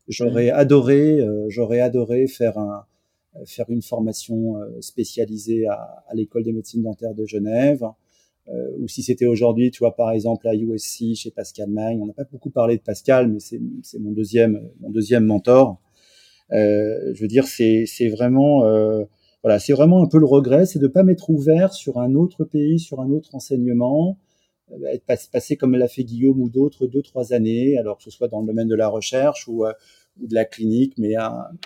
J'aurais 0.10 0.52
mmh. 0.52 0.56
adoré, 0.56 1.20
j'aurais 1.48 1.80
adoré 1.80 2.28
faire 2.28 2.58
un, 2.58 2.86
faire 3.46 3.70
une 3.70 3.82
formation 3.82 4.56
spécialisée 4.82 5.68
à, 5.68 6.04
à 6.06 6.16
l'école 6.16 6.44
de 6.44 6.52
médecine 6.52 6.84
dentaire 6.84 7.16
de 7.16 7.26
Genève. 7.26 7.82
Euh, 8.50 8.72
ou 8.80 8.88
si 8.88 9.04
c'était 9.04 9.26
aujourd'hui, 9.26 9.72
tu 9.72 9.80
vois, 9.80 9.96
par 9.96 10.12
exemple 10.12 10.48
à 10.48 10.56
USC 10.56 11.16
chez 11.16 11.32
Pascal 11.32 11.70
Magne. 11.70 12.00
On 12.02 12.06
n'a 12.06 12.14
pas 12.14 12.24
beaucoup 12.32 12.50
parlé 12.50 12.78
de 12.78 12.82
Pascal, 12.82 13.30
mais 13.30 13.40
c'est 13.40 14.00
mon 14.00 14.12
deuxième, 14.12 14.70
mon 14.80 14.90
deuxième 14.90 15.26
mentor. 15.26 15.82
Euh, 16.54 17.14
je 17.14 17.22
veux 17.22 17.28
dire, 17.28 17.46
c'est 17.46 18.10
vraiment, 18.10 18.66
euh, 18.66 19.04
voilà, 19.44 19.60
c'est 19.60 19.74
vraiment 19.74 20.04
un 20.04 20.08
peu 20.08 20.20
le 20.20 20.26
regret, 20.26 20.66
c'est 20.66 20.80
de 20.80 20.88
pas 20.88 21.04
m'être 21.04 21.30
ouvert 21.30 21.74
sur 21.74 22.00
un 22.00 22.16
autre 22.16 22.46
pays, 22.46 22.80
sur 22.80 23.02
un 23.02 23.10
autre 23.12 23.36
enseignement, 23.36 24.18
euh, 24.72 24.76
être 24.94 25.06
passé 25.32 25.58
comme 25.58 25.76
l'a 25.76 25.88
fait 25.88 26.04
Guillaume 26.04 26.40
ou 26.42 26.50
d'autres 26.50 26.88
deux 26.88 27.02
trois 27.02 27.34
années, 27.34 27.78
alors 27.78 27.98
que 27.98 28.04
ce 28.04 28.12
soit 28.12 28.28
dans 28.28 28.42
le 28.42 28.48
domaine 28.48 28.68
de 28.68 28.76
la 28.76 28.88
recherche 28.88 29.48
ou, 29.48 29.66
euh, 29.66 29.74
ou 30.22 30.28
de 30.28 30.34
la 30.34 30.46
clinique, 30.46 30.94
mais 30.98 31.14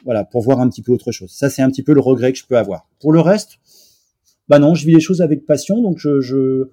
voilà, 0.04 0.26
pour 0.26 0.42
voir 0.42 0.60
un 0.60 0.70
petit 0.70 0.82
peu 0.82 0.92
autre 0.92 1.12
chose. 1.12 1.32
Ça, 1.32 1.50
c'est 1.50 1.62
un 1.62 1.70
petit 1.70 1.84
peu 1.84 1.94
le 1.94 2.02
regret 2.02 2.32
que 2.32 2.40
je 2.40 2.46
peux 2.46 2.58
avoir. 2.58 2.90
Pour 3.00 3.14
le 3.14 3.20
reste, 3.20 3.60
bah 4.48 4.60
non, 4.60 4.76
je 4.76 4.86
vis 4.86 4.94
les 4.94 5.00
choses 5.00 5.22
avec 5.22 5.46
passion, 5.46 5.82
donc 5.82 5.98
je, 5.98 6.20
je 6.20 6.70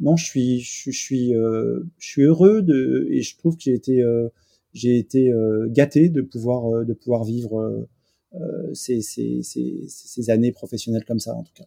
non, 0.00 0.16
je 0.16 0.24
suis, 0.24 0.60
je, 0.60 0.90
suis, 0.90 1.34
euh, 1.34 1.80
je 1.98 2.08
suis 2.08 2.22
heureux 2.22 2.62
de, 2.62 3.06
et 3.10 3.22
je 3.22 3.36
trouve 3.36 3.56
que 3.56 3.62
j'ai 3.62 3.74
été, 3.74 4.02
euh, 4.02 4.28
j'ai 4.72 4.98
été 4.98 5.30
euh, 5.30 5.66
gâté 5.70 6.08
de 6.08 6.22
pouvoir, 6.22 6.84
de 6.84 6.92
pouvoir 6.92 7.24
vivre 7.24 7.86
ces, 8.74 9.00
ces, 9.00 9.40
ces, 9.42 9.86
ces, 9.88 10.30
années 10.30 10.52
professionnelles 10.52 11.04
comme 11.06 11.20
ça, 11.20 11.34
en 11.34 11.42
tout 11.42 11.54
cas. 11.54 11.64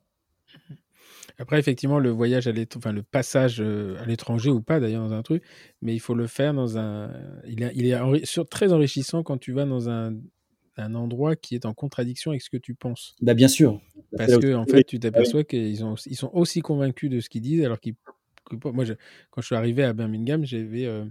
Après, 1.40 1.58
effectivement, 1.58 2.00
le 2.00 2.10
voyage 2.10 2.48
à 2.48 2.52
enfin 2.76 2.92
le 2.92 3.02
passage 3.02 3.62
à 3.62 4.06
l'étranger 4.06 4.50
ou 4.50 4.62
pas 4.62 4.80
d'ailleurs 4.80 5.08
dans 5.08 5.14
un 5.14 5.24
truc, 5.24 5.42
mais 5.82 5.96
il 5.96 6.00
faut 6.00 6.14
le 6.14 6.28
faire 6.28 6.54
dans 6.54 6.78
un. 6.78 7.12
Il 7.48 7.64
est, 7.64 7.72
il 7.76 7.86
est 7.88 8.50
très 8.50 8.74
enrichissant 8.74 9.24
quand 9.24 9.38
tu 9.38 9.54
vas 9.54 9.66
dans 9.66 9.90
un, 9.90 10.14
un 10.80 10.96
endroit 10.96 11.36
qui 11.36 11.56
est 11.56 11.66
en 11.66 11.74
contradiction 11.74 12.32
avec 12.32 12.42
ce 12.42 12.50
que 12.50 12.58
tu 12.58 12.74
penses. 12.74 13.16
Bah 13.22 13.34
bien 13.34 13.48
sûr. 13.48 13.82
Parce 14.18 14.38
que 14.38 14.54
en 14.56 14.66
fait, 14.66 14.84
tu 14.84 15.00
t'aperçois 15.00 15.44
qu'ils 15.44 15.84
ont, 15.84 15.96
ils 16.06 16.16
sont 16.16 16.32
aussi 16.34 16.62
convaincus 16.62 17.10
de 17.10 17.20
ce 17.20 17.30
qu'ils 17.30 17.42
disent, 17.42 17.64
alors 17.64 17.80
qu'ils, 17.80 17.96
moi, 18.52 18.86
quand 19.30 19.42
je 19.42 19.46
suis 19.46 19.56
arrivé 19.56 19.84
à 19.84 19.94
Birmingham, 19.94 20.46
j'avais, 20.46 20.86
euh, 20.86 21.06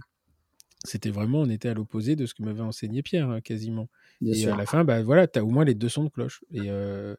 c'était 0.83 1.09
vraiment, 1.09 1.41
on 1.41 1.49
était 1.49 1.69
à 1.69 1.73
l'opposé 1.73 2.15
de 2.15 2.25
ce 2.25 2.33
que 2.33 2.43
m'avait 2.43 2.61
enseigné 2.61 3.01
Pierre, 3.01 3.29
hein, 3.29 3.41
quasiment. 3.41 3.87
et 4.21 4.47
à 4.47 4.55
la 4.55 4.65
fin, 4.65 4.83
bah 4.83 5.01
voilà, 5.03 5.27
tu 5.27 5.39
as 5.39 5.43
au 5.43 5.49
moins 5.49 5.65
les 5.65 5.75
deux 5.75 5.89
sons 5.89 6.03
de 6.03 6.09
cloche. 6.09 6.43
Et 6.51 6.63
euh, 6.65 7.15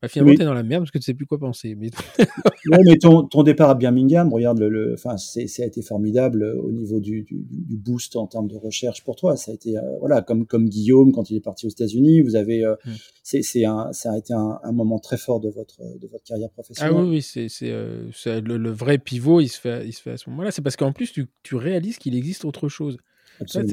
bah, 0.00 0.06
finalement, 0.06 0.34
tu 0.34 0.42
es 0.42 0.44
dans 0.44 0.54
la 0.54 0.62
merde 0.62 0.82
parce 0.82 0.92
que 0.92 0.98
tu 0.98 1.04
sais 1.04 1.14
plus 1.14 1.26
quoi 1.26 1.38
penser. 1.38 1.74
Mais, 1.74 1.90
mais 2.84 2.96
ton, 2.98 3.24
ton, 3.24 3.42
départ 3.42 3.70
à 3.70 3.74
Birmingham, 3.74 4.32
regarde, 4.32 4.60
le, 4.60 4.68
le 4.68 4.96
ça 4.96 5.16
a 5.16 5.64
été 5.66 5.82
formidable 5.82 6.44
euh, 6.44 6.62
au 6.62 6.70
niveau 6.70 7.00
du, 7.00 7.24
du, 7.24 7.44
du, 7.50 7.76
boost 7.76 8.14
en 8.14 8.28
termes 8.28 8.46
de 8.46 8.54
recherche 8.54 9.02
pour 9.02 9.16
toi. 9.16 9.36
Ça 9.36 9.50
a 9.50 9.54
été, 9.54 9.76
euh, 9.76 9.80
voilà, 9.98 10.22
comme, 10.22 10.46
comme 10.46 10.68
Guillaume 10.68 11.10
quand 11.10 11.30
il 11.30 11.36
est 11.36 11.40
parti 11.40 11.66
aux 11.66 11.70
États-Unis, 11.70 12.20
vous 12.20 12.36
avez, 12.36 12.64
euh, 12.64 12.76
mmh. 12.84 12.90
c'est, 13.24 13.64
un, 13.64 13.92
ça 13.92 14.12
a 14.12 14.18
été 14.18 14.32
un, 14.32 14.60
un, 14.62 14.72
moment 14.72 15.00
très 15.00 15.16
fort 15.16 15.40
de 15.40 15.48
votre, 15.48 15.80
de 15.98 16.06
votre 16.06 16.24
carrière 16.24 16.50
professionnelle. 16.50 16.94
Ah 16.96 17.02
oui, 17.02 17.08
oui, 17.08 17.22
c'est, 17.22 17.48
c'est, 17.48 18.40
le, 18.40 18.56
le, 18.56 18.70
vrai 18.70 18.98
pivot, 18.98 19.40
il 19.40 19.48
se 19.48 19.58
fait, 19.58 19.84
il 19.84 19.92
se 19.92 20.00
fait 20.00 20.12
à 20.12 20.16
ce 20.16 20.30
moment-là. 20.30 20.52
C'est 20.52 20.62
parce 20.62 20.76
qu'en 20.76 20.92
plus, 20.92 21.12
tu, 21.12 21.26
tu 21.42 21.56
réalises 21.56 21.98
qu'il 21.98 22.14
existe 22.14 22.44
autre 22.44 22.68
chose. 22.68 22.98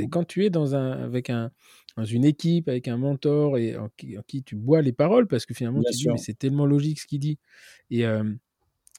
Quand 0.10 0.24
tu 0.26 0.46
es 0.46 0.50
dans 0.50 0.76
un, 0.76 0.92
avec 0.92 1.30
un, 1.30 1.52
dans 1.98 2.04
une 2.04 2.26
équipe 2.26 2.68
avec 2.68 2.88
un 2.88 2.98
mentor 2.98 3.58
et 3.58 3.78
en 3.78 3.90
qui, 3.98 4.44
tu 4.44 4.56
bois 4.56 4.82
les 4.82 4.92
paroles 4.92 5.28
parce 5.28 5.46
que 5.46 5.54
finalement 5.54 5.82
tu 5.84 5.98
dis 5.98 6.08
mais 6.08 6.18
c'est 6.18 6.38
tellement 6.38 6.66
logique 6.66 7.00
ce 7.00 7.08
qu'il 7.08 7.20
dit. 7.20 7.40
Et 7.92 8.06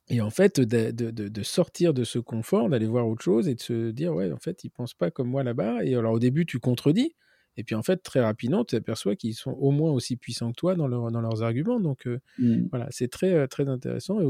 et 0.08 0.20
en 0.20 0.30
fait 0.30 0.60
de, 0.60 0.92
de, 0.92 1.10
de, 1.10 1.42
sortir 1.42 1.92
de 1.92 2.04
ce 2.04 2.20
confort 2.20 2.68
d'aller 2.68 2.86
voir 2.86 3.08
autre 3.08 3.24
chose 3.24 3.48
et 3.48 3.56
de 3.56 3.60
se 3.60 3.90
dire 3.90 4.14
ouais 4.14 4.30
en 4.30 4.38
fait 4.38 4.62
ils 4.62 4.70
pensent 4.70 4.94
pas 4.94 5.10
comme 5.10 5.28
moi 5.28 5.42
là-bas. 5.42 5.84
Et 5.84 5.94
alors 5.94 6.12
au 6.12 6.18
début 6.18 6.46
tu 6.46 6.58
contredis. 6.58 7.14
Et 7.58 7.64
puis 7.64 7.74
en 7.74 7.82
fait 7.82 7.96
très 8.02 8.20
rapidement 8.20 8.64
tu 8.64 8.76
t'aperçois 8.76 9.16
qu'ils 9.16 9.34
sont 9.34 9.52
au 9.52 9.72
moins 9.72 9.90
aussi 9.90 10.16
puissants 10.16 10.50
que 10.50 10.56
toi 10.56 10.74
dans, 10.76 10.86
leur, 10.86 11.10
dans 11.10 11.20
leurs 11.20 11.42
arguments. 11.42 11.80
Donc 11.80 12.06
mmh. 12.38 12.66
voilà 12.70 12.86
c'est 12.90 13.08
très 13.08 13.48
très 13.48 13.68
intéressant. 13.68 14.20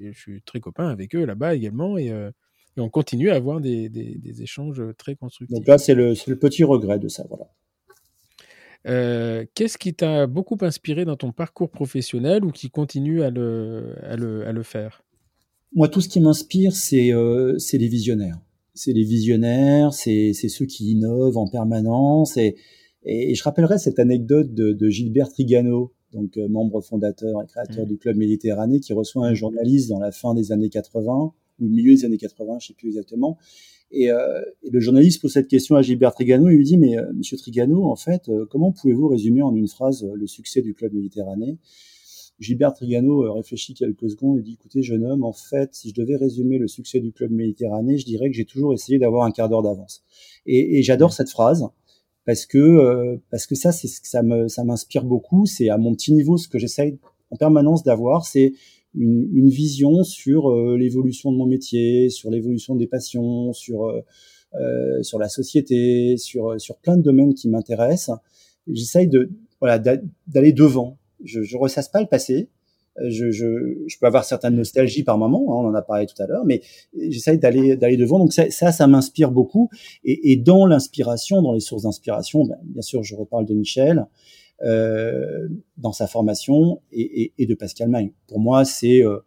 Et, 0.00 0.12
je 0.12 0.18
suis 0.18 0.42
très 0.42 0.60
copain 0.60 0.88
avec 0.88 1.14
eux 1.14 1.26
là-bas 1.26 1.54
également. 1.54 1.98
Et, 1.98 2.10
et, 2.76 2.80
on 2.80 2.88
continue 2.88 3.30
à 3.30 3.34
avoir 3.34 3.60
des, 3.60 3.88
des, 3.88 4.16
des 4.16 4.42
échanges 4.42 4.82
très 4.98 5.14
constructifs 5.14 5.56
donc 5.56 5.66
là 5.66 5.78
c'est 5.78 5.94
le, 5.94 6.14
le 6.26 6.38
petit 6.38 6.64
regret 6.64 6.98
de 6.98 7.08
ça 7.08 7.24
voilà 7.28 7.48
euh, 8.86 9.44
qu'est-ce 9.54 9.78
qui 9.78 9.94
t'a 9.94 10.26
beaucoup 10.26 10.58
inspiré 10.60 11.04
dans 11.04 11.16
ton 11.16 11.32
parcours 11.32 11.70
professionnel 11.70 12.44
ou 12.44 12.50
qui 12.50 12.70
continue 12.70 13.22
à 13.22 13.30
le, 13.30 13.94
à 14.02 14.16
le, 14.16 14.46
à 14.46 14.52
le 14.52 14.62
faire? 14.62 15.02
Moi, 15.74 15.88
tout 15.88 16.00
ce 16.00 16.08
qui 16.08 16.20
m'inspire, 16.20 16.74
c'est 16.74 17.12
euh, 17.12 17.56
les 17.72 17.88
visionnaires. 17.88 18.38
C'est 18.74 18.92
les 18.92 19.04
visionnaires, 19.04 19.92
c'est 19.92 20.32
ceux 20.32 20.66
qui 20.66 20.92
innovent 20.92 21.36
en 21.36 21.48
permanence. 21.48 22.36
Et, 22.36 22.56
et, 23.04 23.34
je 23.34 23.42
rappellerai 23.42 23.78
cette 23.78 23.98
anecdote 23.98 24.52
de, 24.52 24.72
de 24.72 24.88
Gilbert 24.88 25.28
Trigano, 25.28 25.92
donc 26.12 26.36
euh, 26.36 26.48
membre 26.48 26.80
fondateur 26.80 27.42
et 27.42 27.46
créateur 27.46 27.84
mmh. 27.84 27.88
du 27.88 27.98
Club 27.98 28.16
Méditerranée, 28.16 28.80
qui 28.80 28.92
reçoit 28.92 29.26
un 29.26 29.32
mmh. 29.32 29.36
journaliste 29.36 29.88
dans 29.90 29.98
la 29.98 30.10
fin 30.10 30.34
des 30.34 30.52
années 30.52 30.70
80 30.70 31.32
ou 31.60 31.66
le 31.66 31.70
milieu 31.70 31.94
des 31.94 32.04
années 32.04 32.18
80, 32.18 32.58
je 32.60 32.68
sais 32.68 32.74
plus 32.74 32.88
exactement, 32.88 33.38
et, 33.92 34.10
euh, 34.10 34.40
le 34.70 34.80
journaliste 34.80 35.20
pose 35.20 35.32
cette 35.32 35.48
question 35.48 35.76
à 35.76 35.82
Gilbert 35.82 36.14
Trigano. 36.14 36.48
Il 36.48 36.56
lui 36.56 36.64
dit 36.64 36.78
Mais 36.78 36.98
euh, 36.98 37.12
Monsieur 37.14 37.36
Trigano, 37.36 37.84
en 37.84 37.96
fait, 37.96 38.28
euh, 38.28 38.46
comment 38.50 38.72
pouvez-vous 38.72 39.06
résumer 39.08 39.42
en 39.42 39.54
une 39.54 39.68
phrase 39.68 40.04
le 40.14 40.26
succès 40.26 40.62
du 40.62 40.74
club 40.74 40.94
méditerranéen? 40.94 41.56
Gilbert 42.40 42.72
Trigano 42.72 43.32
réfléchit 43.32 43.74
quelques 43.74 44.10
secondes 44.10 44.38
et 44.38 44.42
dit 44.42 44.54
Écoutez, 44.54 44.82
jeune 44.82 45.04
homme, 45.04 45.22
en 45.22 45.32
fait, 45.32 45.74
si 45.74 45.90
je 45.90 45.94
devais 45.94 46.16
résumer 46.16 46.58
le 46.58 46.66
succès 46.66 47.00
du 47.00 47.12
club 47.12 47.30
méditerranéen, 47.30 47.96
je 47.96 48.06
dirais 48.06 48.30
que 48.30 48.36
j'ai 48.36 48.46
toujours 48.46 48.72
essayé 48.72 48.98
d'avoir 48.98 49.24
un 49.24 49.30
quart 49.30 49.48
d'heure 49.48 49.62
d'avance. 49.62 50.02
Et, 50.46 50.78
et 50.78 50.82
j'adore 50.82 51.12
cette 51.12 51.28
phrase 51.28 51.68
parce 52.24 52.46
que 52.46 53.20
parce 53.30 53.46
que 53.46 53.54
ça, 53.54 53.72
ça 53.72 54.22
me 54.22 54.48
ça 54.48 54.64
m'inspire 54.64 55.04
beaucoup. 55.04 55.44
C'est 55.44 55.68
à 55.68 55.76
mon 55.76 55.94
petit 55.94 56.12
niveau 56.12 56.38
ce 56.38 56.48
que 56.48 56.58
j'essaye 56.58 56.98
en 57.30 57.36
permanence 57.36 57.82
d'avoir, 57.82 58.24
c'est 58.24 58.52
une, 58.94 59.28
une, 59.32 59.48
vision 59.48 60.04
sur 60.04 60.50
euh, 60.50 60.76
l'évolution 60.76 61.32
de 61.32 61.36
mon 61.36 61.46
métier, 61.46 62.10
sur 62.10 62.30
l'évolution 62.30 62.74
des 62.74 62.86
passions, 62.86 63.52
sur 63.52 63.84
euh, 63.84 64.00
euh 64.54 65.02
sur 65.02 65.18
la 65.18 65.28
société, 65.28 66.16
sur 66.16 66.60
sur 66.60 66.76
plein 66.76 66.96
de 66.96 67.02
domaines 67.02 67.34
qui 67.34 67.48
m'intéressent. 67.48 68.18
J'essaye 68.68 69.08
de 69.08 69.30
voilà 69.60 69.78
d'aller 69.78 70.52
devant. 70.52 70.98
Je, 71.24 71.42
je 71.42 71.56
ressasse 71.56 71.88
pas 71.88 72.00
le 72.00 72.08
passé. 72.08 72.48
Euh, 72.98 73.08
je, 73.08 73.30
je, 73.30 73.84
je, 73.86 73.98
peux 73.98 74.06
avoir 74.06 74.24
certaines 74.24 74.56
nostalgies 74.56 75.02
par 75.02 75.16
moment, 75.16 75.40
hein, 75.48 75.64
on 75.64 75.68
en 75.68 75.74
a 75.74 75.80
parlé 75.80 76.04
tout 76.06 76.20
à 76.22 76.26
l'heure, 76.26 76.44
mais 76.44 76.60
j'essaye 76.94 77.38
d'aller 77.38 77.76
d'aller 77.76 77.96
devant. 77.96 78.18
Donc 78.18 78.32
ça, 78.32 78.50
ça, 78.50 78.70
ça 78.70 78.86
m'inspire 78.86 79.30
beaucoup. 79.30 79.70
Et, 80.04 80.32
et 80.32 80.36
dans 80.36 80.66
l'inspiration, 80.66 81.40
dans 81.40 81.54
les 81.54 81.60
sources 81.60 81.84
d'inspiration, 81.84 82.44
ben, 82.44 82.58
bien 82.64 82.82
sûr, 82.82 83.02
je 83.02 83.14
reparle 83.14 83.46
de 83.46 83.54
Michel. 83.54 84.06
Euh, 84.64 85.48
dans 85.76 85.90
sa 85.90 86.06
formation 86.06 86.82
et, 86.92 87.22
et, 87.22 87.32
et, 87.36 87.46
de 87.46 87.54
Pascal 87.56 87.88
Magne. 87.88 88.12
Pour 88.28 88.38
moi, 88.38 88.64
c'est 88.64 89.02
euh, 89.02 89.18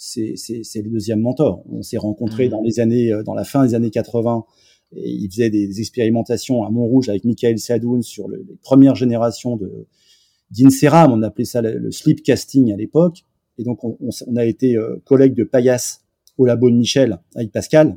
c'est 0.00 0.82
le 0.82 0.88
deuxième 0.88 1.20
mentor. 1.20 1.62
On 1.70 1.82
s'est 1.82 1.98
rencontrés 1.98 2.48
mmh. 2.48 2.50
dans 2.50 2.62
les 2.62 2.80
années, 2.80 3.12
euh, 3.12 3.22
dans 3.22 3.34
la 3.34 3.44
fin 3.44 3.64
des 3.64 3.74
années 3.74 3.90
80. 3.90 4.44
Et 4.96 5.10
il 5.10 5.30
faisait 5.30 5.50
des 5.50 5.78
expérimentations 5.78 6.64
à 6.64 6.70
Montrouge 6.70 7.08
avec 7.08 7.24
Michael 7.24 7.58
Sadoun 7.58 8.02
sur 8.02 8.26
le, 8.26 8.44
les 8.48 8.56
premières 8.62 8.96
générations 8.96 9.56
de 9.56 9.86
d'Inseram. 10.50 11.12
On 11.12 11.22
appelait 11.22 11.44
ça 11.44 11.62
le, 11.62 11.92
sleep 11.92 12.22
casting 12.22 12.72
à 12.72 12.76
l'époque. 12.76 13.24
Et 13.58 13.62
donc, 13.62 13.84
on, 13.84 13.96
on, 14.00 14.36
a 14.36 14.44
été 14.44 14.76
euh, 14.76 14.96
collègue 15.04 15.34
de 15.34 15.44
paillasse 15.44 16.02
au 16.38 16.46
labo 16.46 16.70
de 16.70 16.76
Michel 16.76 17.20
avec 17.36 17.52
Pascal. 17.52 17.96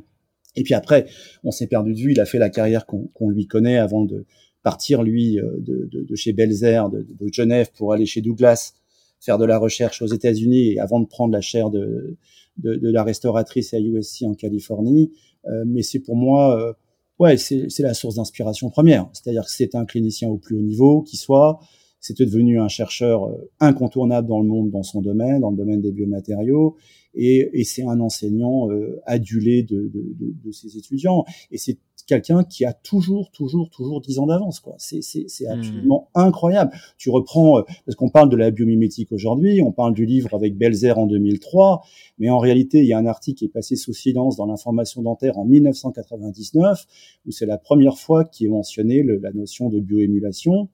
Et 0.56 0.62
puis 0.62 0.74
après, 0.74 1.06
on 1.42 1.50
s'est 1.50 1.66
perdu 1.66 1.94
de 1.94 1.98
vue. 1.98 2.12
Il 2.12 2.20
a 2.20 2.26
fait 2.26 2.38
la 2.38 2.50
carrière 2.50 2.86
qu'on 2.86 3.28
lui 3.30 3.46
connaît 3.46 3.78
avant 3.78 4.04
de, 4.04 4.26
partir 4.64 5.04
lui 5.04 5.38
euh, 5.38 5.44
de, 5.58 5.88
de, 5.92 6.02
de 6.02 6.14
chez 6.16 6.32
Belzer, 6.32 6.90
de, 6.90 7.06
de, 7.08 7.32
Genève 7.32 7.70
pour 7.76 7.92
aller 7.92 8.06
chez 8.06 8.20
Douglas 8.20 8.74
faire 9.20 9.38
de 9.38 9.44
la 9.44 9.58
recherche 9.58 10.02
aux 10.02 10.06
États-Unis 10.06 10.72
et 10.72 10.80
avant 10.80 11.00
de 11.00 11.06
prendre 11.06 11.32
la 11.32 11.40
chaire 11.40 11.70
de, 11.70 12.16
de, 12.58 12.90
la 12.90 13.02
restauratrice 13.02 13.72
à 13.72 13.80
USC 13.80 14.22
en 14.24 14.34
Californie. 14.34 15.12
Euh, 15.46 15.64
mais 15.66 15.82
c'est 15.82 16.00
pour 16.00 16.16
moi, 16.16 16.58
euh, 16.60 16.72
ouais, 17.18 17.36
c'est 17.36 17.68
la 17.80 17.94
source 17.94 18.16
d'inspiration 18.16 18.68
première. 18.70 19.08
C'est-à-dire 19.12 19.44
que 19.44 19.50
c'est 19.50 19.74
un 19.74 19.86
clinicien 19.86 20.28
au 20.28 20.36
plus 20.36 20.56
haut 20.56 20.62
niveau 20.62 21.02
qui 21.02 21.16
soit, 21.16 21.58
c'était 22.00 22.26
devenu 22.26 22.60
un 22.60 22.68
chercheur 22.68 23.24
euh, 23.24 23.50
incontournable 23.60 24.28
dans 24.28 24.40
le 24.40 24.46
monde, 24.46 24.70
dans 24.70 24.82
son 24.82 25.00
domaine, 25.00 25.40
dans 25.40 25.50
le 25.50 25.56
domaine 25.56 25.80
des 25.80 25.90
biomatériaux, 25.90 26.76
et, 27.14 27.48
et 27.54 27.64
c'est 27.64 27.84
un 27.84 27.98
enseignant 28.00 28.70
euh, 28.70 29.00
adulé 29.06 29.62
de, 29.62 29.88
de, 29.88 30.14
de, 30.18 30.34
de, 30.44 30.52
ses 30.52 30.76
étudiants. 30.76 31.24
Et 31.50 31.56
c'est 31.56 31.78
quelqu'un 32.06 32.44
qui 32.44 32.64
a 32.64 32.72
toujours, 32.72 33.30
toujours, 33.30 33.70
toujours 33.70 34.00
10 34.00 34.18
ans 34.18 34.26
d'avance. 34.26 34.60
quoi. 34.60 34.74
C'est, 34.78 35.02
c'est, 35.02 35.24
c'est 35.28 35.46
hmm. 35.46 35.58
absolument 35.58 36.10
incroyable. 36.14 36.72
Tu 36.98 37.10
reprends, 37.10 37.58
euh, 37.58 37.62
parce 37.86 37.96
qu'on 37.96 38.10
parle 38.10 38.28
de 38.28 38.36
la 38.36 38.50
biomimétique 38.50 39.12
aujourd'hui, 39.12 39.62
on 39.62 39.72
parle 39.72 39.94
du 39.94 40.04
livre 40.06 40.34
avec 40.34 40.56
Belzer 40.56 40.98
en 40.98 41.06
2003, 41.06 41.82
mais 42.18 42.30
en 42.30 42.38
réalité, 42.38 42.80
il 42.80 42.86
y 42.86 42.92
a 42.92 42.98
un 42.98 43.06
article 43.06 43.38
qui 43.38 43.44
est 43.46 43.48
passé 43.48 43.76
sous 43.76 43.92
silence 43.92 44.36
dans 44.36 44.46
l'information 44.46 45.02
dentaire 45.02 45.38
en 45.38 45.44
1999, 45.44 46.86
où 47.26 47.30
c'est 47.30 47.46
la 47.46 47.58
première 47.58 47.98
fois 47.98 48.24
qu'il 48.24 48.46
est 48.46 48.50
mentionné 48.50 49.02
le, 49.02 49.18
la 49.18 49.32
notion 49.32 49.68
de 49.68 49.80
bioémulation. 49.80 50.68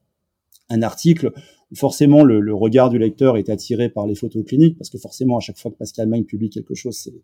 Un 0.68 0.82
article 0.82 1.32
forcément 1.74 2.24
le, 2.24 2.40
le, 2.40 2.54
regard 2.54 2.90
du 2.90 2.98
lecteur 2.98 3.36
est 3.36 3.48
attiré 3.48 3.88
par 3.88 4.06
les 4.06 4.14
photos 4.14 4.44
cliniques, 4.44 4.76
parce 4.76 4.90
que 4.90 4.98
forcément, 4.98 5.36
à 5.36 5.40
chaque 5.40 5.58
fois 5.58 5.70
que 5.70 5.76
Pascal 5.76 6.08
Magne 6.08 6.24
publie 6.24 6.50
quelque 6.50 6.74
chose, 6.74 6.96
c'est, 6.96 7.14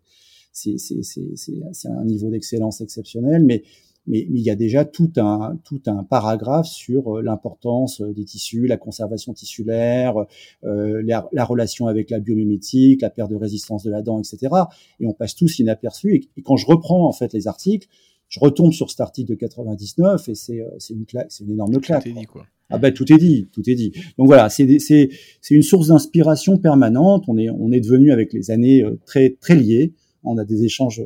c'est, 0.53 0.77
c'est, 0.77 1.03
c'est, 1.03 1.53
c'est 1.73 1.89
un 1.89 2.05
niveau 2.05 2.29
d'excellence 2.29 2.81
exceptionnel, 2.81 3.43
mais 3.43 3.63
mais, 4.07 4.25
il 4.29 4.39
y 4.39 4.49
a 4.49 4.55
déjà 4.55 4.85
tout 4.85 5.11
un, 5.17 5.57
tout 5.63 5.81
un 5.87 6.03
paragraphe 6.03 6.67
sur 6.67 7.21
l'importance 7.21 8.01
des 8.01 8.25
tissus, 8.25 8.67
la 8.67 8.77
conservation 8.77 9.33
tissulaire, 9.33 10.15
la, 10.63 11.45
relation 11.45 11.87
avec 11.87 12.09
la 12.09 12.19
biomimétique, 12.19 13.01
la 13.01 13.09
perte 13.09 13.31
de 13.31 13.35
résistance 13.35 13.83
de 13.83 13.91
la 13.91 14.01
dent, 14.01 14.19
etc. 14.19 14.53
Et 14.99 15.05
on 15.05 15.13
passe 15.13 15.35
tous 15.35 15.59
inaperçus. 15.59 16.15
Et, 16.15 16.29
et 16.37 16.41
quand 16.41 16.57
je 16.57 16.65
reprends 16.65 17.07
en 17.07 17.13
fait 17.13 17.33
les 17.33 17.47
articles, 17.47 17.87
je 18.29 18.39
retombe 18.39 18.73
sur 18.73 18.89
cet 18.89 18.99
article 18.99 19.29
de 19.31 19.35
99 19.35 20.29
et 20.29 20.35
c'est 20.35 20.63
une 20.89 21.05
claque, 21.05 21.27
c'est 21.29 21.43
une 21.43 21.51
énorme 21.51 21.79
claque. 21.79 22.03
Tout 22.03 22.09
est 22.09 22.13
dit, 22.13 22.25
quoi. 22.25 22.45
Ah 22.69 22.77
ben 22.77 22.93
tout 22.93 23.11
est 23.13 23.17
dit, 23.17 23.47
tout 23.53 23.69
est 23.69 23.75
dit. 23.75 23.93
Donc 24.17 24.27
voilà, 24.27 24.49
c'est 24.49 24.79
c'est 24.79 25.09
c'est 25.41 25.55
une 25.55 25.61
source 25.61 25.87
d'inspiration 25.87 26.57
permanente. 26.57 27.23
On 27.29 27.37
est 27.37 27.49
on 27.49 27.71
est 27.71 27.79
devenu 27.79 28.11
avec 28.11 28.33
les 28.33 28.51
années 28.51 28.83
très 29.05 29.29
très 29.39 29.55
liés. 29.55 29.93
On 30.23 30.37
a 30.37 30.43
des 30.43 30.65
échanges 30.65 31.01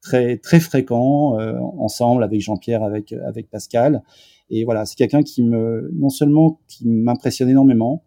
très 0.00 0.38
très 0.38 0.60
fréquents 0.60 1.38
euh, 1.38 1.58
ensemble 1.78 2.22
avec 2.22 2.40
Jean-Pierre, 2.40 2.82
avec 2.82 3.12
avec 3.12 3.50
Pascal. 3.50 4.02
Et 4.48 4.64
voilà, 4.64 4.84
c'est 4.84 4.96
quelqu'un 4.96 5.22
qui 5.22 5.42
me 5.42 5.90
non 5.92 6.08
seulement 6.08 6.60
qui 6.68 6.88
m'impressionne 6.88 7.48
énormément, 7.48 8.04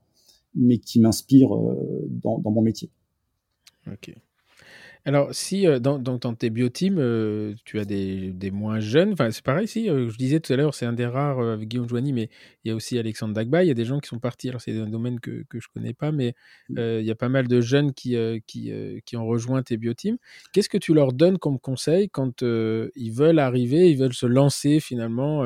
mais 0.56 0.78
qui 0.78 0.99
m'inspire 0.99 1.56
euh, 1.56 2.07
dans, 2.10 2.40
dans 2.40 2.52
mon 2.52 2.61
métier. 2.61 2.90
Alors, 5.05 5.35
si 5.35 5.67
euh, 5.67 5.80
dans, 5.80 5.99
dans, 5.99 6.17
tes 6.34 6.49
bioteams, 6.49 6.97
euh, 6.97 7.53
tu 7.65 7.77
as 7.77 7.84
des, 7.84 8.31
des, 8.31 8.51
moins 8.51 8.80
jeunes, 8.80 9.11
enfin, 9.11 9.31
c'est 9.31 9.43
pareil, 9.43 9.67
si, 9.67 9.89
euh, 9.89 10.09
je 10.09 10.17
disais 10.17 10.39
tout 10.39 10.53
à 10.53 10.55
l'heure, 10.55 10.73
c'est 10.73 10.85
un 10.85 10.93
des 10.93 11.05
rares 11.05 11.41
avec 11.41 11.67
Guillaume 11.67 11.89
Joigny, 11.89 12.13
mais 12.13 12.30
il 12.63 12.69
y 12.69 12.71
a 12.71 12.75
aussi 12.75 12.97
Alexandre 12.97 13.34
Dagba, 13.34 13.65
il 13.65 13.67
y 13.67 13.71
a 13.71 13.73
des 13.73 13.84
gens 13.84 13.99
qui 13.99 14.07
sont 14.07 14.19
partis, 14.19 14.47
alors 14.47 14.61
c'est 14.61 14.80
un 14.80 14.88
domaine 14.88 15.19
que, 15.19 15.43
que 15.49 15.59
je 15.59 15.67
connais 15.73 15.93
pas, 15.93 16.13
mais 16.13 16.35
mmh. 16.69 16.77
il 17.01 17.05
y 17.05 17.11
a 17.11 17.15
pas 17.15 17.27
mal 17.27 17.49
de 17.49 17.59
jeunes 17.59 17.93
qui, 17.93 18.15
qui, 18.47 18.71
qui 19.05 19.17
ont 19.17 19.25
rejoint 19.25 19.61
tes 19.61 19.75
bioteams. 19.75 20.17
Qu'est-ce 20.53 20.69
que 20.69 20.77
tu 20.77 20.93
leur 20.93 21.11
donnes 21.11 21.38
comme 21.38 21.59
conseil 21.59 22.09
quand 22.09 22.41
ils 22.41 23.11
veulent 23.11 23.39
arriver, 23.39 23.91
ils 23.91 23.97
veulent 23.97 24.13
se 24.13 24.25
lancer 24.25 24.80
finalement 24.80 25.43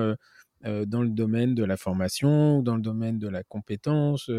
dans 0.63 1.01
le 1.01 1.09
domaine 1.09 1.55
de 1.55 1.63
la 1.63 1.77
formation, 1.77 2.61
dans 2.61 2.75
le 2.75 2.81
domaine 2.81 3.17
de 3.17 3.27
la 3.27 3.43
compétence 3.43 4.29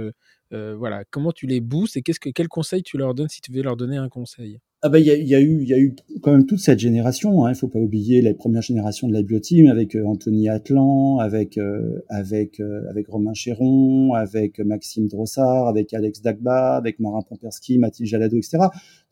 Voilà, 0.52 1.04
comment 1.10 1.32
tu 1.32 1.46
les 1.48 1.60
boostes 1.60 1.96
et 1.96 2.02
qu'est-ce 2.02 2.20
que, 2.20 2.30
quel 2.30 2.48
conseil 2.48 2.82
tu 2.84 2.98
leur 2.98 3.14
donnes 3.14 3.28
si 3.28 3.40
tu 3.40 3.50
veux 3.52 3.62
leur 3.62 3.76
donner 3.76 3.96
un 3.96 4.08
conseil? 4.08 4.60
Ah 4.80 4.88
ben 4.90 5.00
il 5.00 5.06
y 5.06 5.10
a, 5.10 5.16
y 5.16 5.34
a, 5.34 5.40
eu 5.40 5.60
il 5.62 5.68
y 5.68 5.74
a 5.74 5.78
eu 5.78 5.96
quand 6.22 6.30
même 6.30 6.46
toute 6.46 6.60
cette 6.60 6.78
génération. 6.78 7.44
Hein. 7.44 7.50
Il 7.50 7.56
faut 7.56 7.66
pas 7.66 7.80
oublier 7.80 8.22
la 8.22 8.32
première 8.32 8.62
génération 8.62 9.08
de 9.08 9.12
la 9.12 9.22
bioteam 9.22 9.66
avec 9.66 9.96
euh, 9.96 10.04
Anthony 10.04 10.48
Atlan, 10.48 11.18
avec 11.18 11.58
euh, 11.58 11.98
avec 12.08 12.60
euh, 12.60 12.88
avec 12.88 13.08
Romain 13.08 13.34
Chéron, 13.34 14.12
avec 14.14 14.60
Maxime 14.60 15.08
Drossard, 15.08 15.66
avec 15.66 15.92
Alex 15.94 16.22
Dagba, 16.22 16.76
avec 16.76 17.00
Marin 17.00 17.22
Pomperski, 17.22 17.78
Mathilde 17.78 18.08
Jalado, 18.08 18.36
etc. 18.36 18.58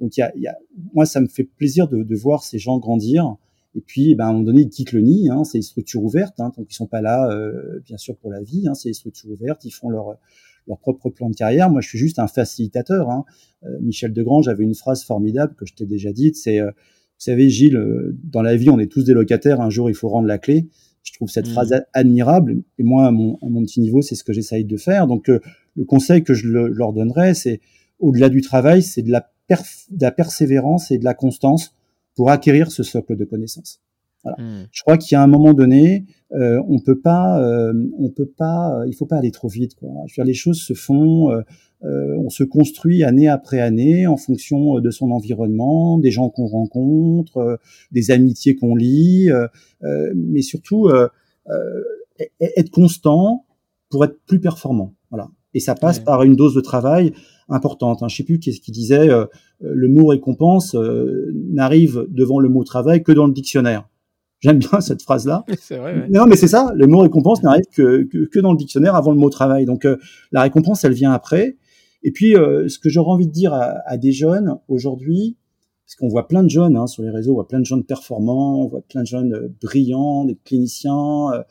Donc 0.00 0.16
il 0.16 0.20
y 0.20 0.22
a, 0.22 0.32
y 0.36 0.46
a, 0.46 0.56
moi 0.94 1.04
ça 1.04 1.20
me 1.20 1.26
fait 1.26 1.42
plaisir 1.42 1.88
de, 1.88 2.04
de, 2.04 2.16
voir 2.16 2.44
ces 2.44 2.58
gens 2.58 2.78
grandir. 2.78 3.34
Et 3.74 3.80
puis, 3.80 4.14
ben, 4.14 4.26
à 4.26 4.28
un 4.28 4.32
moment 4.32 4.44
donné, 4.44 4.62
ils 4.62 4.70
quittent 4.70 4.92
le 4.92 5.00
nid. 5.00 5.28
Hein, 5.30 5.42
c'est 5.44 5.58
des 5.58 5.62
structures 5.62 6.02
ouvertes, 6.02 6.38
hein, 6.40 6.50
donc 6.56 6.68
ils 6.70 6.74
sont 6.74 6.86
pas 6.86 7.02
là, 7.02 7.28
bien 7.84 7.98
sûr, 7.98 8.16
pour 8.16 8.30
la 8.30 8.40
vie. 8.40 8.66
Hein, 8.68 8.74
c'est 8.74 8.88
des 8.88 8.94
structures 8.94 9.30
ouvertes. 9.30 9.64
Ils 9.64 9.70
font 9.70 9.90
leur 9.90 10.16
leur 10.66 10.78
propre 10.78 11.10
plan 11.10 11.30
de 11.30 11.34
carrière. 11.34 11.70
Moi, 11.70 11.80
je 11.80 11.88
suis 11.88 11.98
juste 11.98 12.18
un 12.18 12.26
facilitateur. 12.26 13.10
Hein. 13.10 13.24
Euh, 13.64 13.78
Michel 13.80 14.12
Degrange 14.12 14.48
avait 14.48 14.64
une 14.64 14.74
phrase 14.74 15.04
formidable 15.04 15.54
que 15.56 15.66
je 15.66 15.74
t'ai 15.74 15.86
déjà 15.86 16.12
dite, 16.12 16.36
c'est, 16.36 16.60
euh, 16.60 16.66
vous 16.66 17.22
savez, 17.22 17.48
Gilles, 17.48 17.76
euh, 17.76 18.16
dans 18.24 18.42
la 18.42 18.56
vie, 18.56 18.70
on 18.70 18.78
est 18.78 18.90
tous 18.90 19.04
des 19.04 19.14
locataires. 19.14 19.60
Un 19.60 19.70
jour, 19.70 19.88
il 19.88 19.94
faut 19.94 20.08
rendre 20.08 20.26
la 20.26 20.38
clé. 20.38 20.68
Je 21.02 21.12
trouve 21.12 21.30
cette 21.30 21.48
mmh. 21.48 21.52
phrase 21.52 21.84
admirable. 21.92 22.62
Et 22.78 22.82
moi, 22.82 23.06
à 23.06 23.10
mon, 23.10 23.36
à 23.42 23.48
mon 23.48 23.62
petit 23.62 23.80
niveau, 23.80 24.02
c'est 24.02 24.16
ce 24.16 24.24
que 24.24 24.32
j'essaye 24.32 24.64
de 24.64 24.76
faire. 24.76 25.06
Donc, 25.06 25.28
le 25.28 25.84
conseil 25.84 26.24
que 26.24 26.34
je 26.34 26.48
leur 26.48 26.92
donnerais, 26.92 27.34
c'est 27.34 27.60
au-delà 28.00 28.28
du 28.28 28.40
travail, 28.40 28.82
c'est 28.82 29.02
de 29.02 29.12
la, 29.12 29.30
de 29.48 30.02
la 30.02 30.10
persévérance 30.10 30.90
et 30.90 30.98
de 30.98 31.04
la 31.04 31.14
constance 31.14 31.74
pour 32.16 32.30
acquérir 32.30 32.72
ce 32.72 32.82
socle 32.82 33.16
de 33.16 33.24
connaissances. 33.24 33.80
Voilà. 34.26 34.42
Mmh. 34.42 34.66
Je 34.72 34.82
crois 34.82 34.98
qu'il 34.98 35.14
y 35.14 35.16
a 35.16 35.22
un 35.22 35.26
moment 35.26 35.54
donné, 35.54 36.04
euh, 36.32 36.60
on 36.68 36.80
peut 36.80 36.98
pas, 36.98 37.40
euh, 37.40 37.72
on 37.98 38.10
peut 38.10 38.26
pas, 38.26 38.80
euh, 38.80 38.86
il 38.88 38.94
faut 38.94 39.06
pas 39.06 39.16
aller 39.16 39.30
trop 39.30 39.48
vite. 39.48 39.74
Quoi. 39.74 39.88
Je 40.06 40.12
veux 40.12 40.24
dire, 40.24 40.24
les 40.24 40.34
choses 40.34 40.60
se 40.60 40.74
font, 40.74 41.30
euh, 41.30 41.42
euh, 41.84 42.16
on 42.18 42.28
se 42.28 42.42
construit 42.42 43.04
année 43.04 43.28
après 43.28 43.60
année 43.60 44.06
en 44.06 44.16
fonction 44.16 44.80
de 44.80 44.90
son 44.90 45.10
environnement, 45.12 45.98
des 45.98 46.10
gens 46.10 46.28
qu'on 46.28 46.46
rencontre, 46.46 47.58
des 47.92 48.10
amitiés 48.10 48.56
qu'on 48.56 48.74
lit, 48.74 49.28
mais 50.14 50.40
surtout 50.40 50.88
être 52.40 52.70
constant 52.70 53.44
pour 53.90 54.04
être 54.04 54.18
plus 54.26 54.40
performant. 54.40 54.94
Voilà. 55.10 55.28
Et 55.54 55.60
ça 55.60 55.74
passe 55.74 56.00
par 56.00 56.22
une 56.22 56.34
dose 56.34 56.54
de 56.54 56.60
travail 56.60 57.12
importante. 57.48 58.02
Hein. 58.02 58.08
Je 58.08 58.16
sais 58.16 58.24
plus 58.24 58.40
qu'est-ce 58.40 58.60
qu'il 58.60 58.74
disait. 58.74 59.08
le 59.60 59.88
mot 59.88 60.06
récompense 60.06 60.74
n'arrive 60.74 62.06
devant 62.08 62.40
le 62.40 62.48
mot 62.48 62.64
travail 62.64 63.02
que 63.02 63.12
dans 63.12 63.26
le 63.26 63.34
dictionnaire. 63.34 63.86
J'aime 64.40 64.58
bien 64.58 64.80
cette 64.80 65.02
phrase-là. 65.02 65.44
Non, 66.10 66.26
mais 66.26 66.36
c'est 66.36 66.48
ça. 66.48 66.72
Le 66.74 66.86
mot 66.86 67.00
récompense 67.00 67.42
n'arrive 67.42 67.64
que, 67.72 68.04
que, 68.04 68.38
dans 68.40 68.52
le 68.52 68.58
dictionnaire 68.58 68.94
avant 68.94 69.10
le 69.10 69.18
mot 69.18 69.30
travail. 69.30 69.64
Donc 69.64 69.84
euh, 69.84 69.96
la 70.32 70.42
récompense, 70.42 70.84
elle 70.84 70.92
vient 70.92 71.12
après. 71.12 71.56
Et 72.02 72.12
puis, 72.12 72.36
euh, 72.36 72.68
ce 72.68 72.78
que 72.78 72.88
j'aurais 72.88 73.10
envie 73.10 73.26
de 73.26 73.32
dire 73.32 73.52
à, 73.52 73.96
des 73.96 74.12
jeunes 74.12 74.58
aujourd'hui, 74.68 75.36
parce 75.86 75.96
qu'on 75.96 76.08
voit 76.08 76.28
plein 76.28 76.42
de 76.42 76.50
jeunes 76.50 76.76
hein, 76.76 76.86
sur 76.86 77.02
les 77.02 77.10
réseaux, 77.10 77.32
on 77.32 77.34
voit 77.34 77.48
plein 77.48 77.60
de 77.60 77.64
jeunes 77.64 77.84
performants, 77.84 78.62
on 78.62 78.68
voit 78.68 78.82
plein 78.82 79.02
de 79.02 79.06
jeunes 79.06 79.34
euh, 79.34 79.54
brillants, 79.62 80.24
des 80.24 80.36
cliniciens, 80.44 81.44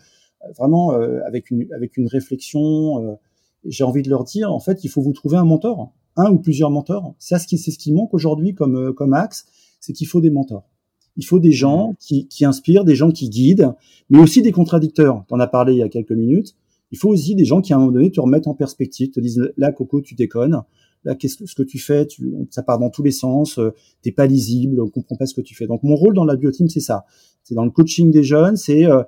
vraiment 0.56 0.92
avec 1.26 1.50
une 1.50 1.66
avec 1.74 1.98
une 1.98 2.08
réflexion. 2.08 3.18
J'ai 3.66 3.84
envie 3.84 4.04
de 4.04 4.10
leur 4.12 4.24
dire, 4.24 4.54
en 4.54 4.60
fait, 4.60 4.84
il 4.84 4.90
faut 4.90 5.02
vous 5.02 5.14
trouver 5.14 5.38
un 5.38 5.44
mentor, 5.44 5.92
un 6.16 6.32
ou 6.32 6.38
plusieurs 6.38 6.70
mentors. 6.70 7.16
C'est 7.18 7.40
ce 7.40 7.48
qui 7.48 7.58
c'est 7.58 7.72
ce 7.72 7.80
qui 7.80 7.92
manque 7.92 8.14
aujourd'hui 8.14 8.54
comme 8.54 8.94
comme 8.94 9.14
axe, 9.14 9.48
c'est 9.80 9.94
qu'il 9.94 10.08
faut 10.08 10.22
des 10.22 10.30
mentors. 10.30 10.70
Il 11.18 11.26
faut 11.26 11.40
des 11.40 11.52
gens 11.52 11.92
mmh. 11.92 11.96
qui, 12.00 12.28
qui, 12.28 12.46
inspirent, 12.46 12.86
des 12.86 12.96
gens 12.96 13.12
qui 13.12 13.30
guident, 13.30 13.74
mais 14.10 14.20
aussi 14.20 14.42
des 14.42 14.52
contradicteurs. 14.52 15.24
Tu 15.28 15.34
en 15.34 15.40
as 15.40 15.48
parlé 15.48 15.74
il 15.74 15.80
y 15.80 15.84
a 15.84 15.90
quelques 15.90 16.12
minutes. 16.12 16.56
Il 16.92 16.98
faut 16.98 17.10
aussi 17.10 17.36
des 17.36 17.46
gens 17.46 17.62
qui, 17.62 17.74
à 17.74 17.78
un 17.78 17.80
moment 17.80 17.92
donné, 17.92 18.12
te 18.12 18.20
remettent 18.20 18.48
en 18.48 18.54
perspective, 18.54 19.12
te 19.12 19.20
disent, 19.20 19.52
là, 19.58 19.72
Coco, 19.72 20.02
tu 20.02 20.16
déconnes. 20.16 20.62
Là, 21.04 21.16
qu'est-ce 21.16 21.38
que, 21.38 21.46
ce 21.46 21.56
que 21.56 21.64
tu 21.64 21.78
fais, 21.78 22.08
tu, 22.08 22.34
ça 22.50 22.64
part 22.64 22.80
dans 22.80 22.90
tous 22.90 23.04
les 23.04 23.12
sens, 23.12 23.60
euh, 23.60 23.72
t'es 24.02 24.12
pas 24.12 24.26
lisible, 24.26 24.82
on 24.82 24.90
comprend 24.90 25.16
pas 25.16 25.26
ce 25.26 25.36
que 25.36 25.42
tu 25.42 25.56
fais. 25.56 25.68
Donc, 25.68 25.84
mon 25.84 25.96
rôle 25.96 26.16
dans 26.16 26.26
la 26.26 26.36
bioteam, 26.36 26.68
c'est 26.68 26.80
ça. 26.80 27.06
C'est 27.44 27.54
dans 27.54 27.66
le 27.66 27.72
coaching 27.72 28.12
des 28.12 28.24
jeunes, 28.24 28.56
c'est, 28.56 28.86
euh, 28.86 29.04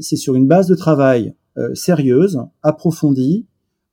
c'est 0.00 0.16
sur 0.16 0.34
une 0.34 0.46
base 0.46 0.68
de 0.68 0.74
travail 0.74 1.34
euh, 1.56 1.74
sérieuse, 1.74 2.40
approfondie, 2.62 3.46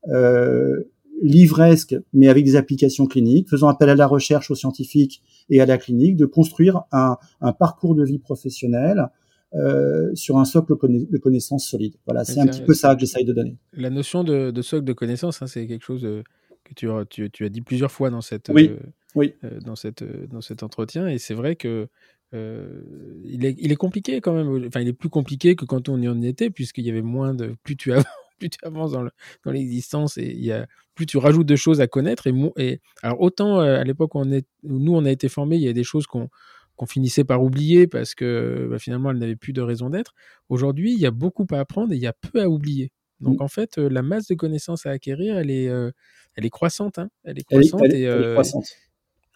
euh, 0.09 0.83
livresque, 1.23 1.95
mais 2.13 2.27
avec 2.27 2.45
des 2.45 2.55
applications 2.55 3.07
cliniques, 3.07 3.49
faisant 3.49 3.69
appel 3.69 3.89
à 3.89 3.95
la 3.95 4.05
recherche, 4.05 4.51
aux 4.51 4.55
scientifiques 4.55 5.23
et 5.49 5.61
à 5.61 5.65
la 5.65 5.77
clinique, 5.77 6.15
de 6.15 6.25
construire 6.25 6.83
un, 6.91 7.17
un 7.41 7.53
parcours 7.53 7.95
de 7.95 8.03
vie 8.03 8.19
professionnelle 8.19 9.09
euh, 9.53 10.13
sur 10.15 10.37
un 10.37 10.43
socle 10.43 10.73
de 10.73 11.17
connaissances 11.17 11.67
solides. 11.67 11.95
Voilà, 12.05 12.25
c'est 12.25 12.39
un 12.39 12.47
petit 12.47 12.61
peu 12.61 12.73
ça 12.73 12.93
que 12.93 13.01
j'essaye 13.01 13.23
de 13.23 13.31
donner. 13.31 13.57
La 13.73 13.89
notion 13.89 14.23
de, 14.23 14.51
de 14.51 14.61
socle 14.61 14.83
de 14.83 14.93
connaissances, 14.93 15.41
hein, 15.41 15.47
c'est 15.47 15.65
quelque 15.65 15.85
chose 15.85 16.03
euh, 16.03 16.23
que 16.65 16.73
tu, 16.73 16.87
tu, 17.09 17.29
tu, 17.31 17.45
as 17.45 17.49
dit 17.49 17.61
plusieurs 17.61 17.91
fois 17.91 18.09
dans 18.09 18.21
cette, 18.21 18.49
oui, 18.49 18.71
euh, 18.71 18.79
oui. 19.15 19.33
Dans 19.63 19.75
cette, 19.75 20.03
dans 20.29 20.41
cet 20.41 20.61
entretien, 20.61 21.07
et 21.07 21.19
c'est 21.19 21.35
vrai 21.35 21.55
que 21.55 21.87
il, 22.33 23.45
est, 23.45 23.55
il 23.59 23.71
est 23.71 23.77
compliqué 23.77 24.19
quand 24.19 24.33
même. 24.33 24.65
Enfin, 24.67 24.81
il 24.81 24.89
est 24.89 24.93
plus 24.93 25.07
compliqué 25.07 25.55
que 25.55 25.63
quand 25.63 25.87
on 25.87 26.01
y 26.01 26.09
en 26.09 26.21
était, 26.21 26.49
puisqu'il 26.49 26.85
y 26.85 26.89
avait 26.89 27.01
moins 27.01 27.33
de. 27.33 27.55
Plus 27.63 27.77
tu, 27.77 27.93
plus 28.39 28.49
tu 28.49 28.59
avances 28.63 28.91
dans, 28.91 29.05
dans 29.45 29.51
l'existence 29.51 30.17
et 30.17 30.33
y 30.33 30.51
a, 30.51 30.67
plus 30.95 31.05
tu 31.05 31.17
rajoutes 31.17 31.47
de 31.47 31.55
choses 31.55 31.81
à 31.81 31.87
connaître. 31.87 32.27
Et, 32.27 32.33
et 32.57 32.81
alors 33.03 33.21
autant 33.21 33.59
euh, 33.59 33.79
à 33.79 33.83
l'époque 33.83 34.15
où, 34.15 34.19
on 34.19 34.31
est, 34.31 34.47
où 34.63 34.79
nous 34.79 34.95
on 34.95 35.05
a 35.05 35.11
été 35.11 35.29
formés, 35.29 35.57
il 35.57 35.61
y 35.61 35.67
a 35.67 35.73
des 35.73 35.83
choses 35.83 36.07
qu'on 36.07 36.29
qu'on 36.75 36.85
finissait 36.85 37.23
par 37.23 37.41
oublier 37.41 37.87
parce 37.87 38.15
que 38.15 38.67
bah, 38.69 38.79
finalement 38.79 39.11
elles 39.11 39.17
n'avaient 39.17 39.35
plus 39.35 39.53
de 39.53 39.61
raison 39.61 39.89
d'être. 39.89 40.13
Aujourd'hui, 40.49 40.91
il 40.93 40.99
y 40.99 41.05
a 41.05 41.11
beaucoup 41.11 41.47
à 41.51 41.59
apprendre 41.59 41.93
et 41.93 41.95
il 41.95 42.01
y 42.01 42.07
a 42.07 42.13
peu 42.13 42.41
à 42.41 42.49
oublier. 42.49 42.91
Donc 43.21 43.39
mmh. 43.39 43.43
en 43.43 43.47
fait, 43.47 43.77
euh, 43.77 43.89
la 43.89 44.01
masse 44.01 44.27
de 44.27 44.35
connaissances 44.35 44.85
à 44.85 44.89
acquérir, 44.91 45.37
elle 45.37 45.49
est, 45.49 45.69
euh, 45.69 45.91
elle 46.35 46.45
est 46.45 46.49
croissante. 46.49 46.99
Hein 46.99 47.09
elle 47.23 47.39
est 47.39 47.43
croissante. 47.43 47.81
Elle 47.85 47.95
est, 47.95 48.01
elle 48.01 48.23
est, 48.23 48.33
croissante. 48.33 48.65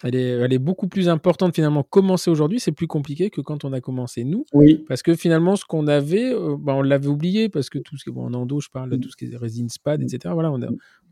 Elle 0.03 0.15
est, 0.15 0.30
elle 0.30 0.53
est, 0.53 0.59
beaucoup 0.59 0.88
plus 0.88 1.09
importante 1.09 1.55
finalement. 1.55 1.84
Commencer 1.84 2.31
aujourd'hui, 2.31 2.59
c'est 2.59 2.71
plus 2.71 2.88
compliqué 2.88 3.30
que 3.30 3.41
quand 3.41 3.65
on 3.65 3.73
a 3.73 3.81
commencé 3.81 4.23
nous. 4.23 4.45
Oui. 4.53 4.85
Parce 4.88 5.03
que 5.03 5.13
finalement, 5.13 5.55
ce 5.57 5.65
qu'on 5.65 5.88
avait, 5.88 6.34
euh, 6.34 6.55
bah, 6.57 6.73
on 6.76 6.81
l'avait 6.81 7.07
oublié 7.07 7.49
parce 7.49 7.69
que 7.69 7.80
tout 7.80 7.97
ce 7.97 8.05
qui 8.05 8.09
est 8.09 8.13
bon, 8.13 8.26
en 8.26 8.34
endo, 8.34 8.61
je 8.61 8.69
parle 8.69 8.89
de 8.89 8.97
mm. 8.97 8.99
tout 9.01 9.09
ce 9.09 9.17
qui 9.17 9.26
est 9.26 9.35
résine 9.35 9.67
SPAD, 9.67 10.01
etc. 10.01 10.34
Voilà, 10.34 10.51
on 10.51 10.61
a, 10.61 10.67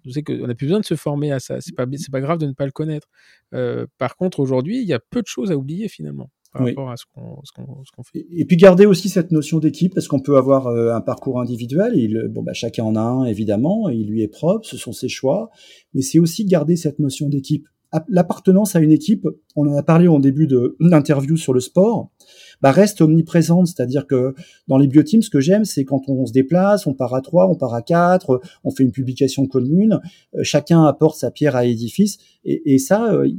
je 0.06 0.12
sais 0.12 0.24
qu'on 0.24 0.48
n'a 0.48 0.56
plus 0.56 0.68
besoin 0.68 0.80
de 0.80 0.86
se 0.86 0.96
former 0.96 1.32
à 1.32 1.40
ça. 1.40 1.60
C'est 1.60 1.76
pas, 1.76 1.86
c'est 1.98 2.12
pas 2.12 2.22
grave 2.22 2.38
de 2.38 2.46
ne 2.46 2.54
pas 2.54 2.66
le 2.66 2.72
connaître. 2.72 3.08
Euh, 3.54 3.86
par 3.98 4.16
contre, 4.16 4.40
aujourd'hui, 4.40 4.82
il 4.82 4.88
y 4.88 4.94
a 4.94 5.00
peu 5.00 5.22
de 5.22 5.28
choses 5.28 5.52
à 5.52 5.58
oublier 5.58 5.90
finalement 5.90 6.30
par 6.54 6.66
rapport 6.66 6.90
à 6.90 6.98
ce 6.98 7.04
qu'on, 7.14 7.42
ce 7.44 7.52
qu'on, 7.52 7.84
ce 7.84 7.92
qu'on 7.92 8.04
fait. 8.04 8.26
Et 8.32 8.46
puis 8.46 8.56
garder 8.56 8.86
aussi 8.86 9.10
cette 9.10 9.32
notion 9.32 9.60
d'équipe 9.60 9.94
parce 9.94 10.08
qu'on 10.08 10.22
peut 10.22 10.38
avoir 10.38 10.68
euh, 10.68 10.94
un 10.94 11.02
parcours 11.02 11.42
individuel. 11.42 11.92
Il, 11.96 12.28
bon, 12.30 12.42
bah, 12.42 12.54
chacun 12.54 12.86
en 12.86 12.96
a 12.96 13.02
un 13.02 13.26
évidemment, 13.26 13.90
il 13.90 14.08
lui 14.08 14.24
est 14.24 14.28
propre, 14.30 14.66
ce 14.66 14.78
sont 14.78 14.94
ses 14.94 15.10
choix, 15.10 15.50
mais 15.94 16.02
c'est 16.02 16.20
aussi 16.20 16.46
garder 16.46 16.78
cette 16.78 17.00
notion 17.00 17.28
d'équipe 17.28 17.68
l'appartenance 18.10 18.76
à 18.76 18.80
une 18.80 18.92
équipe, 18.92 19.28
on 19.56 19.68
en 19.68 19.76
a 19.76 19.84
parlé 19.84 20.08
en 20.08 20.20
début 20.20 20.48
d'interview 20.80 21.38
sur 21.38 21.54
le 21.54 21.60
sport. 21.60 22.10
bah, 22.62 22.72
reste 22.72 23.02
omniprésente. 23.02 23.68
C'est-à-dire 23.68 24.08
que 24.08 24.34
dans 24.68 24.78
les 24.78 24.88
bioteams, 24.88 25.22
ce 25.22 25.30
que 25.30 25.40
j'aime, 25.40 25.66
c'est 25.66 25.86
quand 25.86 26.02
on 26.08 26.26
se 26.26 26.34
déplace, 26.34 26.88
on 26.88 26.94
part 26.94 27.14
à 27.14 27.22
trois, 27.22 27.48
on 27.48 27.56
part 27.56 27.74
à 27.74 27.82
quatre, 27.82 28.42
on 28.64 28.72
fait 28.72 28.84
une 28.84 28.92
publication 28.92 29.46
commune, 29.48 30.00
euh, 30.36 30.40
chacun 30.44 30.84
apporte 30.84 31.18
sa 31.18 31.32
pierre 31.32 31.56
à 31.56 31.64
l'édifice. 31.64 32.18
Et, 32.46 32.74
et, 32.74 32.78
ça, 32.78 33.14
euh, 33.14 33.30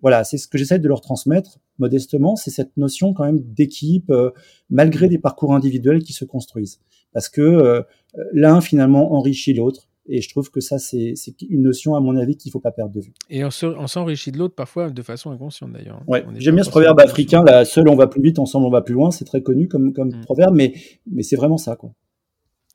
voilà, 0.00 0.24
c'est 0.24 0.38
ce 0.38 0.48
que 0.48 0.58
j'essaie 0.58 0.78
de 0.78 0.88
leur 0.88 1.00
transmettre 1.00 1.58
modestement, 1.78 2.36
c'est 2.36 2.50
cette 2.50 2.76
notion 2.76 3.12
quand 3.12 3.24
même 3.24 3.40
d'équipe, 3.40 4.10
euh, 4.10 4.30
malgré 4.70 5.08
des 5.08 5.18
parcours 5.18 5.54
individuels 5.54 6.02
qui 6.02 6.12
se 6.12 6.24
construisent. 6.24 6.80
Parce 7.12 7.28
que 7.28 7.84
l'un 8.32 8.62
finalement 8.62 9.12
enrichit 9.12 9.52
l'autre. 9.52 9.91
Et 10.06 10.20
je 10.20 10.28
trouve 10.28 10.50
que 10.50 10.60
ça, 10.60 10.78
c'est 10.78 11.14
une 11.48 11.62
notion, 11.62 11.94
à 11.94 12.00
mon 12.00 12.16
avis, 12.16 12.36
qu'il 12.36 12.50
ne 12.50 12.52
faut 12.52 12.60
pas 12.60 12.72
perdre 12.72 12.92
de 12.92 13.00
vue. 13.00 13.14
Et 13.30 13.44
on 13.44 13.50
s'enrichit 13.50 14.32
de 14.32 14.38
l'autre 14.38 14.54
parfois 14.54 14.90
de 14.90 15.02
façon 15.02 15.30
inconsciente 15.30 15.72
d'ailleurs. 15.72 16.02
Ouais. 16.08 16.24
J'aime 16.38 16.56
bien 16.56 16.64
ce 16.64 16.70
proverbe 16.70 17.00
africain, 17.00 17.44
là, 17.44 17.64
seul 17.64 17.88
on 17.88 17.94
va 17.94 18.08
plus 18.08 18.22
vite, 18.22 18.38
ensemble 18.38 18.66
on 18.66 18.70
va 18.70 18.82
plus 18.82 18.94
loin. 18.94 19.10
C'est 19.10 19.24
très 19.24 19.42
connu 19.42 19.68
comme, 19.68 19.92
comme 19.92 20.08
mm. 20.08 20.24
proverbe, 20.24 20.54
mais, 20.54 20.74
mais 21.10 21.22
c'est 21.22 21.36
vraiment 21.36 21.56
ça. 21.56 21.76
Quoi. 21.76 21.94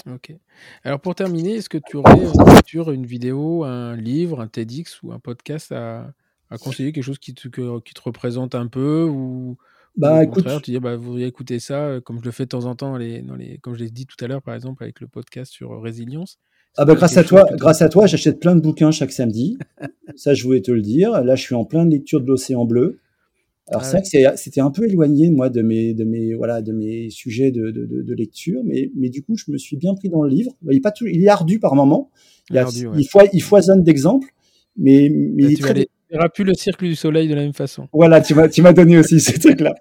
Ok. 0.09 0.33
Alors 0.83 1.01
pour 1.01 1.15
terminer, 1.15 1.55
est-ce 1.55 1.69
que 1.69 1.79
tu 1.85 1.97
aurais 1.97 2.17
une 2.17 2.53
lecture, 2.55 2.91
une 2.91 3.05
vidéo, 3.05 3.65
un 3.65 3.97
livre, 3.97 4.39
un 4.39 4.47
TEDx 4.47 5.03
ou 5.03 5.11
un 5.11 5.19
podcast 5.19 5.73
à, 5.73 6.13
à 6.49 6.57
conseiller, 6.57 6.93
quelque 6.93 7.03
chose 7.03 7.19
qui 7.19 7.33
te, 7.33 7.49
qui 7.79 7.93
te 7.93 8.01
représente 8.01 8.55
un 8.55 8.67
peu 8.67 9.03
ou, 9.03 9.57
bah, 9.97 10.23
écoute, 10.23 10.45
tu 10.63 10.71
dis, 10.71 10.79
bah, 10.79 10.95
vous 10.95 11.05
pourriez 11.05 11.25
écouter 11.25 11.59
ça, 11.59 11.87
euh, 11.87 12.01
comme 12.01 12.19
je 12.19 12.25
le 12.25 12.31
fais 12.31 12.43
de 12.43 12.49
temps 12.49 12.65
en 12.65 12.75
temps, 12.75 12.95
les, 12.97 13.23
dans 13.23 13.35
les, 13.35 13.57
comme 13.57 13.73
je 13.73 13.79
l'ai 13.79 13.89
dit 13.89 14.05
tout 14.05 14.23
à 14.23 14.27
l'heure, 14.27 14.43
par 14.43 14.53
exemple, 14.53 14.83
avec 14.83 15.01
le 15.01 15.07
podcast 15.07 15.51
sur 15.51 15.81
résilience. 15.81 16.39
Ah 16.77 16.85
bah 16.85 16.93
grâce 16.93 17.17
à 17.17 17.23
toi, 17.23 17.45
grâce 17.53 17.81
à 17.81 17.89
toi, 17.89 18.05
j'achète 18.05 18.39
plein 18.39 18.55
de 18.55 18.61
bouquins 18.61 18.91
chaque 18.91 19.11
samedi. 19.11 19.57
ça, 20.15 20.33
je 20.33 20.43
voulais 20.43 20.61
te 20.61 20.71
le 20.71 20.81
dire. 20.81 21.23
Là, 21.23 21.35
je 21.35 21.41
suis 21.41 21.55
en 21.55 21.65
pleine 21.65 21.89
lecture 21.89 22.21
de 22.21 22.27
l'océan 22.27 22.65
bleu. 22.65 22.99
Alors 23.69 23.81
ah 23.81 23.85
c'est 23.85 24.21
vrai 24.21 24.33
que 24.33 24.39
c'était 24.39 24.61
un 24.61 24.71
peu 24.71 24.85
éloigné 24.85 25.29
moi 25.29 25.49
de 25.49 25.61
mes 25.61 25.93
de 25.93 26.05
mes 26.05 26.33
voilà 26.33 26.61
de 26.61 26.71
mes 26.71 27.09
sujets 27.09 27.51
de, 27.51 27.69
de, 27.71 27.85
de, 27.85 28.13
lecture, 28.13 28.61
mais 28.63 28.91
mais 28.95 29.09
du 29.09 29.23
coup 29.23 29.35
je 29.35 29.51
me 29.51 29.57
suis 29.57 29.75
bien 29.75 29.93
pris 29.93 30.07
dans 30.07 30.21
le 30.21 30.29
livre. 30.29 30.53
Il 30.69 30.77
est 30.77 30.79
pas 30.79 30.91
tout, 30.91 31.05
il 31.05 31.21
est 31.21 31.27
ardu 31.27 31.59
par 31.59 31.75
moment. 31.75 32.09
Il, 32.49 32.63
il, 33.33 33.43
foisonne 33.43 33.83
d'exemples, 33.83 34.29
mais 34.77 35.09
mais 35.11 35.43
il 35.43 35.51
est 35.51 35.61
très, 35.61 35.87
verras 36.09 36.29
plus 36.29 36.43
le 36.43 36.53
cirque 36.53 36.83
du 36.83 36.95
soleil 36.95 37.27
de 37.27 37.35
la 37.35 37.41
même 37.41 37.53
façon. 37.53 37.87
Voilà, 37.93 38.21
tu 38.21 38.33
m'as, 38.33 38.47
tu 38.47 38.61
m'as 38.61 38.73
donné 38.73 38.97
aussi 38.97 39.19
ce 39.19 39.39
truc-là. 39.39 39.75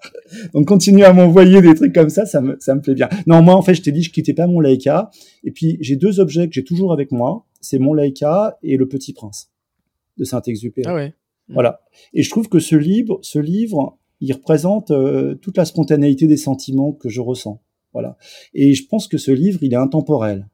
Donc, 0.53 0.67
continue 0.67 1.03
à 1.03 1.13
m'envoyer 1.13 1.61
des 1.61 1.73
trucs 1.73 1.93
comme 1.93 2.09
ça, 2.09 2.25
ça 2.25 2.41
me, 2.41 2.57
ça 2.59 2.75
me 2.75 2.81
plaît 2.81 2.95
bien. 2.95 3.09
Non, 3.25 3.41
moi, 3.41 3.55
en 3.55 3.61
fait, 3.61 3.75
je 3.75 3.81
t'ai 3.81 3.91
dit, 3.91 4.03
je 4.03 4.11
quittais 4.11 4.33
pas 4.33 4.47
mon 4.47 4.59
Leica. 4.59 5.09
Et 5.43 5.51
puis, 5.51 5.77
j'ai 5.81 5.95
deux 5.95 6.19
objets 6.19 6.47
que 6.47 6.53
j'ai 6.53 6.63
toujours 6.63 6.93
avec 6.93 7.11
moi. 7.11 7.45
C'est 7.61 7.79
mon 7.79 7.93
Leica 7.93 8.57
et 8.63 8.77
Le 8.77 8.87
Petit 8.87 9.13
Prince 9.13 9.51
de 10.17 10.23
Saint-Exupéry. 10.23 10.87
Ah 10.89 10.95
ouais. 10.95 11.13
Voilà. 11.49 11.81
Et 12.13 12.23
je 12.23 12.29
trouve 12.29 12.49
que 12.49 12.59
ce 12.59 12.75
livre, 12.75 13.19
ce 13.21 13.39
livre, 13.39 13.97
il 14.19 14.33
représente 14.33 14.91
euh, 14.91 15.35
toute 15.35 15.57
la 15.57 15.65
spontanéité 15.65 16.27
des 16.27 16.37
sentiments 16.37 16.91
que 16.91 17.09
je 17.09 17.21
ressens. 17.21 17.61
Voilà. 17.93 18.17
Et 18.53 18.73
je 18.73 18.85
pense 18.85 19.07
que 19.07 19.17
ce 19.17 19.31
livre, 19.31 19.59
il 19.61 19.73
est 19.73 19.77
intemporel. 19.77 20.47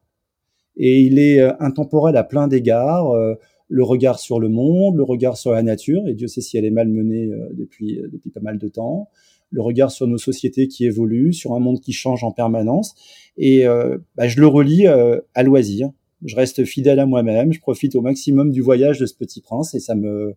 Et 0.76 1.02
il 1.02 1.20
est 1.20 1.40
euh, 1.40 1.54
intemporel 1.60 2.16
à 2.18 2.24
plein 2.24 2.48
d'égards. 2.48 3.12
Euh, 3.12 3.36
le 3.74 3.84
regard 3.84 4.20
sur 4.20 4.40
le 4.40 4.50
monde, 4.50 4.98
le 4.98 5.04
regard 5.04 5.36
sur 5.36 5.52
la 5.52 5.64
nature, 5.64 6.08
et 6.08 6.14
Dieu 6.14 6.28
sait 6.28 6.42
si 6.42 6.58
elle 6.58 6.66
est 6.66 6.70
malmenée 6.70 7.26
euh, 7.32 7.50
depuis, 7.54 7.98
euh, 7.98 8.08
depuis 8.08 8.30
pas 8.30 8.40
mal 8.40 8.60
de 8.60 8.68
temps, 8.68 9.10
le 9.50 9.64
regard 9.64 9.90
sur 9.90 10.06
nos 10.06 10.20
sociétés 10.20 10.68
qui 10.68 10.86
évoluent, 10.86 11.34
sur 11.34 11.54
un 11.54 11.60
monde 11.60 11.80
qui 11.80 11.92
change 11.92 12.24
en 12.24 12.32
permanence. 12.32 12.94
Et 13.36 13.66
euh, 13.66 13.98
bah, 14.16 14.28
je 14.28 14.40
le 14.40 14.46
relis 14.46 14.86
à 14.86 15.44
loisir. 15.44 15.90
Je 16.24 16.36
reste 16.36 16.66
fidèle 16.66 17.00
à 17.00 17.08
moi-même, 17.08 17.52
je 17.52 17.60
profite 17.60 17.96
au 17.96 18.02
maximum 18.02 18.52
du 18.52 18.62
voyage 18.62 19.00
de 19.00 19.08
ce 19.08 19.16
petit 19.16 19.42
prince, 19.42 19.74
et 19.74 19.80
ça 19.80 19.96
me... 19.96 20.36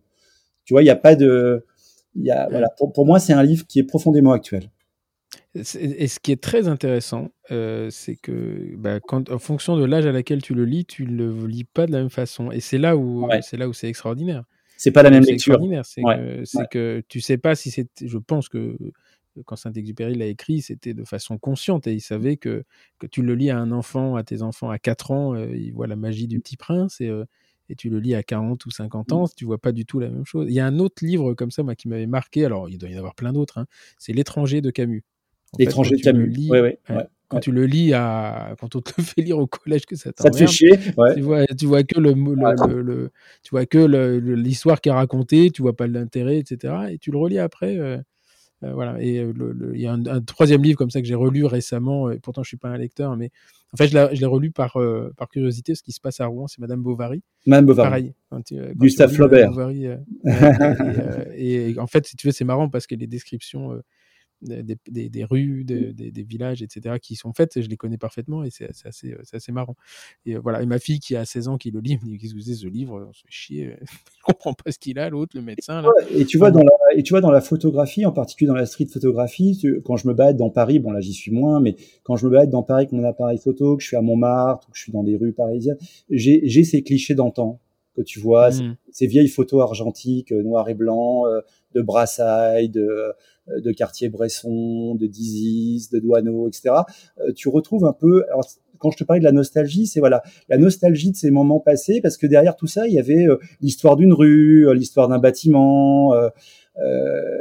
Tu 0.65 0.73
vois, 0.73 0.81
il 0.81 0.85
n'y 0.85 0.89
a 0.89 0.95
pas 0.95 1.15
de... 1.15 1.63
Y 2.15 2.31
a, 2.31 2.49
voilà, 2.49 2.69
pour, 2.75 2.91
pour 2.91 3.05
moi, 3.05 3.19
c'est 3.19 3.33
un 3.33 3.43
livre 3.43 3.67
qui 3.67 3.77
est 3.77 3.83
profondément 3.83 4.31
actuel. 4.31 4.71
Et 5.79 6.07
ce 6.07 6.19
qui 6.19 6.31
est 6.31 6.41
très 6.41 6.67
intéressant, 6.67 7.31
euh, 7.51 7.89
c'est 7.89 8.15
que 8.15 8.75
bah, 8.75 8.99
quand, 8.99 9.29
en 9.31 9.39
fonction 9.39 9.77
de 9.77 9.85
l'âge 9.85 10.05
à 10.05 10.11
laquelle 10.11 10.41
tu 10.41 10.53
le 10.53 10.65
lis, 10.65 10.85
tu 10.85 11.05
ne 11.05 11.25
le 11.25 11.47
lis 11.47 11.63
pas 11.63 11.85
de 11.85 11.91
la 11.91 11.99
même 11.99 12.09
façon. 12.09 12.51
Et 12.51 12.59
c'est 12.59 12.77
là 12.77 12.97
où 12.97 13.27
c'est 13.41 13.57
là 13.57 13.67
où 13.67 13.73
c'est 13.73 13.87
extraordinaire. 13.87 14.43
C'est 14.77 14.91
pas 14.91 15.03
la 15.03 15.09
même 15.09 15.23
lecture. 15.23 15.59
C'est 15.83 16.01
que, 16.01 16.67
que, 16.71 17.03
tu 17.07 17.21
sais 17.21 17.37
pas 17.37 17.55
si 17.55 17.71
c'est. 17.71 17.89
Je 18.01 18.17
pense 18.17 18.49
que 18.49 18.77
quand 19.45 19.55
Saint-Exupéry 19.55 20.15
l'a 20.15 20.25
écrit, 20.25 20.61
c'était 20.61 20.93
de 20.93 21.03
façon 21.03 21.37
consciente 21.37 21.87
et 21.87 21.93
il 21.93 22.01
savait 22.01 22.37
que, 22.37 22.63
que 22.99 23.07
tu 23.07 23.21
le 23.21 23.35
lis 23.35 23.49
à 23.49 23.57
un 23.57 23.71
enfant, 23.71 24.15
à 24.15 24.23
tes 24.23 24.41
enfants 24.41 24.69
à 24.69 24.79
4 24.79 25.11
ans, 25.11 25.35
euh, 25.35 25.55
il 25.55 25.73
voit 25.73 25.87
la 25.87 25.95
magie 25.95 26.27
du 26.27 26.39
petit 26.39 26.57
prince 26.57 27.01
et, 27.01 27.07
euh, 27.07 27.25
et 27.69 27.75
tu 27.75 27.89
le 27.89 27.99
lis 27.99 28.15
à 28.15 28.23
40 28.23 28.65
ou 28.65 28.71
50 28.71 29.11
ans, 29.11 29.25
tu 29.35 29.45
vois 29.45 29.57
pas 29.57 29.71
du 29.71 29.85
tout 29.85 29.99
la 29.99 30.09
même 30.09 30.25
chose. 30.25 30.47
Il 30.49 30.53
y 30.53 30.59
a 30.59 30.65
un 30.65 30.79
autre 30.79 31.05
livre 31.05 31.33
comme 31.33 31.51
ça 31.51 31.63
moi, 31.63 31.75
qui 31.75 31.87
m'avait 31.87 32.07
marqué, 32.07 32.45
alors 32.45 32.69
il 32.69 32.77
doit 32.77 32.89
y 32.89 32.95
en 32.95 32.99
avoir 32.99 33.15
plein 33.15 33.33
d'autres, 33.33 33.57
hein, 33.59 33.65
c'est 33.97 34.13
L'étranger 34.13 34.61
de 34.61 34.71
Camus. 34.71 35.03
L'étranger 35.57 35.95
de 35.95 36.01
Camus. 36.01 36.33
quand 37.27 37.39
tu 37.39 37.51
le 37.51 37.65
lis 37.65 37.93
à, 37.93 38.55
quand 38.59 38.75
on 38.75 38.81
te 38.81 38.91
le 38.97 39.03
fait 39.03 39.21
lire 39.21 39.37
au 39.37 39.47
collège, 39.47 39.85
que 39.85 39.95
ça 39.95 40.11
Ça 40.17 40.29
te 40.29 40.37
fait 40.37 40.47
chier. 40.47 40.77
Tu 40.77 41.21
vois, 41.21 41.45
tu 41.47 41.65
vois 41.65 41.83
que 41.83 41.99
le, 41.99 42.13
le, 42.13 43.11
tu 43.43 43.49
vois 43.51 43.65
que 43.65 43.77
l'histoire 44.17 44.81
qui 44.81 44.89
est 44.89 44.93
racontée, 44.93 45.49
tu 45.51 45.61
vois 45.61 45.75
pas 45.75 45.87
l'intérêt, 45.87 46.37
etc. 46.37 46.73
Et 46.91 46.97
tu 46.97 47.11
le 47.11 47.17
relis 47.17 47.39
après. 47.39 47.77
Euh, 47.77 47.97
euh, 48.63 48.73
voilà. 48.73 48.99
Et 48.99 49.19
euh, 49.19 49.33
il 49.73 49.81
y 49.81 49.87
a 49.87 49.93
un, 49.93 50.21
troisième 50.21 50.63
livre 50.63 50.77
comme 50.77 50.89
ça 50.89 50.99
que 51.01 51.07
j'ai 51.07 51.15
relu 51.15 51.45
récemment. 51.45 52.09
Et 52.09 52.19
pourtant, 52.19 52.43
je 52.43 52.47
suis 52.47 52.57
pas 52.57 52.69
un 52.69 52.77
lecteur, 52.77 53.15
mais 53.15 53.29
en 53.73 53.77
fait, 53.77 53.87
je 53.87 54.19
l'ai 54.19 54.25
relu 54.25 54.51
par 54.51 54.77
par 55.17 55.29
curiosité. 55.29 55.75
Ce 55.75 55.83
qui 55.83 55.91
se 55.91 55.99
passe 55.99 56.19
à 56.21 56.25
Rouen, 56.25 56.47
c'est 56.47 56.59
Madame 56.59 56.81
Bovary. 56.81 57.21
Madame 57.45 57.65
Bovary. 57.65 58.13
Pareil. 58.29 58.53
Gustave 58.75 59.11
Flaubert. 59.11 59.51
et, 61.35 61.71
et, 61.71 61.79
en 61.79 61.87
fait, 61.87 62.07
si 62.07 62.15
tu 62.15 62.27
veux, 62.27 62.33
c'est 62.33 62.45
marrant 62.45 62.69
parce 62.69 62.87
que 62.87 62.95
les 62.95 63.07
descriptions 63.07 63.79
des, 64.41 65.09
des, 65.09 65.23
rues, 65.23 65.63
des, 65.63 65.93
des, 65.93 66.23
villages, 66.23 66.61
etc., 66.61 66.97
qui 67.01 67.15
sont 67.15 67.33
faites, 67.33 67.61
je 67.61 67.67
les 67.67 67.77
connais 67.77 67.97
parfaitement 67.97 68.43
et 68.43 68.49
c'est 68.49 68.69
assez, 68.85 69.15
assez, 69.33 69.51
marrant. 69.51 69.75
Et 70.25 70.35
euh, 70.35 70.39
voilà, 70.39 70.61
et 70.61 70.65
ma 70.65 70.79
fille 70.79 70.99
qui 70.99 71.15
a 71.15 71.25
16 71.25 71.47
ans 71.47 71.57
qui 71.57 71.71
le 71.71 71.79
lit, 71.79 71.97
me 71.97 72.05
dit 72.05 72.17
Qu'est-ce 72.17 72.35
que 72.35 72.41
c'est 72.41 72.53
ce 72.53 72.67
livre? 72.67 73.05
On 73.09 73.13
se 73.13 73.21
fait 73.21 73.27
chier, 73.29 73.75
je 73.81 74.23
comprends 74.23 74.53
pas 74.53 74.71
ce 74.71 74.79
qu'il 74.79 74.99
a, 74.99 75.09
l'autre, 75.09 75.35
le 75.35 75.41
médecin. 75.41 75.81
Là. 75.81 75.89
Et, 76.11 76.25
tu 76.25 76.37
vois, 76.37 76.51
dans 76.51 76.63
la, 76.63 76.95
et 76.95 77.03
tu 77.03 77.13
vois, 77.13 77.21
dans 77.21 77.31
la 77.31 77.41
photographie, 77.41 78.05
en 78.05 78.11
particulier 78.11 78.47
dans 78.47 78.55
la 78.55 78.65
street 78.65 78.87
photographie, 78.87 79.59
quand 79.83 79.97
je 79.97 80.07
me 80.07 80.13
balade 80.13 80.37
dans 80.37 80.49
Paris, 80.49 80.79
bon 80.79 80.91
là 80.91 80.99
j'y 80.99 81.13
suis 81.13 81.31
moins, 81.31 81.59
mais 81.59 81.75
quand 82.03 82.15
je 82.15 82.25
me 82.25 82.31
balade 82.31 82.49
dans 82.49 82.63
Paris 82.63 82.83
avec 82.83 82.91
mon 82.91 83.03
appareil 83.03 83.39
photo, 83.39 83.75
que 83.77 83.83
je 83.83 83.87
suis 83.87 83.97
à 83.97 84.01
Montmartre, 84.01 84.67
que 84.69 84.77
je 84.77 84.83
suis 84.83 84.91
dans 84.91 85.03
des 85.03 85.17
rues 85.17 85.33
parisiennes, 85.33 85.77
j'ai 86.09 86.63
ces 86.63 86.83
clichés 86.83 87.15
d'antan 87.15 87.59
que 87.97 88.03
tu 88.03 88.19
vois, 88.19 88.51
mmh. 88.51 88.77
ces, 88.91 89.07
vieilles 89.07 89.27
photos 89.27 89.61
argentiques, 89.63 90.31
euh, 90.31 90.43
noir 90.43 90.69
et 90.69 90.75
blanc, 90.75 91.25
euh, 91.25 91.41
de 91.73 91.81
Brassailles, 91.81 92.69
de 92.69 92.81
euh, 92.81 93.11
de 93.47 93.71
Cartier-Bresson, 93.71 94.95
de 94.95 95.07
Dizis, 95.07 95.89
de 95.91 95.99
Douaneau, 95.99 96.47
etc. 96.47 96.75
Euh, 97.19 97.31
tu 97.33 97.49
retrouves 97.49 97.85
un 97.85 97.93
peu. 97.93 98.23
Alors, 98.29 98.45
quand 98.79 98.91
je 98.91 98.97
te 98.97 99.03
parlais 99.03 99.19
de 99.19 99.25
la 99.25 99.31
nostalgie, 99.31 99.87
c'est 99.87 99.99
voilà 99.99 100.21
la 100.49 100.57
nostalgie 100.57 101.11
de 101.11 101.15
ces 101.15 101.31
moments 101.31 101.59
passés, 101.59 101.99
parce 102.01 102.17
que 102.17 102.27
derrière 102.27 102.55
tout 102.55 102.67
ça, 102.67 102.87
il 102.87 102.93
y 102.93 102.99
avait 102.99 103.25
euh, 103.25 103.37
l'histoire 103.61 103.95
d'une 103.95 104.13
rue, 104.13 104.73
l'histoire 104.75 105.07
d'un 105.07 105.19
bâtiment. 105.19 106.13
Euh, 106.13 106.29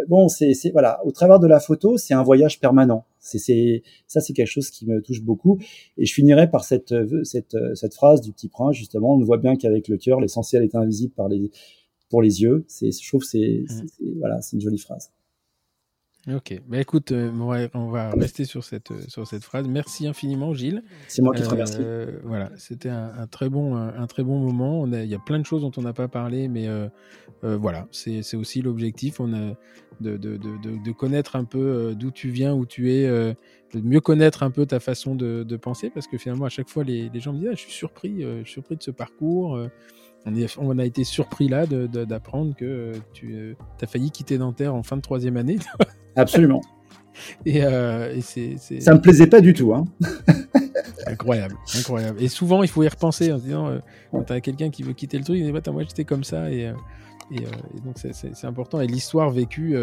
bon, 0.08 0.28
c'est 0.28 0.54
voilà, 0.72 1.04
au 1.04 1.12
travers 1.12 1.38
de 1.38 1.46
la 1.46 1.60
photo, 1.60 1.98
c'est 1.98 2.14
un 2.14 2.22
voyage 2.22 2.58
permanent. 2.58 3.04
C'est 3.18 3.82
ça, 4.06 4.20
c'est 4.20 4.32
quelque 4.32 4.46
chose 4.46 4.70
qui 4.70 4.86
me 4.86 5.02
touche 5.02 5.20
beaucoup. 5.20 5.58
Et 5.98 6.06
je 6.06 6.14
finirai 6.14 6.48
par 6.48 6.64
cette 6.64 6.94
cette 7.24 7.56
cette 7.74 7.94
phrase 7.94 8.22
du 8.22 8.32
Petit 8.32 8.48
Prince 8.48 8.74
justement. 8.76 9.14
On 9.14 9.22
voit 9.22 9.38
bien 9.38 9.56
qu'avec 9.56 9.88
le 9.88 9.98
cœur, 9.98 10.20
l'essentiel 10.20 10.62
est 10.62 10.74
invisible 10.74 11.12
par 11.12 11.28
les 11.28 11.50
pour 12.08 12.22
les 12.22 12.42
yeux. 12.42 12.64
C'est, 12.68 12.90
je 12.92 13.08
trouve, 13.08 13.24
c'est 13.24 13.64
mmh. 13.68 14.18
voilà, 14.20 14.40
c'est 14.40 14.56
une 14.56 14.62
jolie 14.62 14.78
phrase. 14.78 15.10
Ok, 16.28 16.60
bah 16.66 16.80
écoute, 16.80 17.12
euh, 17.12 17.30
on 17.74 17.88
va 17.88 18.10
rester 18.10 18.44
sur 18.44 18.64
cette, 18.64 18.90
euh, 18.90 19.00
sur 19.06 19.24
cette 19.28 19.44
phrase. 19.44 19.68
Merci 19.68 20.08
infiniment, 20.08 20.54
Gilles. 20.54 20.82
C'est 21.06 21.22
moi 21.22 21.32
qui 21.32 21.42
te 21.42 21.48
remercie. 21.48 21.78
Euh, 21.78 22.18
voilà, 22.24 22.50
c'était 22.56 22.88
un, 22.88 23.28
très 23.30 23.48
bon, 23.48 23.76
un, 23.76 24.06
très 24.08 24.24
bon 24.24 24.40
moment. 24.40 24.80
On 24.80 24.92
a, 24.92 25.04
il 25.04 25.08
y 25.08 25.14
a 25.14 25.20
plein 25.20 25.38
de 25.38 25.46
choses 25.46 25.62
dont 25.62 25.70
on 25.76 25.82
n'a 25.82 25.92
pas 25.92 26.08
parlé, 26.08 26.48
mais 26.48 26.68
voilà, 27.42 27.86
c'est 27.92 28.34
aussi 28.34 28.60
l'objectif. 28.60 29.20
On 29.20 29.32
a 29.34 29.54
de, 30.00 30.16
de, 30.16 30.36
de, 30.36 30.84
de, 30.84 30.92
connaître 30.92 31.36
un 31.36 31.44
peu 31.44 31.94
d'où 31.96 32.10
tu 32.10 32.28
viens, 32.30 32.54
où 32.54 32.66
tu 32.66 32.92
es, 32.92 33.06
de 33.06 33.80
mieux 33.80 34.00
connaître 34.00 34.42
un 34.42 34.50
peu 34.50 34.66
ta 34.66 34.80
façon 34.80 35.14
de, 35.14 35.56
penser, 35.56 35.90
parce 35.90 36.08
que 36.08 36.18
finalement, 36.18 36.46
à 36.46 36.50
chaque 36.50 36.68
fois, 36.68 36.82
les, 36.82 37.08
les 37.08 37.20
gens 37.20 37.32
me 37.32 37.38
disent 37.38 37.50
ah, 37.52 37.54
Je 37.54 37.60
suis 37.60 37.72
surpris, 37.72 38.22
je 38.22 38.42
suis 38.42 38.54
surpris 38.54 38.76
de 38.76 38.82
ce 38.82 38.90
parcours 38.90 39.60
on, 40.58 40.78
a 40.78 40.84
été 40.84 41.04
surpris 41.04 41.48
là 41.48 41.66
d'apprendre 41.66 42.54
que 42.56 42.92
tu 43.12 43.56
as 43.80 43.86
failli 43.86 44.10
quitter 44.10 44.38
Nanterre 44.38 44.74
en 44.74 44.82
fin 44.82 44.96
de 44.96 45.02
troisième 45.02 45.36
année. 45.36 45.58
Absolument. 46.16 46.60
Et, 47.46 47.64
euh, 47.64 48.20
c'est, 48.20 48.56
Ça 48.80 48.94
me 48.94 49.00
plaisait 49.00 49.26
pas 49.26 49.40
du 49.40 49.54
tout. 49.54 49.74
Hein. 49.74 49.84
incroyable, 51.06 51.56
incroyable. 51.76 52.22
Et 52.22 52.28
souvent, 52.28 52.62
il 52.62 52.68
faut 52.68 52.82
y 52.82 52.88
repenser 52.88 53.32
en 53.32 53.38
se 53.38 53.44
disant, 53.44 53.68
euh, 53.68 53.78
quand 54.10 54.24
tu 54.24 54.32
as 54.32 54.40
quelqu'un 54.40 54.70
qui 54.70 54.82
veut 54.82 54.92
quitter 54.92 55.18
le 55.18 55.24
truc, 55.24 55.38
il 55.38 55.44
dit, 55.44 55.52
bah, 55.52 55.60
moi 55.72 55.82
j'étais 55.82 56.04
comme 56.04 56.24
ça. 56.24 56.50
Et, 56.50 56.66
euh, 56.66 56.72
et, 57.30 57.40
donc 57.84 57.96
c'est, 57.96 58.44
important. 58.44 58.80
Et 58.80 58.86
l'histoire 58.86 59.30
vécue 59.30 59.76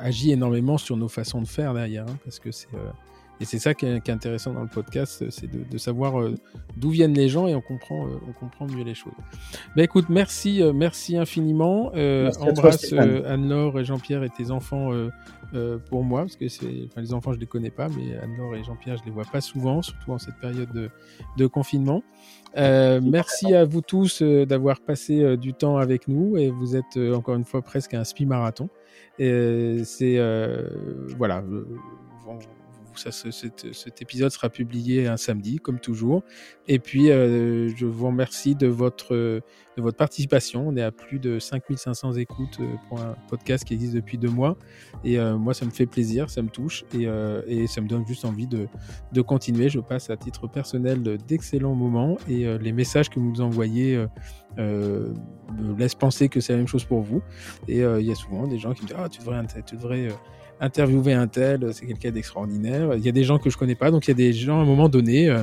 agit 0.00 0.32
énormément 0.32 0.78
sur 0.78 0.96
nos 0.96 1.08
façons 1.08 1.40
de 1.40 1.48
faire 1.48 1.74
derrière. 1.74 2.04
Hein, 2.04 2.16
parce 2.24 2.38
que 2.38 2.50
c'est 2.50 2.68
Et 3.40 3.46
c'est 3.46 3.58
ça 3.58 3.72
qui 3.72 3.86
est, 3.86 4.10
intéressant 4.10 4.52
dans 4.52 4.60
le 4.60 4.68
podcast, 4.68 5.24
c'est 5.30 5.48
de, 5.50 5.78
savoir 5.78 6.20
euh, 6.20 6.34
d'où 6.76 6.90
viennent 6.90 7.14
les 7.14 7.30
gens 7.30 7.46
et 7.46 7.54
on 7.54 7.62
comprend, 7.62 8.06
euh, 8.06 8.10
on 8.28 8.32
comprend 8.32 8.66
mieux 8.66 8.84
les 8.84 8.94
choses. 8.94 9.14
Ben 9.74 9.82
écoute, 9.82 10.06
merci, 10.10 10.62
euh, 10.62 10.74
merci 10.74 11.16
infiniment. 11.16 11.86
embrasse 12.40 12.92
Anne-Laure 12.92 13.80
et 13.80 13.84
Jean-Pierre 13.84 14.22
et 14.24 14.28
tes 14.28 14.50
enfants 14.50 14.90
pour 15.88 16.04
moi, 16.04 16.20
parce 16.20 16.36
que 16.36 16.48
c'est, 16.48 16.84
enfin, 16.86 17.00
les 17.00 17.14
enfants 17.14 17.32
je 17.32 17.38
les 17.38 17.46
connais 17.46 17.70
pas, 17.70 17.88
mais 17.88 18.16
Anne-Laure 18.18 18.56
et 18.56 18.62
Jean-Pierre 18.62 18.98
je 18.98 19.04
les 19.04 19.10
vois 19.10 19.24
pas 19.24 19.40
souvent, 19.40 19.80
surtout 19.80 20.12
en 20.12 20.18
cette 20.18 20.36
période 20.36 20.70
de, 20.72 20.90
de 21.38 21.46
confinement. 21.46 22.02
merci 22.54 23.54
à 23.54 23.64
vous 23.64 23.80
tous 23.80 24.22
d'avoir 24.22 24.80
passé 24.80 25.38
du 25.38 25.54
temps 25.54 25.78
avec 25.78 26.08
nous 26.08 26.36
et 26.36 26.50
vous 26.50 26.76
êtes 26.76 26.98
encore 27.14 27.36
une 27.36 27.46
fois 27.46 27.62
presque 27.62 27.94
un 27.94 28.04
spi 28.04 28.26
marathon. 28.26 28.68
c'est 29.18 30.18
voilà 31.16 31.42
ça, 33.00 33.10
cet, 33.12 34.02
épisode 34.02 34.30
sera 34.30 34.50
publié 34.50 35.06
un 35.06 35.16
samedi, 35.16 35.58
comme 35.58 35.80
toujours. 35.80 36.22
Et 36.68 36.78
puis, 36.78 37.10
euh, 37.10 37.74
je 37.74 37.86
vous 37.86 38.06
remercie 38.06 38.54
de 38.54 38.66
votre, 38.66 39.14
de 39.14 39.42
votre 39.82 39.96
participation. 39.96 40.68
On 40.68 40.76
est 40.76 40.82
à 40.82 40.92
plus 40.92 41.18
de 41.18 41.38
5500 41.38 42.14
écoutes 42.14 42.58
euh, 42.60 42.74
pour 42.88 43.00
un 43.00 43.16
podcast 43.28 43.64
qui 43.64 43.74
existe 43.74 43.94
depuis 43.94 44.18
deux 44.18 44.28
mois. 44.28 44.56
Et 45.04 45.18
euh, 45.18 45.36
moi, 45.38 45.54
ça 45.54 45.64
me 45.64 45.70
fait 45.70 45.86
plaisir, 45.86 46.28
ça 46.28 46.42
me 46.42 46.48
touche 46.48 46.84
et, 46.92 47.06
ça 47.66 47.80
me 47.80 47.88
donne 47.88 48.06
juste 48.06 48.24
envie 48.24 48.46
de, 48.46 48.68
de, 49.12 49.22
continuer. 49.22 49.68
Je 49.68 49.80
passe 49.80 50.10
à 50.10 50.16
titre 50.16 50.46
personnel 50.46 51.02
d'excellents 51.26 51.74
moments 51.74 52.18
et 52.28 52.58
les 52.58 52.72
messages 52.72 53.08
que 53.08 53.18
vous 53.18 53.30
nous 53.30 53.40
envoyez 53.40 54.04
me 54.58 55.14
laissent 55.78 55.94
penser 55.94 56.28
que 56.28 56.40
c'est 56.40 56.52
la 56.52 56.58
même 56.58 56.66
chose 56.66 56.84
pour 56.84 57.00
vous. 57.00 57.22
Et 57.68 57.78
il 57.78 58.02
y 58.02 58.10
a 58.10 58.14
souvent 58.14 58.46
des 58.46 58.58
gens 58.58 58.74
qui 58.74 58.82
me 58.82 58.88
disent 58.88 58.96
Ah, 58.98 59.08
tu 59.08 59.20
devrais, 59.20 59.44
tu 59.64 59.76
devrais 59.76 60.08
interviewer 60.60 61.14
un 61.14 61.26
tel, 61.26 61.72
c'est 61.72 61.86
quelqu'un 61.86 62.10
d'extraordinaire. 62.10 62.94
Il 62.94 63.04
y 63.04 63.08
a 63.08 63.12
des 63.12 63.24
gens 63.24 63.38
que 63.38 63.50
je 63.50 63.56
connais 63.56 63.74
pas, 63.74 63.90
donc 63.90 64.06
il 64.06 64.10
y 64.10 64.12
a 64.12 64.14
des 64.14 64.32
gens 64.32 64.58
à 64.60 64.62
un 64.62 64.66
moment 64.66 64.88
donné. 64.88 65.28
Euh, 65.28 65.42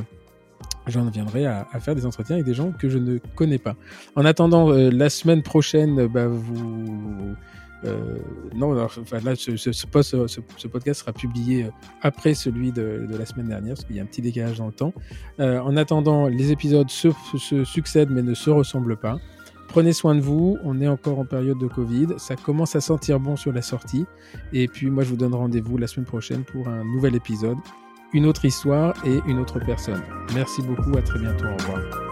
j'en 0.85 1.03
viendrai 1.09 1.45
à, 1.45 1.65
faire 1.79 1.95
des 1.95 2.05
entretiens 2.05 2.35
avec 2.35 2.45
des 2.45 2.53
gens 2.53 2.71
que 2.71 2.87
je 2.87 2.97
ne 2.97 3.17
connais 3.35 3.57
pas. 3.57 3.75
En 4.15 4.23
attendant, 4.25 4.71
euh, 4.71 4.89
la 4.89 5.09
semaine 5.09 5.41
prochaine, 5.41 6.07
bah, 6.07 6.27
vous, 6.27 7.35
euh, 7.83 8.17
non, 8.55 8.79
enfin, 8.81 9.19
là, 9.23 9.35
ce, 9.35 9.57
ce, 9.57 9.71
ce, 9.71 10.67
podcast 10.67 11.01
sera 11.01 11.13
publié 11.13 11.67
après 12.01 12.33
celui 12.35 12.71
de, 12.71 13.05
la 13.09 13.25
semaine 13.25 13.49
dernière, 13.49 13.75
parce 13.75 13.85
qu'il 13.85 13.97
y 13.97 13.99
a 13.99 14.03
un 14.03 14.05
petit 14.05 14.21
décalage 14.21 14.59
dans 14.59 14.67
le 14.67 14.71
temps. 14.71 14.93
en 15.39 15.75
attendant, 15.75 16.27
les 16.27 16.51
épisodes 16.51 16.89
se, 16.89 17.09
succèdent 17.65 18.11
mais 18.11 18.23
ne 18.23 18.33
se 18.33 18.49
ressemblent 18.49 18.97
pas. 18.97 19.19
Prenez 19.67 19.93
soin 19.93 20.15
de 20.15 20.21
vous, 20.21 20.57
on 20.63 20.79
est 20.81 20.87
encore 20.87 21.19
en 21.19 21.25
période 21.25 21.59
de 21.59 21.67
Covid, 21.67 22.07
ça 22.17 22.35
commence 22.35 22.75
à 22.75 22.81
sentir 22.81 23.19
bon 23.19 23.35
sur 23.35 23.51
la 23.51 23.61
sortie. 23.61 24.05
Et 24.53 24.67
puis 24.67 24.89
moi 24.89 25.03
je 25.03 25.09
vous 25.09 25.17
donne 25.17 25.35
rendez-vous 25.35 25.77
la 25.77 25.87
semaine 25.87 26.05
prochaine 26.05 26.43
pour 26.43 26.67
un 26.67 26.83
nouvel 26.83 27.15
épisode, 27.15 27.57
une 28.13 28.25
autre 28.25 28.45
histoire 28.45 28.93
et 29.05 29.19
une 29.27 29.39
autre 29.39 29.59
personne. 29.59 30.01
Merci 30.33 30.61
beaucoup, 30.61 30.97
à 30.97 31.01
très 31.01 31.19
bientôt, 31.19 31.45
au 31.45 31.57
revoir. 31.63 32.06